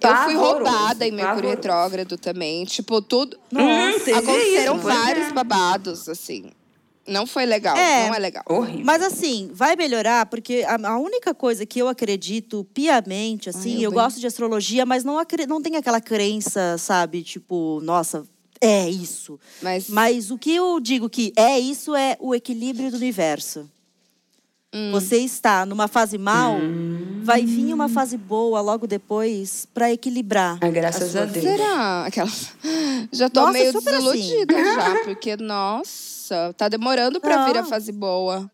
Eu 0.00 0.16
fui 0.16 0.34
roubada 0.34 1.06
em 1.06 1.10
Mercúrio. 1.10 1.50
Retrógrado 1.50 2.16
também. 2.16 2.64
Tipo, 2.66 3.02
tudo. 3.02 3.36
Hum, 3.52 3.98
teve 3.98 4.12
Aconteceram 4.12 4.76
isso, 4.76 4.84
vários 4.84 5.28
é. 5.28 5.32
babados, 5.32 6.08
assim. 6.08 6.50
Não 7.06 7.26
foi 7.26 7.44
legal. 7.44 7.76
É. 7.76 8.08
Não 8.08 8.14
é 8.14 8.18
legal. 8.18 8.42
Horrível. 8.48 8.84
Mas 8.84 9.02
assim, 9.02 9.50
vai 9.52 9.76
melhorar, 9.76 10.26
porque 10.26 10.64
a, 10.66 10.88
a 10.88 10.98
única 10.98 11.34
coisa 11.34 11.66
que 11.66 11.78
eu 11.78 11.88
acredito 11.88 12.64
piamente, 12.72 13.48
assim, 13.50 13.72
Ai, 13.72 13.78
eu 13.78 13.82
eu 13.82 13.90
bem- 13.90 14.00
gosto 14.00 14.18
de 14.20 14.26
astrologia, 14.26 14.86
mas 14.86 15.04
não, 15.04 15.16
não 15.48 15.60
tem 15.60 15.76
aquela 15.76 16.00
crença, 16.00 16.76
sabe? 16.78 17.22
Tipo, 17.22 17.80
nossa, 17.82 18.24
é 18.60 18.88
isso. 18.88 19.38
Mas, 19.60 19.88
Mas 19.88 20.30
o 20.30 20.38
que 20.38 20.54
eu 20.54 20.80
digo 20.80 21.10
que 21.10 21.32
é 21.36 21.58
isso 21.58 21.94
é 21.94 22.16
o 22.18 22.34
equilíbrio 22.34 22.90
do 22.90 22.96
universo. 22.96 23.68
Hum. 24.76 24.90
Você 24.90 25.18
está 25.18 25.64
numa 25.64 25.86
fase 25.86 26.18
mal, 26.18 26.56
vai 27.22 27.46
vir 27.46 27.72
uma 27.72 27.88
fase 27.88 28.16
boa 28.16 28.60
logo 28.60 28.88
depois 28.88 29.68
para 29.72 29.92
equilibrar. 29.92 30.58
Ah, 30.60 30.68
graças 30.68 31.12
sua 31.12 31.22
a 31.22 31.24
Deus. 31.26 31.44
será? 31.44 32.06
Aquelas... 32.06 32.50
Já 33.12 33.28
tô 33.30 33.40
Nossa, 33.40 33.52
meio 33.52 33.70
super 33.70 33.94
assim. 33.94 34.04
desiludida 34.12 34.54
já, 34.74 34.96
porque, 35.04 35.36
nossa, 35.36 36.52
tá 36.56 36.68
demorando 36.68 37.20
pra 37.20 37.44
vir 37.46 37.56
a 37.58 37.62
Não. 37.62 37.68
fase 37.68 37.92
boa. 37.92 38.50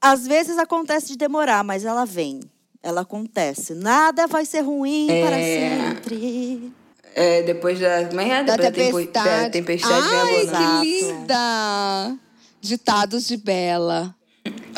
Às 0.00 0.26
vezes 0.28 0.58
acontece 0.58 1.08
de 1.08 1.16
demorar, 1.18 1.64
mas 1.64 1.84
ela 1.84 2.04
vem. 2.04 2.38
Ela 2.80 3.00
acontece. 3.00 3.74
Nada 3.74 4.28
vai 4.28 4.44
ser 4.46 4.60
ruim 4.60 5.08
para 5.08 5.36
É. 5.36 5.88
sempre. 5.90 6.72
É, 7.16 7.42
depois 7.42 7.80
da. 7.80 8.04
Como 8.06 8.20
é? 8.20 8.44
Da 8.44 8.54
Depois 8.54 8.62
da 8.62 8.70
tempo- 8.70 8.96
tempestade. 8.98 9.42
da 9.42 9.50
tempestade 9.50 10.14
a 10.14 10.22
Ai, 10.22 10.84
que 10.84 11.02
linda! 11.02 12.16
Ditados 12.60 13.26
de 13.26 13.36
Bela. 13.36 14.14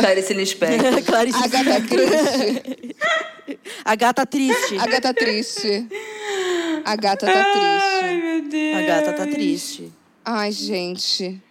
Clarice 0.01 0.35
Lispector. 0.35 1.03
Clarice 1.05 1.45
Agatha 1.45 1.81
Christie. 1.87 2.97
A 3.85 3.95
gata 3.97 4.27
triste. 4.27 4.79
A 4.79 4.87
gata 4.87 5.15
triste. 5.15 5.89
A 6.85 6.97
gata 6.97 7.27
tá 7.27 7.45
triste. 7.45 8.15
Meu 8.23 8.43
Deus. 8.49 8.77
A 8.77 8.83
gata 8.83 9.13
tá 9.13 9.27
triste. 9.27 9.93
Ai, 10.25 10.53
gente. 10.53 11.43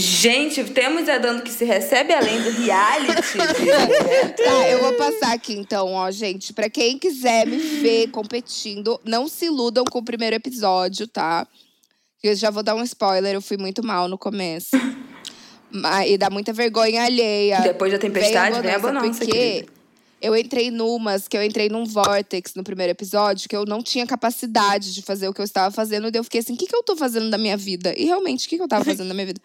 Gente, 0.00 0.62
temos 0.62 1.08
a 1.08 1.18
dando 1.18 1.42
que 1.42 1.50
se 1.50 1.64
recebe 1.64 2.12
além 2.12 2.40
do 2.40 2.50
reality. 2.50 3.38
Tá, 4.38 4.68
eu 4.68 4.80
vou 4.80 4.92
passar 4.94 5.32
aqui 5.32 5.54
então, 5.54 5.92
ó, 5.92 6.08
gente. 6.10 6.52
Pra 6.52 6.70
quem 6.70 6.96
quiser 6.98 7.46
me 7.46 7.56
ver 7.56 8.08
competindo, 8.08 9.00
não 9.04 9.26
se 9.26 9.46
iludam 9.46 9.84
com 9.84 9.98
o 9.98 10.04
primeiro 10.04 10.36
episódio, 10.36 11.08
tá? 11.08 11.46
Eu 12.22 12.34
já 12.36 12.50
vou 12.50 12.62
dar 12.62 12.76
um 12.76 12.82
spoiler, 12.84 13.34
eu 13.34 13.42
fui 13.42 13.56
muito 13.56 13.84
mal 13.84 14.06
no 14.06 14.16
começo. 14.16 14.76
E 16.06 16.16
dá 16.16 16.30
muita 16.30 16.52
vergonha 16.52 17.04
alheia. 17.04 17.60
Depois 17.60 17.92
da 17.92 17.98
tempestade, 17.98 18.60
vem 18.60 18.70
a 18.74 18.78
bonança, 18.78 19.00
bonança, 19.00 19.18
Porque 19.18 19.32
querida. 19.32 19.72
eu 20.20 20.36
entrei 20.36 20.70
numas, 20.70 21.28
que 21.28 21.36
eu 21.36 21.42
entrei 21.42 21.68
num 21.68 21.84
vortex 21.84 22.54
no 22.54 22.64
primeiro 22.64 22.92
episódio, 22.92 23.48
que 23.48 23.56
eu 23.56 23.64
não 23.66 23.82
tinha 23.82 24.06
capacidade 24.06 24.94
de 24.94 25.02
fazer 25.02 25.28
o 25.28 25.34
que 25.34 25.40
eu 25.40 25.44
estava 25.44 25.70
fazendo. 25.70 26.08
E 26.08 26.16
eu 26.16 26.24
fiquei 26.24 26.40
assim, 26.40 26.54
o 26.54 26.56
que, 26.56 26.66
que 26.66 26.74
eu 26.74 26.82
tô 26.82 26.96
fazendo 26.96 27.28
da 27.30 27.36
minha 27.36 27.56
vida? 27.56 27.92
E 27.96 28.04
realmente, 28.06 28.46
o 28.46 28.48
que, 28.48 28.56
que 28.56 28.62
eu 28.62 28.68
tava 28.68 28.84
fazendo 28.86 29.08
da 29.08 29.14
minha 29.14 29.26
vida? 29.26 29.40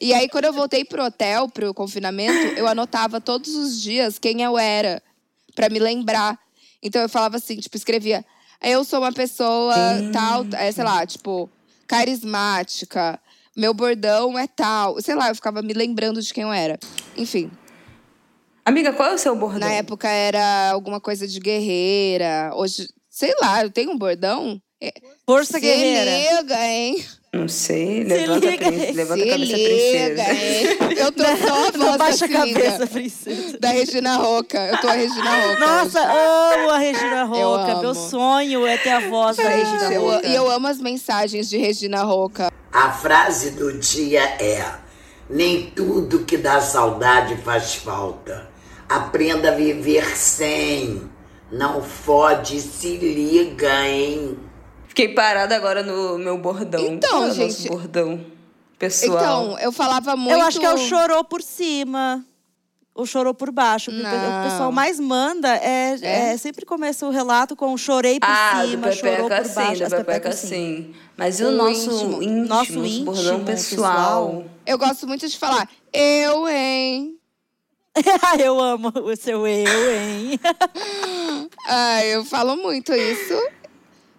E 0.00 0.12
aí, 0.12 0.28
quando 0.28 0.44
eu 0.44 0.52
voltei 0.52 0.84
pro 0.84 1.04
hotel, 1.04 1.48
pro 1.48 1.72
confinamento, 1.72 2.58
eu 2.58 2.66
anotava 2.66 3.20
todos 3.20 3.54
os 3.54 3.80
dias 3.80 4.18
quem 4.18 4.42
eu 4.42 4.58
era, 4.58 5.02
pra 5.54 5.68
me 5.68 5.78
lembrar. 5.78 6.38
Então 6.82 7.00
eu 7.00 7.08
falava 7.08 7.36
assim, 7.36 7.56
tipo, 7.56 7.76
escrevia, 7.76 8.24
eu 8.60 8.84
sou 8.84 8.98
uma 8.98 9.12
pessoa 9.12 9.74
tal, 10.12 10.44
é, 10.54 10.70
sei 10.72 10.84
lá, 10.84 11.06
tipo, 11.06 11.48
carismática, 11.86 13.20
meu 13.56 13.72
bordão 13.74 14.38
é 14.38 14.46
tal. 14.46 15.00
Sei 15.00 15.14
lá, 15.14 15.28
eu 15.28 15.34
ficava 15.34 15.62
me 15.62 15.72
lembrando 15.72 16.20
de 16.22 16.32
quem 16.32 16.42
eu 16.44 16.52
era. 16.52 16.78
Enfim, 17.16 17.50
Amiga, 18.64 18.92
qual 18.92 19.10
é 19.10 19.14
o 19.14 19.18
seu 19.18 19.34
bordão? 19.34 19.58
na 19.60 19.72
época 19.72 20.08
era 20.08 20.70
alguma 20.70 21.00
coisa 21.00 21.26
de 21.26 21.40
guerreira. 21.40 22.52
Hoje, 22.54 22.88
sei 23.10 23.34
lá, 23.40 23.62
eu 23.62 23.70
tenho 23.70 23.90
um 23.90 23.98
bordão. 23.98 24.60
É, 24.80 24.92
Força 25.26 25.54
se 25.54 25.60
guerreira. 25.60 26.40
liga, 26.40 26.66
hein? 26.66 27.04
Não 27.34 27.48
sei. 27.48 28.04
Levanta, 28.04 28.46
a, 28.46 28.50
liga 28.50 28.66
prin- 28.66 28.80
aí. 28.82 28.92
levanta 28.92 29.22
se 29.24 29.30
a 29.30 29.32
cabeça, 29.32 29.56
liga, 29.56 29.68
princesa. 29.68 30.32
hein? 30.34 30.98
Eu 30.98 31.12
tô 31.12 31.24
só 31.48 31.66
a 31.66 31.70
voz 31.70 31.96
baixa 31.96 32.24
a 32.26 32.28
cabeça, 32.28 32.86
princesa. 32.86 33.58
Da 33.58 33.68
Regina 33.70 34.16
Roca. 34.16 34.58
Eu 34.58 34.78
tô 34.82 34.88
a 34.88 34.92
Regina 34.92 35.30
Roca. 35.46 35.58
Nossa, 35.60 36.00
hoje. 36.00 36.58
amo 36.60 36.70
a 36.70 36.78
Regina 36.78 37.24
Roca. 37.24 37.80
Meu 37.80 37.94
sonho 37.94 38.66
é 38.66 38.76
ter 38.76 38.90
a 38.90 39.00
voz 39.08 39.38
da 39.38 39.48
Regina 39.48 39.92
eu, 39.94 40.02
Roca. 40.02 40.26
e 40.28 40.34
eu 40.34 40.50
amo 40.50 40.66
as 40.68 40.78
mensagens 40.78 41.48
de 41.48 41.56
Regina 41.56 42.02
Roca. 42.02 42.52
A 42.70 42.90
frase 42.92 43.52
do 43.52 43.72
dia 43.78 44.22
é: 44.22 44.62
Nem 45.30 45.70
tudo 45.70 46.24
que 46.26 46.36
dá 46.36 46.60
saudade 46.60 47.36
faz 47.38 47.74
falta. 47.76 48.46
Aprenda 48.86 49.52
a 49.52 49.54
viver 49.54 50.04
sem. 50.18 51.10
Não 51.50 51.82
fode, 51.82 52.60
se 52.60 52.96
liga, 52.98 53.86
hein? 53.88 54.36
Fiquei 54.92 55.08
parada 55.08 55.56
agora 55.56 55.82
no 55.82 56.18
meu 56.18 56.36
bordão. 56.36 56.84
Então, 56.86 57.24
é 57.24 57.28
o 57.28 57.32
gente- 57.32 57.46
nosso 57.48 57.68
bordão 57.68 58.20
pessoal. 58.78 59.16
Então, 59.46 59.58
eu 59.58 59.72
falava 59.72 60.14
muito. 60.14 60.34
Eu 60.38 60.42
acho 60.42 60.60
que 60.60 60.66
é 60.66 60.74
o 60.74 60.76
chorou 60.76 61.24
por 61.24 61.40
cima. 61.40 62.22
O 62.94 63.06
chorou 63.06 63.32
por 63.32 63.50
baixo. 63.50 63.90
porque 63.90 64.04
O 64.06 64.10
Não. 64.10 64.50
pessoal 64.50 64.70
mais 64.70 65.00
manda 65.00 65.48
é, 65.56 65.96
É? 66.02 66.32
é, 66.34 66.36
sempre 66.36 66.66
começa 66.66 67.06
o 67.06 67.10
relato 67.10 67.56
com 67.56 67.74
chorei 67.78 68.20
por 68.20 68.28
ah, 68.28 68.64
cima, 68.66 68.88
do 68.88 68.94
chorou 68.94 69.28
por 69.30 69.46
sim, 69.46 69.54
baixo. 69.54 69.72
do 69.84 69.90
Pepeca 69.90 70.04
pepecas 70.04 70.34
sim. 70.34 70.46
sim. 70.48 70.94
Mas 71.16 71.40
e 71.40 71.44
o, 71.44 71.48
O 71.48 71.52
nosso 71.52 71.90
íntimo. 71.90 72.22
íntimo, 72.22 72.44
Nosso 72.46 72.72
nosso 72.74 72.86
íntimo, 72.86 73.04
bordão 73.06 73.44
pessoal? 73.46 74.26
pessoal. 74.28 74.44
Eu 74.66 74.76
gosto 74.76 75.06
muito 75.06 75.26
de 75.26 75.38
falar, 75.38 75.66
eu, 75.90 76.46
hein? 76.50 77.16
eu 78.44 78.60
amo 78.60 78.92
o 78.94 79.16
seu 79.16 79.46
eu, 79.46 79.90
hein? 79.90 80.38
Ah, 81.66 82.04
eu 82.04 82.24
falo 82.26 82.56
muito 82.56 82.92
isso. 82.92 83.34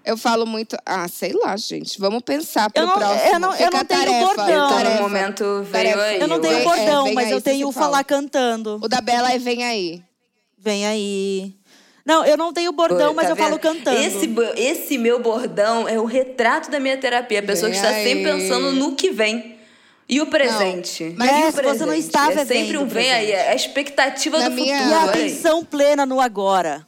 Eu 0.05 0.17
falo 0.17 0.45
muito. 0.45 0.75
Ah, 0.85 1.07
sei 1.07 1.31
lá, 1.33 1.55
gente. 1.55 1.97
Vamos 1.99 2.21
pensar 2.23 2.69
pro 2.69 2.83
Eu 2.83 2.87
não- 2.87 2.93
próximo. 2.95 3.29
eu 3.33 3.39
não- 3.39 3.55
eu 3.55 3.71
não 3.71 3.85
tenho 3.85 4.01
tarefa, 4.05 4.25
bordão. 4.25 4.69
Tarefa. 4.69 4.95
no 4.95 5.01
momento, 5.01 5.43
veio 5.63 5.71
Tarefa. 5.71 6.01
aí. 6.01 6.19
Eu 6.19 6.27
não 6.27 6.39
tenho 6.41 6.55
Vem- 6.55 6.63
bordão, 6.63 7.07
é, 7.07 7.13
mas 7.13 7.25
aí, 7.27 7.31
eu 7.31 7.41
tenho 7.41 7.67
o 7.67 7.71
fala. 7.71 7.85
falar 7.85 8.03
cantando. 8.03 8.79
O 8.81 8.87
da 8.89 8.99
Bela 8.99 9.31
é 9.31 9.37
Vem 9.39 9.63
Aí. 9.63 10.01
Vem 10.57 10.85
aí. 10.85 11.53
Não, 12.05 12.25
eu 12.25 12.35
não 12.37 12.51
tenho 12.51 12.71
bordão, 12.73 13.09
Pô, 13.09 13.13
mas 13.15 13.25
tá 13.27 13.31
eu 13.31 13.35
falo 13.37 13.51
vendo? 13.51 13.59
cantando. 13.61 13.97
Esse, 13.97 14.29
esse 14.57 14.97
meu 14.97 15.21
bordão 15.21 15.87
é 15.87 15.97
o 15.99 16.03
retrato 16.05 16.69
da 16.69 16.79
minha 16.79 16.97
terapia. 16.97 17.39
A 17.39 17.43
pessoa 17.43 17.71
que 17.71 17.77
Vem 17.77 17.85
está 17.85 17.95
aí. 17.97 18.03
sempre 18.05 18.23
pensando 18.31 18.71
no 18.73 18.93
que 18.95 19.09
vem. 19.09 19.57
E 20.09 20.19
o 20.19 20.25
presente? 20.27 21.15
Mas 21.17 21.29
e 21.29 21.33
é, 21.33 21.47
o 21.47 21.51
se 21.51 21.61
você 21.61 21.61
não 21.61 21.87
presente? 21.87 21.99
está 22.07 22.29
É 22.31 22.45
sempre 22.45 22.77
um 22.77 22.85
vem 22.85 23.09
aí. 23.11 23.27
presente. 23.27 23.47
É 23.47 23.51
a 23.51 23.55
expectativa 23.55 24.37
Na 24.37 24.49
do 24.49 24.55
minha- 24.55 24.77
futuro. 24.77 24.91
E 24.91 24.93
a 24.93 25.01
aí. 25.03 25.09
atenção 25.09 25.63
plena 25.63 26.05
no 26.05 26.19
agora. 26.19 26.85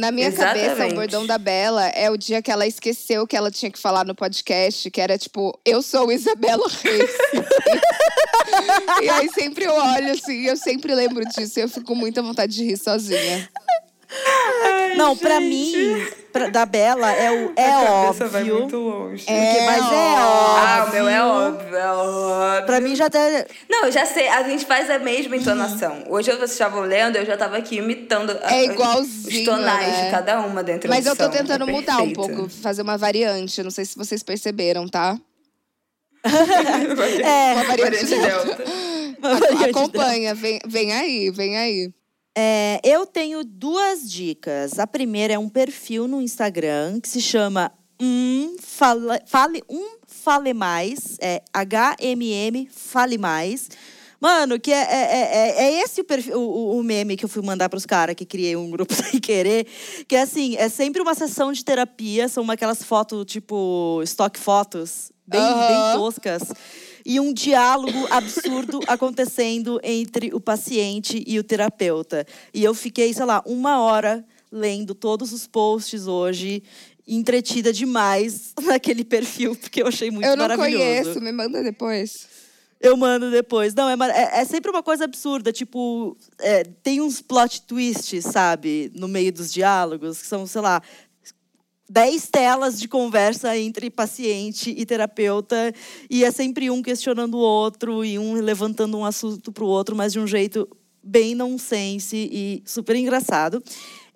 Na 0.00 0.10
minha 0.10 0.32
cabeça, 0.32 0.64
Exatamente. 0.64 0.92
o 0.92 0.96
bordão 0.96 1.26
da 1.26 1.36
Bela 1.36 1.86
é 1.88 2.10
o 2.10 2.16
dia 2.16 2.40
que 2.40 2.50
ela 2.50 2.66
esqueceu 2.66 3.26
que 3.26 3.36
ela 3.36 3.50
tinha 3.50 3.70
que 3.70 3.78
falar 3.78 4.02
no 4.02 4.14
podcast, 4.14 4.90
que 4.90 4.98
era 4.98 5.18
tipo, 5.18 5.60
eu 5.62 5.82
sou 5.82 6.10
Isabela 6.10 6.66
Reis. 6.66 7.10
e 9.04 9.10
aí 9.10 9.28
sempre 9.28 9.66
eu 9.66 9.74
olho 9.74 10.12
assim, 10.12 10.46
eu 10.46 10.56
sempre 10.56 10.94
lembro 10.94 11.22
disso 11.26 11.58
e 11.58 11.62
eu 11.62 11.68
fico 11.68 11.84
com 11.84 11.94
muita 11.94 12.22
vontade 12.22 12.54
de 12.54 12.64
rir 12.64 12.78
sozinha. 12.78 13.46
Não, 14.96 15.16
pra 15.16 15.40
mim, 15.40 16.06
pra- 16.32 16.48
da 16.48 16.66
Bela, 16.66 17.10
é 17.12 17.30
o 17.30 17.52
é 17.56 17.70
óbvio. 17.90 18.66
longe. 18.68 19.24
Porque, 19.24 19.60
mas 19.66 19.92
é 19.92 20.14
Ah, 20.16 20.82
óbvio. 20.86 20.90
o 21.00 21.04
meu 21.04 21.08
é 21.08 21.22
óbvio, 21.24 21.76
é 21.76 21.92
óbvio. 21.92 22.66
Pra 22.66 22.80
mim 22.80 22.94
já 22.96 23.06
até. 23.06 23.46
Não, 23.68 23.84
eu 23.86 23.92
já 23.92 24.04
sei, 24.06 24.28
a 24.28 24.42
gente 24.42 24.64
faz 24.66 24.90
a 24.90 24.98
mesma 24.98 25.36
entonação. 25.36 26.04
Hoje 26.08 26.30
vocês 26.32 26.50
estavam 26.52 26.82
lendo, 26.82 27.16
eu 27.16 27.24
já 27.24 27.36
tava 27.36 27.56
aqui 27.56 27.76
imitando 27.76 28.30
a- 28.42 28.52
É 28.54 28.64
igualzinho, 28.64 29.38
os 29.40 29.44
tonais 29.44 29.86
né? 29.96 30.04
de 30.06 30.10
cada 30.10 30.40
uma 30.40 30.62
dentro 30.62 30.88
Mas 30.90 31.06
eu 31.06 31.14
tô 31.16 31.28
tentando 31.28 31.68
É 31.68 31.72
mudar 31.72 31.98
um 32.02 32.12
pouco, 32.12 32.48
fazer 32.48 32.82
uma 32.82 32.98
variante. 32.98 33.62
Não 33.62 33.70
sei 33.70 33.84
se 33.84 33.96
vocês 33.96 34.22
perceberam, 34.22 34.88
tá? 34.88 35.16
É, 36.24 37.54
Uma 37.54 37.64
variante 37.64 38.04
Variante 38.06 38.06
delta. 38.06 38.54
delta. 38.64 38.64
uma 39.20 39.34
variante 39.38 39.70
Acompanha, 39.70 40.34
vem, 40.34 40.58
vem 40.66 40.92
aí, 40.92 41.30
vem 41.30 41.56
aí. 41.56 41.90
É, 42.42 42.80
eu 42.82 43.04
tenho 43.04 43.44
duas 43.44 44.10
dicas. 44.10 44.78
A 44.78 44.86
primeira 44.86 45.34
é 45.34 45.38
um 45.38 45.46
perfil 45.46 46.08
no 46.08 46.22
Instagram 46.22 46.98
que 46.98 47.06
se 47.06 47.20
chama 47.20 47.70
um 48.00 48.56
fale, 48.58 49.20
fale 49.26 49.62
um 49.68 49.98
fale 50.06 50.54
mais, 50.54 51.18
é 51.20 51.42
HMM 51.52 52.66
fale 52.70 53.18
mais. 53.18 53.68
Mano, 54.18 54.58
que 54.58 54.72
é, 54.72 54.80
é, 54.80 55.12
é, 55.12 55.64
é 55.64 55.82
esse 55.82 56.00
o, 56.00 56.04
perfil, 56.04 56.40
o, 56.40 56.78
o 56.78 56.82
meme 56.82 57.14
que 57.14 57.26
eu 57.26 57.28
fui 57.28 57.42
mandar 57.42 57.68
pros 57.68 57.84
caras 57.84 58.14
que 58.14 58.24
criei 58.24 58.56
um 58.56 58.70
grupo 58.70 58.94
sem 58.96 59.20
querer. 59.20 59.66
Que 60.08 60.16
é 60.16 60.22
assim, 60.22 60.56
é 60.56 60.70
sempre 60.70 61.02
uma 61.02 61.14
sessão 61.14 61.52
de 61.52 61.62
terapia, 61.62 62.26
são 62.26 62.50
aquelas 62.50 62.82
fotos, 62.82 63.26
tipo, 63.26 64.00
stock 64.04 64.38
fotos, 64.38 65.12
bem, 65.26 65.42
bem 65.42 65.94
toscas. 65.94 66.42
E 67.10 67.18
um 67.18 67.32
diálogo 67.32 68.06
absurdo 68.08 68.78
acontecendo 68.86 69.80
entre 69.82 70.32
o 70.32 70.40
paciente 70.40 71.24
e 71.26 71.40
o 71.40 71.42
terapeuta. 71.42 72.24
E 72.54 72.62
eu 72.62 72.72
fiquei, 72.72 73.12
sei 73.12 73.24
lá, 73.24 73.42
uma 73.44 73.80
hora 73.80 74.24
lendo 74.52 74.94
todos 74.94 75.32
os 75.32 75.44
posts 75.44 76.06
hoje, 76.06 76.62
entretida 77.08 77.72
demais 77.72 78.54
naquele 78.62 79.02
perfil, 79.02 79.56
porque 79.56 79.82
eu 79.82 79.88
achei 79.88 80.08
muito 80.08 80.24
eu 80.24 80.36
não 80.36 80.46
maravilhoso. 80.46 80.84
conheço, 80.84 81.20
me 81.20 81.32
manda 81.32 81.64
depois. 81.64 82.28
Eu 82.80 82.96
mando 82.96 83.28
depois. 83.28 83.74
Não, 83.74 83.90
é, 83.90 84.10
é, 84.12 84.40
é 84.42 84.44
sempre 84.44 84.70
uma 84.70 84.82
coisa 84.82 85.04
absurda. 85.04 85.52
Tipo, 85.52 86.16
é, 86.38 86.62
tem 86.62 87.00
uns 87.00 87.20
plot 87.20 87.62
twists, 87.62 88.22
sabe? 88.22 88.92
No 88.94 89.08
meio 89.08 89.32
dos 89.32 89.52
diálogos, 89.52 90.20
que 90.22 90.28
são, 90.28 90.46
sei 90.46 90.60
lá, 90.60 90.80
dez 91.90 92.28
telas 92.30 92.78
de 92.78 92.86
conversa 92.86 93.58
entre 93.58 93.90
paciente 93.90 94.72
e 94.76 94.86
terapeuta. 94.86 95.74
E 96.08 96.24
é 96.24 96.30
sempre 96.30 96.70
um 96.70 96.80
questionando 96.80 97.34
o 97.34 97.40
outro 97.40 98.04
e 98.04 98.16
um 98.16 98.34
levantando 98.34 98.96
um 98.96 99.04
assunto 99.04 99.50
para 99.50 99.64
o 99.64 99.66
outro, 99.66 99.96
mas 99.96 100.12
de 100.12 100.20
um 100.20 100.26
jeito 100.26 100.68
bem 101.02 101.34
nonsense 101.34 102.16
e 102.16 102.62
super 102.64 102.94
engraçado. 102.94 103.60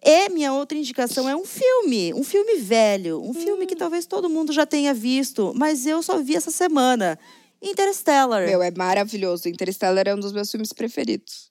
E 0.01 0.29
minha 0.29 0.53
outra 0.53 0.79
indicação 0.79 1.29
é 1.29 1.35
um 1.35 1.45
filme, 1.45 2.15
um 2.15 2.23
filme 2.23 2.59
velho, 2.59 3.21
um 3.23 3.35
filme 3.35 3.67
que 3.67 3.75
talvez 3.75 4.07
todo 4.07 4.31
mundo 4.31 4.53
já 4.53 4.67
tenha 4.67 4.95
visto, 4.95 5.53
mas 5.57 5.87
eu 5.87 6.03
só 6.03 6.23
vi 6.23 6.37
essa 6.37 6.51
semana. 6.51 7.19
Interstellar. 7.61 8.47
Meu, 8.47 8.63
é 8.63 8.71
maravilhoso. 8.71 9.49
Interstellar 9.49 10.07
é 10.07 10.15
um 10.15 10.21
dos 10.21 10.33
meus 10.33 10.51
filmes 10.51 10.73
preferidos. 10.73 11.51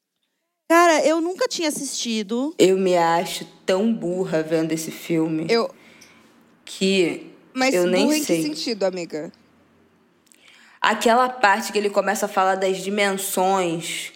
Cara, 0.69 1.05
eu 1.05 1.19
nunca 1.19 1.47
tinha 1.47 1.67
assistido. 1.67 2.53
Eu 2.57 2.77
me 2.77 2.95
acho 2.95 3.45
tão 3.65 3.91
burra 3.93 4.41
vendo 4.41 4.71
esse 4.71 4.91
filme 4.91 5.45
Eu, 5.49 5.69
que 6.77 7.31
mas 7.53 7.73
eu 7.73 7.85
nem 7.87 8.11
em 8.11 8.23
sei. 8.23 8.41
que 8.41 8.47
sentido, 8.49 8.83
amiga? 8.83 9.31
Aquela 10.81 11.29
parte 11.29 11.71
que 11.71 11.77
ele 11.77 11.89
começa 11.89 12.25
a 12.25 12.29
falar 12.29 12.55
das 12.55 12.77
dimensões 12.77 14.11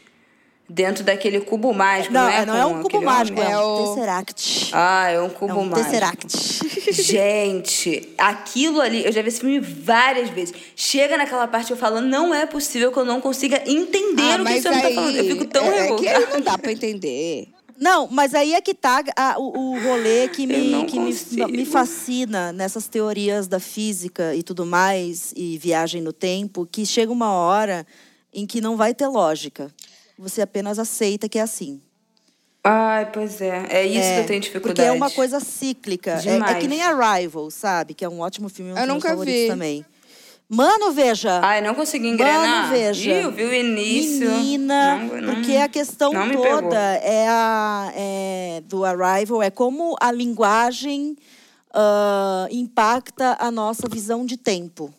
dentro 0.69 1.01
daquele 1.01 1.39
cubo 1.39 1.73
mágico, 1.73 2.13
não, 2.13 2.23
Não, 2.23 2.29
é? 2.29 2.45
não 2.45 2.57
é 2.57 2.65
um 2.65 2.81
cubo 2.83 3.01
mágico, 3.01 3.39
é 3.39 3.51
É 3.51 3.57
um 3.57 3.61
o- 3.61 3.87
Tesseract. 3.95 4.69
Ah, 4.73 5.09
é 5.09 5.21
um 5.21 5.29
cubo 5.29 5.53
É 5.53 5.55
um 5.55 5.63
mágico. 5.65 5.85
Tesseract. 5.85 6.57
Gente, 6.91 8.13
aquilo 8.17 8.81
ali, 8.81 9.05
eu 9.05 9.11
já 9.13 9.21
vi 9.21 9.29
esse 9.29 9.39
filme 9.39 9.59
várias 9.61 10.29
vezes. 10.29 10.53
Chega 10.75 11.17
naquela 11.17 11.47
parte 11.47 11.71
eu 11.71 11.77
falo, 11.77 12.01
não 12.01 12.33
é 12.33 12.45
possível 12.45 12.91
que 12.91 12.97
eu 12.99 13.05
não 13.05 13.21
consiga 13.21 13.61
entender 13.65 14.23
Ah, 14.23 14.35
o 14.35 14.37
que 14.39 14.43
mas 14.43 14.55
esse 14.57 14.67
homem 14.67 14.81
tá 14.81 14.87
aí, 14.87 14.95
falando. 14.95 15.15
Eu 15.15 15.23
fico 15.25 15.45
tão 15.45 15.63
é, 15.65 15.71
que 15.71 15.81
revoltada. 16.05 16.17
aí 16.17 16.33
não 16.33 16.41
dá 16.41 16.57
pra 16.57 16.71
entender. 16.71 17.47
Não, 17.79 18.07
mas 18.09 18.33
aí 18.33 18.53
é 18.55 18.61
que 18.61 18.73
tá 18.73 19.03
a- 19.15 19.35
o, 19.37 19.75
o 19.75 19.83
rolê 19.83 20.27
que, 20.29 20.47
me, 20.47 20.85
que 20.85 20.99
me, 20.99 21.51
me 21.57 21.65
fascina 21.65 22.51
nessas 22.51 22.87
teorias 22.87 23.47
da 23.47 23.59
física 23.59 24.33
e 24.33 24.41
tudo 24.41 24.65
mais, 24.65 25.31
e 25.35 25.57
viagem 25.59 26.01
no 26.01 26.11
tempo, 26.11 26.65
que 26.65 26.85
chega 26.85 27.11
uma 27.11 27.31
hora 27.31 27.85
em 28.33 28.47
que 28.47 28.59
não 28.61 28.75
vai 28.75 28.93
ter 28.95 29.07
lógica. 29.07 29.71
Você 30.17 30.41
apenas 30.41 30.79
aceita 30.79 31.29
que 31.29 31.37
é 31.37 31.41
assim. 31.43 31.79
Ai, 32.63 33.09
pois 33.11 33.39
é. 33.39 33.65
É 33.69 33.85
isso 33.85 34.13
que 34.13 34.19
eu 34.21 34.25
tenho 34.25 34.39
dificuldade. 34.41 34.75
Porque 34.75 34.81
é 34.81 34.91
uma 34.91 35.09
coisa 35.11 35.39
cíclica. 35.39 36.11
É, 36.11 36.15
é 36.15 36.19
Demais. 36.33 36.57
que 36.57 36.67
nem 36.67 36.81
Arrival, 36.81 37.49
sabe? 37.51 37.93
Que 37.93 38.03
é 38.03 38.09
um 38.09 38.19
ótimo 38.19 38.49
filme, 38.49 38.71
um 38.71 38.73
dos 38.73 38.81
Eu 38.81 38.87
meus 38.87 38.95
nunca 38.97 39.09
favoritos 39.09 39.41
vi. 39.41 39.47
também. 39.47 39.85
Mano, 40.49 40.91
veja. 40.93 41.41
Ai, 41.43 41.61
não 41.61 41.75
consegui 41.75 42.07
engrenar. 42.07 42.67
Mano, 42.67 42.69
veja. 42.69 43.11
Ih, 43.11 43.23
eu 43.23 43.31
vi 43.31 43.43
o 43.43 43.53
início. 43.53 44.29
Menina, 44.31 44.97
Não, 44.97 45.21
não- 45.21 45.35
porque 45.35 45.57
a 45.57 45.67
questão 45.67 46.11
toda 46.31 46.79
é 47.03 47.27
a 47.27 47.91
é, 47.93 48.63
do 48.65 48.85
Arrival 48.85 49.43
é 49.43 49.49
como 49.49 49.95
a 49.99 50.09
linguagem 50.09 51.17
ah, 51.73 52.47
impacta 52.49 53.35
a 53.39 53.51
nossa 53.51 53.89
visão 53.89 54.25
de 54.25 54.37
tempo. 54.37 54.93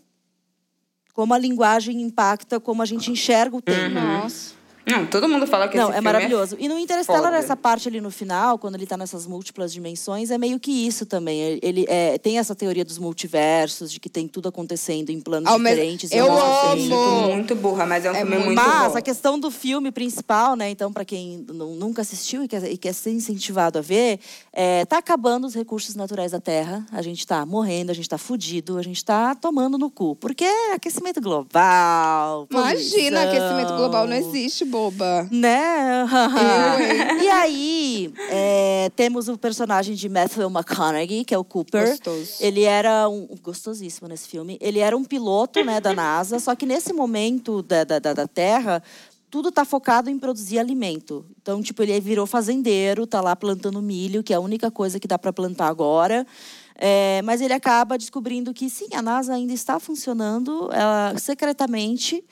Como 1.15 1.33
a 1.33 1.39
linguagem 1.39 2.03
impacta 2.03 2.61
como 2.61 2.83
a 2.83 2.85
gente 2.87 3.11
enxerga 3.11 3.57
o 3.57 3.63
tempo. 3.63 3.95
Nossa. 3.95 4.58
Não, 4.91 5.07
todo 5.07 5.29
mundo 5.29 5.47
fala 5.47 5.69
que 5.69 5.77
Não, 5.77 5.85
esse 5.85 5.93
é 5.93 5.95
filme 5.95 6.05
maravilhoso. 6.13 6.57
E 6.59 6.69
no 6.69 6.79
Interstellar, 6.79 7.25
foda. 7.25 7.37
essa 7.37 7.57
parte 7.57 7.89
ali 7.89 8.01
no 8.01 8.11
final, 8.11 8.59
quando 8.59 8.75
ele 8.77 8.87
tá 8.87 8.97
nessas 8.97 9.27
múltiplas 9.27 9.73
dimensões, 9.73 10.31
é 10.31 10.39
meio 10.39 10.59
que 10.59 10.71
isso 10.71 11.05
também. 11.07 11.59
Ele 11.63 11.85
é, 11.89 12.19
tem 12.19 12.39
essa 12.39 12.55
teoria 12.55 12.85
dos 12.85 12.99
multiversos, 12.99 13.91
de 13.93 14.01
que 14.01 14.09
tem 14.09 14.27
tudo 14.27 14.49
acontecendo 14.49 15.11
em 15.11 15.21
planos 15.21 15.49
Ao 15.51 15.59
diferentes. 15.59 16.11
Eu 16.13 16.27
mesmo 16.33 16.47
amo. 16.47 16.95
Eu 16.95 17.29
tô 17.29 17.35
muito 17.35 17.55
burra, 17.55 17.87
mas 17.87 18.05
é 18.05 18.11
um 18.11 18.15
É 18.15 18.19
filme 18.21 18.39
muito- 18.39 18.55
Mas 18.55 18.93
bom. 18.93 18.99
a 18.99 19.03
questão 19.03 19.39
do 19.39 19.51
filme 19.51 19.91
principal, 19.91 20.57
né? 20.57 20.71
Então, 20.71 20.93
para 20.93 21.05
quem 21.05 21.45
nu- 21.49 21.75
nunca 21.75 22.03
assistiu 22.03 22.43
e 22.43 22.49
quer, 22.49 22.65
e 22.71 22.77
quer 22.77 22.93
ser 22.93 23.11
incentivado 23.11 23.79
a 23.79 23.83
ver, 23.83 24.19
é, 24.53 24.85
tá 24.85 24.99
acabando 24.99 25.47
os 25.47 25.55
recursos 25.55 25.95
naturais 25.95 26.33
da 26.33 26.41
Terra. 26.41 26.87
A 26.93 27.03
gente 27.03 27.27
tá 27.27 27.45
morrendo, 27.45 27.91
a 27.91 27.95
gente 27.95 28.09
tá 28.09 28.19
fudido, 28.19 28.79
a 28.79 28.83
gente 28.83 29.05
tá 29.05 29.35
tomando 29.35 29.77
no 29.79 29.91
cu. 29.91 30.17
Porque 30.17 30.45
é 30.45 30.73
aquecimento 30.75 31.21
global. 31.21 32.47
Imagina, 32.51 33.21
poluição, 33.21 33.23
aquecimento 33.47 33.77
global 33.77 34.07
não 34.07 34.17
existe, 34.17 34.65
boba. 34.79 35.29
Né? 35.31 36.05
e 37.23 37.29
aí, 37.29 38.13
é, 38.31 38.91
temos 38.95 39.29
o 39.29 39.37
personagem 39.37 39.95
de 39.95 40.09
Matthew 40.09 40.49
McConaughey, 40.49 41.25
que 41.25 41.35
é 41.35 41.39
o 41.39 41.45
Cooper. 41.45 41.89
Gostoso. 41.89 42.35
Ele 42.41 42.63
era 42.63 43.09
um 43.09 43.27
gostosíssimo 43.43 44.07
nesse 44.09 44.29
filme. 44.29 44.57
Ele 44.61 44.79
era 44.79 44.97
um 44.97 45.05
piloto, 45.05 45.65
né, 45.65 45.81
da 45.81 45.93
NASA. 45.93 46.39
Só 46.39 46.55
que 46.55 46.65
nesse 46.67 46.93
momento 46.93 47.63
da, 47.63 47.85
da, 47.85 47.99
da- 47.99 48.13
da 48.15 48.27
Terra, 48.29 48.83
tudo 49.31 49.51
tá 49.51 49.65
focado 49.65 50.09
em 50.09 50.19
produzir 50.19 50.59
alimento. 50.59 51.27
Então, 51.43 51.61
tipo, 51.61 51.83
ele 51.83 51.99
virou 52.01 52.27
fazendeiro, 52.27 53.07
tá 53.07 53.21
lá 53.21 53.35
plantando 53.35 53.83
milho, 53.83 54.23
que 54.23 54.33
é 54.33 54.37
a 54.37 54.41
única 54.41 54.71
coisa 54.71 54.99
que 55.01 55.09
dá 55.09 55.19
para 55.19 55.33
plantar 55.33 55.67
agora. 55.69 56.27
É, 56.81 57.21
mas 57.25 57.41
ele 57.41 57.53
acaba 57.53 57.99
descobrindo 57.99 58.55
que 58.55 58.71
sim, 58.71 58.87
a 58.95 59.03
NASA 59.03 59.35
ainda 59.35 59.53
está 59.53 59.81
funcionando 59.81 60.71
ela, 60.73 61.15
secretamente 61.19 62.23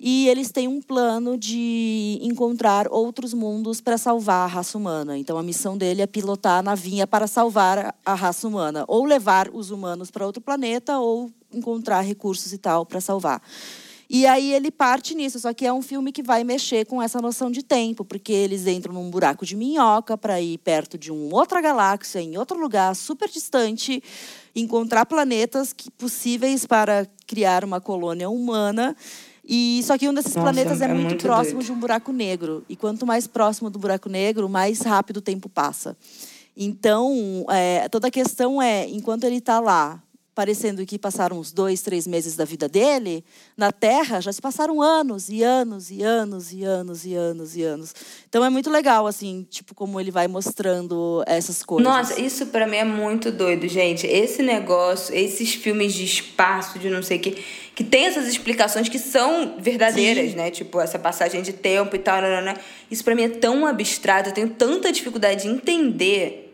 e 0.00 0.28
eles 0.28 0.52
têm 0.52 0.68
um 0.68 0.80
plano 0.80 1.36
de 1.36 2.18
encontrar 2.22 2.86
outros 2.88 3.34
mundos 3.34 3.80
para 3.80 3.98
salvar 3.98 4.44
a 4.44 4.46
raça 4.46 4.78
humana. 4.78 5.18
Então 5.18 5.36
a 5.36 5.42
missão 5.42 5.76
dele 5.76 6.02
é 6.02 6.06
pilotar 6.06 6.60
a 6.60 6.62
navinha 6.62 7.06
para 7.06 7.26
salvar 7.26 7.94
a 8.04 8.14
raça 8.14 8.46
humana, 8.46 8.84
ou 8.86 9.04
levar 9.04 9.50
os 9.52 9.70
humanos 9.70 10.10
para 10.10 10.24
outro 10.24 10.40
planeta, 10.40 10.98
ou 10.98 11.30
encontrar 11.52 12.02
recursos 12.02 12.52
e 12.52 12.58
tal 12.58 12.86
para 12.86 13.00
salvar. 13.00 13.42
E 14.10 14.26
aí 14.26 14.54
ele 14.54 14.70
parte 14.70 15.14
nisso, 15.14 15.38
só 15.38 15.52
que 15.52 15.66
é 15.66 15.72
um 15.72 15.82
filme 15.82 16.12
que 16.12 16.22
vai 16.22 16.42
mexer 16.42 16.86
com 16.86 17.02
essa 17.02 17.20
noção 17.20 17.50
de 17.50 17.62
tempo, 17.62 18.06
porque 18.06 18.32
eles 18.32 18.66
entram 18.66 18.94
num 18.94 19.10
buraco 19.10 19.44
de 19.44 19.54
minhoca 19.54 20.16
para 20.16 20.40
ir 20.40 20.56
perto 20.58 20.96
de 20.96 21.12
uma 21.12 21.36
outra 21.36 21.60
galáxia, 21.60 22.18
em 22.20 22.38
outro 22.38 22.58
lugar 22.58 22.96
super 22.96 23.28
distante, 23.28 24.02
encontrar 24.56 25.04
planetas 25.04 25.74
que, 25.74 25.90
possíveis 25.90 26.64
para 26.64 27.06
criar 27.26 27.64
uma 27.64 27.82
colônia 27.82 28.30
humana. 28.30 28.96
E 29.48 29.80
só 29.84 29.96
que 29.96 30.06
um 30.06 30.12
desses 30.12 30.34
Nossa, 30.34 30.52
planetas 30.52 30.82
é, 30.82 30.84
é 30.84 30.88
muito, 30.88 31.06
muito 31.06 31.22
próximo 31.22 31.54
doido. 31.54 31.66
de 31.66 31.72
um 31.72 31.80
buraco 31.80 32.12
negro. 32.12 32.62
E 32.68 32.76
quanto 32.76 33.06
mais 33.06 33.26
próximo 33.26 33.70
do 33.70 33.78
buraco 33.78 34.08
negro, 34.10 34.46
mais 34.48 34.82
rápido 34.82 35.16
o 35.16 35.22
tempo 35.22 35.48
passa. 35.48 35.96
Então, 36.54 37.46
é, 37.48 37.88
toda 37.88 38.08
a 38.08 38.10
questão 38.10 38.60
é, 38.60 38.86
enquanto 38.88 39.24
ele 39.24 39.36
está 39.36 39.58
lá, 39.58 40.02
parecendo 40.38 40.86
que 40.86 40.96
passaram 40.96 41.36
uns 41.36 41.50
dois, 41.50 41.82
três 41.82 42.06
meses 42.06 42.36
da 42.36 42.44
vida 42.44 42.68
dele, 42.68 43.24
na 43.56 43.72
Terra 43.72 44.20
já 44.20 44.32
se 44.32 44.40
passaram 44.40 44.80
anos 44.80 45.28
e 45.28 45.42
anos 45.42 45.90
e 45.90 46.00
anos 46.00 46.52
e 46.52 46.62
anos 46.62 47.04
e 47.04 47.12
anos 47.12 47.56
e 47.56 47.64
anos. 47.64 47.92
Então 48.28 48.44
é 48.44 48.48
muito 48.48 48.70
legal, 48.70 49.08
assim, 49.08 49.44
tipo, 49.50 49.74
como 49.74 49.98
ele 49.98 50.12
vai 50.12 50.28
mostrando 50.28 51.24
essas 51.26 51.64
coisas. 51.64 51.92
Nossa, 51.92 52.20
isso 52.20 52.46
pra 52.46 52.68
mim 52.68 52.76
é 52.76 52.84
muito 52.84 53.32
doido, 53.32 53.66
gente. 53.66 54.06
Esse 54.06 54.40
negócio, 54.40 55.12
esses 55.12 55.54
filmes 55.54 55.92
de 55.92 56.04
espaço, 56.04 56.78
de 56.78 56.88
não 56.88 57.02
sei 57.02 57.16
o 57.16 57.20
quê, 57.20 57.38
que 57.74 57.82
tem 57.82 58.04
essas 58.04 58.28
explicações 58.28 58.88
que 58.88 59.00
são 59.00 59.56
verdadeiras, 59.58 60.30
Sim. 60.30 60.36
né? 60.36 60.52
Tipo, 60.52 60.80
essa 60.80 61.00
passagem 61.00 61.42
de 61.42 61.52
tempo 61.52 61.96
e 61.96 61.98
tal. 61.98 62.22
nanana. 62.22 62.56
Isso 62.88 63.02
pra 63.02 63.16
mim 63.16 63.22
é 63.22 63.28
tão 63.28 63.66
abstrato, 63.66 64.28
eu 64.28 64.34
tenho 64.34 64.50
tanta 64.50 64.92
dificuldade 64.92 65.42
de 65.42 65.48
entender, 65.48 66.47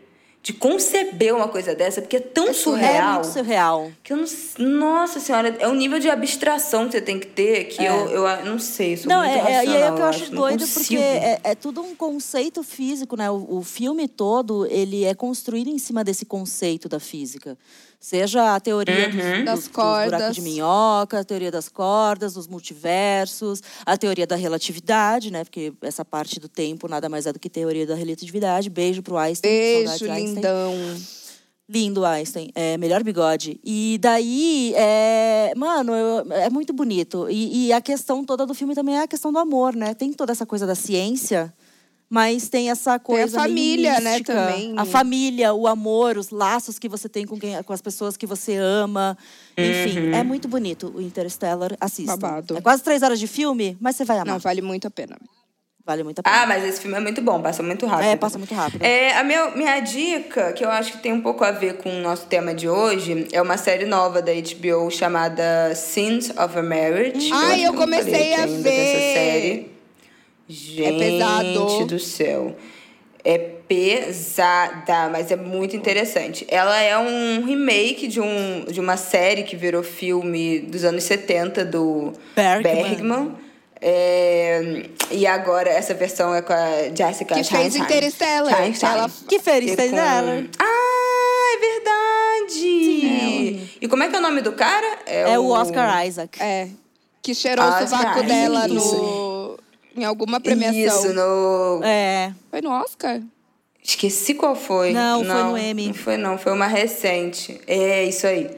de 0.45 0.53
conceber 0.53 1.33
uma 1.33 1.47
coisa 1.47 1.73
dessa, 1.73 2.03
porque 2.03 2.17
é 2.17 2.19
tão 2.19 2.49
é 2.49 2.53
surreal. 2.53 3.13
muito 3.15 3.33
surreal. 3.33 3.91
Que 4.03 4.13
eu 4.13 4.17
não. 4.17 4.25
Nossa 4.59 5.19
senhora, 5.19 5.55
é 5.57 5.67
um 5.67 5.73
nível 5.73 5.97
de 5.97 6.07
abstração 6.07 6.85
que 6.85 6.91
você 6.91 7.01
tem 7.01 7.19
que 7.19 7.25
ter 7.25 7.63
que 7.65 7.83
É. 7.83 7.89
eu, 7.89 8.27
eu 8.27 8.45
não 8.45 8.59
sei. 8.59 8.95
Sou 8.95 9.09
Não, 9.09 9.23
muito 9.23 9.47
é, 9.47 9.51
é, 9.53 9.53
e 9.53 9.55
aí 9.55 9.81
é 9.81 9.91
o 9.91 9.95
que 9.95 10.01
eu 10.01 10.05
acho 10.05 10.25
não 10.31 10.41
doido, 10.41 10.67
porque 10.67 10.97
é, 10.97 11.39
é 11.43 11.55
tudo 11.55 11.81
um 11.81 11.95
conceito 11.95 12.61
físico, 12.61 13.17
né? 13.17 13.27
O, 13.31 13.57
o 13.57 13.63
filme 13.63 14.07
todo, 14.07 14.67
ele 14.67 15.03
é 15.03 15.15
construído 15.15 15.71
em 15.71 15.79
cima 15.79 16.03
desse 16.03 16.25
conceito 16.25 16.87
da 16.87 16.99
física. 16.99 17.57
Seja 17.99 18.55
a 18.55 18.59
teoria 18.59 19.09
dos, 19.09 19.15
Uhum. 19.15 19.35
dos, 19.37 19.45
Das 19.45 19.59
dos 19.59 19.67
buracos 19.69 20.09
cordas. 20.11 20.35
de 20.35 20.41
minhoca, 20.41 21.19
a 21.19 21.23
teoria 21.23 21.51
das 21.51 21.67
cordas, 21.69 22.33
dos 22.33 22.47
multiversos, 22.47 23.61
a 23.85 23.97
teoria 23.97 24.27
da 24.27 24.35
relatividade, 24.35 25.31
né? 25.31 25.43
Porque 25.43 25.73
essa 25.81 26.05
parte 26.05 26.39
do 26.39 26.47
tempo 26.47 26.87
nada 26.87 27.09
mais 27.09 27.25
é 27.25 27.33
do 27.33 27.39
que 27.39 27.49
teoria 27.49 27.85
da 27.87 27.95
relatividade. 27.95 28.69
Beijo 28.69 29.01
pro 29.01 29.17
Einstein. 29.17 29.49
Beijo, 29.51 29.87
saudades, 29.99 30.01
Einstein. 30.09 30.35
lindão. 30.35 30.73
Lindo, 31.67 32.05
Einstein. 32.05 32.51
É, 32.53 32.77
melhor 32.77 33.03
bigode. 33.03 33.59
E 33.63 33.97
daí, 33.99 34.71
é, 34.75 35.51
mano, 35.57 35.93
eu- 35.95 36.31
é 36.31 36.47
muito 36.47 36.71
bonito. 36.73 37.27
E, 37.27 37.67
e 37.69 37.73
a 37.73 37.81
questão 37.81 38.23
toda 38.23 38.45
do 38.45 38.53
filme 38.53 38.75
também 38.75 38.95
é 38.97 39.01
a 39.01 39.07
questão 39.07 39.33
do 39.33 39.39
amor, 39.39 39.75
né? 39.75 39.95
Tem 39.95 40.13
toda 40.13 40.31
essa 40.31 40.45
coisa 40.45 40.67
da 40.67 40.75
ciência, 40.75 41.51
mas 42.09 42.49
tem 42.49 42.69
essa 42.69 42.99
coisa. 42.99 43.37
meio 43.37 43.49
família, 43.49 43.99
né, 43.99 44.11
mística. 44.11 44.33
também. 44.33 44.73
A 44.77 44.85
família, 44.85 45.53
o 45.53 45.67
amor, 45.67 46.17
os 46.17 46.29
laços 46.29 46.77
que 46.77 46.87
você 46.87 47.09
tem 47.09 47.25
com, 47.25 47.39
quem, 47.39 47.61
com 47.63 47.73
as 47.73 47.81
pessoas 47.81 48.15
que 48.15 48.25
você 48.25 48.55
ama. 48.55 49.17
Enfim, 49.57 50.11
é 50.13 50.23
muito 50.23 50.47
bonito 50.47 50.93
o 50.95 51.01
Interstellar. 51.01 51.75
Assista. 51.79 52.15
Babado. 52.15 52.57
É 52.57 52.61
quase 52.61 52.83
três 52.83 53.01
horas 53.01 53.19
de 53.19 53.27
filme, 53.27 53.77
mas 53.79 53.95
você 53.95 54.05
vai 54.05 54.17
amar. 54.17 54.33
Não, 54.33 54.39
vale 54.39 54.61
muito 54.61 54.87
a 54.87 54.91
pena. 54.91 55.17
Vale 55.85 56.03
muito 56.03 56.19
a 56.19 56.23
pena. 56.23 56.41
Ah, 56.41 56.47
mas 56.47 56.63
esse 56.63 56.81
filme 56.81 56.97
é 56.97 56.99
muito 56.99 57.21
bom, 57.21 57.39
passa 57.41 57.61
muito 57.61 57.85
rápido. 57.85 58.07
É, 58.07 58.15
passa 58.15 58.39
muito 58.39 58.55
rápido. 58.55 58.81
É, 58.81 59.15
a 59.15 59.23
meu, 59.23 59.55
minha 59.55 59.79
dica, 59.79 60.51
que 60.53 60.65
eu 60.65 60.71
acho 60.71 60.93
que 60.93 60.97
tem 60.97 61.13
um 61.13 61.21
pouco 61.21 61.43
a 61.43 61.51
ver 61.51 61.77
com 61.77 61.89
o 61.89 62.01
nosso 62.01 62.25
tema 62.25 62.55
de 62.55 62.67
hoje, 62.67 63.27
é 63.31 63.39
uma 63.39 63.55
série 63.55 63.85
nova 63.85 64.19
da 64.19 64.31
HBO 64.33 64.89
chamada 64.89 65.75
Sins 65.75 66.31
of 66.31 66.57
a 66.57 66.63
Marriage. 66.63 67.29
Ai, 67.31 67.65
eu 67.65 67.71
que 67.71 67.77
comecei 67.77 68.33
a 68.33 68.47
ver. 68.47 68.63
Dessa 68.63 68.63
série. 68.63 69.74
Gente 70.47 70.99
pesado. 70.99 71.85
do 71.85 71.99
céu. 71.99 72.55
É 73.23 73.37
pesada, 73.67 75.09
mas 75.11 75.31
é 75.31 75.35
muito 75.35 75.75
interessante. 75.75 76.45
Ela 76.47 76.79
é 76.79 76.95
um 76.97 77.43
remake 77.43 78.07
de, 78.07 78.21
um, 78.21 78.65
de 78.65 78.79
uma 78.79 78.97
série 78.97 79.41
que 79.43 79.55
virou 79.55 79.81
filme 79.81 80.59
dos 80.59 80.83
anos 80.83 81.03
70 81.05 81.65
do 81.65 82.13
Bergman. 82.35 82.73
Bergman. 82.85 83.35
É, 83.81 84.83
e 85.11 85.25
agora 85.27 85.69
essa 85.69 85.93
versão 85.93 86.33
é 86.33 86.41
com 86.41 86.53
a 86.53 86.67
Jessica 86.95 87.35
Que 87.35 87.43
fez 87.43 87.73
Chastain. 87.73 87.81
Interstellar. 87.83 88.65
Chastain. 88.67 88.91
Ela- 88.97 89.09
Que 89.27 89.39
com- 89.89 89.95
dela. 89.95 90.43
Ah, 90.59 91.55
é 91.55 91.57
verdade! 92.45 93.69
E 93.81 93.87
como 93.87 94.03
é 94.03 94.09
que 94.09 94.15
é 94.15 94.19
o 94.19 94.21
nome 94.21 94.41
do 94.41 94.53
cara? 94.53 94.99
É 95.05 95.37
o 95.37 95.49
Oscar 95.49 96.05
Isaac. 96.05 96.41
É. 96.41 96.67
Que 97.21 97.33
cheirou 97.33 97.65
Ah, 97.65 97.81
o 97.83 97.87
sovaco 97.87 98.23
dela 98.23 98.67
Isso. 98.67 98.95
no... 98.95 99.24
em 99.95 100.03
alguma 100.03 100.39
premiação. 100.39 100.77
Isso, 101.05 101.13
no... 101.13 101.81
É. 101.83 102.31
Foi 102.51 102.61
no 102.61 102.71
Oscar? 102.71 103.21
Esqueci 103.83 104.33
qual 104.33 104.55
foi. 104.55 104.91
Não, 104.93 105.23
foi 105.23 105.43
no 105.43 105.57
Emmy. 105.57 105.87
Não 105.87 105.93
foi 105.93 106.17
não, 106.17 106.37
foi 106.37 106.51
uma 106.53 106.67
recente. 106.67 107.59
É, 107.67 108.03
isso 108.03 108.25
aí. 108.25 108.49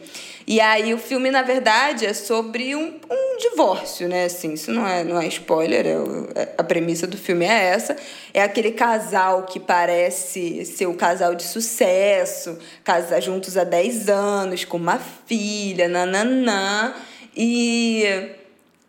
E 0.49 0.61
aí 0.61 0.93
o 0.93 0.97
filme, 0.97 1.29
na 1.29 1.41
verdade, 1.41 2.05
é 2.05 2.13
sobre 2.13 2.73
um, 2.73 2.93
um 3.11 3.37
divórcio, 3.37 4.07
né? 4.07 4.23
Assim, 4.23 4.53
isso 4.53 4.71
não 4.71 4.87
é, 4.87 5.03
não 5.03 5.19
é 5.19 5.27
spoiler, 5.27 5.85
é 5.85 5.97
o- 5.97 6.29
é- 6.33 6.47
a 6.57 6.63
premissa 6.63 7.05
do 7.05 7.17
filme 7.17 7.43
é 7.43 7.65
essa. 7.65 7.97
É 8.33 8.41
aquele 8.41 8.71
casal 8.71 9.43
que 9.43 9.59
parece 9.59 10.63
ser 10.63 10.85
o 10.85 10.93
casal 10.93 11.35
de 11.35 11.43
sucesso, 11.43 12.57
casar 12.85 13.19
juntos 13.21 13.57
há 13.57 13.65
10 13.65 14.07
anos, 14.07 14.63
com 14.63 14.77
uma 14.77 14.97
filha, 15.25 15.89
nananã. 15.89 16.93
E 17.35 18.05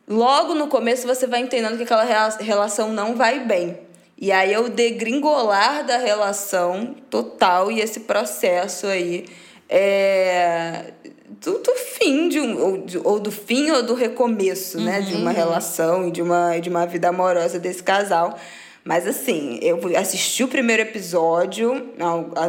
logo 0.09 0.55
no 0.55 0.67
começo 0.69 1.07
você 1.07 1.27
vai 1.27 1.41
entendendo 1.41 1.77
que 1.77 1.83
aquela 1.83 2.05
relação 2.41 2.93
não 2.93 3.15
vai 3.15 3.41
bem. 3.41 3.79
E 4.21 4.33
aí 4.33 4.53
é 4.53 4.59
o 4.59 4.69
degringolar 4.69 5.85
da 5.87 5.97
relação 5.99 6.95
total 7.09 7.71
e 7.71 7.81
esse 7.81 8.01
processo 8.01 8.87
aí 8.87 9.27
é, 9.69 10.93
do, 11.41 11.59
do 11.59 11.73
fim 11.75 12.29
de 12.29 12.41
um, 12.41 12.61
ou, 12.61 12.79
de- 12.79 12.99
ou 12.99 13.21
do 13.21 13.31
fim 13.31 13.71
ou 13.71 13.83
do 13.83 13.95
recomeço, 13.95 14.81
né? 14.81 15.01
De 15.03 15.15
uma 15.15 15.31
relação 15.31 16.09
e 16.09 16.11
de 16.11 16.21
uma, 16.23 16.59
de 16.59 16.69
uma 16.69 16.87
vida 16.87 17.09
amorosa 17.11 17.59
desse 17.61 17.83
casal. 17.83 18.37
Mas 18.85 19.07
assim, 19.07 19.59
eu 19.63 19.79
assisti 19.97 20.43
o 20.43 20.49
primeiro 20.49 20.83
episódio, 20.83 21.91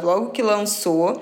logo 0.02 0.30
que 0.32 0.42
lançou. 0.42 1.22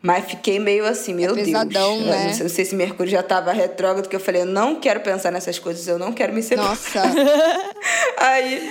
Mas 0.00 0.26
fiquei 0.26 0.60
meio 0.60 0.86
assim, 0.86 1.12
meu 1.12 1.34
pesadão, 1.34 1.96
Deus. 1.98 2.06
né? 2.08 2.24
Não 2.26 2.32
sei, 2.32 2.42
não 2.44 2.50
sei 2.50 2.64
se 2.64 2.74
Mercúrio 2.76 3.10
já 3.10 3.22
tava 3.22 3.50
retrógrado, 3.52 4.08
que 4.08 4.14
eu 4.14 4.20
falei, 4.20 4.42
eu 4.42 4.46
não 4.46 4.76
quero 4.76 5.00
pensar 5.00 5.32
nessas 5.32 5.58
coisas, 5.58 5.88
eu 5.88 5.98
não 5.98 6.12
quero 6.12 6.32
me 6.32 6.40
separar. 6.40 6.68
Nossa. 6.70 7.02
aí, 8.16 8.70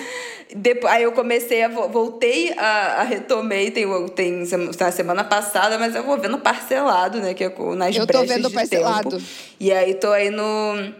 depois, 0.55 0.93
aí 0.93 1.03
eu 1.03 1.11
comecei 1.11 1.63
a. 1.63 1.67
vo- 1.67 1.89
Voltei 1.89 2.53
a, 2.57 3.01
a 3.01 3.03
retomei, 3.03 3.71
tem, 3.71 3.85
tem 4.15 4.43
na 4.79 4.91
semana 4.91 5.23
passada, 5.23 5.77
mas 5.77 5.95
eu 5.95 6.03
vou 6.03 6.17
vendo 6.17 6.37
parcelado, 6.37 7.19
né? 7.19 7.33
Que 7.33 7.43
é 7.45 7.53
nas 7.75 7.95
Eu 7.95 8.07
tô 8.07 8.23
vendo 8.23 8.47
de 8.47 8.53
parcelado. 8.53 9.09
tempo. 9.17 9.23
E 9.59 9.71
aí 9.71 9.93
tô 9.95 10.11
aí 10.11 10.29
no. 10.29 10.93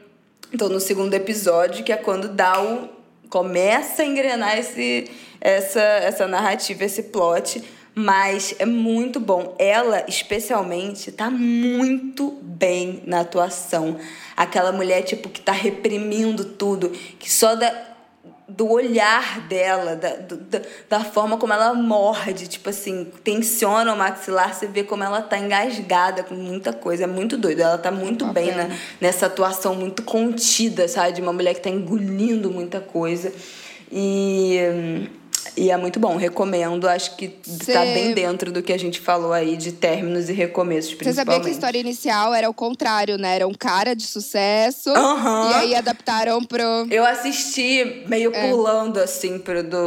Tô 0.58 0.70
no 0.70 0.80
segundo 0.80 1.14
episódio, 1.14 1.84
que 1.84 1.92
é 1.92 1.98
quando 1.98 2.28
dá 2.30 2.62
o. 2.62 2.90
Começa 3.30 4.04
a 4.04 4.06
engrenar 4.06 4.58
esse, 4.58 5.10
essa, 5.42 5.82
essa 5.82 6.28
narrativa, 6.28 6.84
esse 6.86 7.04
plot. 7.04 7.62
Mas 8.00 8.54
é 8.60 8.66
muito 8.68 9.20
bom. 9.20 9.56
Ela, 9.58 10.06
especialmente, 10.08 11.12
tá 11.12 11.32
muito 11.32 12.38
bem 12.44 13.02
na 13.08 13.22
atuação. 13.22 13.98
Aquela 14.36 14.72
mulher, 14.72 15.02
tipo, 15.02 15.30
que 15.30 15.42
tá 15.42 15.52
reprimindo 15.52 16.46
tudo, 16.46 16.92
que 16.92 17.34
só 17.34 17.56
da, 17.56 17.74
do 18.48 18.70
olhar 18.70 19.42
dela, 19.48 19.96
da, 19.96 20.16
da, 20.16 20.62
da 20.88 21.00
forma 21.04 21.38
como 21.38 21.54
ela 21.54 21.74
morde, 21.74 22.48
tipo 22.48 22.70
assim, 22.70 23.12
tensiona 23.24 23.92
o 23.92 23.98
maxilar, 23.98 24.54
você 24.54 24.68
vê 24.68 24.84
como 24.84 25.04
ela 25.04 25.24
tá 25.24 25.40
engasgada 25.40 26.22
com 26.22 26.36
muita 26.36 26.72
coisa. 26.72 27.06
É 27.06 27.08
muito 27.08 27.36
doido. 27.36 27.62
Ela 27.62 27.80
tá 27.80 27.90
muito 27.90 28.28
bem 28.28 28.54
na, 28.56 28.70
nessa 29.02 29.26
atuação 29.26 29.74
muito 29.74 30.04
contida, 30.04 30.88
sabe? 30.88 31.14
De 31.14 31.22
uma 31.24 31.34
mulher 31.34 31.56
que 31.56 31.62
tá 31.62 31.70
engolindo 31.72 32.52
muita 32.52 32.80
coisa. 32.80 33.34
E. 33.92 35.10
E 35.56 35.72
é 35.72 35.78
muito 35.78 36.00
bom, 36.00 36.16
recomendo. 36.18 36.88
Acho 36.88 37.16
que 37.16 37.32
Cê- 37.44 37.74
tá 37.74 37.82
bem 37.82 38.14
dentro 38.14 38.52
do 38.52 38.62
que 38.62 38.74
a 38.74 38.78
gente 38.78 39.00
falou 39.00 39.32
aí 39.34 39.56
de 39.56 39.72
términos 39.72 40.30
e 40.30 40.34
recomeços, 40.34 40.92
Você 40.92 40.98
principalmente. 40.98 41.26
sabia 41.34 41.42
que 41.44 41.50
a 41.50 41.52
história 41.54 41.80
inicial 41.80 42.34
era 42.34 42.50
o 42.50 42.54
contrário, 42.54 43.18
né? 43.18 43.36
Era 43.36 43.48
um 43.48 43.54
cara 43.54 43.96
de 43.96 44.04
sucesso. 44.04 44.90
Aham. 44.90 45.52
E 45.52 45.54
aí 45.56 45.76
adaptaram 45.76 46.44
pro. 46.44 46.64
Eu 46.90 47.06
assisti 47.06 48.04
meio 48.08 48.34
É. 48.36 48.50
pulando, 48.50 48.98
assim, 49.00 49.38
pro 49.40 49.64
do, 49.64 49.78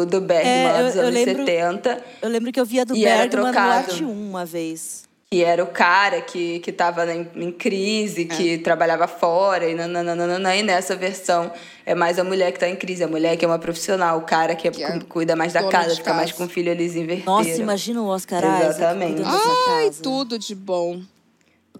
o 0.00 0.06
do 0.06 0.20
Bergman 0.20 0.52
É, 0.52 0.72
lá 0.72 0.80
eu- 0.80 0.86
dos 0.86 0.94
eu 0.96 1.02
anos 1.02 1.14
lembro- 1.14 1.36
70. 1.46 2.04
Eu 2.22 2.28
lembro 2.28 2.52
que 2.52 2.60
eu 2.60 2.66
via 2.66 2.84
do 2.84 2.94
E 2.96 3.04
era 3.04 3.22
Bergman 3.22 3.46
no 3.46 3.52
trocado. 3.52 3.72
Arte 3.90 4.04
1 4.04 4.10
uma 4.10 4.44
vez. 4.44 5.07
Que 5.30 5.44
era 5.44 5.62
o 5.62 5.66
cara 5.66 6.22
que, 6.22 6.58
que 6.60 6.72
tava 6.72 7.04
em, 7.14 7.28
em 7.36 7.52
crise, 7.52 8.24
que 8.24 8.56
trabalhava 8.56 9.06
fora, 9.06 9.68
e 9.68 9.74
nananana. 9.74 10.56
E 10.56 10.62
nessa 10.62 10.96
versão 10.96 11.52
é 11.84 11.94
mais 11.94 12.18
a 12.18 12.24
mulher 12.24 12.50
que 12.50 12.58
tá 12.58 12.66
em 12.66 12.74
crise. 12.76 13.04
A 13.04 13.08
mulher 13.08 13.36
que 13.36 13.44
é 13.44 13.48
uma 13.48 13.58
profissional, 13.58 14.16
o 14.16 14.22
cara 14.22 14.54
que, 14.56 14.66
é- 14.66 14.70
Que 14.70 14.82
é 14.82 14.98
cu- 14.98 15.04
cuida 15.04 15.36
mais 15.36 15.52
da 15.52 15.68
casa, 15.68 15.94
fica 15.96 16.14
mais 16.14 16.30
casa. 16.30 16.38
com 16.38 16.44
o 16.46 16.48
filho, 16.48 16.70
eles 16.70 16.96
inverteram. 16.96 17.30
Nossa, 17.34 17.50
imagina 17.60 18.00
o 18.00 18.06
Oscar 18.06 18.42
Isaac 18.42 18.64
Exatamente. 18.70 19.16
dessa 19.18 19.30
Ai, 19.68 19.84
casa. 19.90 20.02
tudo 20.02 20.38
de 20.38 20.54
bom. 20.54 21.02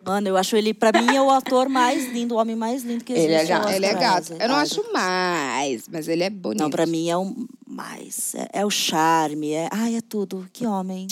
Mano, 0.05 0.29
eu 0.29 0.37
acho 0.37 0.55
ele, 0.55 0.75
pra 0.75 0.93
mim, 1.01 1.17
é 1.17 1.23
o 1.23 1.31
ator 1.31 1.71
mais 1.71 2.13
lindo, 2.13 2.35
o 2.35 2.39
homem 2.39 2.55
mais 2.55 2.83
lindo 2.83 3.03
que 3.03 3.15
Ele 3.15 3.33
existe. 3.35 3.51
é 3.53 3.59
gato. 3.59 3.71
Ele 3.73 3.87
é 3.87 3.95
gato. 3.95 4.23
Isaac. 4.25 4.43
Eu 4.43 4.49
não 4.49 4.63
Isaac. 4.63 4.81
acho 4.81 4.93
mais, 4.93 5.89
mas 5.91 6.07
ele 6.07 6.23
é 6.23 6.29
bonito. 6.29 6.61
Não, 6.61 6.69
pra 6.71 6.85
mim 6.85 7.09
é 7.09 7.17
o 7.17 7.35
mais. 7.67 8.35
É, 8.35 8.61
é 8.61 8.67
o 8.67 8.71
charme, 8.71 9.53
é. 9.55 9.69
Ai, 9.73 9.97
é 9.97 10.01
tudo. 10.03 10.47
Que 10.53 10.67
homem. 10.67 11.07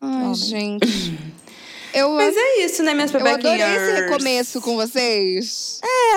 Ai, 0.00 0.22
Homem. 0.24 0.34
gente. 0.34 1.18
Eu, 1.94 2.10
Mas 2.10 2.36
é 2.36 2.64
isso, 2.64 2.82
né, 2.82 2.92
minhas 2.92 3.12
eu 3.14 3.20
adorei 3.26 3.60
esse 3.62 4.00
recomeço 4.02 4.60
com 4.60 4.74
vocês. 4.76 5.80
É, 5.82 6.12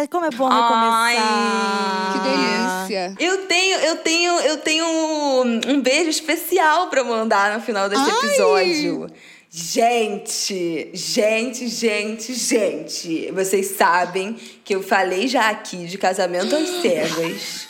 ai, 0.00 0.08
como 0.08 0.26
é 0.26 0.30
bom 0.30 0.48
Ai, 0.50 1.14
recomeçar. 1.14 2.12
Que 2.12 2.18
delícia. 2.28 3.14
Eu 3.20 3.46
tenho, 3.46 3.78
eu 3.78 3.96
tenho, 3.96 4.32
eu 4.40 4.56
tenho 4.58 4.84
um- 4.84 5.60
um 5.68 5.80
beijo 5.80 6.10
especial 6.10 6.88
pra 6.88 7.04
mandar 7.04 7.54
no 7.56 7.62
final 7.64 7.88
desse 7.88 8.02
Ai! 8.02 8.18
episódio. 8.26 9.06
Gente, 9.52 10.90
gente, 10.94 11.66
gente, 11.68 12.34
gente. 12.34 13.30
Vocês 13.32 13.68
sabem 13.76 14.36
que 14.64 14.74
eu 14.74 14.82
falei 14.82 15.26
já 15.28 15.48
aqui 15.50 15.86
de 15.86 15.96
casamento 15.98 16.54
às 16.54 16.68
cegas. 16.82 17.68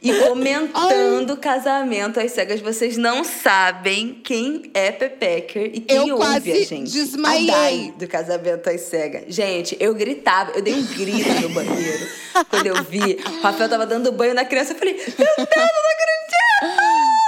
E 0.00 0.12
comentando 0.20 1.36
casamento 1.36 2.20
às 2.20 2.30
cegas, 2.32 2.60
vocês 2.60 2.96
não 2.96 3.24
sabem 3.24 4.20
quem 4.22 4.70
é 4.72 4.92
Pepecker 4.92 5.70
e 5.74 5.80
quem 5.80 5.96
Eu 5.96 6.14
ouve 6.14 6.16
quase 6.16 6.52
a 6.52 6.64
gente. 6.64 6.92
desmaiei. 6.92 7.50
A 7.50 7.52
Dai 7.52 7.94
do 7.98 8.06
casamento 8.06 8.70
às 8.70 8.80
cegas. 8.82 9.24
Gente, 9.26 9.76
eu 9.80 9.92
gritava, 9.94 10.52
eu 10.52 10.62
dei 10.62 10.74
um 10.74 10.86
grito 10.86 11.28
no 11.42 11.48
banheiro 11.48 12.06
quando 12.48 12.66
eu 12.66 12.82
vi. 12.84 13.18
O 13.38 13.40
Rafael 13.40 13.68
tava 13.68 13.86
dando 13.86 14.12
banho 14.12 14.34
na 14.34 14.44
criança, 14.44 14.72
eu 14.72 14.78
falei, 14.78 14.94
meu 14.94 15.04
Deus, 15.04 15.16
eu 15.18 15.36
não 15.36 15.90
acredito! 15.90 17.18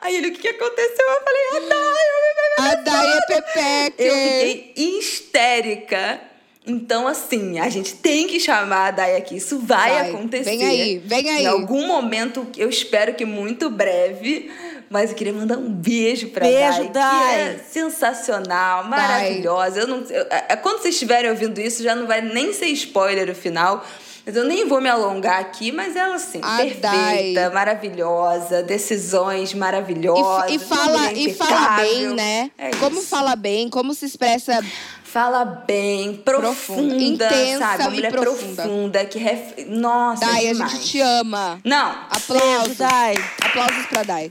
Aí 0.00 0.16
ele, 0.16 0.28
o 0.28 0.32
que, 0.32 0.38
que 0.40 0.48
aconteceu? 0.48 1.06
Eu 1.06 1.22
falei, 1.24 1.42
a 1.50 1.60
Dai, 1.68 2.70
A 2.70 2.74
Dai 2.76 3.06
é 3.12 3.20
Pepeca. 3.26 4.02
eu 4.02 4.14
fiquei 4.14 4.72
histérica. 4.76 6.20
Então, 6.66 7.06
assim, 7.06 7.58
a 7.58 7.68
gente 7.68 7.94
tem 7.94 8.26
que 8.26 8.40
chamar 8.40 8.86
a 8.88 8.90
Dai 8.90 9.16
aqui. 9.16 9.36
Isso 9.36 9.58
vai, 9.58 9.90
Vai. 9.90 10.10
acontecer. 10.10 10.44
Vem 10.44 10.64
aí, 10.66 10.98
vem 10.98 11.30
aí. 11.30 11.44
Em 11.44 11.46
algum 11.46 11.86
momento, 11.86 12.46
eu 12.56 12.68
espero 12.70 13.14
que 13.14 13.24
muito 13.26 13.68
breve. 13.70 14.50
Mas 14.90 15.10
eu 15.10 15.16
queria 15.16 15.32
mandar 15.32 15.56
um 15.58 15.70
beijo 15.72 16.28
pra 16.28 16.44
Beijo, 16.46 16.84
Dai, 16.84 16.88
Dai. 16.92 17.40
É 17.42 17.58
sensacional, 17.68 18.84
maravilhosa. 18.86 19.80
Eu 19.80 19.86
não, 19.88 19.98
eu- 20.08 20.26
é, 20.30 20.54
quando 20.56 20.80
vocês 20.80 20.94
estiverem 20.94 21.30
ouvindo 21.30 21.58
isso, 21.60 21.82
já 21.82 21.94
não 21.94 22.06
vai 22.06 22.20
nem 22.20 22.52
ser 22.52 22.66
spoiler 22.66 23.28
o 23.30 23.34
final. 23.34 23.84
Mas 24.26 24.36
eu 24.36 24.44
nem 24.44 24.66
vou 24.66 24.80
me 24.80 24.88
alongar 24.88 25.38
aqui, 25.40 25.70
mas 25.72 25.96
ela, 25.96 26.14
assim, 26.14 26.40
A 26.42 26.56
perfeita, 26.56 26.80
Dai. 27.34 27.50
maravilhosa, 27.52 28.62
decisões 28.62 29.52
maravilhosas. 29.52 30.50
E, 30.50 30.54
e 30.54 30.58
fala, 30.58 31.12
e 31.12 31.34
fala 31.34 31.76
bem, 31.76 32.08
né? 32.14 32.50
É 32.56 32.70
como 32.76 32.98
isso. 33.00 33.08
fala 33.08 33.36
bem, 33.36 33.68
como 33.68 33.92
se 33.94 34.06
expressa. 34.06 34.64
Fala 35.14 35.44
bem, 35.44 36.16
profunda, 36.16 36.96
Intensa 36.96 37.58
sabe? 37.60 37.82
Uma 37.84 37.90
e 37.90 37.94
mulher 37.94 38.10
profunda. 38.10 38.62
profunda, 38.64 39.04
que 39.04 39.16
ref... 39.16 39.64
Nossa, 39.68 40.26
Dai, 40.26 40.48
a 40.48 40.52
demais. 40.52 40.72
gente 40.72 40.84
te 40.90 41.00
ama. 41.00 41.60
Não, 41.64 41.90
Aplausos. 42.10 42.76
Dai. 42.76 43.14
Aplausos 43.40 43.86
pra 43.86 44.02
Dai. 44.02 44.28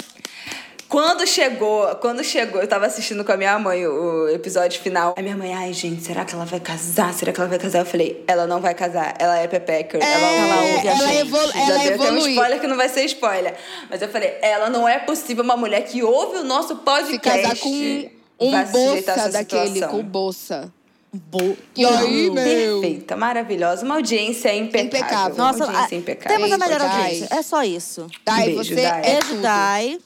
quando 0.90 1.26
chegou, 1.26 1.88
quando 2.02 2.22
chegou, 2.22 2.60
eu 2.60 2.68
tava 2.68 2.86
assistindo 2.86 3.24
com 3.24 3.32
a 3.32 3.38
minha 3.38 3.58
mãe 3.58 3.88
o, 3.88 4.26
o 4.26 4.30
episódio 4.32 4.82
final. 4.82 5.16
A 5.18 5.22
minha 5.22 5.38
mãe, 5.38 5.54
ai, 5.54 5.72
gente, 5.72 6.04
será 6.04 6.26
que 6.26 6.36
ela 6.36 6.44
vai 6.44 6.60
casar? 6.60 7.14
Será 7.14 7.32
que 7.32 7.40
ela 7.40 7.50
vai 7.50 7.60
casar? 7.60 7.80
Eu 7.80 7.86
falei, 7.86 8.22
ela 8.28 8.46
não 8.46 8.60
vai 8.60 8.74
casar, 8.74 9.16
ela 9.20 9.40
é 9.40 9.48
Pepecker, 9.48 10.02
ela, 10.04 10.28
ela 10.28 10.62
ouve 10.74 10.88
a 10.90 10.92
ela 10.92 11.08
gente. 11.08 11.18
evolu- 11.28 11.52
Já 11.54 11.60
ela 11.60 11.78
deu 11.78 11.94
até 11.96 12.04
um 12.04 12.08
evolui. 12.18 12.32
spoiler 12.32 12.60
que 12.60 12.68
não 12.68 12.76
vai 12.76 12.90
ser 12.90 13.06
spoiler. 13.06 13.56
Mas 13.90 14.02
eu 14.02 14.10
falei, 14.10 14.34
ela 14.42 14.70
não 14.70 14.86
é 14.86 15.00
possível 15.00 15.46
uma 15.46 15.56
mulher 15.56 15.86
que 15.86 16.04
ouve 16.04 16.40
o 16.40 16.44
nosso 16.44 16.76
Se 16.76 16.82
podcast. 16.82 17.42
casar 17.42 17.56
com 17.56 18.10
um 18.48 18.52
vai 18.52 18.66
bolsa 18.66 19.30
daquele, 19.30 19.74
situação. 19.74 19.90
com 19.98 20.04
bolsa. 20.04 20.74
Bo... 21.14 21.56
E 21.78 21.86
aí, 21.86 22.30
meu? 22.32 22.82
Perfeita, 22.82 23.16
maravilhosa. 23.16 23.86
Uma 23.86 23.96
audiência 23.96 24.56
impecável. 24.56 24.88
Impecável. 24.88 25.36
Uma 25.36 25.52
Nossa, 25.52 25.64
audiência 25.66 25.96
a- 25.96 26.00
impecável. 26.00 26.38
temos 26.38 26.52
a 26.52 26.58
melhor 26.58 26.80
Dai. 26.80 26.90
audiência. 27.04 27.28
É 27.32 27.42
só 27.44 27.64
isso. 27.64 28.08
Dai, 28.26 28.46
Beijo, 28.46 28.64
você 28.64 28.76
Dai. 28.76 29.00
é 29.00 29.12
Beijo, 29.12 29.28
tudo. 29.28 29.42
Dai. 29.42 29.98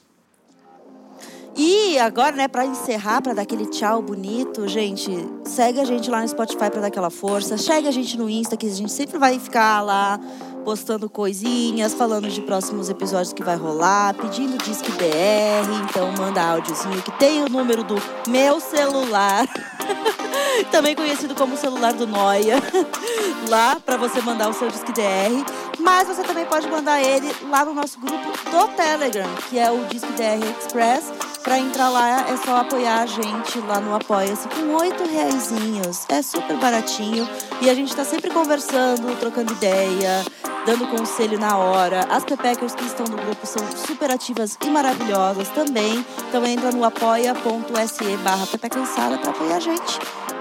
E 1.60 1.98
agora, 1.98 2.36
né, 2.36 2.46
pra 2.46 2.64
encerrar, 2.64 3.20
pra 3.20 3.32
dar 3.34 3.42
aquele 3.42 3.66
tchau 3.66 4.00
bonito, 4.00 4.68
gente, 4.68 5.10
segue 5.44 5.80
a 5.80 5.84
gente 5.84 6.08
lá 6.08 6.20
no 6.22 6.28
Spotify 6.28 6.70
pra 6.70 6.80
dar 6.80 6.86
aquela 6.86 7.10
força. 7.10 7.56
Segue 7.58 7.88
a 7.88 7.90
gente 7.90 8.16
no 8.16 8.30
Insta, 8.30 8.56
que 8.56 8.66
a 8.66 8.70
gente 8.70 8.92
sempre 8.92 9.18
vai 9.18 9.40
ficar 9.40 9.80
lá 9.80 10.20
postando 10.68 11.08
coisinhas, 11.08 11.94
falando 11.94 12.28
de 12.28 12.42
próximos 12.42 12.90
episódios 12.90 13.32
que 13.32 13.42
vai 13.42 13.56
rolar, 13.56 14.12
pedindo 14.12 14.58
Disque 14.58 14.92
BR. 14.92 15.88
Então 15.88 16.12
manda 16.12 16.42
áudiozinho 16.42 17.00
que 17.00 17.10
tem 17.12 17.42
o 17.42 17.48
número 17.48 17.82
do 17.82 17.94
meu 18.28 18.60
celular. 18.60 19.48
Também 20.70 20.94
conhecido 20.94 21.34
como 21.34 21.56
celular 21.56 21.92
do 21.92 22.06
Noia. 22.06 22.56
lá 23.48 23.76
pra 23.84 23.96
você 23.96 24.20
mandar 24.20 24.48
o 24.48 24.52
seu 24.52 24.68
Disque 24.68 24.92
DR. 24.92 25.44
Mas 25.78 26.08
você 26.08 26.22
também 26.22 26.44
pode 26.44 26.68
mandar 26.68 27.00
ele 27.00 27.32
lá 27.48 27.64
no 27.64 27.72
nosso 27.72 27.98
grupo 28.00 28.30
do 28.50 28.68
Telegram, 28.74 29.28
que 29.48 29.58
é 29.58 29.70
o 29.70 29.84
Disque 29.86 30.12
DR 30.12 30.44
Express. 30.58 31.12
Pra 31.42 31.58
entrar 31.58 31.88
lá 31.88 32.28
é 32.28 32.36
só 32.36 32.56
apoiar 32.58 33.02
a 33.02 33.06
gente 33.06 33.58
lá 33.60 33.80
no 33.80 33.94
Apoia-se 33.94 34.48
com 34.48 34.74
oito 34.74 35.04
reaisinhos. 35.04 36.04
É 36.08 36.20
super 36.20 36.56
baratinho 36.56 37.28
e 37.62 37.70
a 37.70 37.74
gente 37.74 37.94
tá 37.94 38.04
sempre 38.04 38.30
conversando, 38.30 39.16
trocando 39.18 39.52
ideia, 39.52 40.24
dando 40.66 40.86
conselho 40.88 41.38
na 41.38 41.56
hora. 41.56 42.00
As 42.10 42.24
Pepeckers 42.24 42.74
que 42.74 42.84
estão 42.84 43.06
no 43.06 43.16
grupo 43.16 43.46
são 43.46 43.62
super 43.86 44.10
ativas 44.10 44.58
e 44.62 44.68
maravilhosas 44.68 45.48
também. 45.50 46.04
Então 46.28 46.44
entra 46.44 46.72
no 46.72 46.84
apoia.se 46.84 48.16
barra 48.18 48.46
Cansada 48.68 49.16
pra 49.16 49.30
apoiar 49.30 49.56
a 49.56 49.60
gente. 49.60 49.98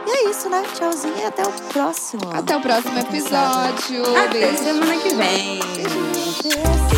E 0.08 0.10
é 0.10 0.30
isso, 0.30 0.50
né? 0.50 0.64
Tchauzinho 0.74 1.18
e 1.18 1.26
até 1.26 1.44
o 1.44 1.52
próximo. 1.52 2.22
Até 2.32 2.56
o 2.56 2.62
próximo 2.62 2.98
episódio. 2.98 4.04
Até 4.16 4.56
semana 4.56 4.96
que 5.02 5.14
vem. 5.14 5.60
Beijo. 5.60 6.97